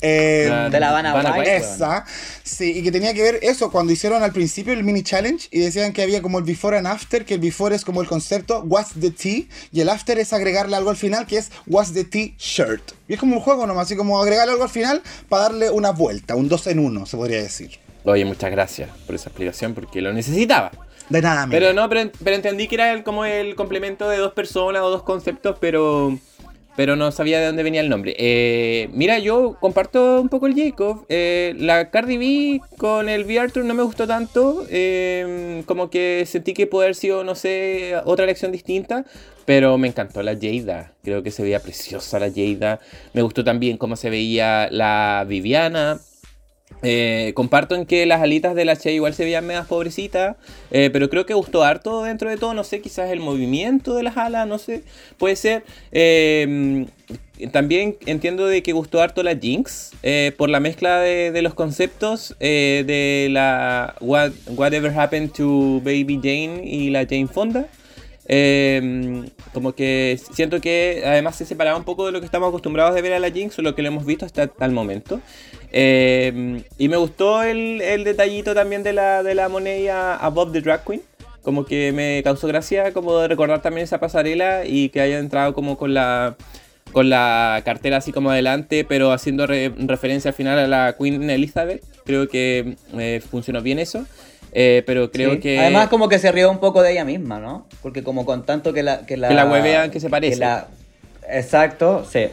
Eh, 0.00 0.46
La- 0.48 0.70
de 0.70 0.80
la 0.80 0.88
Habana 0.90 1.10
Habana 1.12 1.30
White. 1.32 1.40
White. 1.40 1.56
Esa, 1.56 2.04
sí, 2.42 2.78
y 2.78 2.82
que 2.82 2.92
tenía 2.92 3.14
que 3.14 3.22
ver 3.22 3.38
eso 3.42 3.70
cuando 3.70 3.92
hicieron 3.92 4.22
al 4.22 4.32
principio 4.32 4.72
el 4.72 4.84
mini 4.84 5.02
challenge 5.02 5.48
y 5.50 5.60
decían 5.60 5.92
que 5.92 6.02
había 6.02 6.22
como 6.22 6.38
el 6.38 6.44
before 6.44 6.76
and 6.78 6.86
after, 6.86 7.24
que 7.24 7.34
el 7.34 7.40
before 7.40 7.74
es 7.74 7.84
como 7.84 8.00
el 8.02 8.08
concepto 8.08 8.60
what's 8.66 8.92
the 9.00 9.10
tea 9.10 9.44
y 9.72 9.80
el 9.80 9.88
after 9.88 10.18
es 10.18 10.32
agregarle 10.32 10.76
algo 10.76 10.90
al 10.90 10.96
final 10.96 11.26
que 11.26 11.38
es 11.38 11.50
what's 11.66 11.92
the 11.92 12.04
tea 12.04 12.34
shirt. 12.38 12.92
Y 13.12 13.14
es 13.16 13.20
como 13.20 13.36
un 13.36 13.42
juego 13.42 13.66
nomás, 13.66 13.84
así 13.84 13.94
como 13.94 14.18
agregarle 14.18 14.52
algo 14.52 14.64
al 14.64 14.70
final 14.70 15.02
para 15.28 15.42
darle 15.42 15.68
una 15.68 15.90
vuelta, 15.90 16.34
un 16.34 16.48
dos 16.48 16.66
en 16.66 16.78
uno, 16.78 17.04
se 17.04 17.18
podría 17.18 17.42
decir. 17.42 17.72
Oye, 18.04 18.24
muchas 18.24 18.50
gracias 18.50 18.88
por 19.04 19.14
esa 19.14 19.28
explicación, 19.28 19.74
porque 19.74 20.00
lo 20.00 20.14
necesitaba. 20.14 20.70
De 21.10 21.20
nada, 21.20 21.42
amiga. 21.42 21.60
Pero 21.60 21.74
no, 21.74 21.90
pero, 21.90 22.10
pero 22.24 22.36
entendí 22.36 22.68
que 22.68 22.76
era 22.76 22.90
el- 22.94 23.02
como 23.04 23.26
el 23.26 23.54
complemento 23.54 24.08
de 24.08 24.16
dos 24.16 24.32
personas 24.32 24.80
o 24.80 24.88
dos 24.88 25.02
conceptos, 25.02 25.56
pero, 25.60 26.18
pero 26.76 26.96
no 26.96 27.12
sabía 27.12 27.40
de 27.40 27.46
dónde 27.46 27.62
venía 27.62 27.80
el 27.80 27.88
nombre. 27.88 28.14
Eh, 28.18 28.88
mira, 28.92 29.18
yo 29.18 29.56
comparto 29.60 30.20
un 30.20 30.28
poco 30.28 30.46
el 30.46 30.54
Jacob. 30.54 31.04
Eh, 31.08 31.54
la 31.58 31.90
Cardi 31.90 32.16
B 32.16 32.60
con 32.78 33.08
el 33.08 33.24
VR 33.24 33.50
Tour 33.50 33.64
no 33.64 33.74
me 33.74 33.82
gustó 33.82 34.06
tanto. 34.06 34.66
eh, 34.70 35.62
como 35.66 35.90
que 35.90 36.24
sentí 36.26 36.54
que 36.54 36.66
puede 36.66 36.86
haber 36.86 36.94
sido, 36.94 37.24
no 37.24 37.34
sé, 37.34 37.94
otra 38.04 38.24
elección 38.24 38.52
distinta. 38.52 39.04
Pero 39.44 39.76
me 39.76 39.88
encantó 39.88 40.22
la 40.22 40.36
Jada. 40.40 40.92
Creo 41.02 41.22
que 41.22 41.30
se 41.30 41.42
veía 41.42 41.60
preciosa 41.60 42.18
la 42.18 42.30
Jada. 42.34 42.80
Me 43.12 43.22
gustó 43.22 43.44
también 43.44 43.76
cómo 43.76 43.96
se 43.96 44.08
veía 44.08 44.68
la 44.70 45.24
Viviana. 45.28 45.98
Eh, 46.82 47.32
comparto 47.34 47.74
en 47.76 47.86
que 47.86 48.06
las 48.06 48.20
alitas 48.20 48.54
de 48.54 48.64
la 48.64 48.76
Che 48.76 48.92
igual 48.92 49.14
se 49.14 49.24
veían 49.24 49.46
medias 49.46 49.66
pobrecitas, 49.66 50.36
eh, 50.70 50.90
pero 50.92 51.08
creo 51.08 51.26
que 51.26 51.34
gustó 51.34 51.62
harto 51.62 52.02
dentro 52.02 52.28
de 52.28 52.36
todo, 52.36 52.54
no 52.54 52.64
sé, 52.64 52.80
quizás 52.80 53.10
el 53.10 53.20
movimiento 53.20 53.94
de 53.94 54.02
las 54.02 54.16
alas, 54.16 54.46
no 54.48 54.58
sé, 54.58 54.82
puede 55.18 55.36
ser. 55.36 55.64
Eh, 55.92 56.86
también 57.52 57.96
entiendo 58.06 58.46
de 58.46 58.62
que 58.62 58.72
gustó 58.72 59.00
harto 59.00 59.22
la 59.22 59.36
Jinx, 59.36 59.92
por 60.36 60.48
la 60.48 60.60
mezcla 60.60 61.00
de, 61.00 61.32
de 61.32 61.42
los 61.42 61.54
conceptos 61.54 62.36
de 62.38 63.28
la 63.30 63.96
What, 64.00 64.30
Whatever 64.46 64.96
Happened 64.96 65.32
to 65.32 65.80
Baby 65.82 66.20
Jane 66.22 66.62
y 66.64 66.90
la 66.90 67.04
Jane 67.04 67.26
Fonda. 67.26 67.66
Eh, 68.34 69.24
como 69.52 69.74
que 69.74 70.18
siento 70.32 70.58
que 70.62 71.02
además 71.04 71.36
se 71.36 71.44
separaba 71.44 71.76
un 71.76 71.84
poco 71.84 72.06
de 72.06 72.12
lo 72.12 72.20
que 72.20 72.24
estamos 72.24 72.48
acostumbrados 72.48 72.94
de 72.94 73.02
ver 73.02 73.12
a 73.12 73.18
la 73.18 73.30
Jinx 73.30 73.58
o 73.58 73.62
lo 73.62 73.74
que 73.74 73.82
le 73.82 73.88
hemos 73.88 74.06
visto 74.06 74.24
hasta 74.24 74.48
el 74.58 74.70
momento. 74.72 75.20
Eh, 75.70 76.62
y 76.78 76.88
me 76.88 76.96
gustó 76.96 77.42
el, 77.42 77.82
el 77.82 78.04
detallito 78.04 78.54
también 78.54 78.82
de 78.82 78.94
la, 78.94 79.22
de 79.22 79.34
la 79.34 79.50
moneda 79.50 80.16
Above 80.16 80.52
the 80.52 80.62
Drag 80.62 80.82
Queen. 80.82 81.02
Como 81.42 81.66
que 81.66 81.92
me 81.92 82.22
causó 82.22 82.46
gracia 82.48 82.92
como 82.94 83.18
de 83.18 83.28
recordar 83.28 83.60
también 83.60 83.84
esa 83.84 84.00
pasarela 84.00 84.64
y 84.64 84.88
que 84.88 85.02
haya 85.02 85.18
entrado 85.18 85.52
como 85.52 85.76
con 85.76 85.92
la 85.92 86.36
con 86.92 87.08
la 87.10 87.62
cartera 87.64 87.96
así 87.98 88.12
como 88.12 88.30
adelante, 88.30 88.84
pero 88.84 89.12
haciendo 89.12 89.46
re- 89.46 89.72
referencia 89.78 90.28
al 90.30 90.34
final 90.34 90.58
a 90.58 90.66
la 90.66 90.96
Queen 90.98 91.28
Elizabeth. 91.28 91.82
Creo 92.04 92.28
que 92.28 92.76
eh, 92.98 93.20
funcionó 93.30 93.60
bien 93.60 93.78
eso. 93.78 94.06
Eh, 94.52 94.82
pero 94.86 95.10
creo 95.10 95.32
Sí. 95.34 95.40
que... 95.40 95.58
Además, 95.58 95.88
como 95.88 96.08
que 96.08 96.18
se 96.18 96.30
rió 96.30 96.50
un 96.50 96.58
poco 96.58 96.82
de 96.82 96.92
ella 96.92 97.04
misma, 97.04 97.38
¿no? 97.40 97.66
Porque 97.82 98.02
como 98.02 98.26
con 98.26 98.44
tanto 98.44 98.72
que 98.72 98.82
la... 98.82 99.06
Que 99.06 99.16
la, 99.16 99.28
Que 99.28 99.34
la 99.34 99.46
huevean 99.46 99.90
que 99.90 99.98
se 100.00 100.10
parece. 100.10 100.36
la- 100.36 100.68
Exacto, 101.28 102.04
sí. 102.10 102.26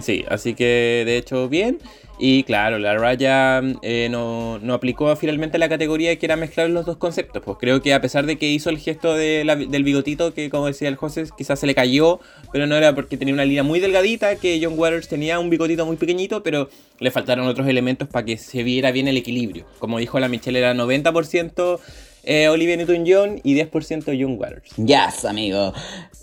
Sí, 0.00 0.24
así 0.28 0.54
que 0.54 1.02
de 1.06 1.16
hecho 1.16 1.48
bien. 1.48 1.78
Y 2.16 2.44
claro, 2.44 2.78
la 2.78 2.96
Raya 2.96 3.60
eh, 3.82 4.08
no, 4.08 4.60
no 4.60 4.74
aplicó 4.74 5.14
finalmente 5.16 5.58
la 5.58 5.68
categoría 5.68 6.16
que 6.16 6.26
era 6.26 6.36
mezclar 6.36 6.70
los 6.70 6.86
dos 6.86 6.96
conceptos. 6.96 7.42
Pues 7.44 7.58
creo 7.58 7.82
que 7.82 7.92
a 7.92 8.00
pesar 8.00 8.24
de 8.24 8.38
que 8.38 8.48
hizo 8.48 8.70
el 8.70 8.78
gesto 8.78 9.14
de 9.14 9.44
del 9.68 9.82
bigotito, 9.82 10.32
que 10.32 10.48
como 10.48 10.66
decía 10.66 10.88
el 10.88 10.94
José, 10.94 11.24
quizás 11.36 11.58
se 11.58 11.66
le 11.66 11.74
cayó, 11.74 12.20
pero 12.52 12.68
no 12.68 12.76
era 12.76 12.94
porque 12.94 13.16
tenía 13.16 13.34
una 13.34 13.44
línea 13.44 13.64
muy 13.64 13.80
delgadita, 13.80 14.36
que 14.36 14.60
John 14.62 14.78
Waters 14.78 15.08
tenía 15.08 15.40
un 15.40 15.50
bigotito 15.50 15.86
muy 15.86 15.96
pequeñito, 15.96 16.44
pero 16.44 16.68
le 17.00 17.10
faltaron 17.10 17.48
otros 17.48 17.66
elementos 17.66 18.08
para 18.08 18.24
que 18.24 18.36
se 18.36 18.62
viera 18.62 18.92
bien 18.92 19.08
el 19.08 19.16
equilibrio. 19.16 19.66
Como 19.80 19.98
dijo 19.98 20.20
la 20.20 20.28
Michelle, 20.28 20.58
era 20.58 20.72
90% 20.72 21.80
eh, 22.26 22.48
Olivia 22.48 22.76
Newton-John 22.76 23.40
y 23.42 23.54
10% 23.56 24.16
John 24.18 24.36
Waters. 24.38 24.70
Yes, 24.76 25.24
amigo. 25.24 25.74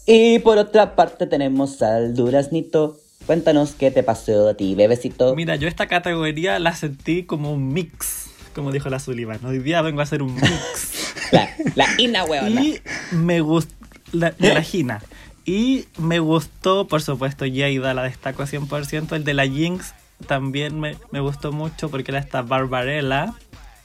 Y 0.05 0.39
por 0.39 0.57
otra 0.57 0.95
parte 0.95 1.28
tenemos 1.28 1.82
al 1.82 2.15
Duraznito. 2.15 2.97
Cuéntanos 3.36 3.71
qué 3.75 3.91
te 3.91 4.03
pasó 4.03 4.49
a 4.49 4.55
ti, 4.55 4.75
bebecito. 4.75 5.34
Mira, 5.38 5.55
yo 5.55 5.69
esta 5.69 5.88
categoría 5.88 6.59
la 6.59 6.75
sentí 6.75 7.23
como 7.23 7.53
un 7.53 7.71
mix, 7.71 8.29
como 8.53 8.73
dijo 8.73 8.89
la 8.89 8.99
Sullivan. 8.99 9.39
Hoy 9.45 9.59
día 9.59 9.82
vengo 9.82 10.01
a 10.01 10.03
hacer 10.03 10.21
un 10.21 10.36
mix. 10.36 11.13
La, 11.32 11.49
la 11.75 11.88
Ina, 11.97 12.25
weón. 12.25 12.61
y 12.61 12.82
me 13.13 13.39
gustó, 13.39 13.73
la, 14.11 14.32
de 14.32 14.53
la 14.53 14.61
Gina. 14.61 15.01
Y 15.45 15.86
me 15.97 16.19
gustó, 16.19 16.89
por 16.89 17.01
supuesto, 17.01 17.45
Jada, 17.45 17.93
la 17.93 18.03
destaco 18.03 18.43
100%. 18.43 19.13
El 19.15 19.23
de 19.23 19.34
la 19.34 19.47
Jinx 19.47 19.93
también 20.27 20.77
me, 20.77 20.97
me 21.13 21.21
gustó 21.21 21.53
mucho 21.53 21.89
porque 21.89 22.11
era 22.11 22.19
esta 22.19 22.41
Barbarella 22.41 23.34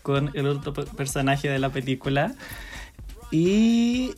con 0.03 0.33
el 0.35 0.49
otro 0.49 0.73
pe- 0.73 0.87
personaje 0.97 1.49
de 1.49 1.61
la 1.61 1.69
película. 1.71 2.35
Y 3.31 4.13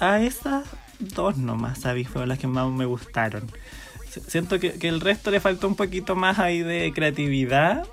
a 0.00 0.20
esas 0.20 0.64
dos 0.98 1.38
nomás, 1.38 1.78
¿sabes? 1.78 2.08
Fueron 2.08 2.28
las 2.28 2.38
que 2.38 2.46
más 2.46 2.70
me 2.70 2.84
gustaron. 2.84 3.50
Siento 4.20 4.58
que, 4.60 4.72
que 4.72 4.88
el 4.88 5.00
resto 5.00 5.30
le 5.30 5.40
faltó 5.40 5.68
un 5.68 5.74
poquito 5.76 6.14
más 6.16 6.38
ahí 6.38 6.60
de 6.60 6.92
creatividad. 6.94 7.84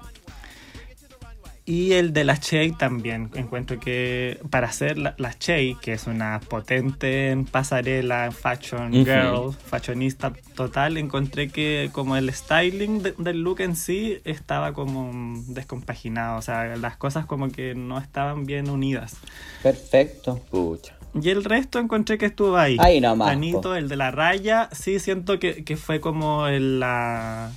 Y 1.66 1.94
el 1.94 2.12
de 2.12 2.26
la 2.26 2.38
Chey 2.38 2.72
también. 2.74 3.30
Encuentro 3.36 3.80
que 3.80 4.38
para 4.50 4.68
hacer 4.68 4.98
la, 4.98 5.16
la 5.18 5.34
Chey, 5.34 5.78
que 5.82 5.94
es 5.94 6.08
una 6.08 6.42
potente 6.42 7.30
en 7.30 7.46
pasarela, 7.46 8.26
en 8.26 8.34
fashion 8.34 8.92
girl, 8.92 9.54
fashionista 9.66 10.34
total, 10.56 10.98
encontré 10.98 11.48
que 11.48 11.90
como 11.94 12.18
el 12.18 12.34
styling 12.34 13.02
de- 13.02 13.14
del 13.18 13.44
look 13.44 13.62
en 13.62 13.78
sí 13.78 14.18
estaba 14.26 14.74
como 14.74 15.42
descompaginado. 15.48 16.38
O 16.38 16.42
sea, 16.42 16.76
las 16.76 16.98
cosas 16.98 17.26
como 17.26 17.50
que 17.50 17.76
no 17.76 17.98
estaban 17.98 18.46
bien 18.46 18.70
unidas. 18.70 19.16
Perfecto. 19.62 20.42
Pucha. 20.52 20.98
Y 21.22 21.30
el 21.30 21.44
resto 21.44 21.80
encontré 21.80 22.18
que 22.18 22.26
estuvo 22.26 22.58
ahí. 22.58 22.78
Ahí 22.80 23.00
nomás, 23.00 23.28
Danito, 23.30 23.62
po. 23.62 23.76
el 23.76 23.88
de 23.88 23.96
la 23.96 24.12
raya, 24.12 24.70
sí 24.72 25.00
siento 25.00 25.40
que, 25.40 25.64
que 25.64 25.78
fue 25.78 26.00
como 26.00 26.48
el, 26.48 26.80
la... 26.80 27.52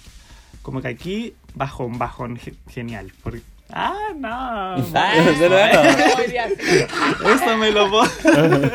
Como 0.63 0.83
que 0.83 0.89
aquí, 0.89 1.35
bajón, 1.55 1.99
bajón, 1.99 2.37
ge- 2.37 2.55
genial. 2.69 3.13
Porque... 3.23 3.41
Ah, 3.71 3.97
no. 4.17 4.77
Eso 7.35 7.57
me 7.59 7.71
lo 7.73 7.89
borran. 7.91 8.71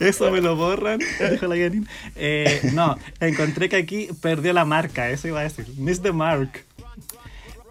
Eso 0.00 0.30
me 0.30 0.40
lo 0.40 0.56
borran, 0.56 1.00
dijo 1.30 1.46
la 1.46 1.56
Janine. 1.56 1.86
Eh, 2.16 2.70
no, 2.72 2.96
encontré 3.20 3.68
que 3.68 3.76
aquí 3.76 4.08
perdió 4.22 4.52
la 4.52 4.64
marca, 4.64 5.10
eso 5.10 5.28
iba 5.28 5.40
a 5.40 5.42
decir. 5.44 5.66
Miss 5.76 6.00
the 6.00 6.12
mark. 6.12 6.64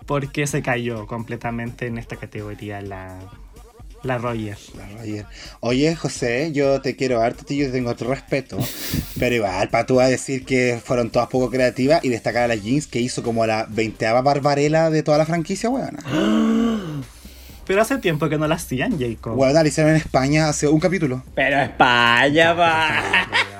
Porque 0.06 0.48
se 0.48 0.62
cayó 0.62 1.08
completamente 1.08 1.88
en 1.88 1.98
esta 1.98 2.18
categoría 2.18 2.82
la, 2.82 3.20
la 4.04 4.18
Roger. 4.18 4.58
Oye, 5.02 5.26
oye, 5.62 5.96
José, 5.96 6.52
yo 6.52 6.82
te 6.82 6.96
quiero 6.96 7.22
harto, 7.22 7.52
yo 7.54 7.72
tengo 7.72 7.90
otro 7.90 8.10
respeto. 8.10 8.58
Pero 9.18 9.36
igual, 9.36 9.70
para 9.70 9.86
tú 9.86 10.00
a 10.00 10.08
decir 10.08 10.46
que 10.46 10.80
fueron 10.84 11.10
todas 11.10 11.30
poco 11.30 11.50
creativas 11.50 12.04
y 12.04 12.10
destacar 12.10 12.44
a 12.44 12.48
la 12.48 12.56
Jeans 12.56 12.88
que 12.88 13.00
hizo 13.00 13.24
como 13.24 13.46
la 13.46 13.66
veinteava 13.70 14.22
barbarela 14.22 14.90
de 14.90 15.04
toda 15.04 15.18
la 15.18 15.26
franquicia, 15.26 15.70
weona. 15.70 16.04
Pero 17.66 17.82
hace 17.82 17.98
tiempo 17.98 18.28
que 18.30 18.38
no 18.38 18.48
la 18.48 18.56
hacían, 18.56 19.00
Jacob. 19.00 19.38
Weona, 19.38 19.62
la 19.64 19.68
hicieron 19.68 19.92
en 19.92 19.98
España 19.98 20.50
hace 20.50 20.68
un 20.68 20.80
capítulo. 20.80 21.24
Pero 21.34 21.60
España, 21.62 22.56
pa. 22.56 23.04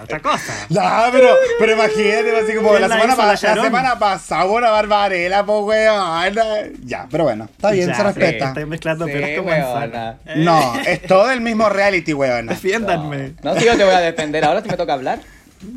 Otra 0.04 0.20
cosa. 0.20 0.54
No, 0.70 0.82
pero, 1.12 1.30
pero 1.60 1.74
imagínate, 1.74 2.38
así 2.44 2.56
como 2.56 2.70
¿Quién 2.72 2.82
la 2.82 2.88
la 2.90 3.02
semana, 3.02 3.26
la 3.26 3.38
semana 3.64 4.00
pasada 4.00 4.46
una 4.46 4.70
barbarela, 4.70 5.46
pues 5.46 5.64
weona. 5.64 6.64
Ya, 6.84 7.08
pero 7.10 7.24
bueno, 7.24 7.46
está 7.46 7.72
bien, 7.72 7.88
Ya, 7.90 7.96
se 7.96 8.04
respeta. 8.04 8.48
Estoy 8.50 8.66
mezclando 8.66 9.06
Sí, 9.06 9.12
peras 9.14 9.30
con 9.38 9.46
manzana. 9.46 10.18
Eh, 10.26 10.34
No, 10.38 10.74
es 10.86 11.02
todo 11.04 11.32
el 11.32 11.40
mismo 11.42 11.70
reality, 11.70 12.14
weona. 12.14 12.52
Defiéndanme. 12.52 13.34
No, 13.44 13.56
si 13.58 13.66
yo 13.66 13.78
te 13.78 13.84
voy 13.86 13.94
a 13.94 14.00
defender 14.00 14.44
ahora 14.44 14.62
si 14.62 14.70
me 14.70 14.76
toca 14.78 14.94
hablar. 14.94 15.20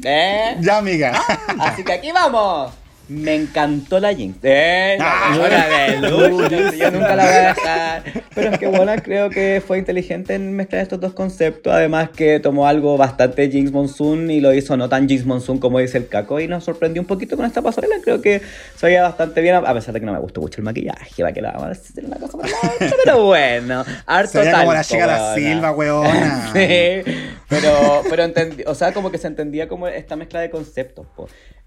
¿Eh? 0.03 0.57
Ya, 0.61 0.79
amiga. 0.79 1.13
Así 1.61 1.85
que 1.85 1.93
aquí 1.93 2.11
vamos. 2.11 2.73
Me 3.09 3.35
encantó 3.35 4.01
la 4.01 4.13
Jinx. 4.15 4.39
Eh, 4.43 4.99
Ah. 5.01 5.37
no, 5.37 6.19
de 6.19 6.29
lucha, 6.29 6.75
yo 6.75 6.91
nunca 6.91 7.15
la 7.15 7.25
voy 7.25 7.35
a 7.35 7.49
dejar. 7.55 8.03
Pero 8.35 8.51
es 8.51 8.59
que 8.59 8.67
bueno, 8.67 8.93
creo 9.03 9.31
que 9.31 9.63
fue 9.65 9.79
inteligente 9.79 10.35
en 10.35 10.53
mezclar 10.55 10.83
estos 10.83 11.01
dos 11.01 11.13
conceptos. 11.13 11.73
Además 11.73 12.11
que 12.11 12.41
tomó 12.41 12.67
algo 12.67 12.97
bastante 12.97 13.49
Jinx 13.49 13.71
Monsoon 13.71 14.31
y 14.31 14.41
lo 14.41 14.53
hizo 14.53 14.77
no 14.77 14.89
tan 14.89 15.09
Jinx 15.09 15.25
Monsoon 15.25 15.59
como 15.59 15.79
dice 15.79 15.99
el 15.99 16.09
Caco. 16.09 16.41
Y 16.41 16.49
nos 16.49 16.65
sorprendió 16.65 17.01
un 17.01 17.07
poquito 17.07 17.37
con 17.37 17.47
esta 17.47 17.63
pasarela. 17.63 17.97
Creo 18.03 18.21
que 18.21 18.43
se 18.75 18.87
veía 18.87 19.03
bastante 19.03 19.41
bien, 19.41 19.55
a 19.55 19.75
pesar 19.75 19.95
de 19.95 20.01
que 20.01 20.07
no 20.07 20.13
me 20.13 20.19
gustó 20.21 20.41
mucho 20.41 20.61
el 20.61 20.65
maquillaje. 20.65 21.23
Va 21.23 21.33
que 21.33 21.41
la 21.43 21.53
vamos 21.53 21.65
a 21.67 21.69
decir 21.69 22.05
una 22.05 22.17
cosa 22.17 22.39
la 22.39 22.45
otra, 22.69 22.97
Pero 23.05 23.25
bueno, 23.25 23.85
harto 24.07 24.33
Se 24.33 24.39
veía 24.41 24.59
como 24.59 24.73
la 24.73 24.85
chica 24.85 25.07
weona. 25.07 25.35
Silva, 25.35 25.71
weona. 25.73 26.51
Sí, 26.53 27.03
pero, 27.49 28.03
pero 28.11 28.25
entendí, 28.25 28.65
o 28.67 28.75
sea, 28.75 28.93
como 28.93 29.11
que 29.11 29.19
se 29.19 29.27
entendía 29.29 29.69
como 29.69 29.87
esta 29.89 30.17
mezcla 30.17 30.41
de 30.41 30.51
conceptos. 30.51 31.07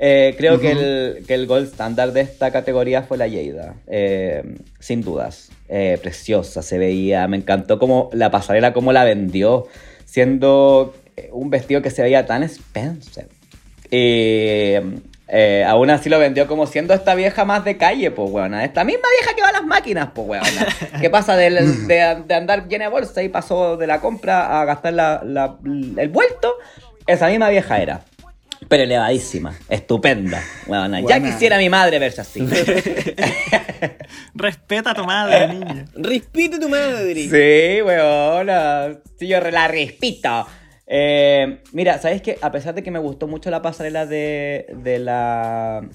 Eh, 0.02 0.34
creo 0.38 0.60
que, 0.60 0.72
el, 0.72 1.26
que 1.30 1.36
el 1.36 1.46
gold 1.46 1.68
standard 1.68 2.12
de 2.12 2.22
esta 2.22 2.50
categoría 2.50 3.04
fue 3.04 3.16
la 3.16 3.28
Yeida, 3.28 3.76
eh, 3.86 4.44
sin 4.80 5.04
dudas. 5.04 5.52
Eh, 5.68 6.00
preciosa, 6.02 6.64
se 6.64 6.80
veía, 6.80 7.28
me 7.28 7.38
encantó 7.38 7.78
como 7.78 8.10
la 8.14 8.32
pasarela, 8.32 8.74
cómo 8.74 8.92
la 8.94 9.04
vendió, 9.04 9.68
siendo 10.06 10.96
eh, 11.16 11.30
un 11.32 11.52
vestido 11.52 11.84
que 11.84 11.92
se 11.92 12.02
veía 12.02 12.26
tan 12.26 12.42
expensive. 12.42 13.28
Y 13.92 14.74
eh, 15.28 15.64
aún 15.68 15.92
así 15.92 16.10
lo 16.10 16.18
vendió 16.18 16.48
como 16.48 16.66
siendo 16.66 16.96
esta 16.96 17.14
vieja 17.14 17.46
más 17.46 17.64
de 17.64 17.78
calle, 17.78 18.10
pues, 18.10 18.32
weona. 18.32 18.66
Esta 18.66 18.84
misma 18.84 19.08
vieja 19.20 19.36
que 19.36 19.44
va 19.44 19.50
a 19.50 19.52
las 19.52 19.66
máquinas, 19.66 20.10
pues, 20.16 20.28
weona. 20.28 20.68
¿Qué 21.00 21.12
pasa 21.12 21.36
del- 21.36 21.86
de, 21.88 22.24
de 22.28 22.34
andar 22.34 22.68
llena 22.68 22.86
de 22.86 22.90
bolsa 22.90 23.22
y 23.22 23.30
pasó 23.30 23.78
de 23.78 23.86
la 23.86 24.02
compra 24.02 24.60
a 24.62 24.66
gastar 24.66 24.94
la- 24.94 25.22
la- 25.24 25.58
el 25.64 26.10
vuelto? 26.10 26.56
Esa 27.06 27.28
misma 27.28 27.50
vieja 27.50 27.80
era. 27.80 28.02
Pero 28.68 28.84
elevadísima, 28.84 29.58
estupenda, 29.70 30.44
weona. 30.68 31.02
Ya 31.02 31.22
quisiera 31.22 31.58
mi 31.58 31.70
madre 31.70 31.98
verse 31.98 32.22
así. 32.22 32.42
Respeta 34.36 34.92
a 34.92 34.94
tu 34.94 35.06
madre, 35.06 35.48
niña. 35.48 35.86
Respite 35.96 36.60
tu 36.60 36.70
madre. 36.70 37.16
Sí, 37.16 37.82
weona. 37.82 39.00
Sí, 39.18 39.28
yo 39.28 39.40
la 39.40 39.68
respito. 39.68 40.46
Eh, 40.86 41.62
mira, 41.72 42.00
¿sabes 42.00 42.22
qué? 42.22 42.38
A 42.42 42.52
pesar 42.52 42.74
de 42.76 42.84
que 42.84 42.92
me 42.92 43.00
gustó 43.00 43.28
mucho 43.28 43.50
la 43.50 43.62
pasarela 43.62 44.06
de, 44.06 44.66
de 44.84 45.00
la 45.00 45.88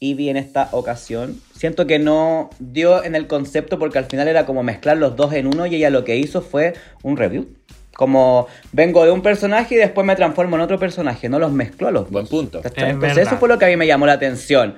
Eevee 0.00 0.30
en 0.30 0.36
esta 0.36 0.68
ocasión, 0.72 1.40
siento 1.54 1.86
que 1.86 2.00
no 2.00 2.50
dio 2.58 3.04
en 3.04 3.14
el 3.14 3.28
concepto 3.28 3.78
porque 3.78 3.98
al 3.98 4.06
final 4.06 4.26
era 4.26 4.44
como 4.44 4.64
mezclar 4.64 4.96
los 4.96 5.14
dos 5.14 5.32
en 5.32 5.46
uno 5.46 5.66
y 5.66 5.76
ella 5.76 5.90
lo 5.90 6.04
que 6.04 6.16
hizo 6.16 6.42
fue 6.42 6.74
un 7.02 7.16
review. 7.16 7.48
Como 7.96 8.46
vengo 8.72 9.04
de 9.04 9.10
un 9.10 9.22
personaje 9.22 9.74
y 9.74 9.78
después 9.78 10.06
me 10.06 10.16
transformo 10.16 10.56
en 10.56 10.62
otro 10.62 10.78
personaje, 10.78 11.28
no 11.28 11.38
los 11.38 11.52
mezcló 11.52 11.88
a 11.88 11.90
los 11.90 12.10
Buen 12.10 12.24
dos. 12.24 12.30
punto. 12.30 12.60
¿Cachai? 12.62 12.84
Es 12.84 12.90
Entonces 12.94 13.16
verdad. 13.16 13.32
eso 13.34 13.38
fue 13.40 13.48
lo 13.48 13.58
que 13.58 13.66
a 13.66 13.68
mí 13.68 13.76
me 13.76 13.86
llamó 13.86 14.06
la 14.06 14.12
atención. 14.14 14.74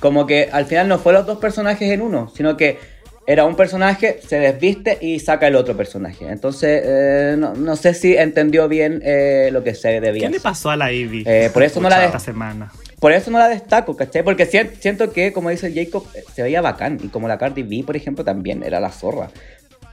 Como 0.00 0.26
que 0.26 0.48
al 0.50 0.64
final 0.66 0.88
no 0.88 0.98
fue 0.98 1.12
los 1.12 1.26
dos 1.26 1.38
personajes 1.38 1.90
en 1.90 2.00
uno, 2.00 2.32
sino 2.34 2.56
que 2.56 2.78
era 3.26 3.44
un 3.44 3.54
personaje, 3.56 4.20
se 4.26 4.38
desviste 4.38 4.98
y 5.00 5.18
saca 5.20 5.46
el 5.46 5.56
otro 5.56 5.76
personaje. 5.76 6.26
Entonces, 6.28 6.82
eh, 6.84 7.36
no, 7.38 7.54
no 7.54 7.76
sé 7.76 7.94
si 7.94 8.16
entendió 8.16 8.68
bien 8.68 9.00
eh, 9.04 9.48
lo 9.52 9.62
que 9.64 9.74
se 9.74 10.00
debía 10.00 10.26
¿Qué 10.26 10.32
le 10.32 10.40
pasó 10.40 10.70
a 10.70 10.76
la 10.76 10.90
Ivy? 10.92 11.24
Eh, 11.26 11.50
por 11.52 11.62
eso 11.62 11.80
no 11.80 11.88
la 11.88 12.04
esta 12.04 12.18
semana. 12.18 12.70
Por 13.00 13.12
eso 13.12 13.30
no 13.30 13.38
la 13.38 13.48
destaco, 13.48 13.96
¿cachai? 13.96 14.22
Porque 14.22 14.46
sien- 14.46 14.72
siento 14.80 15.12
que, 15.12 15.32
como 15.32 15.50
dice 15.50 15.72
Jacob, 15.74 16.06
se 16.34 16.42
veía 16.42 16.60
bacán. 16.62 16.98
Y 17.02 17.08
como 17.08 17.28
la 17.28 17.36
Cardi 17.38 17.62
B, 17.62 17.82
por 17.84 17.96
ejemplo, 17.96 18.24
también 18.24 18.62
era 18.62 18.80
la 18.80 18.90
zorra. 18.90 19.28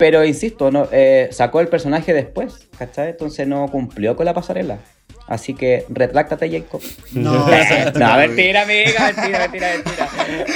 Pero 0.01 0.25
insisto, 0.25 0.71
no, 0.71 0.87
eh, 0.91 1.27
sacó 1.29 1.59
el 1.59 1.67
personaje 1.67 2.11
después, 2.11 2.67
¿cachai? 2.75 3.11
Entonces 3.11 3.47
no 3.47 3.67
cumplió 3.67 4.15
con 4.15 4.25
la 4.25 4.33
pasarela. 4.33 4.79
Así 5.27 5.53
que 5.53 5.85
retráctate, 5.89 6.49
Jacob. 6.49 6.81
No, 7.13 7.33
no, 7.99 8.17
mentira, 8.17 8.63
amiga, 8.63 9.13
mentira, 9.15 9.47
mentira, 9.47 9.73
mentira. 9.75 10.09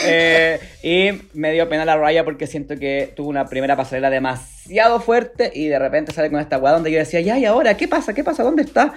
Eh, 0.08 0.60
y 0.82 1.38
me 1.38 1.54
dio 1.54 1.70
pena 1.70 1.86
la 1.86 1.96
raya 1.96 2.26
porque 2.26 2.48
siento 2.48 2.76
que 2.80 3.14
tuvo 3.16 3.30
una 3.30 3.46
primera 3.46 3.76
pasarela 3.76 4.10
demasiado 4.10 5.00
fuerte 5.00 5.52
y 5.54 5.68
de 5.68 5.78
repente 5.78 6.12
sale 6.12 6.32
con 6.32 6.40
esta 6.40 6.58
weá 6.58 6.74
donde 6.74 6.90
yo 6.92 6.98
decía, 6.98 7.22
ya, 7.22 7.38
¿y 7.38 7.46
ahora? 7.46 7.78
¿Qué 7.78 7.88
pasa? 7.88 8.16
¿Qué 8.16 8.24
pasa? 8.24 8.42
¿Dónde 8.42 8.64
está? 8.64 8.96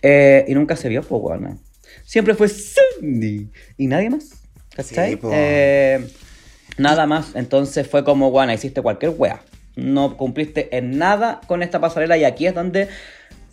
Eh, 0.00 0.46
y 0.48 0.54
nunca 0.54 0.74
se 0.74 0.88
vio, 0.88 1.02
pues, 1.02 1.20
weón. 1.22 1.60
Siempre 2.06 2.32
fue 2.32 2.48
Sandy 2.48 3.50
y 3.76 3.86
nadie 3.88 4.08
más. 4.08 4.42
¿Cachai? 4.74 5.12
Sí. 5.12 5.28
Eh, 5.30 6.08
nada 6.78 7.04
más. 7.04 7.32
Entonces 7.34 7.86
fue 7.86 8.04
como, 8.04 8.30
guana, 8.30 8.54
hiciste 8.54 8.80
cualquier 8.80 9.12
wea. 9.18 9.42
No 9.76 10.16
cumpliste 10.16 10.76
en 10.76 10.98
nada 10.98 11.40
con 11.46 11.62
esta 11.62 11.80
pasarela 11.80 12.16
y 12.16 12.24
aquí 12.24 12.46
es 12.46 12.54
donde 12.54 12.88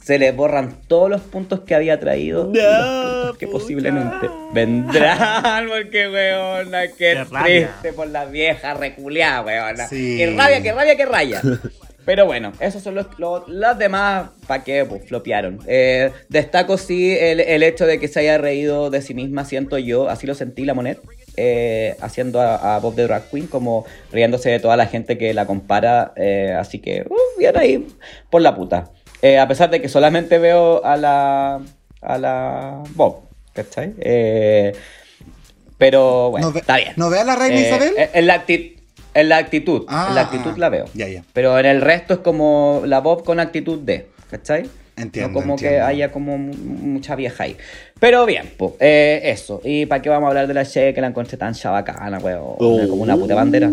se 0.01 0.17
le 0.17 0.31
borran 0.31 0.77
todos 0.87 1.09
los 1.09 1.21
puntos 1.21 1.61
que 1.61 1.75
había 1.75 1.99
traído. 1.99 2.51
y 2.53 2.57
los 2.57 3.15
puntos 3.15 3.37
que 3.37 3.47
posiblemente 3.47 4.29
vendrán. 4.53 5.67
Porque, 5.67 6.09
weona, 6.09 6.87
qué, 6.87 6.93
Qué 6.97 7.23
rabia. 7.25 7.67
triste 7.67 7.93
por 7.93 8.07
la 8.07 8.25
vieja 8.25 8.73
reculeada, 8.73 9.41
weona. 9.41 9.87
Sí. 9.87 10.17
Qué 10.17 10.33
rabia, 10.35 10.61
qué 10.61 10.71
rabia, 10.73 10.95
qué 10.95 11.05
raya. 11.05 11.41
Pero 12.05 12.25
bueno, 12.25 12.53
esos 12.59 12.81
son 12.81 12.95
los, 12.95 13.05
los, 13.19 13.77
demás, 13.77 14.31
¿para 14.47 14.63
qué? 14.63 14.83
Pues 14.83 15.05
flopearon. 15.07 15.59
Eh, 15.67 16.11
destaco 16.27 16.77
sí 16.79 17.15
el, 17.15 17.39
el 17.39 17.61
hecho 17.61 17.85
de 17.85 17.99
que 17.99 18.07
se 18.07 18.21
haya 18.21 18.39
reído 18.39 18.89
de 18.89 19.03
sí 19.03 19.13
misma, 19.13 19.45
siento 19.45 19.77
yo, 19.77 20.09
así 20.09 20.25
lo 20.25 20.33
sentí 20.33 20.65
la 20.65 20.73
Monet, 20.73 20.99
eh, 21.39 21.95
haciendo 22.01 22.41
a, 22.41 22.75
a 22.75 22.79
Bob 22.79 22.95
the 22.95 23.03
Drag 23.03 23.29
Queen, 23.29 23.47
como 23.47 23.85
riéndose 24.11 24.49
de 24.49 24.59
toda 24.59 24.75
la 24.77 24.85
gente 24.87 25.17
que 25.17 25.33
la 25.33 25.45
compara. 25.45 26.11
eh, 26.17 26.53
así 26.59 26.79
que, 26.79 27.05
uh, 27.09 27.39
bien 27.39 27.57
ahí, 27.57 27.87
por 28.29 28.41
la 28.41 28.55
puta. 28.55 28.89
Eh, 29.21 29.37
a 29.39 29.47
pesar 29.47 29.69
de 29.69 29.81
que 29.81 29.89
solamente 29.89 30.37
veo 30.37 30.83
a 30.85 30.95
la, 30.97 31.61
a 32.01 32.17
la 32.17 32.83
Bob, 32.95 33.21
¿cachai? 33.53 33.93
Pero 35.77 36.29
bueno, 36.31 36.47
¿No 36.47 36.53
ve- 36.53 36.59
está 36.59 36.77
bien. 36.77 36.93
¿No 36.97 37.09
ve 37.09 37.19
a 37.19 37.23
la 37.23 37.35
reina 37.35 37.59
Isabel? 37.59 37.93
En 37.97 38.27
la, 38.27 38.45
acti- 38.45 38.75
en 39.13 39.29
la 39.29 39.37
actitud. 39.37 39.85
Ah, 39.87 40.07
en 40.09 40.15
la 40.15 40.21
actitud 40.21 40.51
ah, 40.55 40.57
la 40.59 40.69
veo. 40.69 40.85
ya, 40.93 41.07
ya. 41.07 41.23
Pero 41.33 41.57
en 41.57 41.65
el 41.65 41.81
resto 41.81 42.15
es 42.15 42.19
como 42.19 42.81
la 42.85 42.99
Bob 42.99 43.23
con 43.23 43.39
actitud 43.39 43.79
de. 43.79 44.07
¿Cachai? 44.29 44.69
Entiendo, 44.99 45.29
No 45.33 45.41
como 45.41 45.55
que 45.55 45.79
haya 45.79 46.11
como 46.11 46.37
mu- 46.37 46.53
mucha 46.53 47.15
vieja 47.15 47.43
ahí. 47.45 47.55
Pero 47.99 48.25
bien, 48.25 48.51
pues, 48.57 48.73
eh, 48.79 49.21
eso. 49.25 49.61
¿Y 49.63 49.85
para 49.85 50.01
qué 50.01 50.09
vamos 50.09 50.25
a 50.25 50.29
hablar 50.29 50.47
de 50.47 50.53
la 50.53 50.65
Che 50.65 50.93
que 50.93 51.01
la 51.01 51.07
encontré 51.07 51.37
tan 51.37 51.53
chabacana, 51.53 52.17
weón? 52.19 52.55
Como 52.57 53.03
una 53.03 53.15
puta 53.15 53.35
bandera. 53.35 53.69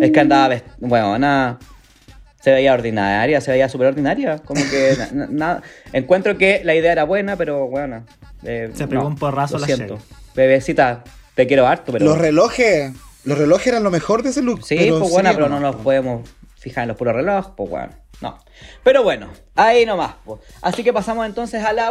Es 0.00 0.10
que 0.10 0.20
andaba, 0.20 0.56
weón, 0.80 1.20
nada. 1.20 1.58
Se 2.40 2.52
veía 2.52 2.72
ordinaria, 2.72 3.40
se 3.40 3.50
veía 3.50 3.68
súper 3.68 3.88
ordinaria. 3.88 4.38
Como 4.38 4.62
que 4.70 4.94
na- 4.98 5.10
na- 5.12 5.28
nada. 5.30 5.62
Encuentro 5.92 6.38
que 6.38 6.62
la 6.64 6.74
idea 6.74 6.92
era 6.92 7.04
buena, 7.04 7.36
pero 7.36 7.66
bueno. 7.68 8.04
eh, 8.44 8.70
Se 8.72 8.86
pegó 8.88 9.02
no, 9.02 9.08
un 9.08 9.16
porrazo 9.16 9.54
lo 9.54 9.60
la 9.60 9.66
siento. 9.66 9.96
Che. 9.98 10.02
Bebecita, 10.34 11.04
te 11.34 11.46
quiero 11.46 11.66
harto, 11.66 11.92
pero. 11.92 12.04
Los 12.06 12.16
relojes. 12.18 12.92
Los 13.24 13.36
relojes 13.36 13.66
eran 13.66 13.82
lo 13.82 13.90
mejor 13.90 14.22
de 14.22 14.30
ese 14.30 14.40
look. 14.40 14.64
Sí, 14.64 14.76
pero 14.78 15.00
pues 15.00 15.10
bueno, 15.10 15.30
pero 15.34 15.50
no 15.50 15.60
nos 15.60 15.76
podemos 15.76 16.26
fijar 16.60 16.82
en 16.82 16.88
los 16.88 16.96
puros 16.96 17.14
relojes, 17.14 17.52
pues 17.56 17.70
bueno, 17.70 17.92
no. 18.20 18.38
Pero 18.84 19.02
bueno, 19.02 19.30
ahí 19.56 19.86
nomás, 19.86 20.14
pues. 20.24 20.40
Así 20.60 20.84
que 20.84 20.92
pasamos 20.92 21.26
entonces 21.26 21.64
a 21.64 21.72
la 21.72 21.90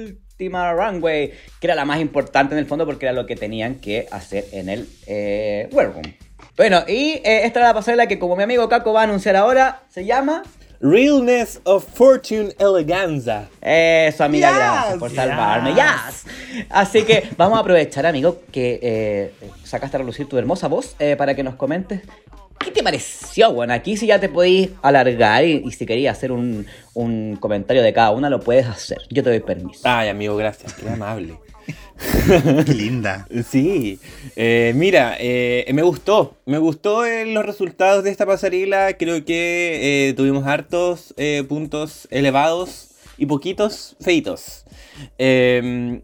última 0.00 0.72
runway, 0.72 1.32
que 1.60 1.66
era 1.66 1.74
la 1.74 1.84
más 1.84 2.00
importante 2.00 2.54
en 2.54 2.60
el 2.60 2.66
fondo 2.66 2.86
porque 2.86 3.06
era 3.06 3.12
lo 3.12 3.26
que 3.26 3.34
tenían 3.34 3.80
que 3.80 4.06
hacer 4.12 4.46
en 4.52 4.68
el 4.68 4.88
eh. 5.06 5.68
Bueno, 6.56 6.84
y 6.86 7.20
eh, 7.24 7.44
esta 7.44 7.58
era 7.60 7.68
la 7.68 7.74
pasarela 7.74 8.06
que 8.06 8.20
como 8.20 8.36
mi 8.36 8.44
amigo 8.44 8.68
Caco 8.68 8.92
va 8.92 9.00
a 9.00 9.04
anunciar 9.04 9.36
ahora, 9.36 9.82
se 9.88 10.04
llama... 10.04 10.44
Realness 10.80 11.60
of 11.64 11.84
Fortune 11.92 12.54
Eleganza. 12.58 13.48
Eso, 13.60 14.22
amiga, 14.24 14.48
Yes, 14.48 14.56
gracias 14.58 14.98
por 14.98 15.10
salvarme. 15.14 15.74
yes. 15.74 16.24
Yes. 16.54 16.66
Así 16.70 17.02
que 17.02 17.28
vamos 17.36 17.58
a 17.58 17.62
aprovechar, 17.62 18.06
amigo, 18.06 18.40
que 18.52 18.78
eh, 18.82 19.32
sacaste 19.64 19.96
a 19.96 20.00
relucir 20.00 20.28
tu 20.28 20.38
hermosa 20.38 20.68
voz 20.68 20.94
eh, 20.98 21.16
para 21.16 21.34
que 21.34 21.42
nos 21.42 21.56
comentes. 21.56 22.02
¿Qué 22.60 22.70
te 22.72 22.82
pareció? 22.82 23.52
Bueno, 23.52 23.72
aquí 23.72 23.96
si 23.96 24.06
ya 24.06 24.18
te 24.20 24.28
podéis 24.28 24.70
alargar 24.82 25.44
y, 25.44 25.62
y 25.64 25.70
si 25.72 25.86
querías 25.86 26.16
hacer 26.16 26.32
un, 26.32 26.66
un 26.94 27.36
comentario 27.36 27.82
de 27.82 27.92
cada 27.92 28.10
una, 28.10 28.28
lo 28.30 28.40
puedes 28.40 28.66
hacer. 28.66 28.98
Yo 29.10 29.22
te 29.22 29.30
doy 29.30 29.40
permiso. 29.40 29.80
Ay, 29.84 30.08
amigo, 30.08 30.36
gracias. 30.36 30.74
Qué 30.74 30.88
amable. 30.88 31.38
Qué 32.66 32.74
linda. 32.74 33.26
Sí, 33.48 33.98
eh, 34.36 34.72
mira, 34.74 35.16
eh, 35.18 35.66
me 35.72 35.82
gustó, 35.82 36.36
me 36.46 36.58
gustó 36.58 37.04
eh, 37.04 37.26
los 37.26 37.44
resultados 37.44 38.04
de 38.04 38.10
esta 38.10 38.26
pasarela, 38.26 38.96
creo 38.96 39.24
que 39.24 40.14
tuvimos 40.16 40.46
hartos 40.46 41.14
puntos 41.48 42.06
elevados 42.10 42.90
y 43.16 43.26
poquitos 43.26 43.96
feitos. 44.00 44.64
Eh, 45.18 46.00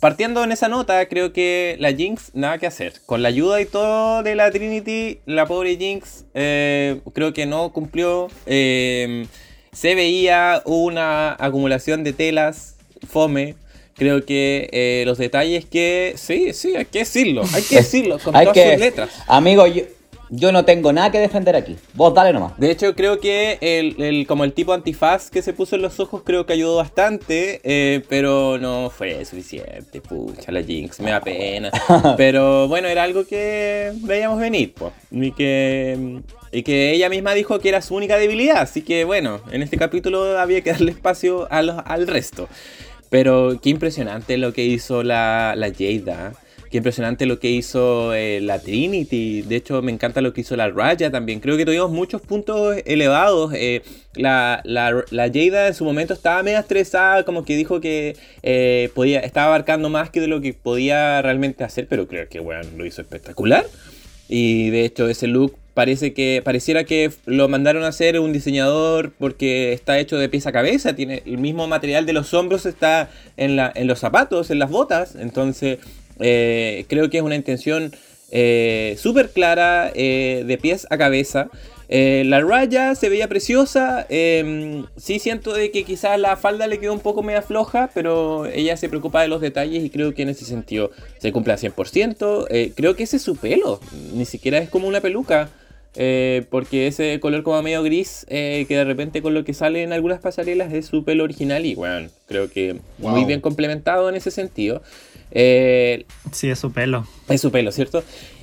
partiendo 0.00 0.44
en 0.44 0.52
esa 0.52 0.68
nota, 0.68 1.06
creo 1.08 1.32
que 1.32 1.76
la 1.80 1.92
Jinx, 1.92 2.30
nada 2.34 2.58
que 2.58 2.66
hacer. 2.66 2.94
Con 3.04 3.22
la 3.22 3.28
ayuda 3.28 3.60
y 3.60 3.66
todo 3.66 4.22
de 4.22 4.34
la 4.34 4.50
Trinity, 4.50 5.18
la 5.26 5.46
pobre 5.46 5.76
Jinx, 5.76 6.24
creo 6.32 7.32
que 7.34 7.46
no 7.46 7.72
cumplió. 7.72 8.28
Eh, 8.46 9.26
se 9.72 9.94
veía 9.94 10.62
una 10.66 11.32
acumulación 11.38 12.04
de 12.04 12.12
telas, 12.12 12.76
fome. 13.08 13.56
Creo 13.96 14.24
que 14.24 14.68
eh, 14.72 15.02
los 15.06 15.18
detalles 15.18 15.64
que... 15.66 16.14
Sí, 16.16 16.52
sí, 16.54 16.74
hay 16.76 16.86
que 16.86 17.00
decirlo. 17.00 17.42
Hay 17.54 17.62
que 17.62 17.76
decirlo 17.76 18.18
con 18.18 18.34
Hay 18.34 18.46
todas 18.46 18.54
que- 18.54 18.72
sus 18.72 18.80
letras. 18.80 19.10
Amigo, 19.26 19.66
yo, 19.66 19.82
yo 20.30 20.50
no 20.50 20.64
tengo 20.64 20.94
nada 20.94 21.12
que 21.12 21.18
defender 21.18 21.54
aquí. 21.54 21.76
Vos 21.92 22.14
dale 22.14 22.32
nomás. 22.32 22.58
De 22.58 22.70
hecho, 22.70 22.94
creo 22.94 23.20
que 23.20 23.58
el, 23.60 24.00
el- 24.02 24.26
como 24.26 24.44
el 24.44 24.54
tipo 24.54 24.72
antifaz 24.72 25.30
que 25.30 25.42
se 25.42 25.52
puso 25.52 25.76
en 25.76 25.82
los 25.82 26.00
ojos, 26.00 26.22
creo 26.24 26.46
que 26.46 26.54
ayudó 26.54 26.76
bastante, 26.76 27.60
eh, 27.64 28.02
pero 28.08 28.56
no 28.58 28.88
fue 28.88 29.22
suficiente. 29.26 30.00
Pucha, 30.00 30.50
la 30.52 30.62
Jinx, 30.62 30.98
me 31.00 31.10
da 31.10 31.20
pena. 31.20 31.70
Pero 32.16 32.68
bueno, 32.68 32.88
era 32.88 33.02
algo 33.02 33.26
que 33.26 33.92
veíamos 33.96 34.40
venir, 34.40 34.72
pues. 34.72 34.92
Y 35.10 35.32
que, 35.32 36.20
y 36.50 36.62
que 36.62 36.92
ella 36.92 37.10
misma 37.10 37.34
dijo 37.34 37.58
que 37.60 37.68
era 37.68 37.82
su 37.82 37.94
única 37.94 38.16
debilidad. 38.16 38.56
Así 38.62 38.80
que 38.80 39.04
bueno, 39.04 39.42
en 39.52 39.62
este 39.62 39.76
capítulo 39.76 40.38
había 40.38 40.62
que 40.62 40.70
darle 40.72 40.92
espacio 40.92 41.46
a 41.52 41.60
los- 41.60 41.76
al 41.84 42.06
resto. 42.06 42.48
Pero 43.12 43.60
qué 43.62 43.68
impresionante 43.68 44.38
lo 44.38 44.54
que 44.54 44.64
hizo 44.64 45.02
la, 45.02 45.52
la 45.54 45.70
Jada. 45.70 46.32
Qué 46.70 46.78
impresionante 46.78 47.26
lo 47.26 47.38
que 47.38 47.50
hizo 47.50 48.14
eh, 48.14 48.40
la 48.40 48.58
Trinity. 48.58 49.42
De 49.42 49.56
hecho, 49.56 49.82
me 49.82 49.92
encanta 49.92 50.22
lo 50.22 50.32
que 50.32 50.40
hizo 50.40 50.56
la 50.56 50.70
Raya 50.70 51.10
también. 51.10 51.38
Creo 51.38 51.58
que 51.58 51.66
tuvimos 51.66 51.90
muchos 51.90 52.22
puntos 52.22 52.74
elevados. 52.86 53.52
Eh, 53.54 53.82
la, 54.14 54.62
la, 54.64 55.04
la 55.10 55.24
Jada 55.30 55.68
en 55.68 55.74
su 55.74 55.84
momento 55.84 56.14
estaba 56.14 56.42
medio 56.42 56.58
estresada, 56.58 57.22
como 57.26 57.44
que 57.44 57.54
dijo 57.54 57.82
que 57.82 58.16
eh, 58.42 58.88
podía, 58.94 59.20
estaba 59.20 59.48
abarcando 59.48 59.90
más 59.90 60.08
que 60.08 60.22
de 60.22 60.28
lo 60.28 60.40
que 60.40 60.54
podía 60.54 61.20
realmente 61.20 61.64
hacer, 61.64 61.88
pero 61.88 62.08
creo 62.08 62.26
que 62.30 62.40
bueno, 62.40 62.62
lo 62.78 62.86
hizo 62.86 63.02
espectacular. 63.02 63.66
Y 64.26 64.70
de 64.70 64.86
hecho 64.86 65.06
ese 65.06 65.26
look 65.26 65.58
parece 65.74 66.12
que 66.12 66.42
pareciera 66.44 66.84
que 66.84 67.10
lo 67.26 67.48
mandaron 67.48 67.84
a 67.84 67.88
hacer 67.88 68.18
un 68.20 68.32
diseñador 68.32 69.12
porque 69.18 69.72
está 69.72 69.98
hecho 69.98 70.18
de 70.18 70.28
pieza 70.28 70.50
a 70.50 70.52
cabeza, 70.52 70.94
tiene 70.94 71.22
el 71.26 71.38
mismo 71.38 71.66
material 71.66 72.06
de 72.06 72.12
los 72.12 72.34
hombros 72.34 72.66
está 72.66 73.10
en, 73.36 73.56
la, 73.56 73.72
en 73.74 73.86
los 73.86 73.98
zapatos, 73.98 74.50
en 74.50 74.58
las 74.58 74.70
botas, 74.70 75.16
entonces 75.16 75.78
eh, 76.20 76.84
creo 76.88 77.08
que 77.10 77.18
es 77.18 77.22
una 77.22 77.36
intención 77.36 77.92
eh, 78.30 78.96
súper 78.98 79.30
clara 79.30 79.90
eh, 79.94 80.44
de 80.46 80.58
pies 80.58 80.86
a 80.90 80.98
cabeza. 80.98 81.48
Eh, 81.94 82.22
la 82.24 82.40
raya 82.40 82.94
se 82.94 83.10
veía 83.10 83.28
preciosa. 83.28 84.06
eh, 84.08 84.82
sí 84.96 85.18
siento 85.18 85.52
de 85.52 85.70
que 85.70 85.84
quizás 85.84 86.18
la 86.18 86.38
falda 86.38 86.66
le 86.66 86.80
quedó 86.80 86.94
un 86.94 87.00
poco 87.00 87.22
media 87.22 87.42
floja, 87.42 87.90
pero 87.92 88.46
ella 88.46 88.78
se 88.78 88.88
preocupa 88.88 89.20
de 89.20 89.28
los 89.28 89.42
detalles 89.42 89.84
y 89.84 89.90
creo 89.90 90.14
que 90.14 90.22
en 90.22 90.30
ese 90.30 90.46
sentido 90.46 90.90
se 91.18 91.32
cumple 91.32 91.52
al 91.52 91.58
100%. 91.58 92.46
Eh, 92.48 92.72
creo 92.74 92.96
que 92.96 93.02
ese 93.02 93.16
es 93.16 93.22
su 93.22 93.36
pelo, 93.36 93.78
ni 94.14 94.24
siquiera 94.24 94.56
es 94.56 94.70
como 94.70 94.88
una 94.88 95.02
peluca. 95.02 95.50
Eh, 95.94 96.46
porque 96.50 96.86
ese 96.86 97.20
color 97.20 97.42
como 97.42 97.62
medio 97.62 97.82
gris, 97.82 98.24
eh, 98.28 98.64
que 98.66 98.76
de 98.76 98.84
repente 98.84 99.20
con 99.22 99.34
lo 99.34 99.44
que 99.44 99.54
sale 99.54 99.82
en 99.82 99.92
algunas 99.92 100.20
pasarelas 100.20 100.72
es 100.72 100.86
su 100.86 101.04
pelo 101.04 101.24
original 101.24 101.66
y 101.66 101.74
bueno, 101.74 102.08
creo 102.26 102.50
que 102.50 102.76
muy 102.98 103.24
bien 103.24 103.40
complementado 103.40 104.08
en 104.08 104.16
ese 104.16 104.30
sentido. 104.30 104.82
Eh, 105.30 106.04
Sí, 106.30 106.50
es 106.50 106.58
su 106.58 106.72
pelo. 106.72 107.06
es 107.28 107.40
su 107.40 107.50
pelo, 107.50 107.72
¿cierto? 107.72 108.02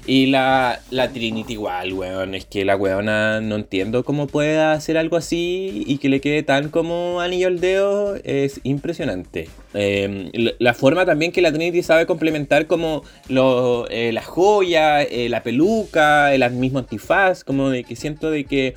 Y 0.09 0.25
la, 0.25 0.79
la 0.89 1.09
Trinity 1.09 1.53
igual, 1.53 1.93
weón. 1.93 2.33
Es 2.33 2.45
que 2.45 2.65
la 2.65 2.75
weona 2.75 3.41
no 3.41 3.57
entiendo 3.57 4.03
cómo 4.03 4.25
puede 4.25 4.57
hacer 4.59 4.97
algo 4.97 5.17
así 5.17 5.83
y 5.85 5.99
que 5.99 6.09
le 6.09 6.19
quede 6.19 6.41
tan 6.41 6.69
como 6.69 7.21
anillo 7.21 7.45
al 7.45 7.59
dedo. 7.59 8.15
Es 8.23 8.59
impresionante. 8.63 9.49
Eh, 9.75 10.31
la- 10.57 10.73
forma 10.73 11.05
también 11.05 11.31
que 11.31 11.43
la 11.43 11.51
Trinity 11.51 11.83
sabe 11.83 12.07
complementar 12.07 12.65
como 12.65 13.03
lo, 13.27 13.87
eh, 13.91 14.11
la 14.11 14.23
joya, 14.23 15.03
eh, 15.03 15.29
la 15.29 15.43
peluca, 15.43 16.33
el 16.33 16.49
mismo 16.53 16.79
antifaz. 16.79 17.43
Como 17.43 17.69
de 17.69 17.83
que 17.83 17.95
siento 17.95 18.31
de 18.31 18.45
que... 18.45 18.73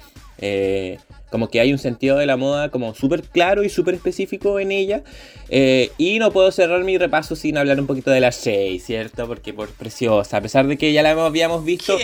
como 1.32 1.48
que 1.48 1.58
hay 1.58 1.72
un 1.72 1.78
sentido 1.78 2.16
de 2.18 2.26
la 2.26 2.36
moda 2.36 2.68
como 2.68 2.94
súper 2.94 3.22
claro 3.24 3.64
y 3.64 3.68
súper 3.68 3.94
específico 3.94 4.60
en 4.60 4.70
ella. 4.70 5.02
Eh, 5.48 5.90
y 5.98 6.20
no 6.20 6.30
puedo 6.30 6.52
cerrar 6.52 6.84
mi 6.84 6.96
repaso 6.98 7.34
sin 7.34 7.58
hablar 7.58 7.80
un 7.80 7.88
poquito 7.88 8.12
de 8.12 8.20
la 8.20 8.30
Shay, 8.30 8.78
¿cierto? 8.78 9.26
Porque 9.26 9.52
por 9.52 9.70
preciosa, 9.70 10.36
a 10.36 10.40
pesar 10.40 10.68
de 10.68 10.78
que 10.78 10.92
ya 10.92 11.02
la 11.02 11.10
habíamos 11.10 11.64
visto. 11.64 11.96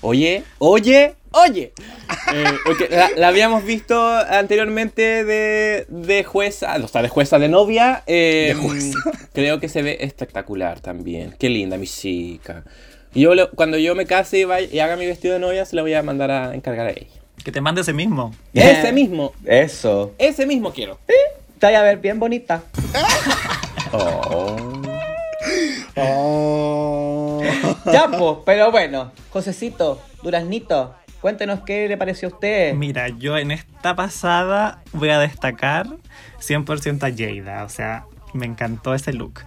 Oye, 0.00 0.42
oye, 0.58 1.14
oye. 1.32 1.72
Eh, 2.30 2.44
la, 2.90 3.08
la 3.16 3.28
habíamos 3.28 3.64
visto 3.64 3.98
anteriormente 4.06 5.24
de, 5.24 5.86
de 5.88 6.24
jueza, 6.24 6.76
o 6.82 6.88
sea, 6.88 7.00
de 7.02 7.08
jueza 7.08 7.38
de 7.38 7.48
novia. 7.48 8.02
eh, 8.06 8.48
De 8.48 8.54
jueza. 8.54 8.98
Creo 9.32 9.60
que 9.60 9.68
se 9.70 9.80
ve 9.82 9.96
espectacular 10.00 10.80
también. 10.80 11.34
Qué 11.38 11.48
linda, 11.48 11.78
mi 11.78 11.86
chica. 11.86 12.64
Yo 13.14 13.32
cuando 13.54 13.78
yo 13.78 13.94
me 13.94 14.04
case 14.04 14.40
y, 14.40 14.44
vaya- 14.44 14.68
y 14.70 14.78
haga 14.80 14.96
mi 14.96 15.06
vestido 15.06 15.34
de 15.34 15.40
novia, 15.40 15.64
se 15.64 15.74
lo 15.76 15.82
voy 15.82 15.94
a 15.94 16.02
mandar 16.02 16.30
a 16.30 16.54
encargar 16.54 16.86
a 16.88 16.90
ella. 16.90 17.06
Que 17.48 17.52
te 17.52 17.62
mande 17.62 17.80
ese 17.80 17.94
mismo. 17.94 18.34
Ese 18.52 18.92
mismo, 18.92 19.32
Eso. 19.42 20.12
ese 20.18 20.44
mismo 20.44 20.70
quiero. 20.70 20.98
Te 21.06 21.14
vaya 21.64 21.80
a 21.80 21.82
ver 21.82 21.96
bien 21.96 22.20
bonita. 22.20 22.62
Oh. 23.90 24.82
Oh. 25.96 27.42
Ya, 27.90 28.06
pues, 28.10 28.36
pero 28.44 28.70
bueno. 28.70 29.12
Josecito, 29.30 29.98
Duraznito, 30.22 30.94
cuéntenos 31.22 31.60
qué 31.60 31.88
le 31.88 31.96
pareció 31.96 32.28
a 32.28 32.32
usted. 32.32 32.74
Mira, 32.74 33.08
yo 33.08 33.38
en 33.38 33.50
esta 33.50 33.96
pasada 33.96 34.82
voy 34.92 35.08
a 35.08 35.18
destacar 35.18 35.86
100% 36.40 37.02
a 37.02 37.16
Jada. 37.16 37.64
O 37.64 37.70
sea, 37.70 38.04
me 38.34 38.44
encantó 38.44 38.92
ese 38.92 39.14
look. 39.14 39.40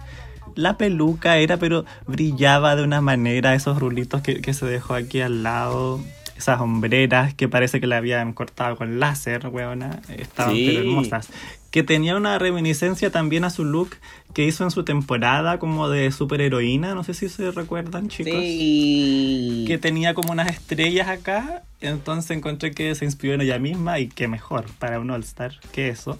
La 0.56 0.76
peluca 0.76 1.36
era, 1.36 1.56
pero 1.56 1.84
brillaba 2.08 2.74
de 2.74 2.82
una 2.82 3.00
manera, 3.00 3.54
esos 3.54 3.78
rulitos 3.78 4.22
que, 4.22 4.40
que 4.40 4.54
se 4.54 4.66
dejó 4.66 4.94
aquí 4.94 5.20
al 5.20 5.44
lado, 5.44 6.00
esas 6.42 6.60
hombreras 6.60 7.34
que 7.34 7.48
parece 7.48 7.80
que 7.80 7.86
le 7.86 7.94
habían 7.94 8.32
cortado 8.32 8.76
con 8.76 8.98
láser, 9.00 9.46
weona, 9.48 10.00
estaban 10.08 10.54
Sí. 10.54 10.64
pero 10.66 10.80
hermosas. 10.80 11.28
Que 11.70 11.82
tenía 11.82 12.16
una 12.16 12.38
reminiscencia 12.38 13.10
también 13.10 13.44
a 13.44 13.50
su 13.50 13.64
look 13.64 13.96
que 14.34 14.44
hizo 14.44 14.62
en 14.64 14.70
su 14.70 14.84
temporada 14.84 15.58
como 15.58 15.88
de 15.88 16.10
superheroína, 16.12 16.94
no 16.94 17.02
sé 17.04 17.14
si 17.14 17.28
se 17.28 17.50
recuerdan 17.50 18.08
chicos 18.08 18.34
Sí. 18.42 19.64
que 19.66 19.78
tenía 19.78 20.14
como 20.14 20.32
unas 20.32 20.48
estrellas 20.50 21.08
acá, 21.08 21.62
entonces 21.80 22.36
encontré 22.36 22.72
que 22.72 22.94
se 22.94 23.04
inspiró 23.04 23.34
en 23.34 23.40
ella 23.42 23.58
misma 23.58 23.98
y 24.00 24.08
qué 24.08 24.28
mejor 24.28 24.66
para 24.78 25.00
un 25.00 25.10
All-Star 25.10 25.52
que 25.72 25.88
eso. 25.88 26.18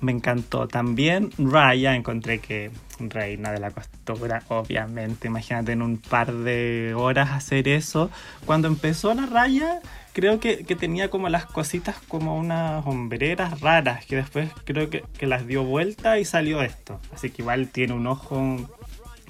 Me 0.00 0.12
encantó. 0.12 0.68
También 0.68 1.30
Raya, 1.38 1.94
encontré 1.94 2.38
que 2.38 2.70
reina 3.00 3.52
de 3.52 3.60
la 3.60 3.70
costura, 3.70 4.42
obviamente. 4.48 5.28
Imagínate 5.28 5.72
en 5.72 5.82
un 5.82 5.98
par 5.98 6.32
de 6.32 6.94
horas 6.96 7.30
hacer 7.30 7.68
eso. 7.68 8.10
Cuando 8.46 8.68
empezó 8.68 9.12
la 9.14 9.26
raya, 9.26 9.80
creo 10.12 10.40
que, 10.40 10.64
que 10.64 10.76
tenía 10.76 11.10
como 11.10 11.28
las 11.28 11.46
cositas 11.46 11.96
como 12.08 12.36
unas 12.36 12.86
hombreras 12.86 13.60
raras, 13.60 14.04
que 14.06 14.16
después 14.16 14.50
creo 14.64 14.90
que, 14.90 15.04
que 15.18 15.26
las 15.26 15.46
dio 15.46 15.64
vuelta 15.64 16.18
y 16.18 16.24
salió 16.24 16.62
esto. 16.62 17.00
Así 17.12 17.30
que 17.30 17.42
igual 17.42 17.68
tiene 17.68 17.94
un 17.94 18.06
ojo 18.06 18.56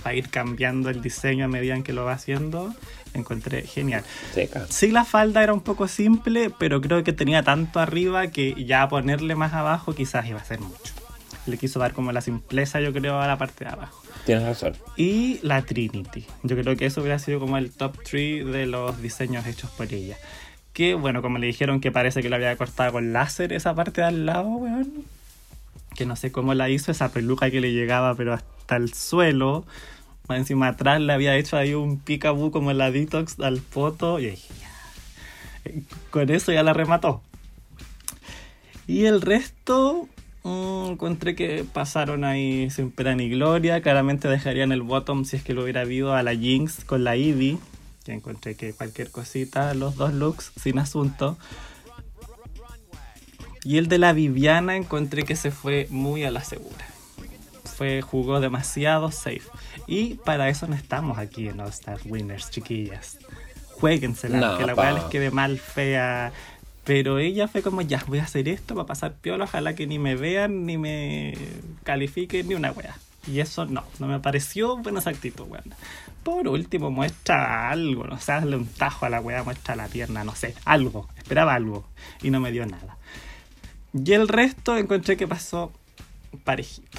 para 0.03 0.15
ir 0.15 0.29
cambiando 0.29 0.91
el 0.91 1.03
diseño 1.03 1.47
a 1.47 1.49
medida 1.49 1.81
que 1.83 1.93
lo 1.93 2.05
va 2.05 2.13
haciendo. 2.13 2.75
Encontré 3.15 3.63
genial. 3.63 4.05
Seca. 4.33 4.67
Sí, 4.69 4.91
la 4.91 5.05
falda 5.05 5.43
era 5.43 5.53
un 5.53 5.61
poco 5.61 5.89
simple, 5.89 6.51
pero 6.59 6.81
creo 6.81 7.05
que 7.05 7.13
tenía 7.13 7.43
tanto 7.43 7.81
arriba 7.81 8.29
que 8.29 8.65
ya 8.65 8.89
ponerle 8.89 9.35
más 9.35 9.53
abajo 9.53 9.95
quizás 9.95 10.27
iba 10.27 10.41
a 10.41 10.45
ser 10.45 10.61
mucho. 10.61 10.93
Le 11.47 11.57
quiso 11.57 11.79
dar 11.79 11.93
como 11.93 12.13
la 12.13 12.21
simpleza, 12.21 12.81
yo 12.81 12.93
creo, 12.93 13.21
a 13.21 13.27
la 13.27 13.39
parte 13.39 13.65
de 13.65 13.71
abajo. 13.71 14.03
Tienes 14.27 14.45
razón. 14.45 14.75
Y 14.97 15.41
la 15.43 15.63
Trinity. 15.63 16.27
Yo 16.43 16.55
creo 16.57 16.77
que 16.77 16.85
eso 16.85 17.01
hubiera 17.01 17.19
sido 17.19 17.41
como 17.41 17.57
el 17.57 17.71
top 17.71 17.97
3 18.05 18.45
de 18.45 18.67
los 18.67 19.01
diseños 19.01 19.47
hechos 19.47 19.71
por 19.71 19.93
ella. 19.93 20.19
Que, 20.75 20.95
bueno, 20.95 21.23
como 21.23 21.39
le 21.39 21.47
dijeron 21.47 21.81
que 21.81 21.91
parece 21.91 22.21
que 22.21 22.29
la 22.29 22.37
había 22.37 22.55
cortado 22.57 22.93
con 22.93 23.15
láser 23.15 23.55
esa 23.55 23.75
parte 23.75 24.03
de 24.03 24.07
al 24.07 24.27
lado, 24.27 24.49
weón. 24.49 25.05
Que 25.97 26.05
no 26.05 26.15
sé 26.15 26.31
cómo 26.31 26.53
la 26.53 26.69
hizo, 26.69 26.93
esa 26.93 27.11
peluca 27.11 27.51
que 27.51 27.63
le 27.63 27.73
llegaba, 27.73 28.15
pero 28.15 28.35
hasta 28.35 28.77
el 28.77 28.93
suelo. 28.93 29.65
Más 30.29 30.39
encima 30.39 30.69
atrás 30.69 31.01
le 31.01 31.13
había 31.13 31.37
hecho 31.37 31.57
ahí 31.57 31.75
un 31.75 31.99
picaboo 31.99 32.51
como 32.51 32.73
la 32.73 32.91
detox 32.91 33.41
al 33.41 33.61
poto. 33.61 34.19
Y 34.21 34.31
dije. 34.31 34.49
Con 36.11 36.31
eso 36.31 36.53
ya 36.53 36.63
la 36.63 36.73
remató. 36.73 37.23
Y 38.87 39.05
el 39.05 39.21
resto, 39.21 40.09
mm, 40.45 40.93
encontré 40.93 41.35
que 41.35 41.65
pasaron 41.71 42.25
ahí 42.25 42.71
sin 42.71 42.91
pena 42.91 43.15
ni 43.15 43.29
gloria. 43.29 43.81
Claramente 43.83 44.29
dejarían 44.29 44.73
el 44.73 44.83
bottom 44.83 45.25
si 45.25 45.37
es 45.37 45.43
que 45.43 45.55
lo 45.55 45.63
hubiera 45.63 45.83
habido 45.83 46.15
a 46.15 46.23
la 46.23 46.35
Jinx 46.35 46.85
con 46.85 47.05
la 47.05 47.17
Ivy. 47.17 47.59
Que 48.05 48.13
encontré 48.13 48.55
que 48.55 48.73
cualquier 48.73 49.11
cosita, 49.11 49.75
los 49.75 49.97
dos 49.97 50.15
looks, 50.15 50.53
sin 50.57 50.79
asunto. 50.79 51.37
Y 53.65 53.77
el 53.77 53.89
de 53.89 53.99
la 53.99 54.13
Viviana 54.13 54.77
encontré 54.77 55.25
que 55.25 55.37
se 55.37 55.51
fue 55.51 55.87
muy 55.91 56.25
a 56.25 56.31
la 56.31 56.43
segura. 56.43 56.87
Fue, 57.65 58.01
jugó 58.01 58.41
demasiado 58.41 59.11
safe. 59.11 59.43
Y 59.89 60.15
para 60.17 60.49
eso 60.51 60.67
no 60.69 60.75
estamos 60.75 61.19
aquí 61.19 61.49
en 61.49 61.61
All 61.61 61.71
Star 61.71 61.99
Winners, 62.05 62.51
chiquillas. 62.51 63.19
Jueguensela, 63.73 64.39
No, 64.39 64.59
que 64.59 64.67
la 64.67 64.75
weá 64.75 64.93
les 64.93 65.05
quede 65.05 65.31
mal, 65.31 65.59
fea. 65.59 66.31
Pero 66.85 67.19
ella 67.19 67.49
fue 67.49 67.63
como, 67.63 67.81
ya, 67.83 68.05
voy 68.07 68.19
a 68.19 68.25
hacer 68.25 68.49
esto 68.49 68.75
para 68.75 68.87
pasar 68.87 69.15
piola, 69.15 69.45
ojalá 69.45 69.75
que 69.75 69.87
ni 69.87 69.99
me 69.99 70.15
vean, 70.15 70.67
ni 70.67 70.77
me 70.79 71.35
califiquen, 71.85 72.49
ni 72.49 72.55
una 72.55 72.73
wea. 72.73 72.97
Y 73.27 73.41
eso 73.41 73.67
no, 73.67 73.85
no 73.99 74.07
me 74.07 74.21
pareció 74.21 74.77
buena 74.77 75.01
esa 75.01 75.11
actitud, 75.11 75.45
weón. 75.49 75.75
Por 76.23 76.49
último, 76.49 76.91
muestra 76.91 77.71
algo, 77.71 78.05
no 78.05 78.19
sé, 78.21 78.33
hazle 78.33 78.57
un 78.57 78.67
tajo 78.67 79.07
a 79.07 79.11
la 79.11 79.21
wea, 79.21 79.43
muestra 79.43 79.75
la 79.77 79.87
pierna, 79.87 80.25
no 80.25 80.35
sé, 80.35 80.55
algo, 80.65 81.09
esperaba 81.17 81.55
algo. 81.55 81.87
Y 82.23 82.31
no 82.31 82.41
me 82.41 82.53
dio 82.53 82.67
nada. 82.67 82.97
Y 83.93 84.13
el 84.13 84.29
resto 84.29 84.77
encontré 84.77 85.17
que 85.17 85.27
pasó 85.27 85.73
parejito, 86.45 86.99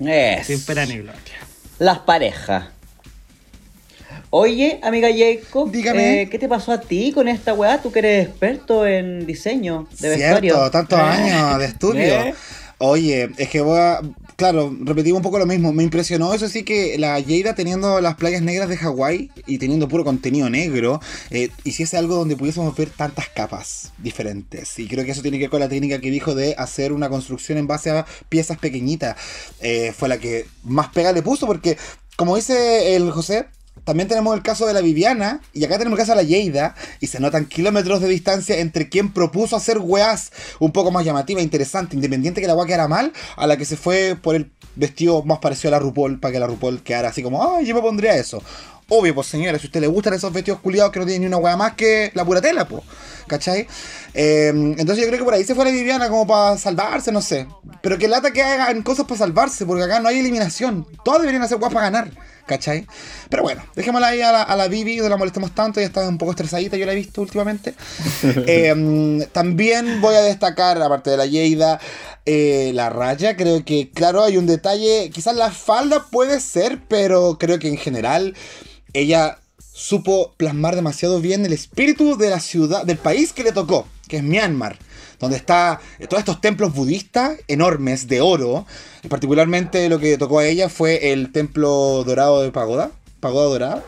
Es. 0.00 0.46
sin 0.46 0.64
pena 0.64 0.86
ni 0.86 0.98
gloria. 0.98 1.20
Las 1.82 1.98
parejas. 1.98 2.66
Oye, 4.30 4.78
amiga 4.84 5.08
Jacob, 5.12 5.68
Dígame. 5.72 6.22
eh, 6.22 6.28
¿qué 6.28 6.38
te 6.38 6.48
pasó 6.48 6.70
a 6.70 6.80
ti 6.80 7.10
con 7.10 7.26
esta 7.26 7.54
weá? 7.54 7.82
Tú 7.82 7.90
que 7.90 7.98
eres 7.98 8.28
experto 8.28 8.86
en 8.86 9.26
diseño 9.26 9.88
de 9.98 10.10
vestuario. 10.10 10.54
Cierto, 10.54 10.70
tantos 10.70 10.96
¿Eh? 11.00 11.02
años 11.02 11.58
de 11.58 11.64
estudio. 11.64 12.04
¿Eh? 12.04 12.34
Oye, 12.78 13.30
es 13.36 13.48
que 13.48 13.60
voy 13.62 13.80
a. 13.80 14.00
Claro, 14.42 14.76
repetimos 14.80 15.18
un 15.18 15.22
poco 15.22 15.38
lo 15.38 15.46
mismo. 15.46 15.72
Me 15.72 15.84
impresionó 15.84 16.34
eso 16.34 16.48
sí 16.48 16.64
que 16.64 16.98
la 16.98 17.20
Yeida 17.20 17.54
teniendo 17.54 18.00
las 18.00 18.16
playas 18.16 18.42
negras 18.42 18.68
de 18.68 18.76
Hawái 18.76 19.30
y 19.46 19.58
teniendo 19.58 19.86
puro 19.86 20.02
contenido 20.02 20.50
negro, 20.50 20.98
eh, 21.30 21.50
hiciese 21.62 21.96
algo 21.96 22.16
donde 22.16 22.36
pudiésemos 22.36 22.76
ver 22.76 22.90
tantas 22.90 23.28
capas 23.28 23.92
diferentes. 23.98 24.80
Y 24.80 24.88
creo 24.88 25.04
que 25.04 25.12
eso 25.12 25.22
tiene 25.22 25.38
que 25.38 25.44
ver 25.44 25.50
con 25.50 25.60
la 25.60 25.68
técnica 25.68 26.00
que 26.00 26.10
dijo 26.10 26.34
de 26.34 26.56
hacer 26.58 26.92
una 26.92 27.08
construcción 27.08 27.56
en 27.56 27.68
base 27.68 27.90
a 27.90 28.04
piezas 28.28 28.58
pequeñitas. 28.58 29.16
Eh, 29.60 29.94
fue 29.96 30.08
la 30.08 30.18
que 30.18 30.46
más 30.64 30.88
pega 30.88 31.12
le 31.12 31.22
puso 31.22 31.46
porque, 31.46 31.78
como 32.16 32.34
dice 32.34 32.96
el 32.96 33.12
José, 33.12 33.46
también 33.84 34.08
tenemos 34.08 34.34
el 34.34 34.42
caso 34.42 34.66
de 34.66 34.74
la 34.74 34.80
Viviana 34.80 35.40
y 35.52 35.64
acá 35.64 35.78
tenemos 35.78 35.98
el 35.98 36.02
caso 36.02 36.12
de 36.12 36.22
la 36.22 36.28
Yeida 36.28 36.74
y 37.00 37.08
se 37.08 37.20
notan 37.20 37.46
kilómetros 37.46 38.00
de 38.00 38.08
distancia 38.08 38.58
entre 38.58 38.88
quien 38.88 39.12
propuso 39.12 39.56
hacer 39.56 39.78
weas 39.78 40.30
un 40.60 40.72
poco 40.72 40.90
más 40.90 41.04
llamativa, 41.04 41.40
interesante, 41.40 41.96
independiente 41.96 42.40
que 42.40 42.46
la 42.46 42.54
wea 42.54 42.66
quedara 42.66 42.88
mal, 42.88 43.12
a 43.36 43.46
la 43.46 43.56
que 43.56 43.64
se 43.64 43.76
fue 43.76 44.16
por 44.20 44.36
el 44.36 44.50
vestido 44.76 45.22
más 45.24 45.38
parecido 45.38 45.68
a 45.68 45.72
la 45.72 45.78
RuPaul 45.80 46.20
para 46.20 46.32
que 46.32 46.38
la 46.38 46.46
RuPaul 46.46 46.82
quedara 46.82 47.08
así 47.08 47.22
como, 47.22 47.56
ay, 47.56 47.66
yo 47.66 47.74
me 47.74 47.80
pondría 47.80 48.14
eso. 48.16 48.42
Obvio, 48.88 49.14
pues 49.14 49.26
señora, 49.26 49.58
si 49.58 49.66
a 49.66 49.68
usted 49.68 49.80
le 49.80 49.86
gustan 49.86 50.12
esos 50.12 50.32
vestidos 50.32 50.60
culiados 50.60 50.92
que 50.92 50.98
no 51.00 51.06
tienen 51.06 51.22
ni 51.22 51.26
una 51.28 51.38
wea 51.38 51.56
más 51.56 51.74
que 51.74 52.10
la 52.14 52.24
pura 52.24 52.40
tela, 52.40 52.68
pues. 52.68 52.82
¿Cachai? 53.26 53.66
Eh, 54.12 54.48
entonces 54.48 54.98
yo 54.98 55.06
creo 55.06 55.18
que 55.18 55.24
por 55.24 55.32
ahí 55.32 55.44
se 55.44 55.54
fue 55.54 55.64
la 55.64 55.70
Viviana 55.70 56.08
como 56.08 56.26
para 56.26 56.58
salvarse, 56.58 57.10
no 57.10 57.22
sé. 57.22 57.46
Pero 57.80 57.96
que 57.96 58.06
lata 58.06 58.32
que 58.32 58.42
hagan 58.42 58.82
cosas 58.82 59.06
para 59.06 59.18
salvarse, 59.18 59.64
porque 59.64 59.84
acá 59.84 60.00
no 60.00 60.08
hay 60.08 60.18
eliminación. 60.18 60.86
Todas 61.04 61.20
deberían 61.20 61.42
hacer 61.42 61.58
weas 61.58 61.72
para 61.72 61.90
ganar, 61.90 62.10
¿cachai? 62.52 62.86
Pero 63.30 63.42
bueno, 63.42 63.62
dejémosla 63.74 64.08
ahí 64.08 64.20
a 64.20 64.30
la, 64.30 64.42
a 64.42 64.56
la 64.56 64.68
Vivi, 64.68 64.96
no 64.96 65.08
la 65.08 65.16
molestemos 65.16 65.54
tanto, 65.54 65.80
ya 65.80 65.86
está 65.86 66.06
un 66.06 66.18
poco 66.18 66.32
estresadita, 66.32 66.76
yo 66.76 66.84
la 66.84 66.92
he 66.92 66.96
visto 66.96 67.20
últimamente. 67.20 67.74
Eh, 68.46 69.28
también 69.32 70.00
voy 70.00 70.14
a 70.14 70.20
destacar, 70.20 70.80
aparte 70.82 71.10
de 71.10 71.16
la 71.16 71.26
Yeida, 71.26 71.80
eh, 72.26 72.72
la 72.74 72.90
raya. 72.90 73.36
Creo 73.36 73.64
que, 73.64 73.90
claro, 73.90 74.22
hay 74.22 74.36
un 74.36 74.46
detalle. 74.46 75.10
Quizás 75.10 75.34
la 75.34 75.50
falda 75.50 76.06
puede 76.10 76.40
ser, 76.40 76.80
pero 76.88 77.38
creo 77.38 77.58
que 77.58 77.68
en 77.68 77.76
general 77.76 78.34
ella 78.92 79.38
supo 79.72 80.34
plasmar 80.36 80.76
demasiado 80.76 81.20
bien 81.20 81.44
el 81.46 81.52
espíritu 81.52 82.16
de 82.16 82.30
la 82.30 82.40
ciudad, 82.40 82.84
del 82.84 82.98
país 82.98 83.32
que 83.32 83.44
le 83.44 83.52
tocó, 83.52 83.86
que 84.08 84.18
es 84.18 84.22
Myanmar. 84.22 84.78
Donde 85.22 85.38
está 85.38 85.80
eh, 85.98 86.06
todos 86.06 86.18
estos 86.20 86.42
templos 86.42 86.74
budistas 86.74 87.38
enormes 87.48 88.08
de 88.08 88.20
oro. 88.20 88.66
Y 89.02 89.08
particularmente 89.08 89.88
lo 89.88 89.98
que 89.98 90.18
tocó 90.18 90.40
a 90.40 90.46
ella 90.46 90.68
fue 90.68 91.12
el 91.12 91.32
templo 91.32 92.04
dorado 92.04 92.42
de 92.42 92.52
Pagoda. 92.52 92.90
Pagoda 93.20 93.46
dorada. 93.46 93.84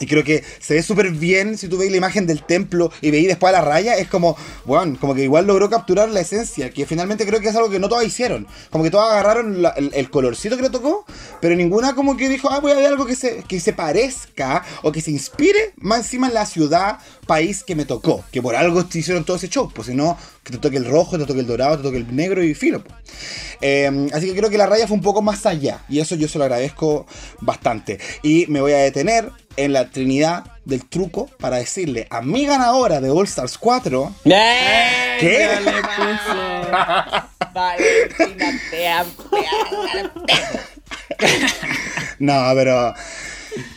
Y 0.00 0.06
creo 0.06 0.24
que 0.24 0.42
se 0.58 0.74
ve 0.74 0.82
súper 0.82 1.10
bien 1.12 1.56
si 1.56 1.68
tú 1.68 1.78
veis 1.78 1.92
la 1.92 1.96
imagen 1.98 2.26
del 2.26 2.42
templo 2.42 2.90
y 3.02 3.12
veis 3.12 3.28
después 3.28 3.54
a 3.54 3.58
la 3.58 3.64
raya. 3.64 3.96
Es 3.96 4.08
como, 4.08 4.36
bueno, 4.64 4.96
como 5.00 5.14
que 5.14 5.22
igual 5.22 5.46
logró 5.46 5.70
capturar 5.70 6.08
la 6.08 6.18
esencia. 6.20 6.70
Que 6.70 6.86
finalmente 6.86 7.24
creo 7.24 7.38
que 7.40 7.48
es 7.50 7.54
algo 7.54 7.70
que 7.70 7.78
no 7.78 7.88
todas 7.88 8.04
hicieron. 8.04 8.48
Como 8.70 8.82
que 8.82 8.90
todas 8.90 9.12
agarraron 9.12 9.62
la- 9.62 9.68
el, 9.70 9.92
el 9.94 10.10
colorcito 10.10 10.56
que 10.56 10.62
le 10.62 10.70
tocó. 10.70 11.04
Pero 11.40 11.54
ninguna 11.54 11.94
como 11.94 12.16
que 12.16 12.28
dijo, 12.28 12.50
ah, 12.50 12.58
voy 12.58 12.72
a 12.72 12.76
ver 12.76 12.86
algo 12.86 13.06
que 13.06 13.14
se, 13.14 13.44
que 13.44 13.60
se 13.60 13.74
parezca 13.74 14.64
o 14.82 14.90
que 14.90 15.00
se 15.02 15.12
inspire 15.12 15.72
más 15.76 15.98
encima 15.98 16.26
en 16.26 16.34
la 16.34 16.46
ciudad, 16.46 16.98
país 17.28 17.62
que 17.62 17.76
me 17.76 17.84
tocó. 17.84 18.24
Que 18.32 18.42
por 18.42 18.56
algo 18.56 18.84
hicieron 18.92 19.22
todo 19.24 19.36
ese 19.36 19.48
show. 19.50 19.70
Pues 19.72 19.86
si 19.86 19.94
no, 19.94 20.18
que 20.42 20.52
te 20.52 20.58
toque 20.58 20.76
el 20.76 20.84
rojo, 20.84 21.18
te 21.18 21.24
toque 21.26 21.40
el 21.40 21.46
dorado, 21.46 21.76
te 21.76 21.82
toque 21.82 21.98
el 21.98 22.14
negro 22.14 22.42
y 22.42 22.54
filo. 22.54 22.82
pues. 22.82 22.94
Eh, 23.60 24.08
así 24.12 24.26
que 24.26 24.34
creo 24.36 24.50
que 24.50 24.58
la 24.58 24.66
raya 24.66 24.88
fue 24.88 24.96
un 24.96 25.02
poco 25.02 25.22
más 25.22 25.46
allá. 25.46 25.80
Y 25.88 26.00
eso 26.00 26.16
yo 26.16 26.26
se 26.28 26.38
lo 26.38 26.44
agradezco 26.44 27.06
bastante. 27.40 27.98
Y 28.22 28.46
me 28.48 28.60
voy 28.60 28.72
a 28.72 28.78
detener 28.78 29.30
en 29.56 29.72
la 29.72 29.88
trinidad 29.90 30.44
del 30.64 30.84
truco 30.88 31.28
para 31.38 31.56
decirle 31.58 32.06
a 32.10 32.22
mi 32.22 32.44
ganadora 32.46 33.00
de 33.00 33.10
All 33.10 33.26
Stars 33.26 33.56
4. 33.58 34.14
¡Eh! 34.24 35.16
¿Qué? 35.20 35.38
Ya 35.38 35.60
le 35.60 35.72
puse. 35.82 37.32
Valentina, 37.54 38.60
te 38.70 38.88
amo, 38.88 39.10
te 39.30 39.98
amo. 40.00 40.24
No, 42.18 42.50
pero 42.54 42.94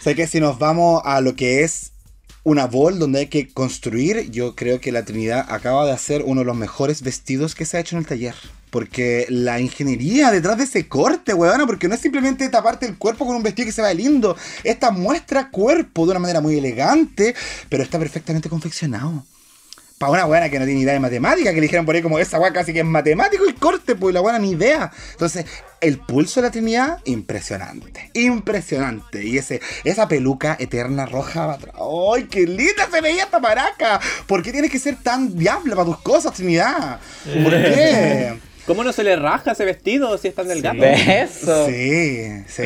sé 0.02 0.16
que 0.16 0.28
si 0.28 0.40
nos 0.40 0.58
vamos 0.60 1.02
a 1.04 1.20
lo 1.22 1.36
que 1.36 1.64
es 1.64 1.92
una 2.46 2.68
bol 2.68 3.00
donde 3.00 3.22
hay 3.22 3.28
que 3.28 3.48
construir, 3.48 4.30
yo 4.30 4.56
creo 4.56 4.80
que 4.80 4.92
la 4.92 5.04
Trinidad 5.04 5.48
acaba 5.50 5.84
de 5.84 5.92
hacer 5.92 6.22
uno 6.24 6.42
de 6.42 6.46
los 6.46 6.56
mejores 6.56 7.02
vestidos 7.02 7.56
que 7.56 7.66
se 7.66 7.76
ha 7.76 7.80
hecho 7.80 7.96
en 7.96 8.02
el 8.02 8.08
taller. 8.08 8.36
Porque 8.70 9.26
la 9.30 9.60
ingeniería 9.60 10.30
detrás 10.30 10.58
de 10.60 10.66
ese 10.66 10.88
corte, 10.88 11.34
weón, 11.34 11.66
porque 11.66 11.88
no 11.88 11.96
es 11.96 12.02
simplemente 12.02 12.48
taparte 12.50 12.86
el 12.86 12.98
cuerpo 12.98 13.26
con 13.26 13.36
un 13.36 13.42
vestido 13.42 13.66
que 13.66 13.72
se 13.72 13.82
ve 13.82 13.96
lindo. 13.96 14.38
Esta 14.64 14.92
muestra 14.92 15.50
cuerpo 15.50 16.06
de 16.06 16.12
una 16.12 16.20
manera 16.20 16.40
muy 16.40 16.56
elegante, 16.58 17.34
pero 17.68 17.82
está 17.82 17.98
perfectamente 17.98 18.48
confeccionado. 18.48 19.26
Para 19.98 20.12
una 20.12 20.26
buena 20.26 20.50
que 20.50 20.60
no 20.60 20.66
tiene 20.66 20.82
idea 20.82 20.94
de 20.94 21.00
matemática, 21.00 21.52
que 21.52 21.56
le 21.56 21.62
dijeron 21.62 21.86
por 21.86 21.96
ahí 21.96 22.02
como 22.02 22.20
esa 22.20 22.38
weá 22.38 22.52
casi 22.52 22.74
que 22.74 22.80
es 22.80 22.86
matemático 22.86 23.46
el 23.46 23.56
corte, 23.56 23.96
pues 23.96 24.14
la 24.14 24.20
buena 24.20 24.38
ni 24.40 24.52
idea. 24.52 24.92
Entonces, 25.12 25.46
el 25.80 26.00
pulso 26.00 26.42
de 26.42 26.48
la 26.48 26.52
Trinidad, 26.52 27.00
impresionante. 27.06 28.12
Impresionante. 28.14 29.24
Y 29.24 29.38
ese, 29.38 29.62
esa 29.86 30.10
peluca 30.10 30.58
eterna 30.60 31.06
roja 31.06 31.54
atrás. 31.54 31.76
¡Ay, 32.14 32.26
qué 32.26 32.42
linda 32.42 32.90
se 32.92 33.00
veía 33.00 33.24
esta 33.24 33.40
maraca! 33.40 34.02
¿Por 34.28 34.44
qué 34.44 34.52
tienes 34.52 34.70
que 34.70 34.80
ser 34.80 34.98
tan 35.02 35.38
diable 35.38 35.74
para 35.76 35.86
tus 35.86 36.00
cosas, 36.00 36.34
Trinidad? 36.34 37.00
¿Por 37.24 37.52
qué? 37.52 38.34
¿Cómo 38.66 38.84
no 38.84 38.92
se 38.92 39.04
le 39.04 39.16
raja 39.16 39.52
ese 39.52 39.64
vestido 39.64 40.18
si 40.18 40.28
es 40.28 40.36
tan 40.36 40.48
delgado? 40.48 40.82
Beso. 40.82 41.68
Sí, 41.68 42.44
sí. 42.48 42.64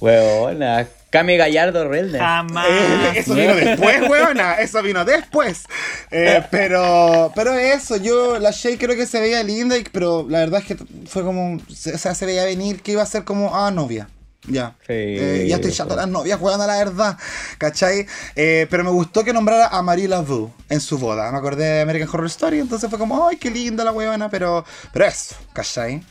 Huevona. 0.00 0.88
Cami 1.12 1.36
Gallardo 1.36 1.86
Relner. 1.86 2.20
Jamás. 2.20 2.66
Eh, 2.68 3.12
eso 3.16 3.34
vino 3.34 3.54
después, 3.54 4.08
weona. 4.08 4.54
Eso 4.54 4.82
vino 4.82 5.04
después. 5.04 5.64
Eh, 6.10 6.42
pero, 6.50 7.30
pero 7.36 7.52
eso, 7.52 7.96
yo, 7.98 8.38
la 8.38 8.50
Shay 8.50 8.78
creo 8.78 8.96
que 8.96 9.06
se 9.06 9.20
veía 9.20 9.42
linda, 9.42 9.76
y- 9.76 9.84
pero 9.84 10.26
la 10.28 10.38
verdad 10.40 10.60
es 10.60 10.66
que 10.66 10.76
fue 11.06 11.22
como. 11.22 11.60
Se, 11.72 11.94
o 11.94 11.98
sea, 11.98 12.14
se 12.14 12.24
veía 12.26 12.44
venir 12.46 12.80
que 12.82 12.92
iba 12.92 13.02
a 13.02 13.06
ser 13.06 13.24
como, 13.24 13.54
ah, 13.54 13.70
novia. 13.70 14.08
Ya. 14.48 14.74
Sí. 14.80 14.84
Eh, 14.94 15.46
ya 15.48 15.56
estoy 15.56 15.70
chato 15.70 15.94
las 15.94 16.08
novias, 16.08 16.40
weona, 16.40 16.66
la 16.66 16.78
verdad. 16.78 17.16
¿Cachai? 17.58 18.06
Eh, 18.34 18.66
pero 18.70 18.82
me 18.82 18.90
gustó 18.90 19.22
que 19.22 19.32
nombrara 19.32 19.68
a 19.68 19.82
Marie 19.82 20.08
Laveau 20.08 20.50
en 20.68 20.80
su 20.80 20.98
boda. 20.98 21.30
Me 21.30 21.38
acordé 21.38 21.64
de 21.64 21.80
American 21.82 22.08
Horror 22.08 22.26
Story, 22.26 22.58
entonces 22.58 22.90
fue 22.90 22.98
como, 22.98 23.28
ay, 23.28 23.36
qué 23.36 23.50
linda 23.50 23.84
la 23.84 23.92
weona, 23.92 24.28
pero. 24.30 24.64
Pero 24.92 25.04
eso, 25.04 25.36
¿cachai? 25.52 26.02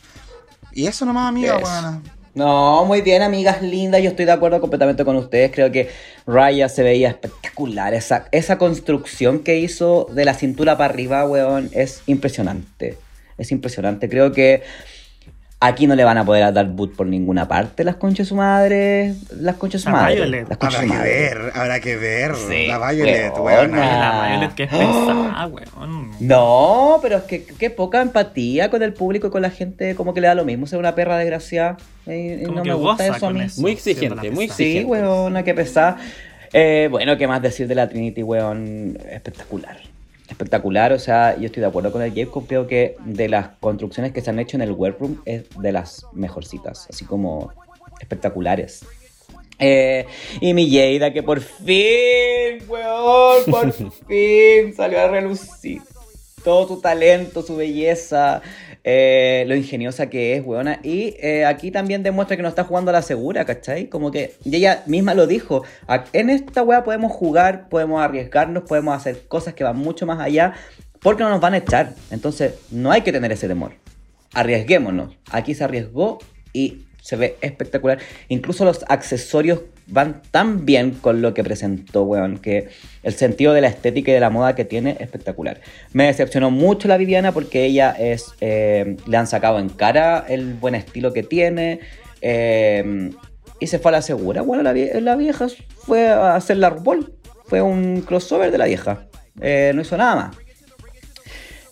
Y 0.72 0.86
eso 0.86 1.04
nomás, 1.04 1.28
amiga, 1.28 1.58
Eso. 1.58 2.00
No, 2.34 2.86
muy 2.86 3.02
bien, 3.02 3.20
amigas 3.20 3.60
lindas. 3.60 4.02
Yo 4.02 4.08
estoy 4.08 4.24
de 4.24 4.32
acuerdo 4.32 4.60
completamente 4.60 5.04
con 5.04 5.16
ustedes. 5.16 5.50
Creo 5.52 5.70
que 5.70 5.90
Raya 6.26 6.68
se 6.70 6.82
veía 6.82 7.08
espectacular. 7.08 7.92
Esa, 7.92 8.26
esa 8.32 8.56
construcción 8.56 9.40
que 9.40 9.58
hizo 9.58 10.06
de 10.10 10.24
la 10.24 10.32
cintura 10.32 10.78
para 10.78 10.94
arriba, 10.94 11.26
weón, 11.26 11.68
es 11.72 12.02
impresionante. 12.06 12.96
Es 13.36 13.52
impresionante. 13.52 14.08
Creo 14.08 14.32
que 14.32 14.62
aquí 15.62 15.86
no 15.86 15.94
le 15.94 16.04
van 16.04 16.18
a 16.18 16.24
poder 16.24 16.52
dar 16.52 16.66
boot 16.66 16.94
por 16.96 17.06
ninguna 17.06 17.46
parte 17.48 17.84
las 17.84 17.96
conchas 17.96 18.26
de 18.26 18.28
su 18.28 18.34
madre. 18.34 19.14
Las 19.40 19.56
conchas 19.56 19.80
de 19.80 19.84
su 19.84 19.90
La 19.90 19.96
madre. 20.02 20.14
Violet. 20.16 20.48
Las 20.48 20.58
conchas 20.58 20.80
Habrá 20.80 20.88
su 20.88 20.92
que 20.92 20.98
madre. 20.98 21.10
ver, 21.12 21.52
habrá 21.54 21.80
que 21.80 21.96
ver. 21.96 22.32
Sí, 22.36 22.66
la 22.66 22.90
Violet, 22.92 23.32
weona. 23.38 23.76
La 23.98 24.28
Violet 24.30 24.54
que 24.54 24.62
es 24.64 24.68
pesada, 24.70 25.46
weón. 25.46 26.10
No, 26.20 26.98
pero 27.00 27.18
es 27.18 27.22
que 27.24 27.44
qué 27.44 27.70
poca 27.70 28.02
empatía 28.02 28.70
con 28.70 28.82
el 28.82 28.92
público 28.92 29.28
y 29.28 29.30
con 29.30 29.42
la 29.42 29.50
gente, 29.50 29.94
como 29.94 30.12
que 30.14 30.20
le 30.20 30.26
da 30.28 30.34
lo 30.34 30.44
mismo 30.44 30.66
ser 30.66 30.78
una 30.78 30.94
perra 30.94 31.16
desgraciada. 31.18 31.76
Como 32.04 32.56
no 32.56 32.62
que 32.62 32.68
me 32.70 32.74
gusta 32.74 33.06
eso 33.06 33.26
a 33.28 33.30
mí. 33.32 33.42
eso. 33.42 33.60
Muy 33.60 33.72
exigente, 33.72 34.30
muy 34.30 34.46
pesada. 34.48 34.56
Sí, 34.56 34.64
exigente. 34.64 34.90
weona, 34.90 35.42
qué 35.44 35.54
pesada. 35.54 35.96
Eh, 36.52 36.88
bueno, 36.90 37.16
qué 37.16 37.26
más 37.26 37.40
decir 37.40 37.66
de 37.68 37.74
la 37.74 37.88
Trinity, 37.88 38.22
weón, 38.22 38.98
espectacular. 39.10 39.76
Espectacular. 40.32 40.92
O 40.92 40.98
sea, 40.98 41.36
yo 41.36 41.46
estoy 41.46 41.60
de 41.60 41.66
acuerdo 41.66 41.92
con 41.92 42.02
el 42.02 42.14
Jacob. 42.14 42.44
Creo 42.46 42.66
que 42.66 42.96
de 43.04 43.28
las 43.28 43.50
construcciones 43.60 44.12
que 44.12 44.20
se 44.20 44.30
han 44.30 44.38
hecho 44.38 44.56
en 44.56 44.62
el 44.62 44.72
workroom 44.72 45.18
es 45.24 45.44
de 45.58 45.72
las 45.72 46.06
mejorcitas. 46.12 46.86
Así 46.90 47.04
como 47.04 47.52
espectaculares. 48.00 48.84
Eh, 49.58 50.06
y 50.40 50.54
mi 50.54 50.68
Jada, 50.70 51.12
que 51.12 51.22
por 51.22 51.40
fin, 51.40 52.66
weón, 52.66 53.44
por 53.48 53.72
fin 54.08 54.74
salió 54.74 55.00
a 55.00 55.08
relucir. 55.08 55.82
Todo 56.42 56.66
su 56.66 56.80
talento, 56.80 57.42
su 57.42 57.54
belleza, 57.54 58.42
eh, 58.84 59.44
lo 59.46 59.54
ingeniosa 59.54 60.08
que 60.10 60.34
es, 60.36 60.44
weona. 60.44 60.80
Y 60.82 61.14
eh, 61.20 61.44
aquí 61.44 61.70
también 61.70 62.02
demuestra 62.02 62.36
que 62.36 62.42
no 62.42 62.48
está 62.48 62.64
jugando 62.64 62.90
a 62.90 62.92
la 62.92 63.02
segura, 63.02 63.44
¿cachai? 63.44 63.86
Como 63.88 64.10
que 64.10 64.34
ella 64.44 64.82
misma 64.86 65.14
lo 65.14 65.26
dijo. 65.26 65.62
"A- 65.86 66.04
En 66.12 66.30
esta 66.30 66.62
wea 66.62 66.82
podemos 66.84 67.12
jugar, 67.12 67.68
podemos 67.68 68.02
arriesgarnos, 68.02 68.64
podemos 68.64 68.96
hacer 68.96 69.22
cosas 69.28 69.54
que 69.54 69.64
van 69.64 69.76
mucho 69.76 70.04
más 70.06 70.20
allá, 70.20 70.54
porque 71.00 71.22
no 71.22 71.30
nos 71.30 71.40
van 71.40 71.54
a 71.54 71.58
echar. 71.58 71.94
Entonces, 72.10 72.54
no 72.70 72.90
hay 72.92 73.02
que 73.02 73.12
tener 73.12 73.30
ese 73.32 73.48
temor. 73.48 73.72
Arriesguémonos. 74.34 75.16
Aquí 75.30 75.54
se 75.54 75.64
arriesgó 75.64 76.18
y 76.52 76.86
se 77.02 77.16
ve 77.16 77.36
espectacular. 77.40 77.98
Incluso 78.28 78.64
los 78.64 78.84
accesorios 78.88 79.60
van 79.86 80.22
tan 80.30 80.64
bien 80.64 80.92
con 80.92 81.22
lo 81.22 81.34
que 81.34 81.42
presentó, 81.44 82.02
weón, 82.04 82.38
que 82.38 82.68
el 83.02 83.12
sentido 83.14 83.52
de 83.52 83.60
la 83.60 83.68
estética 83.68 84.10
y 84.10 84.14
de 84.14 84.20
la 84.20 84.30
moda 84.30 84.54
que 84.54 84.64
tiene 84.64 84.92
es 84.92 85.00
espectacular. 85.02 85.60
Me 85.92 86.06
decepcionó 86.06 86.50
mucho 86.50 86.88
la 86.88 86.96
Viviana 86.96 87.32
porque 87.32 87.64
ella 87.64 87.90
es, 87.98 88.32
eh, 88.40 88.96
le 89.06 89.16
han 89.16 89.26
sacado 89.26 89.58
en 89.58 89.68
cara 89.68 90.24
el 90.28 90.54
buen 90.54 90.74
estilo 90.74 91.12
que 91.12 91.22
tiene 91.22 91.80
eh, 92.20 93.10
y 93.60 93.66
se 93.66 93.78
fue 93.78 93.90
a 93.90 93.92
la 93.92 94.02
segura. 94.02 94.42
Bueno, 94.42 94.62
la, 94.62 94.72
vie- 94.72 94.98
la 95.00 95.16
vieja 95.16 95.46
fue 95.78 96.08
a 96.08 96.36
hacer 96.36 96.56
la 96.58 96.70
RuPaul, 96.70 97.12
fue 97.46 97.60
un 97.62 98.00
crossover 98.02 98.50
de 98.50 98.58
la 98.58 98.66
vieja, 98.66 99.06
Eh, 99.40 99.72
no 99.74 99.80
hizo 99.82 99.96
nada 99.96 100.14
más. 100.14 100.36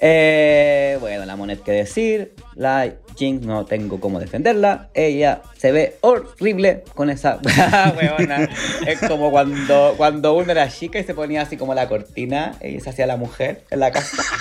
Eh, 0.02 0.96
bueno, 1.00 1.26
la 1.26 1.36
Monet 1.36 1.62
que 1.62 1.72
decir. 1.72 2.32
La 2.54 2.90
Jinx 3.16 3.44
no 3.46 3.64
tengo 3.66 4.00
cómo 4.00 4.18
defenderla. 4.18 4.88
Ella 4.94 5.42
se 5.56 5.72
ve 5.72 5.96
horrible 6.00 6.84
con 6.94 7.10
esa 7.10 7.38
weona. 7.96 8.48
Es 8.86 8.98
como 9.00 9.30
cuando, 9.30 9.94
cuando 9.96 10.34
uno 10.34 10.50
era 10.52 10.68
chica 10.68 10.98
y 10.98 11.04
se 11.04 11.14
ponía 11.14 11.42
así 11.42 11.56
como 11.56 11.74
la 11.74 11.88
cortina 11.88 12.54
y 12.62 12.80
se 12.80 12.90
hacía 12.90 13.06
la 13.06 13.16
mujer 13.16 13.64
en 13.70 13.80
la 13.80 13.90
casa. 13.90 14.16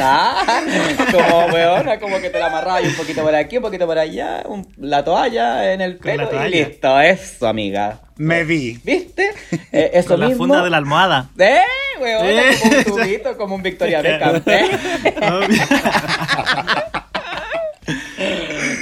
Ah, 0.00 0.62
como 1.12 1.46
weona, 1.52 1.98
como 2.00 2.18
que 2.20 2.30
te 2.30 2.38
la 2.38 2.46
amarraba 2.46 2.80
y 2.80 2.86
un 2.86 2.94
poquito 2.94 3.22
por 3.22 3.34
aquí, 3.34 3.58
un 3.58 3.62
poquito 3.62 3.86
por 3.86 3.98
allá, 3.98 4.42
un- 4.48 4.66
la 4.78 5.04
toalla 5.04 5.72
en 5.72 5.80
el 5.82 5.98
pelo 5.98 6.28
y 6.46 6.50
listo. 6.50 6.98
Eso, 7.00 7.46
amiga. 7.46 8.00
Me 8.16 8.44
vi. 8.44 8.78
¿Viste? 8.82 9.30
Eh, 9.70 9.90
eso 9.94 10.08
Con 10.08 10.20
la 10.20 10.28
mismo. 10.28 10.44
funda 10.44 10.64
de 10.64 10.70
la 10.70 10.78
almohada. 10.78 11.30
¡Eh, 11.38 11.60
weón! 12.00 12.26
Eh. 12.26 12.50
Como 12.62 12.76
un 12.76 12.84
tubito, 13.04 13.36
como 13.36 13.54
un 13.56 13.62
Victoria 13.62 14.00
Beckham. 14.06 14.42
¿eh? 14.46 14.70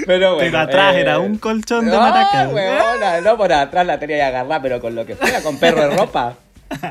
Pero 0.06 0.34
bueno. 0.36 0.50
Pero 0.50 0.58
atrás 0.58 0.94
eh, 0.94 1.00
era 1.00 1.18
un 1.18 1.38
colchón 1.38 1.86
de 1.86 1.92
no, 1.92 2.00
maracas. 2.00 2.52
weona, 2.52 3.20
no 3.20 3.36
por 3.36 3.52
atrás 3.52 3.86
la 3.86 3.98
tenía 3.98 4.16
que 4.16 4.22
agarrar, 4.22 4.62
pero 4.62 4.80
con 4.80 4.94
lo 4.94 5.04
que 5.04 5.16
fuera, 5.16 5.40
con 5.42 5.58
perro 5.58 5.88
de 5.88 5.96
ropa. 5.96 6.36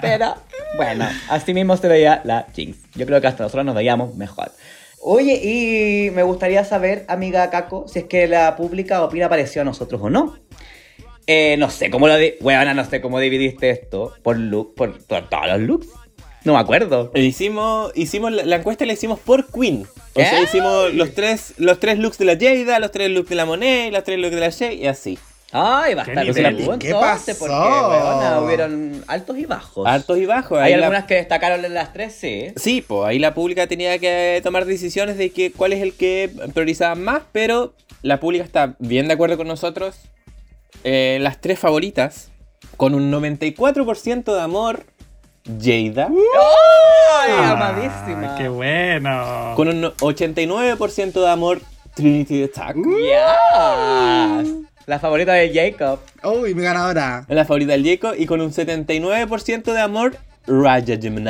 Pero, 0.01 0.35
bueno, 0.77 1.07
así 1.29 1.53
mismo 1.53 1.75
se 1.77 1.87
veía 1.87 2.21
la 2.23 2.47
Jinx. 2.53 2.77
Yo 2.95 3.05
creo 3.05 3.21
que 3.21 3.27
hasta 3.27 3.43
nosotros 3.43 3.65
nos 3.65 3.75
veíamos 3.75 4.15
mejor. 4.15 4.51
Oye, 5.01 5.39
y 5.43 6.11
me 6.11 6.23
gustaría 6.23 6.63
saber, 6.65 7.05
amiga 7.07 7.49
Caco, 7.49 7.87
si 7.87 7.99
es 7.99 8.05
que 8.05 8.27
la 8.27 8.55
pública 8.55 9.03
opina 9.03 9.29
parecido 9.29 9.61
a 9.61 9.65
nosotros 9.65 10.01
o 10.01 10.09
no. 10.09 10.37
Eh, 11.27 11.55
no 11.57 11.69
sé 11.69 11.89
cómo 11.89 12.07
lo. 12.07 12.15
Weona, 12.41 12.73
no 12.73 12.85
sé 12.85 13.01
cómo 13.01 13.19
dividiste 13.19 13.69
esto. 13.69 14.13
Por 14.23 14.37
look, 14.37 14.75
por, 14.75 14.97
por 15.05 15.29
todos 15.29 15.47
los 15.47 15.59
looks. 15.59 15.87
No 16.45 16.53
me 16.53 16.59
acuerdo. 16.59 17.11
Hicimos, 17.15 17.91
hicimos 17.95 18.31
la, 18.31 18.45
la 18.45 18.55
encuesta 18.57 18.85
la 18.85 18.93
hicimos 18.93 19.19
por 19.19 19.47
Queen. 19.47 19.85
O 20.13 20.19
sea, 20.19 20.41
hicimos 20.41 20.93
los 20.93 21.13
tres, 21.13 21.55
los 21.57 21.79
tres 21.79 21.99
looks 21.99 22.17
de 22.17 22.25
la 22.25 22.37
Jada, 22.39 22.79
los 22.79 22.91
tres 22.91 23.09
looks 23.11 23.29
de 23.29 23.35
la 23.35 23.45
Monet, 23.45 23.91
los 23.91 24.03
tres 24.05 24.17
looks 24.19 24.33
de 24.33 24.39
la 24.41 24.49
Shay 24.49 24.81
y 24.83 24.87
así. 24.87 25.19
Ay, 25.51 25.93
va 25.93 26.01
a 26.01 26.05
¿Qué 26.05 26.11
estar 26.11 26.53
nivel? 26.53 26.79
¿Qué 26.79 26.91
pasó? 26.91 27.31
porque, 27.39 27.53
weona, 27.53 28.41
hubieron 28.41 29.03
altos 29.07 29.37
y 29.37 29.45
bajos. 29.45 29.87
Altos 29.87 30.17
y 30.17 30.25
bajos. 30.25 30.59
Hay 30.59 30.73
Ahí 30.73 30.79
la- 30.79 30.87
algunas 30.87 31.05
que 31.05 31.15
destacaron 31.15 31.63
en 31.63 31.73
las 31.73 31.93
tres, 31.93 32.13
sí. 32.13 32.47
Sí, 32.57 32.81
pues 32.85 33.05
ahí 33.07 33.19
la 33.19 33.33
pública 33.33 33.67
tenía 33.67 33.97
que 33.99 34.41
tomar 34.43 34.65
decisiones 34.65 35.17
de 35.17 35.29
que 35.31 35.51
cuál 35.51 35.73
es 35.73 35.81
el 35.81 35.93
que 35.93 36.29
priorizaban 36.53 37.03
más, 37.03 37.21
pero 37.31 37.73
la 38.01 38.19
pública 38.19 38.43
está 38.43 38.75
bien 38.79 39.07
de 39.07 39.13
acuerdo 39.13 39.37
con 39.37 39.47
nosotros. 39.47 39.95
Eh, 40.83 41.19
las 41.21 41.39
tres 41.41 41.57
favoritas, 41.59 42.31
con 42.77 42.93
un 42.93 43.09
94% 43.11 44.33
de 44.35 44.41
amor, 44.41 44.83
Jada, 45.45 46.07
¡Ay, 46.09 47.31
Ah, 47.37 47.51
amadísima! 47.51 48.35
¡Qué 48.35 48.47
bueno! 48.49 49.53
con 49.55 49.67
un 49.67 49.83
89% 49.83 51.13
de 51.21 51.29
amor, 51.29 51.61
Trinity 51.93 52.41
the 52.41 52.47
Tuck, 52.47 52.75
Yes. 52.75 54.53
La 54.87 54.99
favorita 54.99 55.33
de 55.33 55.51
Jacob. 55.53 55.99
Uy, 56.23 56.53
mi 56.55 56.63
ganadora. 56.63 57.25
la 57.27 57.45
favorita 57.45 57.73
del 57.73 57.85
Jacob, 57.85 58.15
y 58.17 58.25
con 58.25 58.41
un 58.41 58.51
79% 58.51 59.71
de 59.73 59.79
amor, 59.81 60.17
Raja 60.47 60.81
Gemini. 60.99 61.29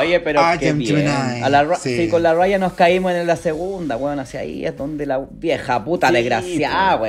Oye, 0.00 0.18
pero 0.20 0.40
Ah, 0.40 0.56
qué 0.58 0.72
bien. 0.72 1.04
Gemini, 1.04 1.42
A 1.42 1.48
la 1.48 1.62
Ra- 1.64 1.76
sí. 1.76 1.96
sí. 1.96 2.08
con 2.08 2.22
la 2.22 2.34
raya 2.34 2.58
nos 2.58 2.72
caímos 2.72 3.12
en 3.12 3.26
la 3.28 3.36
segunda, 3.36 3.96
weón. 3.96 4.18
Hacia 4.18 4.40
ahí 4.40 4.64
es 4.64 4.76
donde 4.76 5.06
la 5.06 5.20
vieja 5.30 5.84
puta 5.84 6.08
Sí, 6.08 6.14
desgraciada, 6.14 6.98
po. 6.98 7.04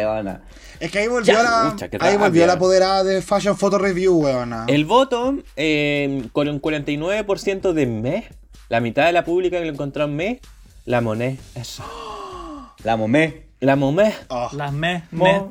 Es 0.84 0.91
que 0.91 0.99
ahí 0.99 1.07
volvió 1.07 1.34
Ya, 1.34 1.43
la. 1.43 1.69
pucha, 1.72 1.88
qué 1.89 1.97
ahí 2.01 2.18
volvió 2.18 2.45
la 2.45 2.53
apoderada 2.53 3.03
de 3.05 3.22
Fashion 3.22 3.55
Photo 3.57 3.77
Review, 3.77 4.15
weona. 4.22 4.65
El 4.68 4.84
voto, 4.84 5.35
eh, 5.55 6.23
con 6.34 6.49
un 6.49 6.60
49% 6.61 7.72
de 7.72 7.85
me, 7.85 8.27
la 8.68 8.81
mitad 8.81 9.05
de 9.05 9.14
la 9.14 9.23
pública 9.23 9.60
que 9.60 9.65
lo 9.65 9.72
encontró 9.72 10.03
en 10.03 10.15
me, 10.18 10.41
la 10.85 10.99
Monet. 10.99 11.39
Eso. 11.55 11.84
La 12.84 12.97
momé. 12.97 13.43
La 13.61 13.77
Monet. 13.77 14.14
Oh. 14.27 14.49
Las 14.51 14.73
me, 14.73 15.03
Mo- 15.11 15.47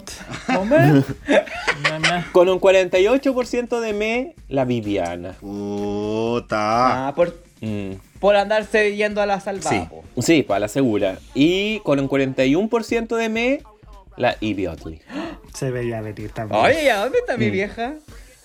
momé. 0.48 1.02
Con 2.32 2.50
un 2.50 2.60
48% 2.60 3.80
de 3.80 3.92
me, 3.94 4.34
la 4.48 4.66
Viviana. 4.66 5.34
Puta. 5.40 7.09
ah, 7.09 7.14
por, 7.14 7.40
Mm. 7.62 7.92
por 8.20 8.34
andarse 8.36 8.96
yendo 8.96 9.22
a 9.22 9.26
la 9.26 9.38
salvada. 9.40 9.88
Sí. 10.16 10.20
Sí, 10.22 10.42
para 10.42 10.60
la 10.60 10.68
segura. 10.68 11.18
Y 11.32 11.78
con 11.80 12.00
un 12.00 12.09
41% 12.09 13.16
de 13.16 13.28
me, 13.28 13.62
la 14.23 14.36
Idiotly. 14.40 15.01
Se 15.55 15.70
veía 15.70 16.01
venir 16.01 16.31
también. 16.31 16.61
Oye, 16.65 16.85
¿y 16.85 16.89
a 16.89 16.97
dónde 16.99 17.19
está 17.19 17.36
mi 17.36 17.49
Mm. 17.49 17.53
vieja? 17.53 17.94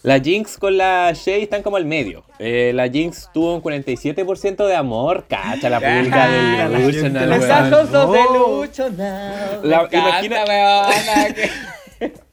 La 0.03 0.19
Jinx 0.19 0.57
con 0.57 0.77
la 0.77 1.11
Shay 1.13 1.43
están 1.43 1.63
como 1.63 1.75
al 1.75 1.85
medio. 1.85 2.23
Eh, 2.39 2.71
la 2.73 2.87
Jinx 2.87 3.29
tuvo 3.33 3.55
un 3.55 3.61
47% 3.61 4.65
de 4.67 4.75
amor. 4.75 5.25
Cacha, 5.27 5.69
la 5.69 5.79
pública 5.79 6.23
Ah, 6.25 6.27
del 6.69 6.71
Delusional, 6.73 6.93
gente 6.93 7.19
weón. 7.19 7.29
Mensajes 7.39 7.91
de 7.91 7.97
No. 7.97 8.61
Lucho 8.63 8.89
now. 8.91 9.63
La- 9.63 9.89
imagina- 9.91 10.43
weona, 10.45 11.33
que- 11.33 11.49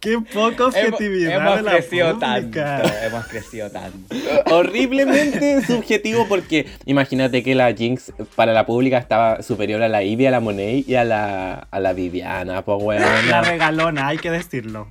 ¡Qué 0.01 0.19
poca 0.33 0.67
objetividad 0.67 1.37
hemos 1.37 1.57
de 1.57 1.63
la 1.63 1.71
crecido 1.73 2.19
pública! 2.19 2.83
tanto. 2.83 2.95
Hemos 3.03 3.27
crecido 3.27 3.71
tanto. 3.71 4.15
Horriblemente 4.51 5.63
subjetivo 5.67 6.27
porque 6.29 6.67
imagínate 6.85 7.43
que 7.43 7.55
la 7.55 7.73
Jinx 7.73 8.13
para 8.35 8.53
la 8.53 8.67
pública 8.67 8.99
estaba 8.99 9.43
superior 9.43 9.83
a 9.83 9.89
la 9.89 10.03
Ivy, 10.03 10.27
a 10.27 10.31
la 10.31 10.41
Monet 10.41 10.89
y 10.89 10.95
a 10.95 11.05
la, 11.05 11.55
a 11.71 11.81
la 11.81 11.93
Viviana, 11.93 12.63
pues 12.63 13.01
La 13.29 13.43
regalona, 13.43 14.09
hay 14.09 14.19
que 14.19 14.31
decirlo. 14.31 14.89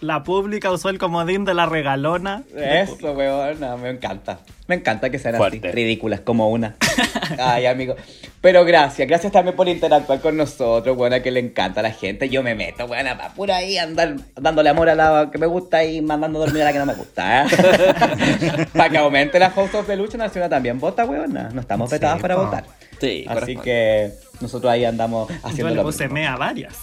La 0.00 0.22
pública 0.22 0.70
usó 0.70 0.90
el 0.90 0.98
comodín 0.98 1.44
de 1.46 1.54
la 1.54 1.64
regalona. 1.66 2.42
Eso, 2.54 3.12
weón, 3.12 3.58
no, 3.60 3.78
me 3.78 3.88
encanta. 3.90 4.40
Me 4.66 4.74
encanta 4.74 5.08
que 5.10 5.18
sean 5.18 5.36
Fuerte. 5.36 5.58
así, 5.68 5.74
ridículas 5.74 6.20
como 6.20 6.50
una. 6.50 6.76
Ay, 7.38 7.64
amigo. 7.66 7.94
Pero 8.42 8.64
gracias, 8.66 9.08
gracias 9.08 9.32
también 9.32 9.56
por 9.56 9.68
interactuar 9.68 10.20
con 10.20 10.36
nosotros, 10.36 10.96
weón, 10.98 11.14
a 11.14 11.20
que 11.22 11.30
le 11.30 11.40
encanta 11.40 11.80
a 11.80 11.82
la 11.82 11.92
gente. 11.92 12.28
Yo 12.28 12.42
me 12.42 12.54
meto, 12.54 12.84
weón, 12.84 13.06
a 13.06 13.16
por 13.34 13.50
ahí 13.50 13.78
andar 13.78 14.16
dándole 14.34 14.68
amor 14.68 14.90
a 14.90 14.94
la 14.94 15.30
que 15.32 15.38
me 15.38 15.46
gusta 15.46 15.82
y 15.82 16.02
mandando 16.02 16.42
a 16.42 16.44
dormir 16.46 16.62
a 16.62 16.66
la 16.66 16.72
que 16.74 16.78
no 16.78 16.86
me 16.86 16.94
gusta, 16.94 17.44
¿eh? 17.44 17.46
para 18.76 18.90
que 18.90 18.98
aumente 18.98 19.38
la 19.38 19.50
House 19.50 19.74
of 19.74 19.86
the 19.86 19.96
Lucha 19.96 20.18
Nacional 20.18 20.50
también 20.50 20.78
vota, 20.78 21.04
weón. 21.06 21.32
No 21.32 21.60
estamos 21.60 21.90
vetadas 21.90 22.16
Sí, 22.18 22.22
para 22.22 22.36
po. 22.36 22.44
votar. 22.44 22.64
Sí, 23.00 23.24
Así 23.28 23.56
que 23.56 24.10
nosotros 24.40 24.70
ahí 24.72 24.84
andamos 24.84 25.28
Yo 25.28 25.34
haciendo 25.42 25.70
le 25.70 25.76
lo 25.76 25.82
puse 25.84 26.04
mismo. 26.04 26.14
me 26.14 26.26
a 26.26 26.36
varias. 26.36 26.74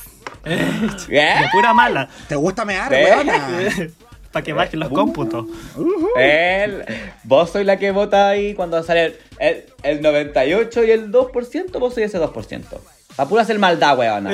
¿Eh? 0.45 1.35
De 1.41 1.47
pura 1.51 1.73
mala. 1.73 2.09
¿Te 2.27 2.35
gusta 2.35 2.65
mear, 2.65 2.91
weona? 2.91 3.69
Para 4.31 4.43
que 4.43 4.51
bajen 4.53 4.79
Uh. 4.79 4.83
los 4.83 4.89
cómputos. 4.91 5.45
El- 6.17 6.83
vos 7.23 7.51
sois 7.51 7.65
la 7.65 7.77
que 7.77 7.91
vota 7.91 8.29
ahí 8.29 8.53
cuando 8.55 8.81
sale 8.83 9.05
el, 9.05 9.15
el, 9.39 9.65
el 9.83 10.01
98 10.01 10.83
y 10.85 10.91
el 10.91 11.11
2%, 11.11 11.79
vos 11.79 11.93
sois 11.93 12.07
ese 12.07 12.19
2%. 12.19 12.63
Pa' 13.15 13.27
pura 13.27 13.43
hacer 13.43 13.59
maldad, 13.59 13.97
weona. 13.97 14.31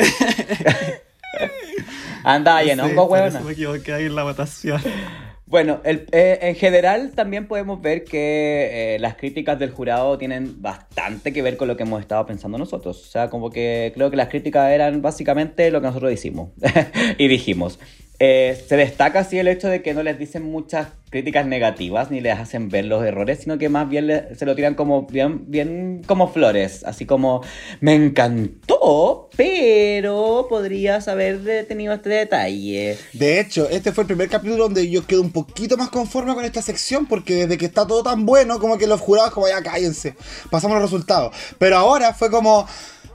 Anda 2.23 2.57
ahí 2.57 2.69
en 2.69 2.79
Sí, 2.79 2.85
hongo, 2.85 3.05
weona. 3.05 3.39
me 3.41 3.51
equivoqué 3.53 3.93
ahí 3.93 4.05
en 4.05 4.15
la 4.15 4.23
votación. 4.23 4.81
Bueno, 5.49 5.81
el- 5.83 6.05
eh, 6.11 6.37
en 6.43 6.53
general 6.55 7.13
también 7.15 7.47
podemos 7.47 7.81
ver 7.81 8.03
que 8.03 8.95
eh, 8.95 8.99
las 8.99 9.15
críticas 9.15 9.57
del 9.57 9.71
jurado 9.71 10.15
tienen 10.19 10.61
bastante 10.61 11.33
que 11.33 11.41
ver 11.41 11.57
con 11.57 11.67
lo 11.67 11.75
que 11.75 11.83
hemos 11.83 12.01
estado 12.01 12.23
pensando 12.27 12.59
nosotros. 12.59 13.01
O 13.01 13.09
sea, 13.09 13.31
como 13.31 13.49
que 13.49 13.91
creo 13.95 14.11
que 14.11 14.15
las 14.17 14.29
críticas 14.29 14.69
eran 14.71 15.01
básicamente 15.01 15.71
lo 15.71 15.81
que 15.81 15.87
nosotros 15.87 16.13
hicimos 16.13 16.51
y 17.17 17.27
dijimos. 17.27 17.79
Eh, 18.19 18.61
se 18.67 18.75
destaca 18.75 19.19
así 19.19 19.39
el 19.39 19.47
hecho 19.47 19.69
de 19.69 19.81
que 19.81 19.93
no 19.93 20.03
les 20.03 20.19
dicen 20.19 20.43
muchas 20.43 20.89
críticas 21.09 21.45
negativas 21.45 22.11
ni 22.11 22.21
les 22.21 22.37
hacen 22.37 22.69
ver 22.69 22.85
los 22.85 23.03
errores, 23.03 23.39
sino 23.39 23.57
que 23.57 23.69
más 23.69 23.89
bien 23.89 24.27
se 24.35 24.45
lo 24.45 24.55
tiran 24.55 24.75
como 24.75 25.07
bien, 25.07 25.49
bien 25.49 26.03
como 26.05 26.27
flores, 26.27 26.83
así 26.85 27.05
como 27.05 27.41
me 27.81 27.95
encantó, 27.95 29.29
pero 29.35 30.47
podrías 30.49 31.07
haber 31.07 31.65
tenido 31.65 31.93
este 31.93 32.09
detalle. 32.09 32.97
De 33.13 33.39
hecho, 33.39 33.69
este 33.69 33.91
fue 33.91 34.03
el 34.03 34.07
primer 34.07 34.29
capítulo 34.29 34.63
donde 34.63 34.89
yo 34.89 35.07
quedo 35.07 35.21
un 35.21 35.31
poquito 35.31 35.77
más 35.77 35.89
conforme 35.89 36.35
con 36.35 36.45
esta 36.45 36.61
sección, 36.61 37.07
porque 37.07 37.35
desde 37.35 37.57
que 37.57 37.65
está 37.65 37.87
todo 37.87 38.03
tan 38.03 38.25
bueno, 38.25 38.59
como 38.59 38.77
que 38.77 38.85
los 38.85 39.01
jurados, 39.01 39.31
como 39.31 39.47
ya 39.47 39.63
cállense, 39.63 40.15
pasamos 40.51 40.75
los 40.75 40.91
resultados. 40.91 41.35
Pero 41.57 41.77
ahora 41.77 42.13
fue 42.13 42.29
como, 42.29 42.67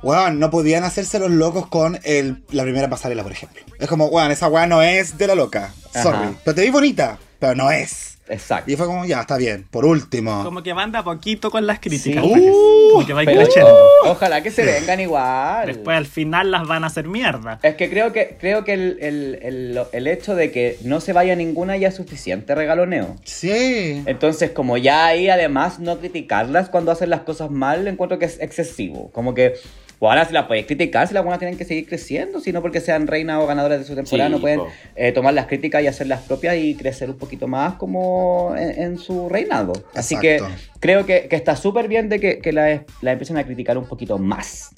weón, 0.04 0.38
no 0.38 0.50
podían 0.50 0.84
hacerse 0.84 1.18
los 1.18 1.30
locos 1.30 1.66
con 1.66 1.98
el, 2.04 2.42
la 2.50 2.62
primera 2.62 2.88
pasarela, 2.88 3.22
por 3.22 3.32
ejemplo. 3.32 3.62
Es 3.78 3.88
como, 3.88 4.06
weón, 4.06 4.30
esa 4.30 4.48
weá 4.48 4.66
no 4.66 4.82
es 4.82 5.18
de 5.18 5.26
la 5.26 5.34
loca. 5.34 5.72
Sorry. 5.92 6.16
Ajá. 6.16 6.32
Pero 6.44 6.54
te 6.54 6.62
vi 6.62 6.70
bonita, 6.70 7.18
pero 7.38 7.54
no 7.54 7.70
es. 7.70 8.12
Exacto. 8.26 8.70
Y 8.70 8.76
fue 8.76 8.86
como, 8.86 9.04
ya, 9.04 9.20
está 9.20 9.36
bien. 9.36 9.66
Por 9.70 9.84
último. 9.84 10.42
Como 10.44 10.62
que 10.62 10.72
van 10.72 10.90
de 10.92 10.96
a 10.96 11.02
poquito 11.02 11.50
con 11.50 11.66
las 11.66 11.78
críticas. 11.78 12.24
Sí. 12.24 12.30
parece. 12.30 12.50
Como 12.92 13.06
que 13.06 13.12
va 13.12 13.22
Pero- 13.22 13.78
ojalá 14.06 14.42
que 14.42 14.50
se 14.50 14.64
vengan 14.64 14.98
igual. 14.98 15.66
Después 15.66 15.94
al 15.94 16.06
final 16.06 16.50
las 16.50 16.66
van 16.66 16.84
a 16.84 16.86
hacer 16.86 17.06
mierda. 17.06 17.58
Es 17.62 17.74
que 17.74 17.90
creo 17.90 18.14
que, 18.14 18.38
creo 18.40 18.64
que 18.64 18.72
el, 18.72 18.96
el- 19.02 19.38
el- 19.42 19.80
el 19.92 20.06
hecho 20.06 20.34
de 20.34 20.50
que 20.52 20.78
no 20.84 21.02
se 21.02 21.12
vaya 21.12 21.36
ninguna 21.36 21.76
ya 21.76 21.88
es 21.88 21.96
suficiente 21.96 22.54
regaloneo. 22.54 23.16
Sí. 23.24 24.02
Entonces, 24.06 24.52
como 24.52 24.78
ya 24.78 25.04
ahí 25.04 25.28
además 25.28 25.78
no 25.78 25.98
criticarlas 25.98 26.70
cuando 26.70 26.92
hacen 26.92 27.10
las 27.10 27.20
cosas 27.20 27.50
mal, 27.50 27.86
encuentro 27.86 28.18
que 28.18 28.24
es 28.24 28.40
excesivo. 28.40 29.10
Como 29.12 29.34
que, 29.34 29.52
o 29.98 30.08
ahora 30.08 30.24
si 30.24 30.32
las 30.32 30.44
podéis 30.44 30.66
criticar, 30.66 31.06
si 31.08 31.14
las 31.14 31.22
buenas 31.22 31.38
tienen 31.38 31.56
que 31.56 31.64
seguir 31.64 31.86
creciendo, 31.86 32.40
sino 32.40 32.60
porque 32.62 32.80
sean 32.80 33.06
reinas 33.06 33.42
o 33.42 33.46
ganadoras 33.46 33.78
de 33.78 33.84
su 33.84 33.94
temporada, 33.94 34.28
Sí, 34.28 34.34
no 34.34 34.40
pueden 34.40 34.60
eh, 34.96 35.12
tomar 35.12 35.34
las 35.34 35.46
críticas 35.46 35.82
y 35.82 35.86
hacerlas 35.86 36.22
propias 36.22 36.56
y 36.56 36.74
crecer 36.74 37.10
un 37.10 37.18
poquito 37.18 37.46
más 37.48 37.74
como 37.74 38.54
en, 38.56 38.82
en 38.82 38.98
su 38.98 39.28
reinado. 39.28 39.72
Así 39.94 40.18
que 40.18 40.40
creo 40.80 41.06
que, 41.06 41.28
que 41.28 41.36
está 41.36 41.56
súper 41.56 41.88
bien 41.88 42.08
de 42.08 42.20
que, 42.20 42.38
que 42.38 42.52
la, 42.52 42.84
la 43.00 43.12
empiecen 43.12 43.36
a 43.38 43.44
criticar 43.44 43.78
un 43.78 43.86
poquito 43.86 44.18
más. 44.18 44.70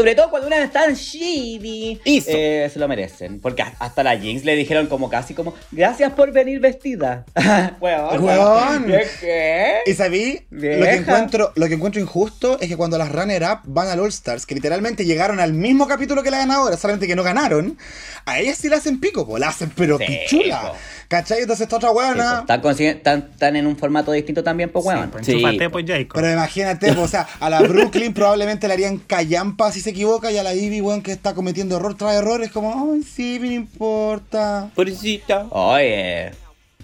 Sobre 0.00 0.14
todo 0.14 0.30
cuando 0.30 0.46
una 0.46 0.62
es 0.62 0.72
tan. 0.72 0.92
Eso. 0.92 2.30
Eh, 2.32 2.70
se 2.72 2.78
lo 2.78 2.88
merecen. 2.88 3.38
Porque 3.38 3.62
hasta 3.78 4.02
la 4.02 4.16
Jinx 4.16 4.46
le 4.46 4.56
dijeron 4.56 4.86
como 4.86 5.10
casi 5.10 5.34
como, 5.34 5.52
gracias 5.70 6.12
por 6.14 6.32
venir 6.32 6.58
vestida. 6.58 7.26
Weón. 7.82 8.24
Weón. 8.24 8.86
¿Qué? 8.86 9.06
qué? 9.20 9.74
Y 9.84 9.92
sabí, 9.92 10.40
lo 10.48 10.60
que, 10.62 10.94
encuentro, 10.94 11.52
lo 11.54 11.68
que 11.68 11.74
encuentro 11.74 12.00
injusto 12.00 12.58
es 12.60 12.68
que 12.68 12.78
cuando 12.78 12.96
las 12.96 13.12
runner-up 13.12 13.60
van 13.64 13.88
al 13.88 14.00
All-Stars, 14.00 14.46
que 14.46 14.54
literalmente 14.54 15.04
llegaron 15.04 15.38
al 15.38 15.52
mismo 15.52 15.86
capítulo 15.86 16.22
que 16.22 16.30
la 16.30 16.38
ganadora, 16.38 16.78
solamente 16.78 17.06
que 17.06 17.14
no 17.14 17.22
ganaron, 17.22 17.76
a 18.24 18.38
ellas 18.38 18.56
sí 18.56 18.70
la 18.70 18.76
hacen 18.76 19.00
pico, 19.00 19.26
po, 19.26 19.36
la 19.36 19.48
hacen 19.48 19.70
pero 19.76 19.98
Sí, 19.98 20.06
pichula. 20.06 20.62
po. 20.62 20.76
¿Cachai? 21.10 21.40
Entonces 21.40 21.64
esta 21.64 21.74
otra 21.74 21.88
Sí, 21.90 21.96
huevona. 21.96 22.44
pues, 22.62 22.78
están, 22.80 23.56
en 23.56 23.66
un 23.66 23.76
formato 23.76 24.12
distinto 24.12 24.44
también, 24.44 24.70
pues, 24.70 24.84
weón. 24.84 25.06
Sí, 25.06 25.10
pues 25.10 25.26
Sí. 25.26 25.68
pues, 25.68 25.84
Jacob. 25.84 26.12
pero 26.14 26.32
imagínate, 26.32 26.92
po, 26.92 27.02
o 27.02 27.08
sea, 27.08 27.26
a 27.40 27.50
la 27.50 27.62
Brooklyn 27.62 28.14
probablemente 28.14 28.68
le 28.68 28.74
harían 28.74 28.98
callampa 28.98 29.72
si 29.72 29.80
se 29.80 29.90
equivoca 29.90 30.30
y 30.30 30.38
a 30.38 30.44
la 30.44 30.54
Ivy, 30.54 30.80
weón, 30.80 31.02
que 31.02 31.10
está 31.10 31.34
cometiendo 31.34 31.76
error 31.78 31.96
tras 31.96 32.14
error, 32.14 32.44
es 32.44 32.52
como, 32.52 32.92
ay, 32.94 33.02
sí, 33.02 33.38
me 33.40 33.48
importa. 33.54 34.70
Pobrecita. 34.76 35.46
Oye, 35.50 36.30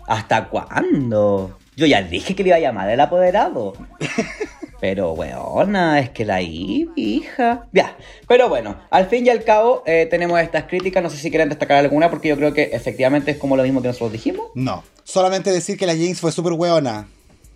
¿hasta 0.09 0.49
cuándo? 0.49 1.57
Yo 1.77 1.87
ya 1.87 2.03
dije 2.03 2.35
que 2.35 2.43
le 2.43 2.49
iba 2.49 2.57
a 2.57 2.61
llamar 2.61 2.91
el 2.91 2.99
apoderado. 3.01 3.75
Pero, 4.81 5.13
weona, 5.13 6.01
es 6.01 6.11
que 6.11 6.25
la 6.25 6.43
Ivy, 6.43 6.91
hija. 6.97 7.67
Ya, 7.73 7.97
pero 8.29 8.49
bueno, 8.49 8.77
al 8.91 9.07
fin 9.07 9.27
y 9.27 9.31
al 9.31 9.43
cabo 9.43 9.83
eh, 9.87 10.07
tenemos 10.11 10.39
estas 10.41 10.65
críticas. 10.65 11.03
No 11.03 11.11
sé 11.11 11.17
si 11.17 11.31
quieren 11.31 11.49
destacar 11.49 11.79
alguna, 11.79 12.11
porque 12.11 12.29
yo 12.29 12.37
creo 12.37 12.53
que 12.53 12.71
efectivamente 12.73 13.31
es 13.31 13.39
como 13.39 13.57
lo 13.57 13.63
mismo 13.63 13.81
que 13.81 13.89
nosotros 13.89 14.13
dijimos. 14.13 14.49
No. 14.55 14.85
Solamente 15.05 15.51
decir 15.51 15.79
que 15.79 15.87
la 15.87 15.95
Jinx 15.95 16.21
fue 16.21 16.33
súper 16.33 16.53
hueona. 16.53 17.09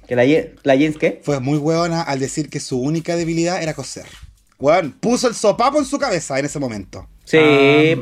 Que 0.07 0.17
la, 0.17 0.25
la 0.63 0.77
Jens, 0.77 0.97
¿qué? 0.97 1.21
Fue 1.23 1.41
muy 1.41 1.59
hueona 1.59 2.03
al 2.03 2.19
decir 2.19 2.49
que 2.49 2.59
su 2.59 2.81
única 2.81 3.17
debilidad 3.17 3.63
era 3.63 3.75
coser. 3.75 4.07
Weón, 4.59 4.93
puso 4.99 5.29
el 5.29 5.35
sopapo 5.35 5.79
en 5.79 5.85
su 5.85 5.99
cabeza 5.99 6.39
en 6.39 6.47
ese 6.47 6.59
momento. 6.59 7.09
Sí, 7.25 7.39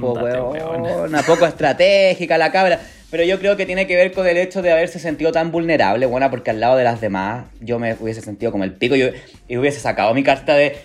pues, 0.01 0.23
weona. 0.23 0.78
weona. 0.78 1.23
Poco 1.23 1.45
estratégica 1.47 2.39
la 2.39 2.51
cabra. 2.51 2.81
Pero 3.11 3.25
yo 3.25 3.39
creo 3.39 3.57
que 3.57 3.65
tiene 3.65 3.87
que 3.87 3.97
ver 3.97 4.13
con 4.13 4.27
el 4.27 4.37
hecho 4.37 4.61
de 4.61 4.71
haberse 4.71 4.99
sentido 4.99 5.33
tan 5.33 5.51
vulnerable, 5.51 6.05
buena, 6.07 6.31
porque 6.31 6.51
al 6.51 6.61
lado 6.61 6.77
de 6.77 6.85
las 6.85 7.01
demás 7.01 7.47
yo 7.61 7.79
me 7.79 7.95
hubiese 7.95 8.21
sentido 8.21 8.53
como 8.53 8.65
el 8.65 8.75
pico 8.75 8.97
y, 8.97 9.13
y 9.49 9.57
hubiese 9.57 9.81
sacado 9.81 10.13
mi 10.13 10.23
carta 10.23 10.55
de, 10.55 10.77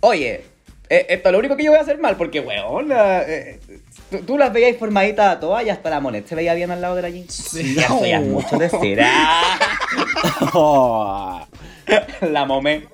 oye, 0.00 0.44
eh, 0.90 1.06
esto 1.10 1.28
es 1.28 1.32
lo 1.32 1.38
único 1.38 1.56
que 1.56 1.64
yo 1.64 1.70
voy 1.70 1.78
a 1.78 1.82
hacer 1.82 1.98
mal, 1.98 2.16
porque, 2.16 2.40
weona, 2.40 3.22
eh, 3.22 3.60
tú, 4.10 4.18
tú 4.18 4.38
las 4.38 4.52
veías 4.52 4.76
formaditas 4.76 5.36
a 5.36 5.40
todas 5.40 5.64
y 5.66 5.70
hasta 5.70 5.90
la 5.90 6.00
Monet 6.00 6.26
se 6.26 6.34
veía 6.34 6.54
bien 6.54 6.70
al 6.70 6.80
lado 6.80 6.94
de 6.96 7.02
la 7.02 7.10
Jinx. 7.10 7.34
Sí. 7.34 7.74
Ya 7.74 7.86
eso 7.86 8.06
ya 8.06 8.18
es 8.18 8.26
mucho 8.26 8.58
decir. 8.58 9.00
Ah, 10.40 11.46
la 12.20 12.44
momé. 12.44 12.86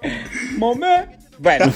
Momé. 0.57 1.07
Bueno, 1.39 1.73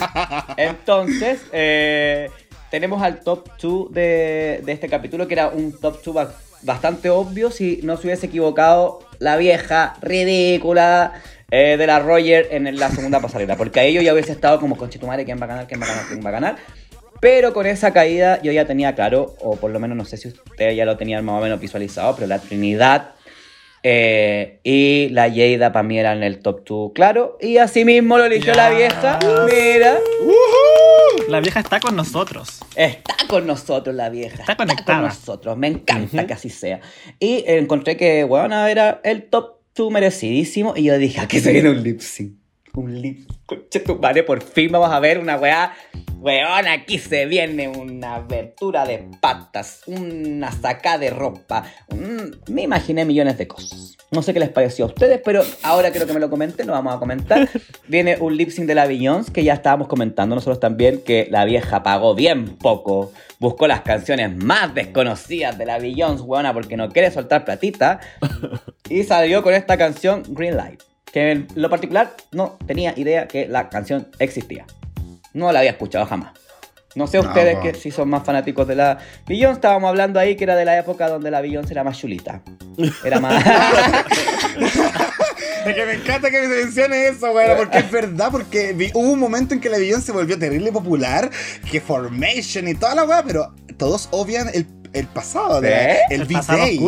entonces 0.57 1.41
eh, 1.53 2.31
tenemos 2.71 3.03
al 3.03 3.21
top 3.21 3.49
2 3.61 3.93
de, 3.93 4.63
de 4.65 4.73
este 4.73 4.89
capítulo, 4.89 5.27
que 5.27 5.35
era 5.35 5.49
un 5.49 5.73
top 5.79 6.01
2 6.05 6.29
bastante 6.63 7.11
obvio 7.11 7.51
si 7.51 7.81
no 7.83 7.97
se 7.97 8.07
hubiese 8.07 8.27
equivocado 8.27 9.01
la 9.19 9.37
vieja 9.37 9.95
ridícula 10.01 11.15
eh, 11.51 11.77
de 11.77 11.87
la 11.87 11.99
Roger 11.99 12.49
en 12.51 12.79
la 12.79 12.91
segunda 12.91 13.21
pasarela. 13.21 13.57
Porque 13.57 13.81
a 13.81 13.85
ello 13.85 14.01
ya 14.03 14.13
hubiese 14.13 14.33
estado 14.33 14.61
como, 14.61 14.77
conchetumare, 14.77 15.25
¿quién 15.25 15.41
va 15.41 15.45
a 15.45 15.49
ganar? 15.49 15.67
¿Quién 15.67 15.81
va 15.81 15.87
a 15.87 15.89
ganar? 15.89 16.07
¿Quién 16.07 16.25
va 16.25 16.29
a 16.29 16.33
ganar? 16.33 16.57
Pero 17.21 17.53
con 17.53 17.67
esa 17.67 17.93
caída 17.93 18.41
yo 18.43 18.53
ya 18.53 18.65
tenía 18.65 18.95
claro, 18.95 19.35
o 19.41 19.57
por 19.57 19.71
lo 19.71 19.81
menos 19.81 19.97
no 19.97 20.05
sé 20.05 20.17
si 20.17 20.29
ustedes 20.29 20.77
ya 20.77 20.85
lo 20.85 20.97
tenían 20.97 21.25
más 21.25 21.41
o 21.41 21.43
menos 21.43 21.59
visualizado, 21.59 22.15
pero 22.15 22.29
la 22.29 22.39
Trinidad 22.39 23.15
eh, 23.83 24.61
y 24.63 25.09
la 25.11 25.29
Yeida 25.29 25.73
para 25.73 25.83
mí 25.83 25.99
eran 25.99 26.23
el 26.23 26.41
top 26.41 26.65
2, 26.65 26.93
claro. 26.95 27.39
Y 27.41 27.59
así 27.59 27.85
mismo 27.85 28.19
lo 28.19 28.25
eligió 28.25 28.55
la 28.55 28.71
vieja. 28.71 29.19
Mira, 29.47 29.99
La 31.29 31.41
vieja 31.41 31.61
está 31.61 31.79
con 31.79 31.95
nosotros. 31.95 32.61
está 32.75 33.15
con 33.29 33.47
nosotros 33.47 33.95
la 33.95 34.09
vieja. 34.09 34.41
Está 34.41 34.57
conectada. 34.57 35.01
con 35.01 35.09
nosotros. 35.09 35.59
Me 35.59 35.67
encanta 35.67 36.27
que 36.27 36.33
así 36.33 36.49
sea. 36.49 36.81
Y 37.21 37.45
encontré 37.47 37.99
que, 37.99 38.25
bueno, 38.25 38.67
era 38.67 39.03
el 39.05 39.25
top 39.25 39.59
2 39.75 39.93
merecidísimo. 39.93 40.73
Y 40.75 40.85
yo 40.85 40.97
dije, 40.97 41.21
aquí 41.21 41.41
se 41.41 41.53
viene 41.53 41.69
un 41.69 41.83
lip 41.83 42.01
sync. 42.01 42.33
Un 42.75 43.01
lip 43.01 43.29
Conche 43.47 43.81
tu 43.81 43.97
madre, 43.97 44.23
por 44.23 44.43
fin 44.43 44.71
vamos 44.71 44.91
a 44.91 45.01
ver 45.01 45.19
una 45.19 45.37
weá. 45.37 45.73
Weón, 46.21 46.67
aquí 46.67 46.99
se 46.99 47.27
viene 47.27 47.69
una 47.69 48.17
abertura 48.17 48.85
de 48.85 49.09
patas, 49.21 49.83
una 49.87 50.53
sacada 50.53 50.99
de 50.99 51.11
ropa. 51.11 51.65
Mm, 51.89 52.53
me 52.53 52.63
imaginé 52.63 53.05
millones 53.05 53.39
de 53.39 53.49
cosas. 53.49 53.97
No 54.11 54.21
sé 54.21 54.35
qué 54.35 54.41
les 54.41 54.51
pareció 54.51 54.85
a 54.85 54.89
ustedes, 54.89 55.21
pero 55.25 55.43
ahora 55.63 55.91
quiero 55.91 56.07
que 56.07 56.13
me 56.13 56.21
lo 56.21 56.29
comenten, 56.29 56.67
lo 56.67 56.73
vamos 56.73 56.95
a 56.95 56.99
comentar. 56.99 57.49
Viene 57.89 58.17
un 58.21 58.37
lip 58.37 58.51
sync 58.51 58.67
de 58.67 58.75
la 58.75 58.87
Beyoncé 58.87 59.33
que 59.33 59.45
ya 59.45 59.55
estábamos 59.55 59.89
comentando 59.89 60.35
nosotros 60.35 60.61
también, 60.61 61.03
que 61.03 61.29
la 61.31 61.45
vieja 61.45 61.83
pagó 61.83 62.15
bien 62.15 62.57
poco. 62.59 63.13
Buscó 63.39 63.67
las 63.67 63.83
canciones 63.83 64.37
más 64.37 64.75
desconocidas 64.75 65.57
de 65.57 65.67
la 65.67 65.79
Beyoncé, 65.79 66.23
weona, 66.25 66.53
porque 66.53 66.77
no 66.77 66.89
quiere 66.91 67.11
soltar 67.11 67.45
platita. 67.45 68.01
Y 68.91 69.05
salió 69.05 69.43
con 69.43 69.53
esta 69.53 69.77
canción 69.77 70.23
Green 70.29 70.57
Light. 70.57 70.81
Que 71.13 71.31
en 71.33 71.49
lo 71.55 71.71
particular 71.71 72.15
no 72.33 72.59
tenía 72.67 72.93
idea 72.97 73.27
que 73.29 73.47
la 73.49 73.69
canción 73.71 74.09
existía. 74.19 74.67
No 75.33 75.51
la 75.53 75.61
había 75.61 75.71
escuchado 75.73 76.07
jamás. 76.07 76.33
No 76.95 77.07
sé 77.07 77.19
No, 77.19 77.29
ustedes 77.29 77.59
que 77.59 77.75
si 77.75 77.91
son 77.91 78.09
más 78.09 78.25
fanáticos 78.25 78.67
de 78.67 78.75
la 78.75 78.99
Beyoncé. 79.27 79.55
Estábamos 79.57 79.89
hablando 79.89 80.19
ahí 80.19 80.37
que 80.37 80.45
era 80.45 80.57
de 80.57 80.65
la 80.65 80.79
época 80.79 81.09
donde 81.09 81.31
la 81.31 81.41
Beyoncé 81.41 81.73
era 81.75 81.85
más 81.85 81.99
chulita. 81.99 82.43
Era 83.05 83.21
más... 83.21 83.45
Es 85.67 85.75
que 85.75 85.85
me 85.85 85.95
encanta 85.95 86.31
que 86.31 86.41
me 86.41 86.49
mencione 86.49 87.09
eso, 87.09 87.31
güey, 87.33 87.55
porque 87.57 87.79
es 87.79 87.91
verdad, 87.91 88.29
porque 88.31 88.73
vi- 88.73 88.91
hubo 88.95 89.11
un 89.13 89.19
momento 89.19 89.53
en 89.55 89.61
que 89.61 89.69
la 89.69 89.77
Beyoncé 89.77 90.07
se 90.07 90.13
volvió 90.13 90.39
terrible 90.39 90.73
popular, 90.73 91.31
que 91.71 91.81
Formation 91.81 92.69
y 92.69 92.75
toda 92.75 92.95
la 92.95 93.05
weá, 93.05 93.23
pero 93.23 93.55
todos 93.77 94.09
obvian 94.13 94.49
el, 94.55 94.67
el 94.93 95.07
pasado, 95.07 95.61
de 95.61 95.71
la- 95.71 95.93
¿Eh? 95.93 95.99
el, 96.11 96.21
El 96.23 96.27
V-Day, 96.27 96.81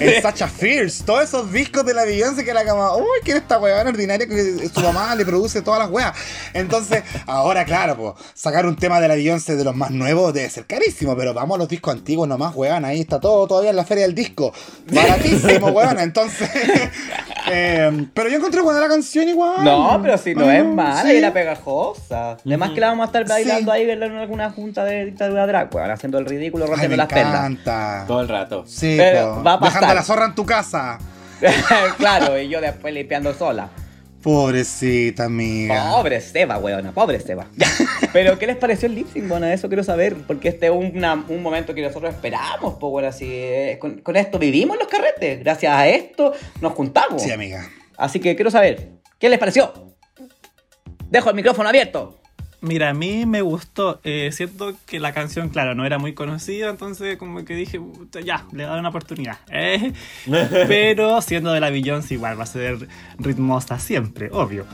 el 0.00 0.22
Sacha 0.22 0.48
Fierce, 0.48 1.04
todos 1.04 1.22
esos 1.24 1.52
discos 1.52 1.84
de 1.84 1.94
la 1.94 2.04
Beyoncé 2.04 2.44
que 2.44 2.50
era 2.50 2.64
como, 2.66 2.96
uy, 2.96 3.20
que 3.24 3.32
esta 3.32 3.58
weá 3.58 3.82
ordinaria 3.82 4.26
que 4.26 4.68
su 4.72 4.80
mamá 4.80 5.14
le 5.14 5.24
produce 5.24 5.62
todas 5.62 5.80
las 5.80 5.90
weas. 5.90 6.12
Entonces, 6.54 7.02
ahora, 7.26 7.64
claro, 7.64 7.96
pues, 7.96 8.14
sacar 8.34 8.66
un 8.66 8.76
tema 8.76 9.00
de 9.00 9.08
la 9.08 9.14
Beyoncé 9.14 9.56
de 9.56 9.64
los 9.64 9.74
más 9.74 9.90
nuevos 9.90 10.32
debe 10.32 10.48
ser 10.50 10.66
carísimo, 10.66 11.16
pero 11.16 11.34
vamos 11.34 11.56
a 11.56 11.58
los 11.58 11.68
discos 11.68 11.94
antiguos 11.94 12.28
nomás, 12.28 12.54
weón, 12.54 12.84
ahí 12.84 13.00
está 13.00 13.20
todo 13.20 13.46
todavía 13.46 13.70
en 13.70 13.76
la 13.76 13.84
feria 13.84 14.04
del 14.04 14.14
disco. 14.14 14.52
Baratísimo, 14.92 15.68
weón, 15.72 15.98
entonces... 15.98 16.48
eh, 17.50 18.06
pero 18.14 18.28
yo 18.28 18.36
encontré 18.36 18.60
buena 18.60 18.80
la 18.80 18.88
canción 18.88 19.28
igual. 19.28 19.64
No, 19.64 19.98
pero 20.02 20.18
si 20.18 20.34
no 20.34 20.50
es 20.50 20.64
mala 20.64 21.02
sí. 21.02 21.12
y 21.12 21.16
era 21.16 21.32
pegajosa. 21.32 22.36
Además 22.44 22.70
que 22.70 22.80
la 22.80 22.88
vamos 22.88 23.04
a 23.04 23.06
estar 23.06 23.26
bailando 23.26 23.72
ahí 23.72 23.88
en 23.88 24.02
alguna 24.02 24.50
junta 24.50 24.84
de 24.84 25.06
dictadura 25.06 25.46
drag, 25.46 25.74
weón, 25.74 25.90
haciendo 25.90 26.18
el 26.18 26.26
ridículo, 26.26 26.66
rompiendo 26.66 26.96
las 26.96 27.06
perlas. 27.06 27.47
Encanta. 27.48 28.04
Todo 28.06 28.20
el 28.20 28.28
rato. 28.28 28.64
Sí, 28.66 28.94
Pero 28.96 29.42
va 29.42 29.54
a 29.54 29.60
pasar. 29.60 29.74
dejando 29.80 29.94
la 29.94 30.02
zorra 30.02 30.24
en 30.26 30.34
tu 30.34 30.44
casa. 30.46 30.98
claro, 31.98 32.38
y 32.38 32.48
yo 32.48 32.60
después 32.60 32.92
limpiando 32.94 33.32
sola. 33.34 33.68
Pobrecita, 34.22 35.24
amiga. 35.24 35.90
Pobre 35.92 36.20
Seba, 36.20 36.58
weona, 36.58 36.90
pobre 36.92 37.20
Seba. 37.20 37.46
Ya. 37.56 37.68
Pero, 38.12 38.38
¿qué 38.38 38.46
les 38.48 38.56
pareció 38.56 38.86
el 38.88 38.96
lip 38.96 39.06
sync, 39.12 39.28
bueno? 39.28 39.46
Eso 39.46 39.68
quiero 39.68 39.84
saber, 39.84 40.16
porque 40.26 40.48
este 40.48 40.66
es 40.66 40.72
una- 40.72 41.24
un 41.28 41.40
momento 41.42 41.72
que 41.74 41.82
nosotros 41.82 42.12
esperamos, 42.12 42.74
pues, 42.80 42.90
bueno, 42.90 43.08
así, 43.08 43.26
eh, 43.30 43.78
con, 43.80 44.00
con 44.00 44.16
esto 44.16 44.38
vivimos 44.38 44.76
los 44.76 44.88
carretes. 44.88 45.38
Gracias 45.40 45.72
a 45.72 45.86
esto 45.88 46.32
nos 46.60 46.72
juntamos. 46.72 47.22
Sí, 47.22 47.30
amiga. 47.30 47.68
Así 47.96 48.18
que 48.18 48.34
quiero 48.34 48.50
saber, 48.50 48.90
¿qué 49.20 49.28
les 49.28 49.38
pareció? 49.38 49.72
Dejo 51.08 51.30
el 51.30 51.36
micrófono 51.36 51.68
abierto. 51.68 52.17
Mira, 52.60 52.90
a 52.90 52.94
mí 52.94 53.24
me 53.24 53.40
gustó. 53.40 54.00
Eh, 54.02 54.30
siento 54.32 54.74
que 54.86 54.98
la 54.98 55.12
canción, 55.12 55.48
claro, 55.48 55.76
no 55.76 55.86
era 55.86 55.98
muy 55.98 56.12
conocida, 56.14 56.70
entonces 56.70 57.16
como 57.16 57.44
que 57.44 57.54
dije, 57.54 57.78
"Puta, 57.78 58.20
ya, 58.20 58.44
le 58.50 58.58
voy 58.58 58.64
a 58.64 58.68
dar 58.68 58.80
una 58.80 58.88
oportunidad. 58.88 59.38
Eh, 59.50 59.92
pero 60.68 61.22
siendo 61.22 61.52
de 61.52 61.60
la 61.60 61.70
Beyoncé 61.70 62.14
igual 62.14 62.38
va 62.38 62.42
a 62.42 62.46
ser 62.46 62.88
ritmosa 63.18 63.78
siempre, 63.78 64.30
obvio. 64.32 64.66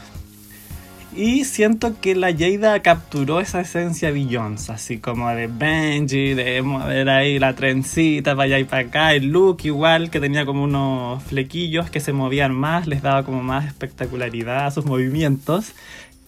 Y 1.16 1.44
siento 1.44 2.01
que 2.01 2.16
la 2.16 2.35
Jada 2.36 2.81
capturó 2.81 3.39
esa 3.39 3.61
esencia 3.61 4.11
Beyoncé, 4.11 4.73
así 4.73 4.98
como 4.98 5.28
de 5.28 5.47
Benji, 5.47 6.35
de 6.35 6.61
mover 6.61 7.09
ahí 7.09 7.39
la 7.39 7.55
trencita 7.55 8.35
para 8.35 8.47
allá 8.47 8.59
y 8.59 8.65
para 8.65 8.89
acá, 8.89 9.15
el 9.15 9.28
look 9.28 9.59
igual, 9.62 10.11
que 10.11 10.19
tenía 10.19 10.44
como 10.44 10.65
unos 10.65 11.23
flequillos 11.23 11.89
que 11.89 12.01
se 12.01 12.12
movían 12.12 12.52
más, 12.52 12.89
les 12.89 13.01
daba 13.01 13.23
como 13.24 13.44
más 13.44 13.65
espectacularidad 13.65 14.66
a 14.66 14.70
sus 14.73 14.86
movimientos. 14.86 15.74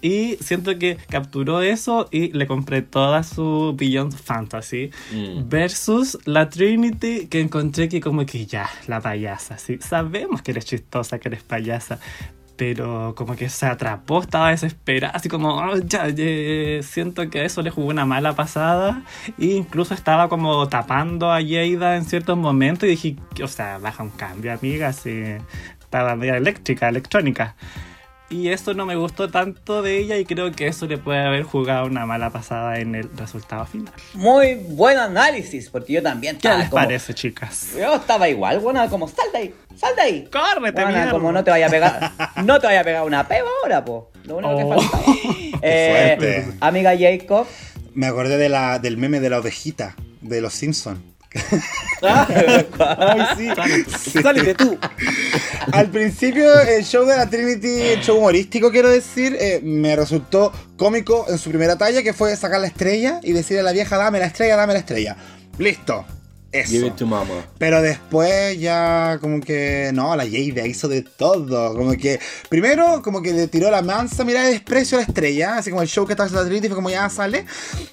Y 0.03 0.37
siento 0.41 0.79
que 0.79 0.99
capturó 1.09 1.63
eso 1.63 2.09
y 2.11 2.33
le 2.33 2.47
compré 2.47 2.83
toda 2.83 3.23
su 3.23 3.75
Beyoncé 3.77 4.19
Fantasy. 4.19 4.91
Mm. 5.13 5.49
Versus 5.49 6.19
la 6.25 6.49
Trinity, 6.49 7.27
que 7.27 7.41
encontré 7.41 7.89
que 7.89 8.01
como 8.01 8.25
que 8.27 8.47
ya, 8.47 8.69
la 8.87 9.01
payasa, 9.01 9.59
sí. 9.59 9.79
Sabemos 9.81 10.43
que 10.43 10.53
eres 10.53 10.67
chistosa, 10.67 11.19
que 11.19 11.29
eres 11.29 11.43
payasa. 11.43 11.99
Pero 12.57 13.15
como 13.15 13.37
que 13.37 13.51
se 13.51 13.67
atrapó, 13.67 14.23
estaba 14.23 14.49
desesperada, 14.51 15.13
así 15.15 15.29
como, 15.29 15.57
"Oh, 15.57 15.77
ya, 15.77 16.07
siento 16.83 17.29
que 17.29 17.45
eso 17.45 17.61
le 17.61 17.71
jugó 17.71 17.89
una 17.89 18.07
mala 18.07 18.35
pasada. 18.35 19.03
E 19.39 19.47
incluso 19.47 19.93
estaba 19.93 20.29
como 20.31 20.67
tapando 20.69 21.31
a 21.31 21.41
Jada 21.43 21.97
en 21.97 22.05
ciertos 22.07 22.39
momentos 22.39 22.85
y 22.89 22.93
dije, 22.93 23.17
o 23.43 23.49
sea, 23.49 23.77
baja 23.79 24.03
un 24.03 24.11
cambio, 24.11 24.53
amiga, 24.55 24.89
así. 24.89 25.23
Estaba 25.81 26.17
media 26.17 26.37
eléctrica, 26.39 26.89
electrónica. 26.89 27.57
Y 28.29 28.49
eso 28.49 28.75
no 28.75 28.87
me 28.87 28.97
gustó 28.97 29.31
tanto 29.31 29.83
de 29.83 29.99
ella 29.99 30.17
y 30.17 30.25
creo 30.25 30.51
que 30.51 30.67
eso 30.67 30.87
le 30.87 30.99
puede 30.99 31.21
haber 31.25 31.45
jugado 31.45 31.87
una 31.87 32.07
mala 32.07 32.31
pasada 32.31 32.81
en 32.81 32.97
el 32.97 33.09
resultado 33.17 33.65
final. 33.67 33.93
Muy 34.15 34.57
buen 34.57 34.99
análisis, 34.99 35.71
porque 35.71 35.93
yo 35.93 36.03
también 36.03 36.35
¿Qué 36.35 36.49
estaba 36.49 36.59
les 36.59 36.69
como- 36.69 36.83
parece, 36.83 37.15
chicas? 37.15 37.69
Yo 37.79 37.95
estaba 37.95 38.29
igual, 38.29 38.59
buena, 38.59 38.89
como, 38.89 39.07
sal 39.07 39.27
de 39.33 39.39
ahí, 39.39 39.55
sal 39.77 39.95
de 39.95 40.03
ahí. 40.03 40.29
¡Córrete, 40.33 40.73
Buena, 40.83 40.91
mierda! 40.99 41.11
como 41.13 41.31
no 41.31 41.45
te 41.45 41.51
vaya 41.53 41.67
a 41.69 41.71
pegar, 41.71 42.13
no 42.45 42.59
te 42.59 42.67
vaya 42.67 42.81
a 42.81 42.85
pegar 42.85 43.05
una 43.05 43.29
peba 43.29 43.49
ahora, 43.63 43.85
po. 43.85 44.11
Lo 44.25 44.39
único 44.39 44.53
Oh. 44.55 44.59
que 44.77 44.87
falta. 44.89 44.99
Eh, 45.63 46.17
fuerte. 46.19 46.57
amiga 46.61 46.93
Jacob, 46.99 47.47
Me 47.95 48.07
acordé 48.07 48.37
de 48.37 48.49
la, 48.49 48.79
del 48.79 48.97
meme 48.99 49.21
de 49.21 49.31
la 49.31 49.39
ovejita 49.39 49.95
de 50.21 50.41
los 50.43 50.53
Simpsons. 50.53 50.99
Ay, 52.03 53.21
sí. 53.37 54.21
Sálete 54.23 54.55
tú. 54.55 54.79
Al 55.73 55.91
principio, 55.91 56.61
el 56.61 56.85
show 56.85 57.05
de 57.05 57.17
la 57.17 57.29
Trinity, 57.29 57.81
el 57.81 58.01
show 58.01 58.19
humorístico, 58.19 58.71
quiero 58.71 58.89
decir, 58.89 59.37
eh, 59.39 59.61
me 59.63 59.97
resultó 59.97 60.53
cómico 60.77 61.27
en 61.29 61.39
su 61.39 61.51
primera 61.51 61.77
talla, 61.77 62.03
que 62.03 62.13
fue 62.13 62.37
sacar 62.37 62.61
la 62.61 62.67
estrella 62.67 63.21
y 63.23 63.33
decirle 63.33 63.61
a 63.61 63.65
la 63.65 63.73
vieja, 63.73 63.97
dame 63.97 64.19
la 64.19 64.27
estrella, 64.27 64.57
dame 64.57 64.75
la 64.75 64.79
estrella. 64.81 65.17
Listo. 65.59 66.05
Eso. 66.61 66.71
Give 66.73 66.87
it 66.87 66.97
to 66.97 67.07
mama. 67.07 67.47
Pero 67.59 67.83
después 67.83 68.59
ya 68.59 69.19
como 69.21 69.41
que 69.41 69.91
no, 69.95 70.15
la 70.17 70.25
Jada 70.25 70.67
hizo 70.67 70.89
de 70.89 71.03
todo. 71.03 71.75
Como 71.75 71.93
que 71.93 72.21
primero 72.49 73.03
como 73.03 73.23
que 73.23 73.33
le 73.33 73.49
tiró 73.49 73.71
la 73.71 73.83
mansa 73.83 74.25
mirada 74.25 74.47
de 74.47 74.53
desprecio 74.53 74.99
a 74.99 75.01
la 75.03 75.07
estrella, 75.07 75.57
así 75.59 75.71
como 75.71 75.83
el 75.83 75.89
show 75.89 76.07
que 76.07 76.13
estaba 76.13 76.27
haciendo 76.27 76.43
la 76.43 76.49
Trinity 76.49 76.69
fue 76.69 76.77
como 76.77 76.91
ya 76.91 77.09
sale. 77.09 77.45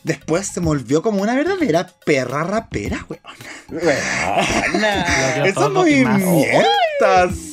Después 0.04 0.48
se 0.48 0.60
volvió 0.60 1.02
como 1.02 1.22
una 1.22 1.36
verdadera 1.36 1.88
perra 2.06 2.44
rapera, 2.44 3.06
weón. 3.10 3.22
buena. 3.70 5.06
Lo 5.34 5.44
dio 5.44 5.46
Esos 5.46 5.74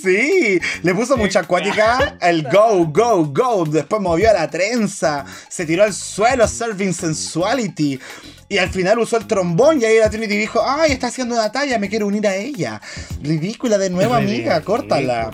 sí. 0.03 0.61
Le 0.83 0.95
puso 0.95 1.17
mucha 1.17 1.41
acuática 1.41 2.17
el 2.21 2.43
go, 2.45 2.87
go, 2.87 3.25
go. 3.27 3.65
Después 3.65 4.01
movió 4.03 4.31
a 4.31 4.35
la 4.35 4.51
trenza. 4.51 5.25
Se 5.49 5.67
tiró 5.67 5.85
al 5.85 5.93
suelo, 5.95 6.47
serving 6.47 6.95
sensuality. 6.95 7.99
Y 8.49 8.59
al 8.59 8.69
final 8.69 8.99
usó 8.99 9.17
el 9.17 9.29
trombón 9.29 9.81
y 9.81 9.85
ahí 9.85 9.99
la 10.01 10.11
Trinity 10.11 10.37
dijo, 10.37 10.61
ay, 10.67 10.91
está 10.91 11.07
haciendo 11.07 11.37
una 11.37 11.53
talla, 11.53 11.79
me 11.79 11.89
quiero 11.89 12.09
unir 12.09 12.27
a 12.27 12.35
ella. 12.35 12.81
Ridícula 13.23 13.79
de 13.79 13.91
nuevo, 13.91 14.13
amiga, 14.13 14.33
Ridícula. 14.33 14.61
córtala. 14.63 15.31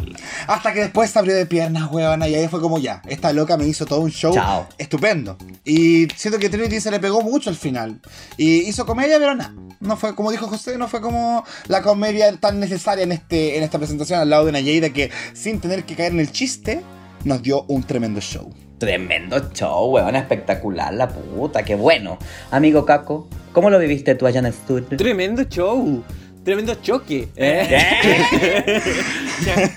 Hasta 0.46 0.74
que 0.74 0.80
después 0.80 1.10
se 1.10 1.18
abrió 1.18 1.34
de 1.34 1.46
piernas, 1.46 1.90
huevona, 1.90 2.28
y 2.28 2.34
ahí 2.34 2.46
fue 2.48 2.60
como 2.60 2.78
ya, 2.78 3.00
esta 3.06 3.32
loca 3.32 3.56
me 3.56 3.66
hizo 3.66 3.86
todo 3.86 4.00
un 4.00 4.10
show 4.10 4.34
Chao. 4.34 4.68
estupendo. 4.76 5.38
Y 5.64 6.08
siento 6.14 6.38
que 6.38 6.50
Trinity 6.50 6.78
se 6.78 6.90
le 6.90 7.00
pegó 7.00 7.22
mucho 7.22 7.48
al 7.48 7.56
final. 7.56 7.98
Y 8.36 8.68
hizo 8.68 8.84
comedia, 8.84 9.18
pero 9.18 9.34
nada. 9.34 9.54
No 9.80 9.96
fue, 9.96 10.14
como 10.14 10.30
dijo 10.30 10.46
José, 10.46 10.76
no 10.76 10.86
fue 10.86 11.00
como 11.00 11.42
la 11.68 11.80
comedia 11.80 12.34
tan 12.36 12.60
necesaria 12.60 13.04
en, 13.04 13.12
este, 13.12 13.56
en 13.56 13.62
esta 13.62 13.78
presentación 13.78 14.05
al 14.14 14.30
lado 14.30 14.44
de 14.44 14.50
una 14.50 14.62
Jada 14.62 14.90
que 14.90 15.10
sin 15.32 15.60
tener 15.60 15.84
que 15.84 15.94
caer 15.94 16.12
en 16.12 16.20
el 16.20 16.30
chiste, 16.30 16.82
nos 17.24 17.42
dio 17.42 17.64
un 17.68 17.82
tremendo 17.82 18.20
show. 18.20 18.52
Tremendo 18.78 19.50
show, 19.52 19.90
weón, 19.90 20.16
espectacular, 20.16 20.92
la 20.92 21.08
puta, 21.08 21.62
qué 21.62 21.74
bueno. 21.74 22.18
Amigo 22.50 22.84
Caco, 22.84 23.26
¿cómo 23.52 23.70
lo 23.70 23.78
viviste 23.78 24.14
tú 24.14 24.26
allá 24.26 24.40
en 24.40 24.46
el 24.46 24.54
sur? 24.54 24.84
Tremendo 24.96 25.44
show. 25.44 26.04
Tremendo 26.46 26.76
choque. 26.76 27.28
¿eh? 27.34 27.66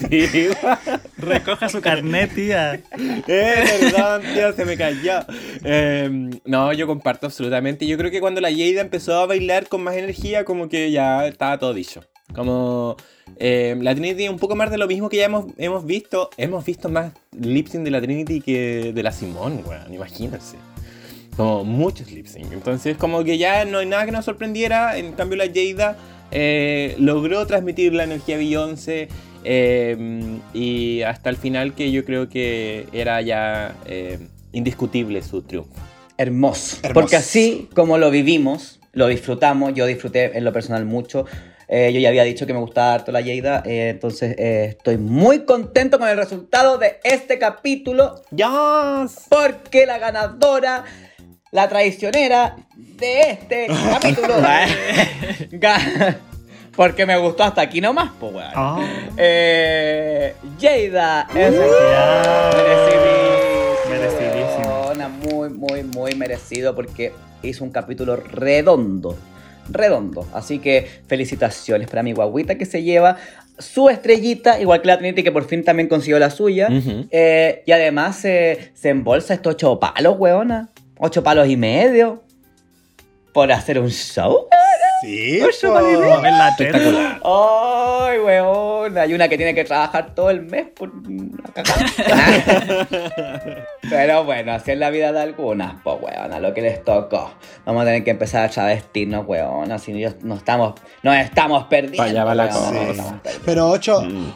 Qué. 0.07 0.51
Recoja 1.17 1.67
su 1.67 1.81
carnet, 1.81 2.35
tía. 2.35 2.75
Eh, 3.27 3.63
perdón, 3.79 4.21
tío, 4.31 4.53
se 4.53 4.65
me 4.65 4.77
cayó. 4.77 5.25
Eh, 5.63 6.29
no, 6.45 6.71
yo 6.73 6.85
comparto 6.85 7.25
absolutamente. 7.25 7.87
Yo 7.87 7.97
creo 7.97 8.11
que 8.11 8.21
cuando 8.21 8.39
la 8.39 8.51
Jada 8.51 8.81
empezó 8.81 9.19
a 9.19 9.25
bailar 9.25 9.67
con 9.67 9.81
más 9.81 9.95
energía, 9.95 10.45
como 10.45 10.69
que 10.69 10.91
ya 10.91 11.25
estaba 11.25 11.57
todo 11.57 11.73
dicho. 11.73 12.03
Como 12.35 12.97
eh, 13.37 13.75
la 13.81 13.95
Trinity 13.95 14.29
un 14.29 14.37
poco 14.37 14.55
más 14.55 14.69
de 14.69 14.77
lo 14.77 14.85
mismo 14.85 15.09
que 15.09 15.17
ya 15.17 15.25
hemos, 15.25 15.45
hemos 15.57 15.87
visto. 15.87 16.29
Hemos 16.37 16.63
visto 16.63 16.87
más 16.87 17.13
lip 17.31 17.67
sync 17.67 17.83
de 17.83 17.89
la 17.89 17.99
Trinity 17.99 18.41
que 18.41 18.93
de 18.93 19.01
la 19.01 19.11
Simone, 19.11 19.63
weón, 19.65 19.91
imagínense. 19.91 20.57
Como 21.35 21.63
muchos 21.63 22.11
lip 22.11 22.27
sync. 22.27 22.51
Entonces, 22.51 22.95
como 22.95 23.23
que 23.23 23.39
ya 23.39 23.65
no 23.65 23.79
hay 23.79 23.87
nada 23.87 24.05
que 24.05 24.11
nos 24.11 24.25
sorprendiera. 24.25 24.99
En 24.99 25.13
cambio, 25.13 25.35
la 25.35 25.47
Jada 25.47 25.97
eh, 26.31 26.95
logró 26.99 27.45
transmitir 27.45 27.93
la 27.93 28.03
energía 28.03 28.37
Beyoncé. 28.37 29.09
eh, 29.43 30.39
y 30.53 31.01
hasta 31.03 31.29
el 31.29 31.37
final, 31.37 31.73
que 31.73 31.91
yo 31.91 32.03
creo 32.03 32.27
que 32.27 32.87
era 32.91 33.21
ya 33.21 33.75
eh, 33.85 34.19
indiscutible 34.51 35.21
su 35.21 35.41
triunfo. 35.43 35.71
Hermoso. 36.17 36.77
Hermoso. 36.83 36.93
Porque 36.93 37.15
así 37.15 37.69
como 37.73 37.97
lo 37.97 38.11
vivimos, 38.11 38.79
lo 38.91 39.07
disfrutamos, 39.07 39.73
yo 39.73 39.85
disfruté 39.85 40.37
en 40.37 40.43
lo 40.43 40.51
personal 40.51 40.85
mucho. 40.85 41.25
Eh, 41.71 41.93
yo 41.93 41.99
ya 41.99 42.09
había 42.09 42.23
dicho 42.23 42.47
que 42.47 42.53
me 42.53 42.59
gustaba 42.59 42.95
harto 42.95 43.11
la 43.11 43.21
Jada, 43.23 43.61
eh, 43.63 43.89
entonces 43.89 44.35
eh, 44.39 44.65
estoy 44.69 44.97
muy 44.97 45.45
contento 45.45 45.99
con 45.99 46.09
el 46.09 46.17
resultado 46.17 46.79
de 46.79 46.99
este 47.03 47.37
capítulo 47.37 48.23
¡Yes! 48.31 49.27
porque 49.29 49.85
la 49.85 49.99
ganadora, 49.99 50.83
la 51.51 51.67
traicionera 51.69 52.55
de 52.75 53.21
este 53.31 53.67
capítulo, 53.91 54.35
porque 56.75 57.05
me 57.05 57.17
gustó 57.17 57.43
hasta 57.43 57.61
aquí 57.61 57.81
nomás, 57.81 58.11
pues 58.19 58.33
weón. 58.33 58.51
Oh. 58.55 58.79
Eh, 59.17 60.33
Jada 60.59 61.27
es 61.35 61.53
Ya. 61.53 62.51
merecidísimo. 63.89 64.79
Muy, 65.31 65.49
muy, 65.49 65.83
muy 65.83 66.15
merecido 66.15 66.75
porque 66.75 67.11
hizo 67.41 67.63
un 67.63 67.71
capítulo 67.71 68.15
redondo. 68.15 69.17
Redondo. 69.69 70.27
Así 70.33 70.59
que 70.59 70.87
felicitaciones 71.07 71.87
para 71.89 72.03
mi 72.03 72.13
guaguita 72.13 72.55
que 72.55 72.65
se 72.65 72.83
lleva 72.83 73.17
su 73.57 73.89
estrellita, 73.89 74.59
igual 74.61 74.81
que 74.81 74.87
la 74.87 74.97
Trinity 74.97 75.23
que 75.23 75.31
por 75.31 75.45
fin 75.45 75.63
también 75.63 75.89
consiguió 75.89 76.19
la 76.19 76.29
suya. 76.29 76.69
Eh, 77.11 77.63
y 77.65 77.71
además 77.71 78.17
se 78.17 78.71
se 78.73 78.89
embolsa 78.89 79.33
estos 79.33 79.55
ocho 79.55 79.79
palos, 79.79 80.15
weona. 80.17 80.69
Ocho 80.99 81.23
palos 81.23 81.47
y 81.47 81.57
medio. 81.57 82.21
Por 83.33 83.51
hacer 83.51 83.79
un 83.79 83.89
show. 83.89 84.47
Sí, 85.01 85.39
Ocho 85.41 85.69
po. 85.69 85.73
palillos. 85.75 86.23
En 86.25 86.37
la 86.37 86.55
tele. 86.57 86.97
Ay, 87.23 88.19
weón. 88.19 88.97
Hay 88.97 89.13
una 89.13 89.29
que 89.29 89.37
tiene 89.37 89.53
que 89.55 89.63
trabajar 89.63 90.13
todo 90.13 90.29
el 90.29 90.41
mes 90.41 90.67
por 90.75 90.89
una 90.89 91.43
cagada. 91.53 92.87
Pero 93.89 94.23
bueno, 94.25 94.51
así 94.53 94.71
es 94.71 94.77
la 94.77 94.89
vida 94.89 95.11
de 95.13 95.21
algunas, 95.21 95.75
pues, 95.83 95.95
weón, 96.01 96.33
a 96.33 96.39
lo 96.39 96.53
que 96.53 96.61
les 96.61 96.83
tocó. 96.83 97.31
Vamos 97.65 97.83
a 97.83 97.85
tener 97.85 98.03
que 98.03 98.11
empezar 98.11 98.43
a 98.45 98.49
travestirnos, 98.49 99.25
weón. 99.25 99.71
Así 99.71 99.93
no 99.93 100.09
no 100.21 100.35
estamos, 100.35 100.73
nos 101.03 101.15
estamos 101.17 101.63
perdiendo. 101.65 102.25
Va 102.25 102.35
la 102.35 102.45
weón, 102.45 102.55
cosa. 102.55 102.71
nos 102.71 102.83
Sí. 102.83 102.89
estamos 102.91 103.21
perdiendo. 103.21 103.45
Pero 103.45 103.69
ocho, 103.69 104.01
Mm. 104.01 104.31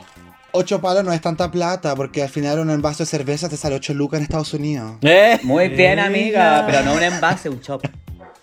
Ocho 0.53 0.79
palos 0.81 1.03
no 1.03 1.11
es 1.11 1.19
tanta 1.21 1.51
plata, 1.51 1.95
porque 1.95 2.23
al 2.23 2.29
final 2.29 2.59
un 2.59 2.69
envase 2.69 3.03
de 3.03 3.07
cerveza 3.07 3.49
te 3.49 3.57
sale 3.57 3.75
8 3.75 3.93
lucas 3.93 4.19
en 4.19 4.23
Estados 4.23 4.53
Unidos. 4.53 4.97
Eh, 5.01 5.39
Muy 5.43 5.67
bien, 5.69 5.99
amiga, 5.99 6.63
pero 6.65 6.81
no 6.83 6.93
un 6.93 7.03
envase, 7.03 7.49
un 7.49 7.59
chop. 7.61 7.83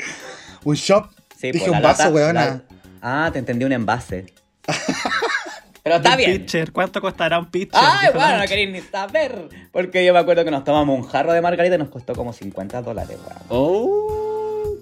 Un 0.65 0.75
shop. 0.75 1.07
Sí, 1.39 1.53
Dije 1.53 1.67
pues, 1.69 1.77
un 1.77 1.83
vaso, 1.83 2.03
lata- 2.03 2.15
weona. 2.15 2.45
la- 2.45 2.63
Ah, 3.01 3.31
te 3.33 3.39
entendí 3.39 3.65
un 3.65 3.73
envase. 3.73 4.27
Pero 5.83 5.97
está 5.97 6.15
bien. 6.15 6.33
pitcher. 6.33 6.71
¿Cuánto 6.73 7.01
costará 7.01 7.39
un 7.39 7.51
pitcher? 7.51 7.81
Ay, 7.83 8.11
bueno, 8.15 8.37
no 8.37 8.45
queréis 8.47 8.71
ni 8.71 8.83
saber. 8.83 9.49
Porque 9.73 10.05
yo 10.05 10.13
me 10.13 10.19
acuerdo 10.19 10.45
que 10.45 10.51
nos 10.51 10.63
tomamos 10.65 10.99
un 10.99 11.09
jarro 11.09 11.33
de 11.33 11.41
margarita 11.41 11.77
y 11.77 11.79
nos 11.79 11.89
costó 11.89 12.15
como 12.15 12.35
50 12.35 12.83
dólares, 12.83 13.17
weón. 13.27 13.39
Oh, 13.49 14.30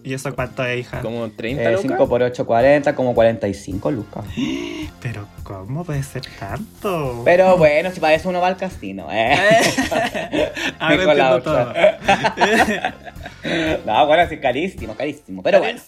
¿Y 0.04 0.14
eso 0.14 0.34
cuánto 0.34 0.64
es, 0.64 0.80
hija? 0.80 1.00
como 1.00 1.28
30 1.30 1.62
Eh, 1.62 1.72
lucas. 1.72 1.82
5 1.90 2.08
por 2.08 2.22
8, 2.22 2.46
40, 2.46 2.94
como 2.94 3.14
45 3.14 3.90
lucas. 3.90 4.24
Pero, 5.02 5.26
¿cómo 5.42 5.84
puede 5.84 6.02
ser 6.02 6.22
tanto? 6.38 7.22
Pero 7.24 7.56
bueno, 7.56 7.90
si 7.92 8.00
para 8.00 8.14
eso 8.14 8.28
uno 8.28 8.40
va 8.40 8.48
al 8.48 8.56
casino, 8.56 9.08
eh. 9.10 9.36
Ahora 10.78 11.02
entiendo 11.12 11.42
todo. 11.42 11.72
no, 13.86 14.06
bueno, 14.06 14.28
sí, 14.28 14.38
carísimo, 14.38 14.94
carísimo. 14.94 15.42
Pero 15.42 15.60
bueno. 15.60 15.80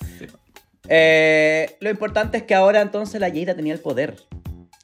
Eh, 0.88 1.76
lo 1.80 1.90
importante 1.90 2.38
es 2.38 2.42
que 2.44 2.54
ahora 2.54 2.80
entonces 2.80 3.20
la 3.20 3.30
Jada 3.30 3.54
tenía 3.54 3.72
el 3.72 3.80
poder. 3.80 4.16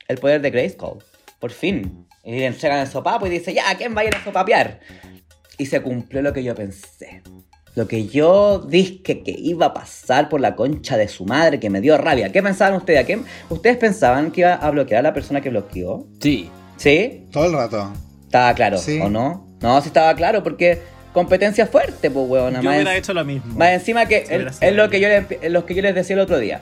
El 0.08 0.18
poder 0.18 0.40
de 0.40 0.50
Grayskull. 0.50 0.98
Por 1.40 1.50
fin. 1.50 2.06
Y 2.24 2.32
le 2.32 2.46
entregan 2.46 2.80
el 2.80 2.88
sopapo 2.88 3.26
y 3.26 3.30
dice, 3.30 3.54
ya, 3.54 3.62
¿quién 3.76 3.96
va 3.96 4.00
a 4.00 4.04
ir 4.04 4.14
a 4.14 4.22
sopapear? 4.24 4.80
Y 5.58 5.66
se 5.66 5.80
cumplió 5.80 6.22
lo 6.22 6.32
que 6.32 6.42
yo 6.42 6.54
pensé. 6.54 7.22
Lo 7.76 7.86
que 7.86 8.06
yo 8.06 8.58
dije 8.58 9.22
que 9.22 9.22
iba 9.38 9.66
a 9.66 9.74
pasar 9.74 10.28
por 10.28 10.40
la 10.40 10.56
concha 10.56 10.96
de 10.96 11.06
su 11.08 11.24
madre, 11.26 11.60
que 11.60 11.70
me 11.70 11.80
dio 11.80 11.96
rabia. 11.98 12.32
¿Qué 12.32 12.42
pensaban 12.42 12.74
ustedes? 12.74 13.00
¿A 13.00 13.04
qué- 13.06 13.20
¿Ustedes 13.50 13.76
pensaban 13.76 14.32
que 14.32 14.40
iba 14.40 14.54
a 14.54 14.70
bloquear 14.70 15.00
a 15.00 15.02
la 15.02 15.12
persona 15.14 15.40
que 15.40 15.50
bloqueó? 15.50 16.06
Sí. 16.20 16.50
¿Sí? 16.78 17.26
Todo 17.30 17.46
el 17.46 17.52
rato. 17.52 17.92
Estaba 18.24 18.52
claro, 18.54 18.78
Sí. 18.78 18.98
¿o 19.00 19.08
no? 19.08 19.46
No, 19.60 19.80
sí 19.82 19.88
estaba 19.88 20.14
claro, 20.14 20.42
porque 20.42 20.78
competencia 21.12 21.66
fuerte, 21.66 22.10
pues, 22.10 22.26
weón. 22.28 22.54
Yo 22.54 22.62
más 22.62 22.74
hubiera 22.74 22.92
en- 22.92 22.98
hecho 22.98 23.14
lo 23.14 23.24
mismo. 23.24 23.54
más 23.56 23.70
encima 23.70 24.06
que 24.06 24.24
es, 24.28 24.72
lo 24.74 24.90
que 24.90 25.00
yo 25.00 25.08
les, 25.08 25.26
que 25.26 25.74
yo 25.74 25.82
les 25.82 25.94
decía 25.94 26.14
el 26.14 26.20
otro 26.20 26.38
día. 26.38 26.60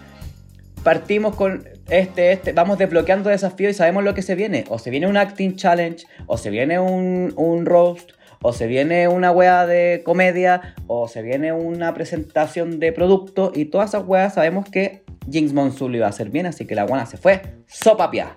Partimos 0.82 1.35
con 1.35 1.66
este, 1.89 2.32
este, 2.32 2.53
vamos 2.53 2.77
desbloqueando 2.78 3.31
desafíos 3.31 3.70
y 3.70 3.74
sabemos 3.74 4.05
lo 4.05 4.15
que 4.15 4.20
se 4.23 4.35
viene. 4.35 4.65
O 4.69 4.78
se 4.78 4.91
viene 4.91 5.07
un 5.07 5.16
acting 5.16 5.57
challenge, 5.57 6.07
o 6.27 6.36
se 6.36 6.51
viene 6.51 6.78
un, 6.78 7.32
un 7.36 7.65
roast, 7.66 8.11
o 8.47 8.53
se 8.53 8.66
viene 8.66 9.09
una 9.09 9.33
wea 9.33 9.66
de 9.66 10.03
comedia, 10.05 10.75
o 10.87 11.09
se 11.09 11.23
viene 11.23 11.55
una 11.55 11.95
presentación 11.95 12.79
de 12.79 12.93
producto. 12.93 13.51
Y 13.55 13.65
todas 13.65 13.89
esas 13.89 14.07
weas 14.07 14.35
sabemos 14.35 14.69
que 14.69 15.03
Jinx 15.31 15.55
Monsoon 15.55 15.93
lo 15.93 15.97
iba 15.97 16.07
a 16.07 16.11
hacer 16.11 16.29
bien, 16.29 16.45
así 16.45 16.66
que 16.66 16.75
la 16.75 16.85
guana 16.85 17.07
se 17.07 17.16
fue. 17.16 17.41
Sopa 17.66 18.11
pia. 18.11 18.37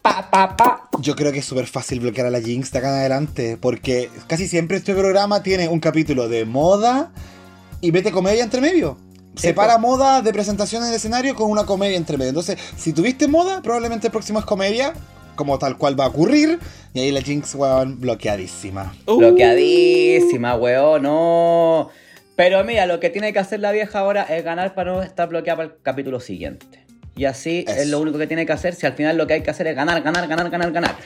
Pa, 0.00 0.30
pa, 0.30 0.56
pa. 0.56 0.88
Yo 1.00 1.14
creo 1.14 1.30
que 1.30 1.40
es 1.40 1.44
súper 1.44 1.66
fácil 1.66 2.00
bloquear 2.00 2.26
a 2.26 2.30
la 2.30 2.40
Jinx 2.40 2.72
de 2.72 2.78
acá 2.78 2.88
en 2.88 2.94
adelante, 3.00 3.58
porque 3.60 4.08
casi 4.28 4.48
siempre 4.48 4.78
este 4.78 4.94
programa 4.94 5.42
tiene 5.42 5.68
un 5.68 5.80
capítulo 5.80 6.30
de 6.30 6.46
moda 6.46 7.12
y 7.82 7.92
mete 7.92 8.10
comedia 8.10 8.42
entre 8.42 8.62
medio. 8.62 8.96
Separa 9.36 9.76
moda 9.76 10.22
de 10.22 10.32
presentación 10.32 10.84
en 10.84 10.88
el 10.88 10.94
escenario 10.94 11.34
con 11.34 11.50
una 11.50 11.66
comedia 11.66 11.98
entre 11.98 12.16
medio. 12.16 12.30
Entonces, 12.30 12.58
si 12.78 12.94
tuviste 12.94 13.28
moda, 13.28 13.60
probablemente 13.60 14.06
el 14.06 14.10
próximo 14.10 14.38
es 14.38 14.46
comedia, 14.46 14.94
como 15.38 15.58
tal 15.58 15.78
cual 15.78 15.98
va 15.98 16.04
a 16.04 16.08
ocurrir, 16.08 16.58
y 16.92 17.00
ahí 17.00 17.12
la 17.12 17.22
Jinx, 17.22 17.54
weón, 17.54 18.00
bloqueadísima. 18.00 18.92
Uh. 19.06 19.16
Bloqueadísima, 19.16 20.56
weón, 20.56 21.04
no. 21.04 21.88
Pero 22.36 22.62
mira, 22.64 22.86
lo 22.86 23.00
que 23.00 23.08
tiene 23.08 23.32
que 23.32 23.38
hacer 23.38 23.60
la 23.60 23.72
vieja 23.72 24.00
ahora 24.00 24.24
es 24.24 24.44
ganar 24.44 24.74
para 24.74 24.92
no 24.92 25.02
estar 25.02 25.28
bloqueada 25.28 25.56
para 25.56 25.68
el 25.70 25.74
capítulo 25.82 26.20
siguiente. 26.20 26.84
Y 27.16 27.24
así 27.24 27.64
Eso. 27.66 27.80
es 27.80 27.88
lo 27.88 28.00
único 28.00 28.18
que 28.18 28.26
tiene 28.26 28.46
que 28.46 28.52
hacer. 28.52 28.74
Si 28.74 28.86
al 28.86 28.92
final 28.92 29.16
lo 29.16 29.26
que 29.26 29.34
hay 29.34 29.42
que 29.42 29.50
hacer 29.50 29.66
es 29.66 29.74
ganar, 29.74 30.02
ganar, 30.02 30.28
ganar, 30.28 30.50
ganar, 30.50 30.70
ganar. 30.70 30.96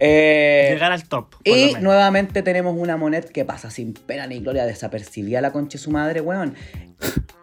Eh, 0.00 0.70
Llegar 0.72 0.92
al 0.92 1.04
top. 1.08 1.36
y 1.44 1.74
nuevamente 1.80 2.42
tenemos 2.42 2.74
una 2.76 2.96
moneda 2.96 3.28
que 3.28 3.44
pasa 3.44 3.70
sin 3.70 3.94
pena 3.94 4.26
ni 4.26 4.40
gloria, 4.40 4.66
desapercibida 4.66 5.40
la 5.40 5.52
concha 5.52 5.78
de 5.78 5.84
su 5.84 5.90
madre, 5.90 6.20
weón. 6.20 6.54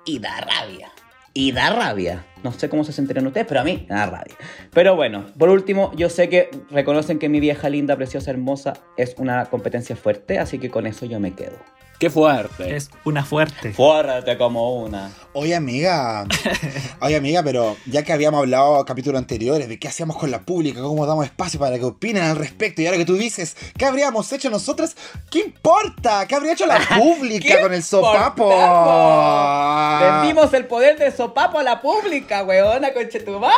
Y 0.06 0.20
da 0.20 0.42
rabia. 0.42 0.92
Y 1.34 1.52
da 1.53 1.70
rabia. 1.70 2.26
No 2.44 2.52
sé 2.52 2.68
cómo 2.70 2.84
se 2.84 2.91
sentirán 2.91 3.28
ustedes, 3.28 3.48
pero 3.48 3.62
a 3.62 3.64
mí 3.64 3.86
da 3.88 4.06
rabia. 4.06 4.36
Pero 4.74 4.95
bueno, 4.95 5.26
por 5.38 5.49
último, 5.49 5.91
yo 5.95 6.10
sé 6.10 6.28
que 6.28 6.49
reconocen 6.70 7.20
que 7.20 7.30
mi 7.30 7.40
vieja 7.40 7.70
linda, 7.70 7.95
preciosa, 7.95 8.32
hermosa 8.32 8.74
es 8.98 9.16
una 9.18 9.45
competencia 9.45 9.95
fuerte, 9.95 10.40
así 10.40 10.60
que 10.60 10.70
con 10.70 10.88
eso 10.88 11.06
yo 11.06 11.20
me 11.20 11.34
quedo. 11.34 11.58
Qué 12.02 12.10
fuerte. 12.10 12.76
Es 12.76 12.90
una 13.06 13.23
fuerte. 13.23 13.73
Fuerte 13.73 14.36
como 14.36 14.82
una. 14.82 15.11
Oye, 15.34 15.53
amiga. 15.53 16.26
Oye, 16.99 17.15
amiga, 17.15 17.44
pero 17.44 17.78
ya 17.86 18.02
que 18.02 18.11
habíamos 18.11 18.40
hablado 18.40 18.80
en 18.80 18.86
capítulos 18.86 19.19
anteriores 19.19 19.69
de 19.69 19.78
qué 19.78 19.88
hacíamos 19.88 20.18
con 20.18 20.32
la 20.32 20.41
pública, 20.41 20.82
cómo 20.82 21.06
damos 21.06 21.26
espacio 21.26 21.60
para 21.60 21.78
que 21.78 21.86
opinen 21.86 22.23
al 22.23 22.38
respecto, 22.38 22.82
y 22.82 22.88
ahora 22.88 22.98
que 22.98 23.06
tú 23.06 23.18
dices, 23.18 23.56
¿qué 23.78 23.86
habríamos 23.86 24.34
hecho 24.34 24.49
nosotras? 24.49 24.95
¿Qué 25.30 25.41
importa? 25.41 26.26
¿Qué 26.26 26.34
habría 26.34 26.53
hecho 26.53 26.65
la 26.65 26.80
pública 26.98 27.48
¿Qué 27.48 27.61
con 27.61 27.72
el 27.72 27.84
sopapo? 27.84 28.49
Le 28.49 30.28
dimos 30.28 30.52
el 30.56 30.65
poder 30.65 30.98
del 30.98 31.14
sopapo 31.14 31.60
a 31.60 31.64
la 31.64 31.82
pública, 31.82 32.44
weona, 32.44 32.94
conchetumar. 32.94 33.53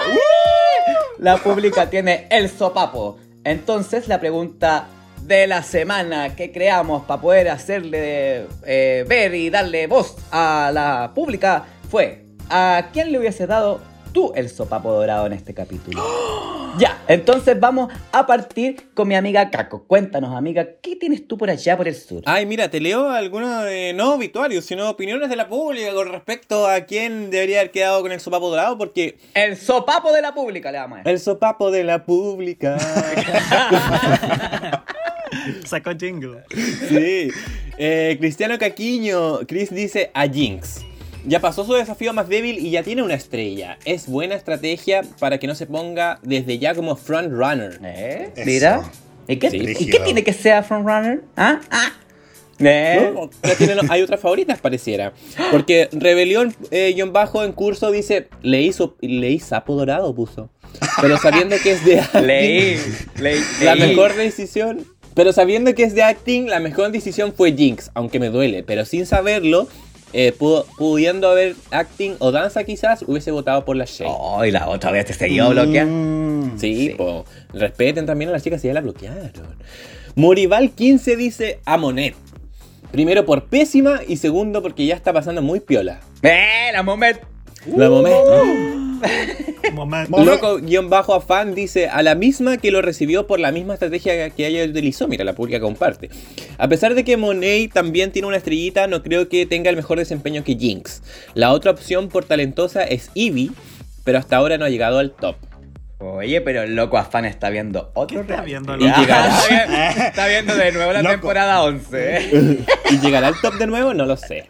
La 1.18 1.38
pública 1.38 1.90
tiene 1.90 2.28
el 2.30 2.49
sopapo. 2.49 3.18
Entonces, 3.45 4.10
la 4.10 4.20
pregunta 4.20 4.90
de 5.26 5.48
la 5.48 5.64
semana 5.64 6.36
que 6.36 6.52
creamos 6.52 7.04
para 7.06 7.22
poder 7.22 7.50
hacerle 7.50 8.45
eh, 8.66 9.06
ver 9.08 9.34
y 9.36 9.50
darle 9.50 9.88
voz 9.88 10.16
a 10.32 10.72
la 10.74 11.12
pública 11.16 11.66
fue: 11.90 12.26
¿a 12.50 12.90
quién 12.94 13.12
le 13.12 13.20
hubiese 13.20 13.48
dado 13.48 13.80
tú 14.14 14.32
el 14.36 14.50
sopapo 14.50 14.91
dorado 14.91 15.26
en 15.28 15.34
este 15.34 15.54
capítulo? 15.54 16.04
Ya, 16.80 17.04
entonces 17.08 17.60
vamos 17.60 17.94
a 18.12 18.26
partir 18.26 18.90
con 18.95 19.08
mi 19.08 19.14
amiga 19.14 19.52
Caco. 19.52 19.84
Cuéntanos, 19.86 20.36
amiga, 20.36 20.68
¿qué 20.82 20.95
tienes 20.95 21.28
tú 21.28 21.38
por 21.38 21.52
allá 21.52 21.78
por 21.78 21.88
el 21.88 21.94
sur? 21.94 22.24
Ay, 22.26 22.48
mira, 22.48 22.72
te 22.72 22.80
leo 22.82 23.12
algunos 23.12 23.66
no 23.94 24.16
obituarios, 24.16 24.66
sino 24.66 24.90
opiniones 24.90 25.30
de 25.30 25.36
la 25.36 25.48
pública 25.48 25.94
con 25.94 26.12
respecto 26.12 26.68
a 26.68 26.82
quién 26.82 27.30
debería 27.30 27.60
haber 27.60 27.70
quedado 27.70 28.02
con 28.02 28.12
el 28.12 28.20
sopapo 28.20 28.50
dorado, 28.50 28.76
porque 28.80 29.20
El 29.36 29.56
sopapo 29.56 30.12
de 30.12 30.24
la 30.24 30.34
pública 30.34 30.72
le 30.72 30.80
vamos 30.80 30.95
a 30.95 30.98
decir. 31.02 31.12
el 31.14 31.20
sopapo 31.20 31.70
de 31.70 31.84
la 31.84 32.06
pública. 32.06 32.76
Sacó 35.66 35.92
jingle. 35.98 36.40
sí. 36.90 37.30
Eh, 37.78 38.18
Cristiano 38.20 38.58
Caquiño, 38.60 39.40
Chris 39.48 39.74
dice 39.74 40.12
a 40.14 40.28
Jinx. 40.28 40.82
Ya 41.26 41.40
pasó 41.40 41.66
su 41.66 41.74
desafío 41.74 42.12
más 42.14 42.28
débil 42.28 42.60
y 42.60 42.70
ya 42.72 42.84
tiene 42.84 43.02
una 43.02 43.14
estrella. 43.14 43.78
Es 43.86 44.08
buena 44.08 44.36
estrategia 44.36 45.02
para 45.20 45.38
que 45.38 45.48
no 45.48 45.56
se 45.56 45.66
ponga 45.66 46.20
desde 46.22 46.60
ya 46.60 46.76
como 46.76 46.96
frontrunner. 46.98 47.80
¿Eh? 47.84 48.34
Mira. 48.46 48.84
¿Y 49.28 49.38
qué, 49.38 49.50
Sí. 49.50 49.58
¿y 49.80 49.86
qué 49.90 50.00
tiene 50.02 50.24
que 50.24 50.34
ser 50.34 50.64
frontrunner? 50.66 51.22
¿Ah? 51.38 51.62
¿Ah? 51.72 51.94
¿Eh? 52.60 53.12
No, 53.14 53.30
ya 53.42 53.56
tiene- 53.56 53.82
hay 53.90 54.02
otras 54.02 54.20
favoritas, 54.20 54.60
pareciera. 54.60 55.14
Porque 55.50 55.90
Rebelión 55.94 56.54
eh, 56.72 56.92
guion 56.94 57.14
bajo 57.14 57.44
en 57.44 57.54
curso 57.54 57.90
dice, 57.92 58.28
leí, 58.42 58.72
su- 58.74 58.96
leí 59.02 59.40
sapo 59.40 59.76
dorado, 59.76 60.14
puso. 60.14 60.50
Pero 61.02 61.18
sabiendo 61.18 61.56
que 61.64 61.72
es 61.72 61.86
de 61.86 62.00
acting, 62.02 62.22
Leí, 62.28 62.78
leí. 63.18 63.40
la 63.64 63.76
mejor 63.76 64.14
decisión... 64.16 64.86
Pero 65.15 65.31
sabiendo 65.34 65.73
que 65.76 65.84
es 65.84 65.94
de 65.95 66.03
acting, 66.03 66.48
la 66.48 66.60
mejor 66.60 66.91
decisión 66.91 67.34
fue 67.34 67.53
Jinx, 67.53 67.91
aunque 67.94 68.19
me 68.19 68.30
duele. 68.30 68.64
Pero 68.64 68.84
sin 68.85 69.06
saberlo, 69.06 69.68
eh, 70.14 70.31
pudo- 70.38 70.65
pudiendo 70.77 71.30
haber 71.30 71.56
acting 71.72 72.15
o 72.19 72.31
danza 72.31 72.64
quizás, 72.64 73.03
hubiese 73.07 73.31
votado 73.31 73.64
por 73.65 73.76
la 73.76 73.85
Shea. 73.85 74.07
Oh, 74.10 74.44
y 74.45 74.52
la 74.52 74.68
otra 74.69 74.91
vez 74.91 75.06
te 75.06 75.14
siguió 75.14 75.49
bloqueando. 75.49 75.94
Mm. 75.94 76.60
Sí, 76.60 76.88
Sí. 76.88 76.90
po. 76.95 77.26
respeten 77.53 78.06
también 78.06 78.30
a 78.30 78.34
las 78.34 78.44
chicas 78.44 78.61
si 78.61 78.68
ya 78.68 78.73
la 78.73 78.81
bloquearon. 78.81 79.31
Morival 80.15 80.72
15 80.72 81.15
dice 81.15 81.60
a 81.65 81.77
Monet. 81.77 82.15
Primero 82.91 83.26
por 83.26 83.45
pésima 83.45 84.02
y 84.07 84.18
segundo 84.18 84.61
porque 84.61 84.85
ya 84.85 84.95
está 84.95 85.14
pasando 85.14 85.41
muy 85.41 85.60
piola. 85.60 85.99
¡Eh! 86.22 86.69
La 86.72 86.84
Momet. 86.84 87.22
La 87.65 87.90
Monet. 87.90 88.14
Momento. 88.14 88.83
Monet. 89.74 90.10
Loco 90.10 90.58
guion 90.60 90.90
bajo 90.90 91.14
afán 91.14 91.56
dice 91.56 91.88
a 91.88 92.04
la 92.04 92.16
misma 92.16 92.58
que 92.58 92.72
lo 92.72 92.82
recibió 92.82 93.28
por 93.28 93.40
la 93.40 93.52
misma 93.52 93.74
estrategia 93.74 94.30
que 94.30 94.48
ella 94.48 94.64
utilizó. 94.70 95.08
Mira, 95.08 95.24
la 95.26 95.34
pública 95.34 95.60
comparte. 95.60 96.10
A 96.58 96.68
pesar 96.68 96.94
de 96.96 97.04
que 97.04 97.18
Monet 97.18 97.72
también 97.74 98.12
tiene 98.12 98.28
una 98.28 98.38
estrellita, 98.38 98.88
no 98.88 99.04
creo 99.04 99.30
que 99.30 99.46
tenga 99.46 99.70
el 99.70 99.76
mejor 99.76 99.98
desempeño 99.98 100.44
que 100.44 100.56
Jinx. 100.56 101.02
La 101.34 101.52
otra 101.52 101.72
opción 101.72 102.10
por 102.10 102.26
talentosa 102.26 102.84
es 102.84 103.10
Eevee, 103.16 103.50
pero 104.04 104.18
hasta 104.20 104.38
ahora 104.38 104.58
no 104.58 104.66
ha 104.66 104.70
llegado 104.70 105.00
al 105.00 105.12
top. 105.12 105.36
Oye, 106.00 106.42
pero 106.42 106.64
el 106.64 106.76
loco 106.76 106.98
afán 106.98 107.24
está 107.24 107.50
viendo 107.50 107.90
otro 107.94 108.26
¿Qué 108.26 108.34
está 108.34 108.44
viendo, 108.44 108.76
Y 108.76 108.84
Ya, 108.84 108.98
llegará. 109.00 109.28
está, 109.40 109.48
viendo, 109.48 110.04
está 110.04 110.28
viendo 110.28 110.56
de 110.58 110.72
nuevo 110.74 110.92
la 110.92 111.02
Loco. 111.02 111.14
temporada 111.14 111.64
11. 111.64 111.88
¿eh? 112.18 112.60
¿Y 112.92 112.98
llegará 113.00 113.28
al 113.30 113.40
top 113.40 113.54
de 113.54 113.68
nuevo? 113.68 113.94
No 113.94 114.06
lo 114.06 114.18
sé. 114.18 114.50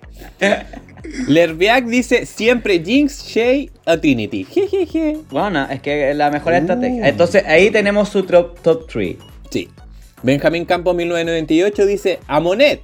Lerbeak 1.28 1.86
dice 1.86 2.26
siempre 2.26 2.82
Jinx, 2.84 3.26
Shay 3.26 3.70
o 3.86 4.00
Trinity. 4.00 4.46
Jejeje. 4.46 5.18
Bueno, 5.30 5.68
es 5.70 5.82
que 5.82 6.12
es 6.12 6.16
la 6.16 6.32
mejor 6.32 6.54
estrategia. 6.54 7.08
Entonces 7.08 7.44
ahí 7.46 7.70
tenemos 7.72 8.10
su 8.10 8.24
top, 8.24 8.60
top 8.62 8.88
3. 8.88 9.18
Sí. 9.50 9.70
Benjamín 10.22 10.66
Campos 10.66 10.96
1998 10.96 11.86
dice 11.86 12.20
a 12.28 12.40
Monet. 12.40 12.82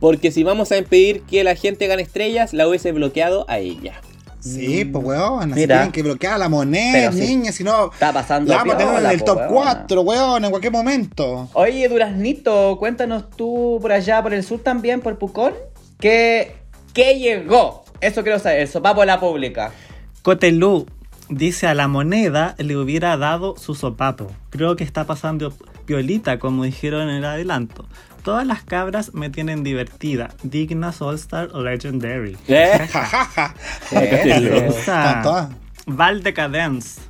Porque 0.00 0.32
si 0.32 0.42
vamos 0.42 0.72
a 0.72 0.78
impedir 0.78 1.22
que 1.22 1.44
la 1.44 1.54
gente 1.54 1.86
gane 1.86 2.02
estrellas, 2.02 2.52
la 2.52 2.66
hubiese 2.66 2.90
bloqueado 2.90 3.44
a 3.48 3.58
ella. 3.58 4.00
Sí, 4.40 4.84
pues 4.84 5.04
weón, 5.04 5.52
así 5.52 5.60
Mira. 5.60 5.76
tienen 5.76 5.92
que 5.92 6.02
bloquear 6.02 6.34
a 6.34 6.38
la 6.38 6.48
moneda, 6.48 7.12
sí. 7.12 7.20
niña, 7.20 7.52
si 7.52 7.62
no. 7.62 7.92
Está 7.92 8.12
pasando 8.12 8.50
La 8.50 8.58
vamos 8.58 8.74
a 8.74 8.78
tener 8.78 9.04
en 9.04 9.10
el 9.12 9.22
top 9.22 9.36
weona. 9.36 9.52
4, 9.52 10.00
weón, 10.00 10.44
en 10.44 10.50
cualquier 10.50 10.72
momento. 10.72 11.48
Oye, 11.52 11.88
Duraznito, 11.88 12.76
cuéntanos 12.78 13.30
tú 13.30 13.78
por 13.80 13.92
allá, 13.92 14.20
por 14.20 14.34
el 14.34 14.42
sur 14.42 14.58
también, 14.58 15.00
por 15.00 15.16
Pucón, 15.16 15.54
¿qué, 16.00 16.56
qué 16.92 17.18
llegó? 17.18 17.84
Eso 18.00 18.22
quiero 18.22 18.38
saber, 18.38 18.60
el 18.60 18.68
sopapo 18.68 19.00
de 19.00 19.06
la 19.06 19.20
pública. 19.20 19.72
Cotelú 20.22 20.86
Dice 21.28 21.66
a 21.66 21.74
la 21.74 21.88
moneda 21.88 22.54
le 22.58 22.76
hubiera 22.76 23.16
dado 23.16 23.56
su 23.56 23.74
sopapo. 23.74 24.30
Creo 24.50 24.76
que 24.76 24.84
está 24.84 25.06
pasando 25.06 25.54
piolita, 25.86 26.38
como 26.38 26.64
dijeron 26.64 27.08
en 27.08 27.16
el 27.16 27.24
adelanto. 27.24 27.86
Todas 28.22 28.46
las 28.46 28.62
cabras 28.64 29.14
me 29.14 29.30
tienen 29.30 29.64
divertida. 29.64 30.34
Dignas 30.42 31.00
All 31.00 31.14
Star 31.14 31.50
Legendary. 31.54 32.36
Eh, 32.48 32.86
todas. 35.22 35.50
Val 35.86 36.22
Decadence 36.22 37.00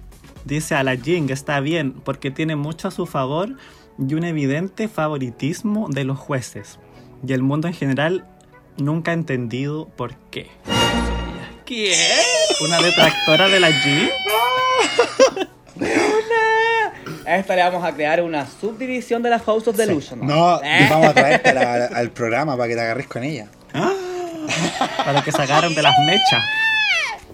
dice 0.45 0.77
a 0.77 0.85
la 0.85 0.97
Jing 0.97 1.31
está 1.31 1.59
bien 1.59 1.93
porque 1.93 2.31
tiene 2.31 2.55
mucho 2.55 2.87
a 2.87 2.91
su 2.93 3.07
favor 3.07 3.57
y 3.99 4.15
un 4.15 4.23
evidente 4.23 4.87
favoritismo 4.87 5.89
de 5.91 6.05
los 6.05 6.17
jueces. 6.17 6.79
Y 7.27 7.33
el 7.33 7.43
mundo 7.43 7.67
en 7.67 7.75
general 7.75 8.25
nunca 8.77 9.11
ha 9.11 9.15
entendido 9.15 9.89
por 9.97 10.15
qué. 10.31 10.51
¿Qué? 11.65 11.95
¿Una 12.67 12.81
detractora 12.81 13.49
de 13.49 13.61
la 13.61 13.73
Jing? 13.73 14.09
A 17.25 17.37
esta 17.37 17.55
le 17.57 17.63
vamos 17.63 17.85
a 17.85 17.93
crear 17.95 18.21
una 18.23 18.47
subdivisión 18.47 19.23
de 19.23 19.31
la 19.31 19.39
House 19.39 19.69
of 19.69 19.77
Delusion. 19.77 20.27
No, 20.27 20.61
¿Eh? 20.63 20.87
vamos 20.91 21.07
a 21.09 21.15
traerte 21.15 21.51
al, 21.51 21.59
al 21.95 22.11
programa 22.11 22.57
para 22.57 22.69
que 22.69 22.75
te 22.75 22.81
agarres 22.81 23.07
con 23.07 23.23
ella. 23.23 23.47
Para 25.05 25.23
que 25.23 25.31
sacaron 25.33 25.75
de 25.75 25.83
las 25.83 25.95
mechas. 26.05 26.45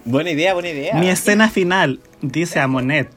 buena 0.05 0.29
idea, 0.29 0.53
buena 0.53 0.69
idea. 0.69 0.93
Mi 0.93 1.09
escena 1.09 1.49
final, 1.49 1.99
dice 2.21 2.59
a 2.59 2.67
Monet. 2.67 3.09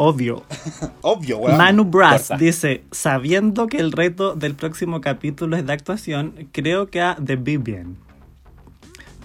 Obvio. 0.00 0.44
Obvio, 1.02 1.38
weón. 1.38 1.56
Manu 1.58 1.84
Brass 1.84 2.28
Corta. 2.28 2.36
dice, 2.44 2.84
sabiendo 2.92 3.66
que 3.66 3.78
el 3.78 3.90
reto 3.92 4.34
del 4.34 4.54
próximo 4.54 5.00
capítulo 5.00 5.56
es 5.56 5.66
de 5.66 5.72
actuación, 5.72 6.48
creo 6.52 6.86
que 6.88 7.00
a 7.00 7.16
The 7.24 7.34
Vivian. 7.36 7.96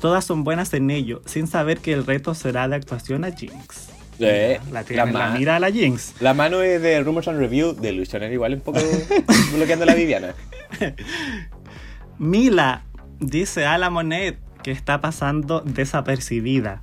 Todas 0.01 0.25
son 0.25 0.43
buenas 0.43 0.73
en 0.73 0.89
ello, 0.89 1.21
sin 1.25 1.47
saber 1.47 1.77
que 1.77 1.93
el 1.93 2.05
reto 2.05 2.33
será 2.33 2.67
de 2.67 2.75
actuación 2.75 3.23
a 3.23 3.31
Jinx. 3.31 3.89
Eh, 4.19 4.59
La 4.71 4.83
la 4.89 5.05
ma- 5.05 5.29
mira 5.37 5.55
a 5.55 5.59
la 5.59 5.71
Jinx. 5.71 6.13
La 6.19 6.33
mano 6.33 6.61
es 6.61 6.81
de 6.81 7.01
Rumors 7.03 7.27
and 7.27 7.39
Review 7.39 7.73
de 7.73 7.91
Illusioner, 7.93 8.31
igual 8.33 8.53
un 8.55 8.61
poco 8.61 8.79
bloqueando 9.55 9.83
a 9.83 9.85
la 9.87 9.95
Viviana. 9.95 10.33
Mila 12.19 12.83
dice 13.19 13.65
a 13.65 13.77
la 13.77 13.89
Monet 13.89 14.39
que 14.63 14.71
está 14.71 15.01
pasando 15.01 15.61
desapercibida. 15.61 16.81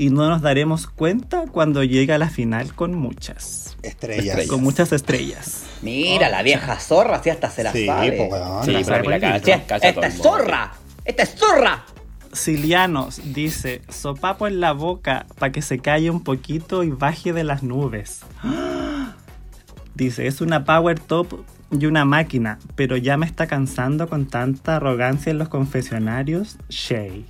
Y 0.00 0.10
no 0.10 0.28
nos 0.28 0.42
daremos 0.42 0.86
cuenta 0.86 1.46
cuando 1.50 1.82
llegue 1.82 2.12
a 2.12 2.18
la 2.18 2.30
final 2.30 2.72
con 2.72 2.94
muchas. 2.94 3.76
Estrellas. 3.82 4.26
Estrellas. 4.26 4.46
Con 4.48 4.62
muchas 4.62 4.92
estrellas. 4.92 5.64
Mira, 5.82 6.28
la 6.28 6.44
vieja 6.44 6.78
zorra, 6.78 7.20
si 7.20 7.30
hasta 7.30 7.50
se 7.50 7.64
la 7.64 7.72
Sí, 7.72 7.86
sabe. 7.86 8.12
pues, 8.12 8.30
weón. 8.30 8.64
Sí, 8.64 8.70
la 8.70 8.84
sabe 8.84 9.02
mira, 9.02 9.36
¡Esta 9.38 10.06
es 10.06 10.22
zorra! 10.22 10.72
¡Esta 11.04 11.22
es 11.24 11.34
zorra! 11.34 11.84
Silianos 12.32 13.20
dice, 13.34 13.82
sopapo 13.88 14.46
en 14.46 14.60
la 14.60 14.70
boca 14.70 15.26
para 15.36 15.50
que 15.50 15.62
se 15.62 15.80
calle 15.80 16.10
un 16.10 16.22
poquito 16.22 16.84
y 16.84 16.90
baje 16.90 17.32
de 17.32 17.42
las 17.42 17.64
nubes. 17.64 18.20
Dice, 19.96 20.28
es 20.28 20.40
una 20.40 20.64
power 20.64 21.00
top 21.00 21.40
y 21.72 21.86
una 21.86 22.04
máquina, 22.04 22.60
pero 22.76 22.96
ya 22.96 23.16
me 23.16 23.26
está 23.26 23.48
cansando 23.48 24.08
con 24.08 24.26
tanta 24.26 24.76
arrogancia 24.76 25.30
en 25.32 25.38
los 25.38 25.48
confesionarios. 25.48 26.56
Shay. 26.68 27.24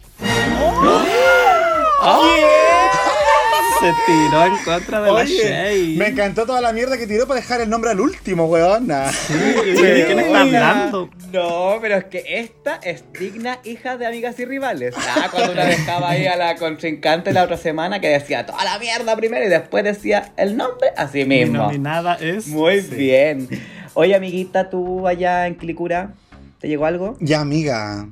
Se 3.81 3.93
tiró 4.07 4.45
en 4.45 4.57
contra 4.65 5.01
de 5.03 5.13
la 5.13 5.25
Shay. 5.25 5.97
me 5.97 6.09
encantó 6.09 6.45
toda 6.47 6.61
la 6.61 6.73
mierda 6.73 6.99
que 6.99 7.07
tiró 7.07 7.29
para 7.29 7.39
dejar 7.41 7.61
el 7.61 7.71
nombre 7.71 7.91
al 7.93 8.01
último, 8.01 8.47
weón. 8.47 8.89
Nah. 8.89 9.09
¿De 9.29 10.05
quién 10.07 10.19
está 10.19 10.43
Oiga, 10.43 10.71
hablando? 10.71 11.11
No, 11.33 11.79
pero 11.81 11.97
es 11.97 12.05
que 12.07 12.25
esta 12.27 12.77
es 12.83 13.05
digna 13.13 13.61
hija 13.63 13.97
de 13.97 14.07
amigas 14.07 14.37
y 14.41 14.45
rivales. 14.47 14.97
Ah, 14.99 15.29
cuando 15.31 15.53
una 15.53 15.65
dejaba 15.65 16.11
ahí 16.11 16.27
a 16.27 16.35
la 16.37 16.57
contrincante 16.57 17.33
la 17.33 17.45
otra 17.45 17.57
semana 17.57 18.01
que 18.01 18.09
decía 18.09 18.45
toda 18.47 18.65
la 18.65 18.81
mierda 18.81 19.15
primero 19.15 19.45
y 19.47 19.49
después 19.49 19.85
decía 19.85 20.33
el 20.37 20.57
nombre 20.57 20.89
así 20.97 21.25
Mi 21.25 21.41
mismo. 21.45 21.59
nominada 21.59 22.15
es... 22.17 22.49
Muy 22.49 22.81
Sí. 22.83 22.97
bien. 22.97 23.49
Oye, 23.95 24.15
amiguita, 24.17 24.71
tú 24.71 25.07
allá 25.07 25.47
en 25.47 25.55
Clicura, 25.55 26.15
¿te 26.61 26.67
llegó 26.67 26.87
algo? 26.87 27.17
Ya, 27.21 27.41
amiga. 27.41 28.09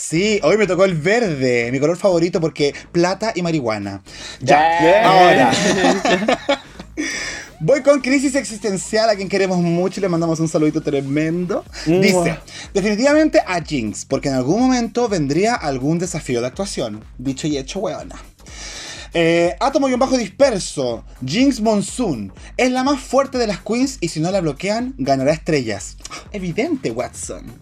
Sí, 0.00 0.38
hoy 0.44 0.56
me 0.56 0.68
tocó 0.68 0.84
el 0.84 0.94
verde, 0.94 1.70
mi 1.72 1.80
color 1.80 1.96
favorito 1.96 2.40
porque 2.40 2.72
plata 2.92 3.32
y 3.34 3.42
marihuana. 3.42 4.00
Ya, 4.40 5.04
ahora. 5.04 5.50
Voy 7.60 7.82
con 7.82 8.00
crisis 8.00 8.36
existencial 8.36 9.10
a 9.10 9.16
quien 9.16 9.28
queremos 9.28 9.58
mucho 9.58 9.98
y 9.98 10.02
le 10.02 10.08
mandamos 10.08 10.38
un 10.38 10.46
saludito 10.46 10.80
tremendo. 10.80 11.64
Dice, 11.84 12.38
definitivamente 12.72 13.42
a 13.44 13.60
Jinx, 13.60 14.04
porque 14.04 14.28
en 14.28 14.36
algún 14.36 14.60
momento 14.60 15.08
vendría 15.08 15.56
algún 15.56 15.98
desafío 15.98 16.40
de 16.40 16.46
actuación. 16.46 17.04
Dicho 17.18 17.48
y 17.48 17.58
hecho, 17.58 17.80
weona. 17.80 18.14
Eh, 19.14 19.56
átomo 19.60 19.88
y 19.88 19.92
un 19.92 20.00
bajo 20.00 20.16
disperso. 20.16 21.04
Jinx 21.24 21.60
Monsoon 21.60 22.32
es 22.56 22.70
la 22.70 22.84
más 22.84 23.00
fuerte 23.00 23.38
de 23.38 23.46
las 23.46 23.60
queens 23.60 23.98
y 24.00 24.08
si 24.08 24.20
no 24.20 24.30
la 24.30 24.40
bloquean, 24.40 24.94
ganará 24.98 25.32
estrellas. 25.32 25.96
Evidente, 26.32 26.90
Watson. 26.90 27.52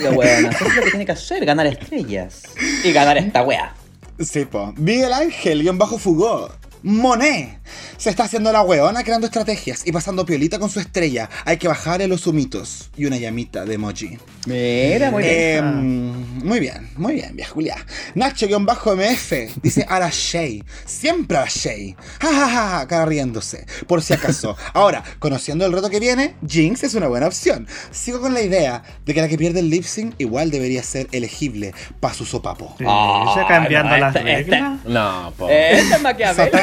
Lo 0.00 0.12
bueno, 0.12 0.50
eso 0.50 0.66
es 0.66 0.76
lo 0.76 0.82
que 0.82 0.90
tiene 0.90 1.06
que 1.06 1.12
hacer, 1.12 1.44
ganar 1.44 1.66
estrellas. 1.66 2.42
Y 2.84 2.92
ganar 2.92 3.18
esta 3.18 3.42
wea. 3.42 3.74
Sí, 4.18 4.44
po. 4.44 4.74
Miguel 4.76 5.12
Ángel, 5.12 5.62
guion 5.62 5.78
bajo 5.78 5.98
Fugó. 5.98 6.50
Monet. 6.82 7.60
Se 7.96 8.10
está 8.10 8.24
haciendo 8.24 8.52
la 8.52 8.62
hueona 8.62 9.04
creando 9.04 9.26
estrategias 9.26 9.86
y 9.86 9.92
pasando 9.92 10.24
piolita 10.24 10.58
con 10.58 10.70
su 10.70 10.80
estrella. 10.80 11.28
Hay 11.44 11.58
que 11.58 11.68
bajarle 11.68 12.08
los 12.08 12.26
humitos. 12.26 12.90
Y 12.96 13.04
una 13.06 13.16
llamita 13.16 13.64
de 13.64 13.74
emoji. 13.74 14.18
Mira, 14.46 15.10
muy 15.10 15.22
bien. 15.22 15.34
Eh, 15.34 15.62
muy 15.62 16.60
bien, 16.60 16.90
muy 16.96 17.14
bien, 17.14 17.36
vieja 17.36 17.50
Julia. 17.52 17.76
Nacho-MF 18.14 19.32
dice 19.62 19.86
a 19.88 19.98
la 19.98 20.10
Shay. 20.10 20.64
Siempre 20.86 21.36
a 21.36 21.40
la 21.42 21.46
Shay. 21.48 21.94
Ja, 22.20 22.28
ja, 22.28 22.48
ja, 22.48 22.48
ja, 22.48 22.80
acá 22.80 23.04
riéndose. 23.04 23.66
Por 23.86 24.02
si 24.02 24.14
acaso. 24.14 24.56
Ahora, 24.72 25.02
conociendo 25.18 25.66
el 25.66 25.72
reto 25.72 25.90
que 25.90 26.00
viene, 26.00 26.36
Jinx 26.46 26.84
es 26.84 26.94
una 26.94 27.08
buena 27.08 27.26
opción. 27.26 27.66
Sigo 27.90 28.20
con 28.20 28.34
la 28.34 28.40
idea 28.40 28.82
de 29.04 29.14
que 29.14 29.20
la 29.20 29.28
que 29.28 29.36
pierde 29.36 29.60
el 29.60 29.70
lip 29.70 29.84
sync 29.84 30.14
igual 30.18 30.50
debería 30.50 30.82
ser 30.82 31.08
elegible 31.12 31.74
para 32.00 32.14
su 32.14 32.24
sopapo. 32.24 32.74
Sí, 32.78 32.84
ya 32.84 33.46
cambiando 33.46 33.90
no, 33.92 33.98
las 33.98 34.16
este- 34.16 34.40
este-. 34.40 34.60
No, 34.84 35.32
po. 35.36 35.48
Esta 35.50 35.96
es 35.96 36.02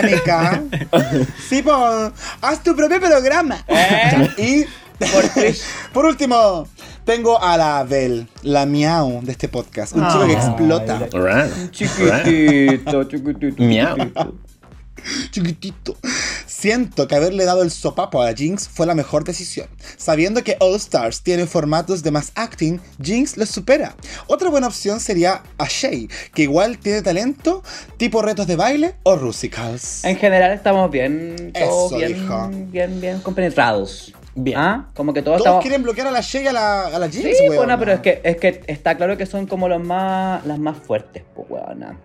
Sí, 1.50 1.62
po, 1.62 2.12
haz 2.42 2.64
tu 2.64 2.76
propio 2.76 3.00
programa. 3.00 3.64
¿Eh? 3.68 4.30
Y 4.38 4.66
por 5.94 6.06
último, 6.10 6.68
tengo 7.06 7.42
a 7.42 7.58
la 7.58 7.84
Bel, 7.84 8.28
la 8.44 8.66
miau 8.66 9.22
de 9.24 9.32
este 9.32 9.48
podcast. 9.48 9.96
Un 9.96 10.08
chico 10.08 10.26
que 10.26 10.36
Ay. 10.36 10.38
explota. 10.38 11.00
Right. 11.14 11.72
Chiquitito, 11.72 13.04
chiquitito. 13.06 13.64
Miau. 13.64 13.96
chiquitito. 15.32 15.98
Siento 16.68 17.08
que 17.08 17.16
haberle 17.16 17.46
dado 17.46 17.64
el 17.64 17.72
sopapo 17.72 18.22
a 18.22 18.34
Jinx 18.34 18.68
fue 18.68 18.86
la 18.86 18.94
mejor 18.94 19.24
decisión. 19.24 19.70
Sabiendo 19.96 20.44
que 20.44 20.58
All 20.60 20.76
Stars 20.76 21.22
tiene 21.22 21.46
formatos 21.46 22.04
de 22.04 22.12
más 22.12 22.34
acting, 22.36 22.82
Jinx 23.02 23.38
los 23.38 23.48
supera. 23.48 23.96
Otra 24.28 24.50
buena 24.50 24.68
opción 24.68 25.00
sería 25.00 25.44
a 25.58 25.66
Shay, 25.70 26.10
que 26.34 26.42
igual 26.42 26.78
tiene 26.78 27.02
talento, 27.02 27.64
tipo 27.96 28.22
retos 28.22 28.48
de 28.48 28.58
baile 28.58 28.96
o 29.04 29.16
rusicals. 29.16 30.04
En 30.04 30.18
general 30.18 30.52
estamos 30.52 30.92
bien, 30.92 31.54
todos 31.54 31.94
Eso, 31.94 31.98
bien, 32.00 32.14
dijo. 32.14 32.50
bien, 32.70 33.00
bien 33.00 33.20
compenetrados. 33.22 34.14
Bien. 34.36 34.58
¿Ah? 34.60 34.90
Como 34.94 35.14
que 35.14 35.22
todos, 35.22 35.38
Todos 35.38 35.46
estamos... 35.48 35.62
quieren 35.62 35.84
bloquear 35.84 36.08
a 36.08 36.12
la 36.12 36.20
Shay 36.20 36.44
y 36.44 36.48
a 36.48 36.52
la, 36.54 36.88
a 36.88 37.00
la 37.00 37.08
Jinx, 37.10 37.24
Sí, 37.38 37.44
weona. 37.44 37.56
bueno, 37.56 37.80
pero 37.80 37.94
es 37.94 38.02
que, 38.02 38.20
es 38.26 38.36
que 38.36 38.62
está 38.68 38.98
claro 38.98 39.16
que 39.16 39.26
son 39.26 39.48
como 39.48 39.70
los 39.70 39.82
más, 39.82 40.46
las 40.46 40.60
más 40.60 40.76
fuertes, 40.78 41.24
pues, 41.34 41.48
weona. 41.50 41.98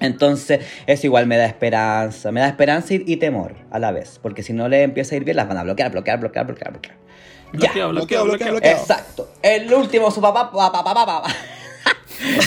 Entonces, 0.00 0.60
eso 0.86 1.06
igual 1.06 1.26
me 1.26 1.36
da 1.36 1.46
esperanza. 1.46 2.30
Me 2.32 2.40
da 2.40 2.48
esperanza 2.48 2.94
y, 2.94 3.02
y 3.06 3.16
temor 3.16 3.54
a 3.70 3.78
la 3.78 3.92
vez. 3.92 4.18
Porque 4.22 4.42
si 4.42 4.52
no 4.52 4.68
le 4.68 4.82
empieza 4.82 5.14
a 5.14 5.18
ir 5.18 5.24
bien, 5.24 5.36
las 5.36 5.48
van 5.48 5.56
a 5.58 5.62
bloquear, 5.62 5.90
bloquear, 5.92 6.18
bloquear, 6.20 6.46
bloquear, 6.46 6.70
bloquear. 6.72 6.96
Ya. 7.52 7.58
Bloqueo, 7.72 7.90
Bloqueo, 7.90 8.24
bloqueo, 8.24 8.24
bloqueo, 8.24 8.50
bloqueo. 8.52 8.70
Exacto. 8.72 9.30
El 9.42 9.72
último 9.72 10.10
sopapapa. 10.10 10.52
pa, 10.52 10.72
pa, 10.72 10.84
pa, 10.84 11.06
pa, 11.06 11.22
pa. 11.22 11.30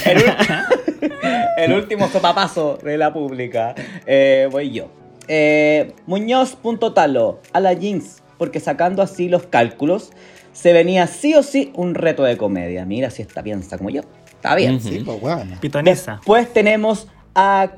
El, 0.06 0.18
ul- 0.20 1.12
el 1.58 1.74
último 1.74 2.08
sopapazo 2.10 2.78
de 2.84 2.98
la 2.98 3.12
pública. 3.14 3.74
Eh, 4.06 4.48
voy 4.52 4.72
yo. 4.72 4.92
Eh, 5.28 5.94
Muñoz.talo 6.06 7.40
a 7.54 7.60
la 7.60 7.76
Jinx. 7.76 8.22
Porque 8.38 8.60
sacando 8.60 9.02
así 9.02 9.28
los 9.28 9.44
cálculos, 9.48 10.12
se 10.54 10.72
venía 10.72 11.08
sí 11.08 11.36
o 11.36 11.44
sí 11.44 11.72
un 11.76 11.94
reto 11.94 12.24
de 12.24 12.38
comedia. 12.38 12.86
Mira 12.86 13.10
si 13.10 13.22
esta 13.22 13.44
piensa 13.44 13.78
como 13.78 13.90
yo. 13.90 14.02
Está 14.30 14.56
bien. 14.56 14.76
Ujú. 14.76 14.88
Sí, 14.90 15.00
pues, 15.06 15.22
weona. 15.22 15.60
Pitoniza. 15.60 16.14
Después 16.16 16.52
tenemos 16.54 17.08
a. 17.40 17.72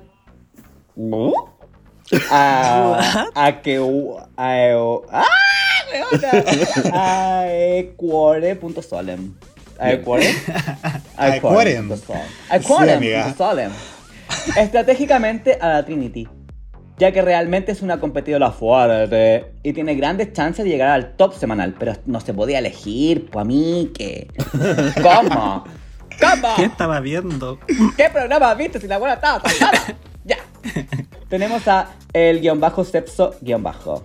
A. 2.31 3.27
A 3.35 3.61
que. 3.61 3.77
A. 4.37 4.71
¡Ah! 5.11 5.25
weona! 5.91 6.43
A 6.93 7.45
Ecuore.solem. 7.47 9.33
A 9.79 9.91
Ecuore. 9.93 10.33
A 11.17 11.35
Ecuorem. 11.35 11.91
A 11.91 11.95
Sí, 12.59 12.73
amiga. 12.73 13.29
Ecuorem.solem. 13.29 13.71
Estratégicamente 14.57 15.57
a 15.59 15.69
la 15.69 15.85
Trinity. 15.85 16.27
Ya 16.97 17.11
que 17.11 17.21
realmente 17.21 17.71
es 17.71 17.81
una 17.81 17.99
competidora 17.99 18.51
fuerte 18.51 19.53
y 19.63 19.73
tiene 19.73 19.95
grandes 19.95 20.33
chances 20.33 20.65
de 20.65 20.69
llegar 20.71 20.89
al 20.89 21.15
top 21.15 21.33
semanal, 21.33 21.73
pero 21.77 21.93
no 22.05 22.19
se 22.21 22.33
podía 22.33 22.59
elegir, 22.59 23.29
pues 23.31 23.41
a 23.41 23.45
mí 23.45 23.91
que. 23.95 24.27
¿Cómo? 25.01 25.63
¿Cómo? 26.19 26.55
¿Qué 26.55 26.63
estaba 26.65 26.99
viendo? 26.99 27.59
¿Qué 27.97 28.09
programa 28.09 28.53
viste 28.53 28.79
si 28.79 28.87
la 28.87 28.97
buena 28.97 29.15
estaba 29.15 29.41
sacada? 29.49 29.97
Ya. 30.23 30.37
Tenemos 31.29 31.67
a 31.67 31.89
el 32.13 32.41
guion 32.41 32.59
bajo 32.59 32.83
Sepso 32.83 33.33
guion 33.41 33.63
bajo. 33.63 34.03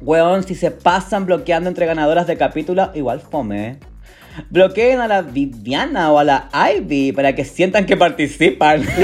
Weón, 0.00 0.44
si 0.44 0.54
se 0.54 0.70
pasan 0.70 1.26
bloqueando 1.26 1.68
entre 1.68 1.84
ganadoras 1.84 2.28
de 2.28 2.36
capítulo, 2.38 2.92
igual 2.94 3.20
fome. 3.20 3.80
Bloqueen 4.48 5.00
a 5.00 5.08
la 5.08 5.22
Viviana 5.22 6.12
o 6.12 6.18
a 6.18 6.24
la 6.24 6.48
Ivy 6.52 7.12
para 7.12 7.34
que 7.34 7.44
sientan 7.44 7.86
que 7.86 7.96
participan. 7.96 8.82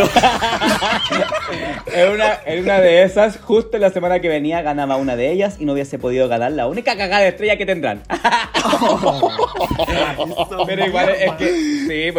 en, 1.93 2.11
una, 2.11 2.39
en 2.47 2.63
una 2.65 2.81
de 2.81 3.03
esas, 3.03 3.39
justo 3.39 3.77
en 3.77 3.83
la 3.83 3.91
semana 3.91 4.21
que 4.21 4.29
venía, 4.29 4.63
ganaba 4.63 4.97
una 4.97 5.17
de 5.17 5.31
ellas 5.33 5.57
y 5.59 5.65
no 5.65 5.73
hubiese 5.73 5.99
podido 5.99 6.29
ganar 6.29 6.53
la 6.53 6.67
única 6.67 6.97
cagada 6.97 7.23
de 7.23 7.29
estrella 7.29 7.57
que 7.57 7.67
tendrán. 7.67 8.03
Pero 10.67 10.87
igual 10.87 11.09
es 11.11 11.33
que. 11.33 11.47
Sí, 11.87 12.13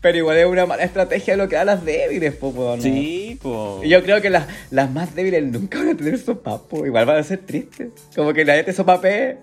pero 0.00 0.16
igual 0.16 0.38
es 0.38 0.46
una 0.46 0.64
mala 0.64 0.82
estrategia 0.82 1.36
lo 1.36 1.48
que 1.48 1.56
da 1.56 1.62
a 1.62 1.64
las 1.66 1.84
débiles, 1.84 2.34
po, 2.34 2.52
¿no? 2.76 2.82
Sí, 2.82 3.38
po. 3.42 3.82
Yo 3.84 4.02
creo 4.02 4.22
que 4.22 4.30
las, 4.30 4.46
las 4.70 4.90
más 4.90 5.14
débiles 5.14 5.44
nunca 5.44 5.78
van 5.78 5.90
a 5.90 5.96
tener 5.96 6.18
sopapo. 6.18 6.86
Igual 6.86 7.04
van 7.04 7.18
a 7.18 7.22
ser 7.22 7.38
tristes. 7.38 7.88
Como 8.14 8.32
que 8.32 8.44
nadie 8.44 8.64
te 8.64 8.72
sopapee. 8.72 9.36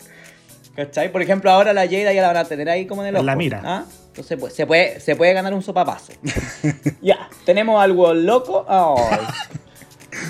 ¿Cachai? 0.77 1.11
Por 1.11 1.23
ejemplo, 1.23 1.49
ahora 1.49 1.73
la 1.73 1.87
Jada 1.87 2.13
ya 2.13 2.21
la 2.21 2.27
van 2.27 2.37
a 2.37 2.45
tener 2.45 2.69
ahí 2.69 2.85
como 2.85 3.01
en 3.01 3.07
el 3.07 3.15
En 3.15 3.19
ojo. 3.21 3.25
la 3.25 3.35
mira. 3.35 3.61
¿ah? 3.65 3.83
Entonces 4.09 4.37
pues, 4.39 4.53
se, 4.53 4.67
puede, 4.67 4.99
se 4.99 5.15
puede 5.15 5.33
ganar 5.33 5.51
un 5.55 5.63
sopapazo. 5.63 6.13
ya, 7.01 7.29
tenemos 7.45 7.81
algo 7.81 8.13
loco. 8.13 8.63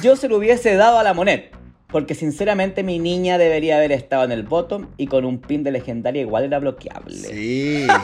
Yo 0.02 0.16
se 0.16 0.30
lo 0.30 0.38
hubiese 0.38 0.76
dado 0.76 1.00
a 1.00 1.04
la 1.04 1.14
Monet. 1.14 1.54
Porque 1.88 2.16
sinceramente 2.16 2.84
mi 2.84 3.00
niña 3.00 3.38
debería 3.38 3.78
haber 3.78 3.94
estado 3.94 4.24
en 4.26 4.32
el 4.34 4.44
bottom 4.44 4.88
y 4.98 5.08
con 5.08 5.24
un 5.24 5.40
pin 5.40 5.64
de 5.64 5.72
legendaria 5.72 6.22
igual 6.22 6.46
era 6.46 6.60
bloqueable. 6.60 7.28
Sí. 7.28 7.88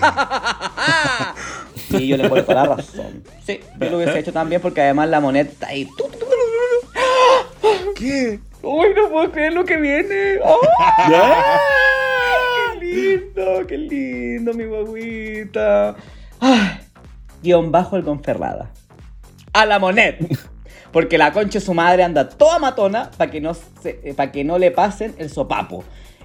Y 1.89 2.07
yo 2.07 2.17
le 2.17 2.29
puedo 2.29 2.43
dar 2.43 2.67
la 2.69 2.75
razón. 2.75 3.23
Sí, 3.45 3.59
yo 3.79 3.89
lo 3.89 3.97
hubiese 3.97 4.19
hecho 4.19 4.33
también 4.33 4.61
porque 4.61 4.81
además 4.81 5.09
la 5.09 5.19
Monet 5.19 5.51
está 5.51 5.67
ahí. 5.67 5.87
¿Qué? 7.95 8.39
¡Uy, 8.61 8.87
no 8.95 9.09
puedo 9.09 9.31
creer 9.31 9.53
lo 9.53 9.65
que 9.65 9.77
viene! 9.77 10.39
¡Ah! 10.43 11.59
¡Qué 12.93 12.99
lindo! 12.99 13.67
¡Qué 13.67 13.77
lindo, 13.77 14.53
mi 14.53 14.65
guaguita! 14.65 15.95
Ay, 16.39 16.79
guion 17.41 17.71
bajo 17.71 17.97
el 17.97 18.03
Conferrada. 18.03 18.69
A 19.51 19.65
la 19.65 19.79
Monet. 19.79 20.19
Porque 20.91 21.17
la 21.17 21.31
concha 21.31 21.57
de 21.57 21.65
su 21.65 21.73
madre 21.73 22.03
anda 22.03 22.29
toda 22.29 22.59
matona 22.59 23.09
para 23.17 23.31
que, 23.31 23.41
no 23.41 23.53
eh, 23.83 24.13
pa' 24.15 24.31
que 24.31 24.43
no 24.43 24.59
le 24.59 24.69
pasen 24.69 25.15
el 25.17 25.31
sopapo. 25.31 25.83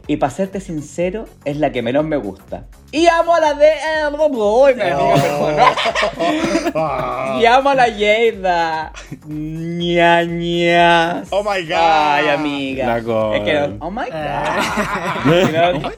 Y 0.09 0.17
para 0.17 0.31
serte 0.31 0.59
sincero, 0.61 1.27
es 1.45 1.59
la 1.59 1.71
que 1.71 1.83
menos 1.83 2.03
me 2.03 2.17
gusta. 2.17 2.65
Y 2.93 3.07
amo 3.09 3.35
a 3.35 3.41
la 3.41 3.53
de... 3.53 3.67
eh, 3.67 4.09
uy, 4.11 4.75
mi 4.75 4.81
amiga 4.81 5.15
persona. 5.15 5.65
Ah. 6.75 7.39
Y 7.41 7.45
amo 7.45 7.69
a 7.69 7.75
la 7.75 7.89
Yeida. 7.89 8.93
Ña, 9.27 11.23
Oh 11.31 11.43
my 11.43 11.63
God. 11.63 11.77
Ay, 11.79 12.29
amiga. 12.29 12.87
La 12.87 12.97
Es 13.37 13.43
que, 13.43 13.77
oh 13.81 13.91
my 13.91 14.07
God. 14.09 15.27
You 15.27 15.49
know? 15.53 15.93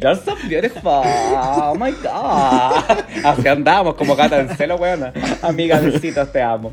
You're 0.00 0.16
so 0.16 0.36
beautiful. 0.48 1.02
Oh 1.04 1.74
my 1.76 1.90
God. 1.90 3.04
Así 3.24 3.48
andamos 3.48 3.94
como 3.94 4.14
gata 4.14 4.38
en 4.38 4.56
celo, 4.56 4.76
weona. 4.76 5.12
Amiga, 5.42 5.80
besitos, 5.80 6.30
te 6.30 6.40
amo. 6.40 6.72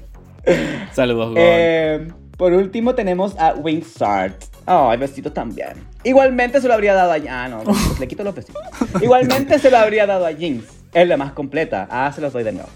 Saludos, 0.91 1.30
Gon. 1.30 1.38
Eh, 1.38 2.07
por 2.38 2.53
último 2.53 2.95
tenemos 2.95 3.36
a 3.40 3.53
Wingsart. 3.53 4.44
Ay, 4.66 4.98
besitos 4.98 5.34
también. 5.34 5.74
Igualmente 6.03 6.60
se 6.60 6.68
lo 6.68 6.74
habría 6.74 6.94
dado 6.94 7.12
a... 7.12 7.16
Ah, 7.30 7.48
no, 7.48 7.64
le 7.99 8.07
quito 8.07 8.24
los 8.24 8.36
besitos. 8.36 8.62
Igualmente 9.02 9.60
se 9.60 9.70
lo 9.72 9.78
habría 9.78 10.06
dado 10.06 10.26
a 10.26 10.34
Jinx. 10.34 10.66
Es 10.94 11.07
la 11.07 11.18
más 11.18 11.34
completa. 11.34 11.88
Ah, 11.90 12.12
se 12.14 12.22
los 12.22 12.34
doy 12.34 12.44
de 12.44 12.53
nuevo. 12.53 12.70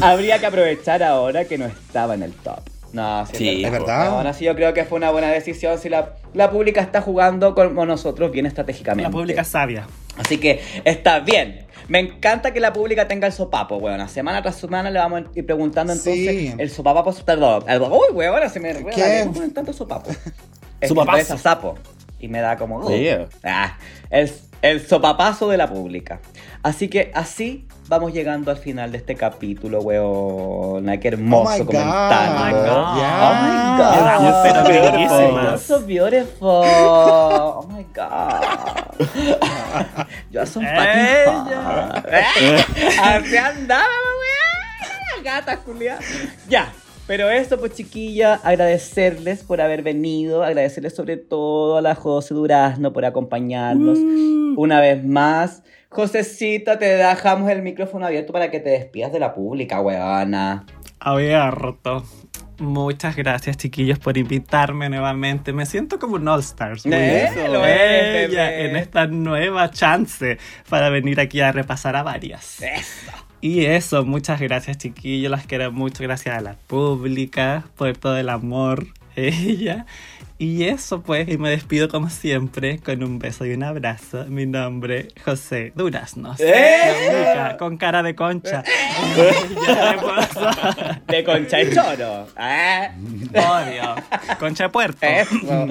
Habría 0.00 0.38
que 0.38 0.46
aprovechar 0.46 1.02
ahora 1.02 1.44
que 1.44 1.58
no 1.58 1.66
estaba 1.66 2.14
en 2.14 2.22
el 2.22 2.32
top. 2.32 2.60
No, 2.92 3.26
sí, 3.26 3.36
Sí, 3.36 3.64
¿Es 3.64 3.70
verdad? 3.70 4.06
Aún 4.08 4.26
así 4.26 4.44
yo 4.44 4.54
creo 4.54 4.72
que 4.72 4.84
fue 4.84 4.96
una 4.96 5.10
buena 5.10 5.28
decisión 5.28 5.78
si 5.78 5.88
la, 5.88 6.14
la 6.34 6.50
pública 6.50 6.80
está 6.80 7.02
jugando 7.02 7.54
como 7.54 7.84
nosotros 7.84 8.30
bien 8.30 8.46
estratégicamente. 8.46 9.10
La 9.10 9.10
pública 9.10 9.44
sabia. 9.44 9.86
Así 10.16 10.38
que 10.38 10.60
está 10.84 11.20
bien. 11.20 11.66
Me 11.88 11.98
encanta 12.00 12.52
que 12.52 12.60
la 12.60 12.72
pública 12.72 13.08
tenga 13.08 13.26
el 13.26 13.32
sopapo, 13.32 13.76
weón. 13.76 14.06
Semana 14.08 14.42
tras 14.42 14.56
semana 14.56 14.90
le 14.90 14.98
vamos 14.98 15.22
a 15.22 15.38
ir 15.38 15.46
preguntando 15.46 15.92
entonces 15.92 16.14
Sí. 16.28 16.54
el 16.58 16.70
sopapo, 16.70 17.12
perdón. 17.24 17.64
el- 17.66 17.80
Uy, 17.82 18.12
weón, 18.12 18.34
ahora 18.34 18.48
se 18.48 18.60
me 18.60 18.68
¿Qué? 18.68 18.74
recuerda. 18.74 19.20
¿Cómo 19.22 19.32
ponen 19.32 19.54
tanto 19.54 19.72
sopapo? 19.72 20.10
Es 20.80 20.90
Sopapazo. 20.90 21.16
que 21.18 21.24
parece 21.24 21.38
sapo. 21.42 21.74
Y 22.20 22.28
me 22.28 22.40
da 22.40 22.56
como... 22.56 22.78
uh. 22.78 22.88
Yeah. 22.90 23.28
Ah, 23.42 23.76
el, 24.10 24.30
el 24.62 24.86
sopapazo 24.86 25.48
de 25.48 25.56
la 25.56 25.68
pública. 25.68 26.20
Así 26.62 26.88
que 26.88 27.12
así 27.14 27.66
vamos 27.86 28.12
llegando 28.12 28.50
al 28.50 28.56
final 28.58 28.90
de 28.92 28.98
este 28.98 29.14
capítulo, 29.14 29.80
weón. 29.80 30.84
Qué 31.00 31.08
hermoso 31.08 31.50
Oh 31.50 31.54
my 31.54 31.58
God. 31.60 31.66
comentario. 31.66 32.72
Oh 32.74 32.94
my 32.96 33.02
God. 33.78 33.94
Oh 34.18 34.42
my 34.44 35.06
God. 35.08 35.42
You're 35.44 35.58
so 35.58 35.80
beautiful. 35.80 36.62
Oh 36.66 37.68
my 37.70 37.84
God. 37.94 38.42
You're 40.30 40.46
so 40.46 40.60
fucking 40.60 40.76
Ella. 40.76 41.62
hot. 41.64 42.06
Así 43.02 43.36
andaba, 43.36 43.84
weón. 43.84 45.24
Gata, 45.24 45.56
Julia. 45.64 45.98
Ya. 46.48 46.72
Pero 47.08 47.30
eso, 47.30 47.58
pues 47.58 47.72
chiquilla, 47.72 48.34
agradecerles 48.34 49.42
por 49.42 49.62
haber 49.62 49.82
venido, 49.82 50.42
agradecerles 50.42 50.94
sobre 50.94 51.16
todo 51.16 51.78
a 51.78 51.82
la 51.82 51.94
José 51.94 52.34
Durazno 52.34 52.92
por 52.92 53.06
acompañarnos 53.06 53.98
una 53.98 54.78
vez 54.78 55.02
más. 55.02 55.62
Josecita, 55.88 56.78
te 56.78 56.84
dejamos 56.84 57.50
el 57.50 57.62
micrófono 57.62 58.04
abierto 58.04 58.34
para 58.34 58.50
que 58.50 58.60
te 58.60 58.68
despidas 58.68 59.10
de 59.10 59.20
la 59.20 59.32
pública, 59.34 59.80
weona. 59.80 60.66
Abierto. 61.00 62.04
Muchas 62.58 63.16
gracias, 63.16 63.56
chiquillos, 63.56 63.98
por 63.98 64.18
invitarme 64.18 64.90
nuevamente. 64.90 65.54
Me 65.54 65.64
siento 65.64 65.98
como 65.98 66.16
un 66.16 66.28
All-Stars. 66.28 66.84
en 66.84 68.76
esta 68.76 69.06
nueva 69.06 69.70
chance 69.70 70.36
para 70.68 70.90
venir 70.90 71.20
aquí 71.20 71.40
a 71.40 71.52
repasar 71.52 71.96
a 71.96 72.02
varias. 72.02 72.60
Eso. 72.60 73.27
Y 73.40 73.66
eso, 73.66 74.04
muchas 74.04 74.40
gracias, 74.40 74.78
chiquillos. 74.78 75.30
Las 75.30 75.46
quiero 75.46 75.70
mucho. 75.70 76.02
Gracias 76.02 76.36
a 76.36 76.40
la 76.40 76.54
pública 76.54 77.64
por 77.76 77.96
todo 77.96 78.16
el 78.16 78.28
amor. 78.28 78.86
Ella. 79.16 79.86
Y 80.40 80.66
eso, 80.66 81.02
pues, 81.02 81.28
y 81.28 81.36
me 81.36 81.50
despido 81.50 81.88
como 81.88 82.10
siempre 82.10 82.78
con 82.78 83.02
un 83.02 83.18
beso 83.18 83.44
y 83.44 83.54
un 83.54 83.64
abrazo. 83.64 84.24
Mi 84.28 84.46
nombre, 84.46 85.08
José 85.24 85.72
Duraznos. 85.74 86.38
¡Eh! 86.38 87.08
Única, 87.08 87.56
con 87.56 87.76
cara 87.76 88.04
de 88.04 88.14
concha. 88.14 88.62
Hermosa. 89.68 91.02
De 91.08 91.24
concha 91.24 91.60
y 91.60 91.74
choro. 91.74 92.28
¿eh? 92.40 92.90
Obvio. 93.30 93.96
Concha 94.38 94.64
de 94.64 94.70
puerto. 94.70 95.04
Eso. 95.04 95.66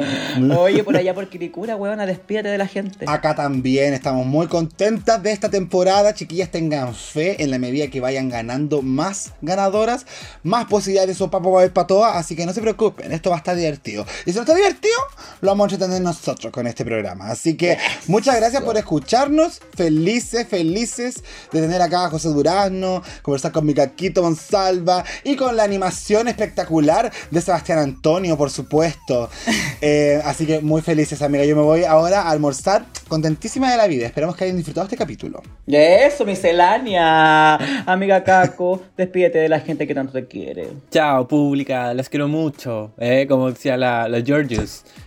Oye, 0.59 0.83
por 0.83 0.97
allá 0.97 1.13
por 1.13 1.29
Quiricura, 1.29 1.77
weona, 1.77 2.05
despídete 2.05 2.49
de 2.49 2.57
la 2.57 2.67
gente. 2.67 3.05
Acá 3.07 3.35
también 3.35 3.93
estamos 3.93 4.25
muy 4.25 4.47
contentas 4.47 5.23
de 5.23 5.31
esta 5.31 5.49
temporada. 5.49 6.13
Chiquillas, 6.13 6.51
tengan 6.51 6.93
fe 6.93 7.41
en 7.41 7.51
la 7.51 7.57
medida 7.57 7.87
que 7.87 8.01
vayan 8.01 8.27
ganando 8.27 8.81
más 8.81 9.31
ganadoras, 9.41 10.05
más 10.43 10.65
posibilidades 10.65 11.07
de 11.07 11.15
sopapo 11.15 11.53
va 11.53 11.59
a 11.59 11.61
haber 11.61 11.73
para 11.73 11.87
todas. 11.87 12.17
Así 12.17 12.35
que 12.35 12.45
no 12.45 12.51
se 12.51 12.59
preocupen, 12.59 13.13
esto 13.13 13.29
va 13.29 13.37
a 13.37 13.39
estar 13.39 13.55
divertido. 13.55 14.05
Y 14.25 14.31
si 14.31 14.35
no 14.35 14.41
está 14.41 14.56
divertido, 14.57 14.93
lo 15.41 15.51
vamos 15.51 15.71
a 15.71 15.75
entretener 15.75 16.01
nosotros 16.01 16.51
con 16.51 16.67
este 16.67 16.83
programa. 16.83 17.29
Así 17.29 17.55
que 17.55 17.77
muchas 18.07 18.35
gracias 18.35 18.61
por 18.63 18.77
escucharnos. 18.77 19.61
Felices, 19.75 20.47
felices 20.47 21.23
de 21.51 21.61
tener 21.61 21.81
acá 21.81 22.05
a 22.05 22.09
José 22.09 22.29
Durazno, 22.29 23.01
conversar 23.21 23.51
con 23.51 23.65
mi 23.65 23.73
caquito 23.73 24.21
Monsalva 24.23 25.03
y 25.23 25.35
con 25.35 25.55
la 25.55 25.63
animación 25.63 26.27
espectacular 26.27 27.11
de 27.31 27.41
Sebastián 27.41 27.79
Antonio, 27.79 28.37
por 28.37 28.49
supuesto. 28.49 29.29
Eh, 29.79 30.19
así 30.25 30.47
que 30.47 30.59
muy 30.59 30.81
felices, 30.81 31.21
amiga. 31.21 31.45
Yo 31.45 31.55
me 31.55 31.61
voy 31.61 31.83
ahora 31.83 32.23
a 32.23 32.31
almorzar 32.31 32.85
contentísima 33.07 33.69
de 33.69 33.77
la 33.77 33.85
vida. 33.85 34.07
Esperamos 34.07 34.35
que 34.35 34.45
hayan 34.45 34.57
disfrutado 34.57 34.85
este 34.85 34.97
capítulo. 34.97 35.43
Eso, 35.67 36.25
miscelánea. 36.25 37.55
Amiga 37.85 38.23
Caco, 38.23 38.81
despídete 38.97 39.37
de 39.37 39.49
la 39.49 39.59
gente 39.59 39.85
que 39.87 39.93
tanto 39.93 40.13
te 40.13 40.25
quiere. 40.25 40.69
Chao, 40.91 41.27
pública, 41.27 41.93
las 41.93 42.09
quiero 42.09 42.27
mucho. 42.27 42.91
eh, 42.97 43.27
como 43.29 43.51
decía 43.51 43.77
la, 43.77 44.07
la 44.07 44.19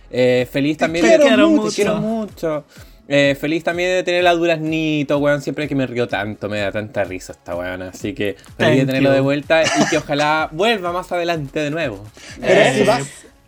Eh, 0.09 0.47
feliz 0.51 0.77
también 0.77 1.05
quiero 1.05 1.23
de 1.25 1.37
mucho. 1.55 1.69
Te 1.69 1.75
quiero 1.75 1.97
mucho. 1.97 2.65
Eh, 3.07 3.35
feliz 3.39 3.63
también 3.63 3.89
de 3.89 4.03
tener 4.03 4.23
la 4.23 4.33
Duraznito, 4.33 5.17
weón. 5.17 5.41
Siempre 5.41 5.67
que 5.67 5.75
me 5.75 5.85
río 5.85 6.07
tanto, 6.07 6.47
me 6.47 6.59
da 6.59 6.71
tanta 6.71 7.03
risa 7.03 7.33
esta 7.33 7.55
weón. 7.55 7.81
Así 7.81 8.13
que 8.13 8.35
feliz 8.57 8.57
de 8.57 8.65
Thank 8.77 8.85
tenerlo 8.87 9.09
you. 9.09 9.15
de 9.15 9.21
vuelta 9.21 9.63
y 9.63 9.89
que 9.89 9.97
ojalá 9.97 10.47
vuelva 10.51 10.91
más 10.93 11.11
adelante 11.11 11.59
de 11.59 11.71
nuevo. 11.71 12.03
Pero 12.39 12.59
Eh, 12.61 12.73
si 12.77 12.83
vas, 12.83 13.01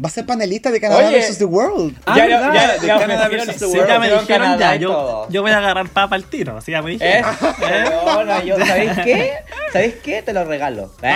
Va 0.03 0.07
a 0.07 0.11
ser 0.11 0.25
panelista 0.25 0.69
de 0.71 0.81
Canadá 0.81 1.09
vs. 1.11 1.37
The 1.37 1.45
World. 1.45 1.95
Ah, 2.05 2.17
Ya, 2.17 2.25
¿verdad? 2.27 2.53
ya, 2.53 2.77
De 2.81 2.87
ya 2.87 2.99
Canadá 2.99 3.27
versus 3.29 3.57
the 3.57 3.65
World. 3.67 3.87
ya 3.87 3.99
me 3.99 4.05
dijeron 4.07 4.25
Canadá 4.25 4.75
ya, 4.75 4.81
yo, 4.81 5.27
yo 5.29 5.41
voy 5.41 5.51
a 5.51 5.57
agarrar 5.59 5.87
papa 5.89 6.15
al 6.15 6.25
tiro, 6.25 6.59
sí, 6.61 6.71
ya 6.71 6.81
me 6.81 6.91
dijeron. 6.91 7.31
Eso, 7.31 8.03
weona, 8.05 8.43
yo, 8.43 8.57
¿sabéis 8.65 8.91
qué? 9.03 9.33
¿Sabéis 9.71 9.95
qué? 10.03 10.21
Te 10.21 10.33
lo 10.33 10.43
regalo. 10.45 10.91
Eh. 11.01 11.15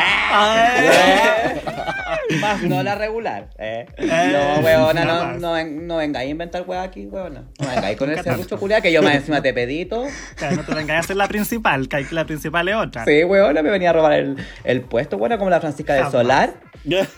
Más 2.41 2.61
no 2.63 2.83
la 2.83 2.95
regular. 2.95 3.49
Eh. 3.57 3.85
No, 3.99 4.61
weona, 4.65 5.05
no, 5.05 5.33
no, 5.33 5.63
no 5.65 5.97
vengáis 5.97 6.27
a 6.27 6.31
inventar 6.31 6.63
weá 6.67 6.83
aquí, 6.83 7.05
weona. 7.07 7.43
No 7.59 7.67
vengáis 7.67 7.97
con 7.97 8.11
ese 8.11 8.23
serrucho 8.23 8.57
culiao 8.57 8.81
que 8.81 8.91
yo 8.91 9.01
más 9.01 9.15
encima 9.15 9.41
te 9.41 9.53
pedí 9.53 9.85
todo. 9.85 10.05
Ya, 10.39 10.51
no 10.51 10.63
te 10.63 10.73
vengas 10.73 11.03
a 11.03 11.07
ser 11.07 11.15
la 11.15 11.27
principal, 11.27 11.87
que 11.87 12.05
la 12.11 12.25
principal 12.25 12.67
es 12.69 12.75
otra. 12.75 13.05
Sí, 13.05 13.23
weona, 13.23 13.61
me 13.61 13.69
venía 13.69 13.89
a 13.91 13.93
robar 13.93 14.13
el, 14.13 14.37
el 14.63 14.81
puesto, 14.81 15.17
weona, 15.17 15.37
como 15.37 15.49
la 15.49 15.59
Francisca 15.59 15.93
de. 15.93 16.09
Solar. 16.11 16.53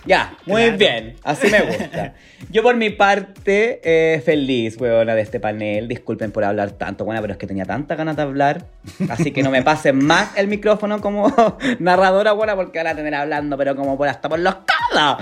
Ya, 0.06 0.34
muy 0.48 0.64
Claro. 0.64 0.78
bien, 0.78 1.16
así 1.24 1.48
me 1.48 1.59
gusta. 1.62 2.14
Yo 2.50 2.64
por 2.64 2.76
mi 2.76 2.90
parte, 2.90 3.82
eh, 3.84 4.22
feliz, 4.22 4.80
weona, 4.80 5.16
de 5.16 5.22
este 5.22 5.40
panel. 5.40 5.88
Disculpen 5.88 6.32
por 6.32 6.44
hablar 6.44 6.72
tanto, 6.72 7.06
buena, 7.06 7.22
pero 7.22 7.34
es 7.34 7.40
que 7.40 7.48
tenía 7.48 7.66
tanta 7.66 7.96
ganas 7.96 8.16
de 8.16 8.22
hablar. 8.22 8.66
Así 9.10 9.32
que 9.32 9.44
no 9.44 9.52
me 9.52 9.62
pasen 9.64 10.04
más 10.06 10.38
el 10.38 10.48
micrófono 10.48 11.02
como 11.02 11.34
narradora, 11.80 12.32
buena, 12.34 12.56
porque 12.56 12.80
van 12.80 12.88
a 12.88 12.96
tener 12.96 13.16
hablando, 13.16 13.58
pero 13.58 13.76
como 13.76 13.98
por 13.98 14.08
hasta 14.08 14.30
por 14.30 14.40
los 14.40 14.56
codos. 14.56 15.18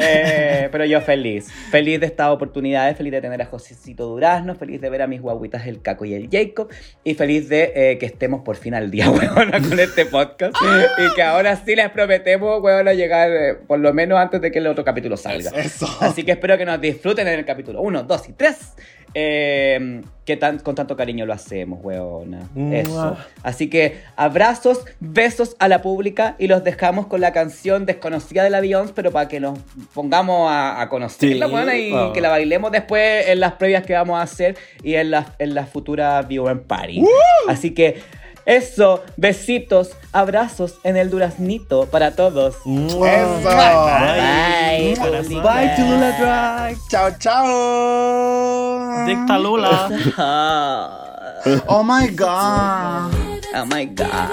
Eh, 0.00 0.68
pero 0.70 0.84
yo 0.84 1.00
feliz, 1.00 1.48
feliz 1.70 2.00
de 2.00 2.06
estas 2.06 2.28
oportunidades, 2.28 2.96
feliz 2.96 3.12
de 3.12 3.20
tener 3.20 3.42
a 3.42 3.46
Josecito 3.46 4.06
Durazno, 4.06 4.54
feliz 4.54 4.80
de 4.80 4.90
ver 4.90 5.02
a 5.02 5.06
mis 5.06 5.20
guaguitas 5.20 5.66
el 5.66 5.82
Caco 5.82 6.04
y 6.04 6.14
el 6.14 6.28
Jacob 6.30 6.68
y 7.04 7.14
feliz 7.14 7.48
de 7.48 7.72
eh, 7.74 7.98
que 7.98 8.06
estemos 8.06 8.42
por 8.42 8.56
fin 8.56 8.74
al 8.74 8.90
día, 8.90 9.10
weona, 9.10 9.60
con 9.60 9.78
este 9.78 10.06
podcast 10.06 10.54
y 10.98 11.14
que 11.14 11.22
ahora 11.22 11.56
sí 11.56 11.74
les 11.74 11.90
prometemos, 11.90 12.62
weona, 12.62 12.92
llegar 12.92 13.30
eh, 13.30 13.54
por 13.54 13.78
lo 13.80 13.92
menos 13.92 14.18
antes 14.18 14.40
de 14.40 14.50
que 14.50 14.58
el 14.58 14.66
otro 14.66 14.84
capítulo 14.84 15.16
salga. 15.16 15.50
Eso. 15.50 15.88
Así 16.00 16.22
que 16.22 16.32
espero 16.32 16.56
que 16.56 16.64
nos 16.64 16.80
disfruten 16.80 17.26
en 17.26 17.38
el 17.38 17.44
capítulo 17.44 17.80
1, 17.82 18.04
2 18.04 18.28
y 18.28 18.32
3. 18.32 18.56
Eh, 19.20 20.02
que 20.24 20.36
tan, 20.36 20.58
con 20.58 20.74
tanto 20.74 20.94
cariño 20.94 21.26
lo 21.26 21.32
hacemos, 21.32 21.80
weona. 21.82 22.48
Eso. 22.70 23.16
Así 23.42 23.68
que 23.70 24.02
abrazos, 24.14 24.84
besos 25.00 25.56
a 25.58 25.68
la 25.68 25.82
pública 25.82 26.36
y 26.38 26.46
los 26.46 26.62
dejamos 26.62 27.06
con 27.06 27.20
la 27.20 27.32
canción 27.32 27.86
desconocida 27.86 28.44
de 28.44 28.50
la 28.50 28.60
Beyoncé, 28.60 28.92
pero 28.94 29.10
para 29.10 29.26
que 29.26 29.40
nos 29.40 29.58
pongamos 29.94 30.50
a, 30.50 30.82
a 30.82 30.88
conocerla, 30.88 31.46
Sí, 31.46 31.52
weona, 31.52 31.76
y 31.76 31.92
oh. 31.92 32.12
que 32.12 32.20
la 32.20 32.28
bailemos 32.28 32.70
después 32.70 33.26
en 33.26 33.40
las 33.40 33.54
previas 33.54 33.84
que 33.86 33.94
vamos 33.94 34.20
a 34.20 34.22
hacer 34.22 34.56
y 34.82 34.94
en 34.94 35.10
las, 35.10 35.28
en 35.38 35.54
las 35.54 35.70
futuras 35.70 36.28
Viewer 36.28 36.62
Party. 36.62 37.02
Así 37.48 37.72
que 37.72 38.02
eso, 38.48 39.04
besitos, 39.18 39.90
abrazos 40.10 40.76
en 40.82 40.96
el 40.96 41.10
duraznito 41.10 41.84
para 41.84 42.12
todos. 42.16 42.56
Eso. 42.64 42.98
Bye. 42.98 43.44
Bye, 43.44 44.94
Bye, 44.96 45.40
Bye 45.42 45.74
Tulula 45.76 46.18
Drag. 46.18 46.76
Chao, 46.88 47.10
chao. 47.18 49.04
Dicta 49.04 49.38
Lula. 49.38 49.90
oh 51.66 51.82
my 51.82 52.08
god. 52.08 53.12
Oh 53.54 53.66
my 53.66 53.84
god. 53.84 54.30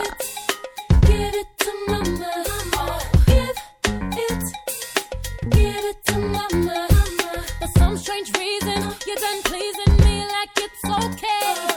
Some 7.77 7.97
strange 7.97 8.31
reason 8.37 8.81
you're 9.05 9.17
done 9.17 9.41
pleasing 9.43 9.97
me 10.05 10.25
like 10.25 10.55
it's 10.55 10.85
okay. 10.85 11.74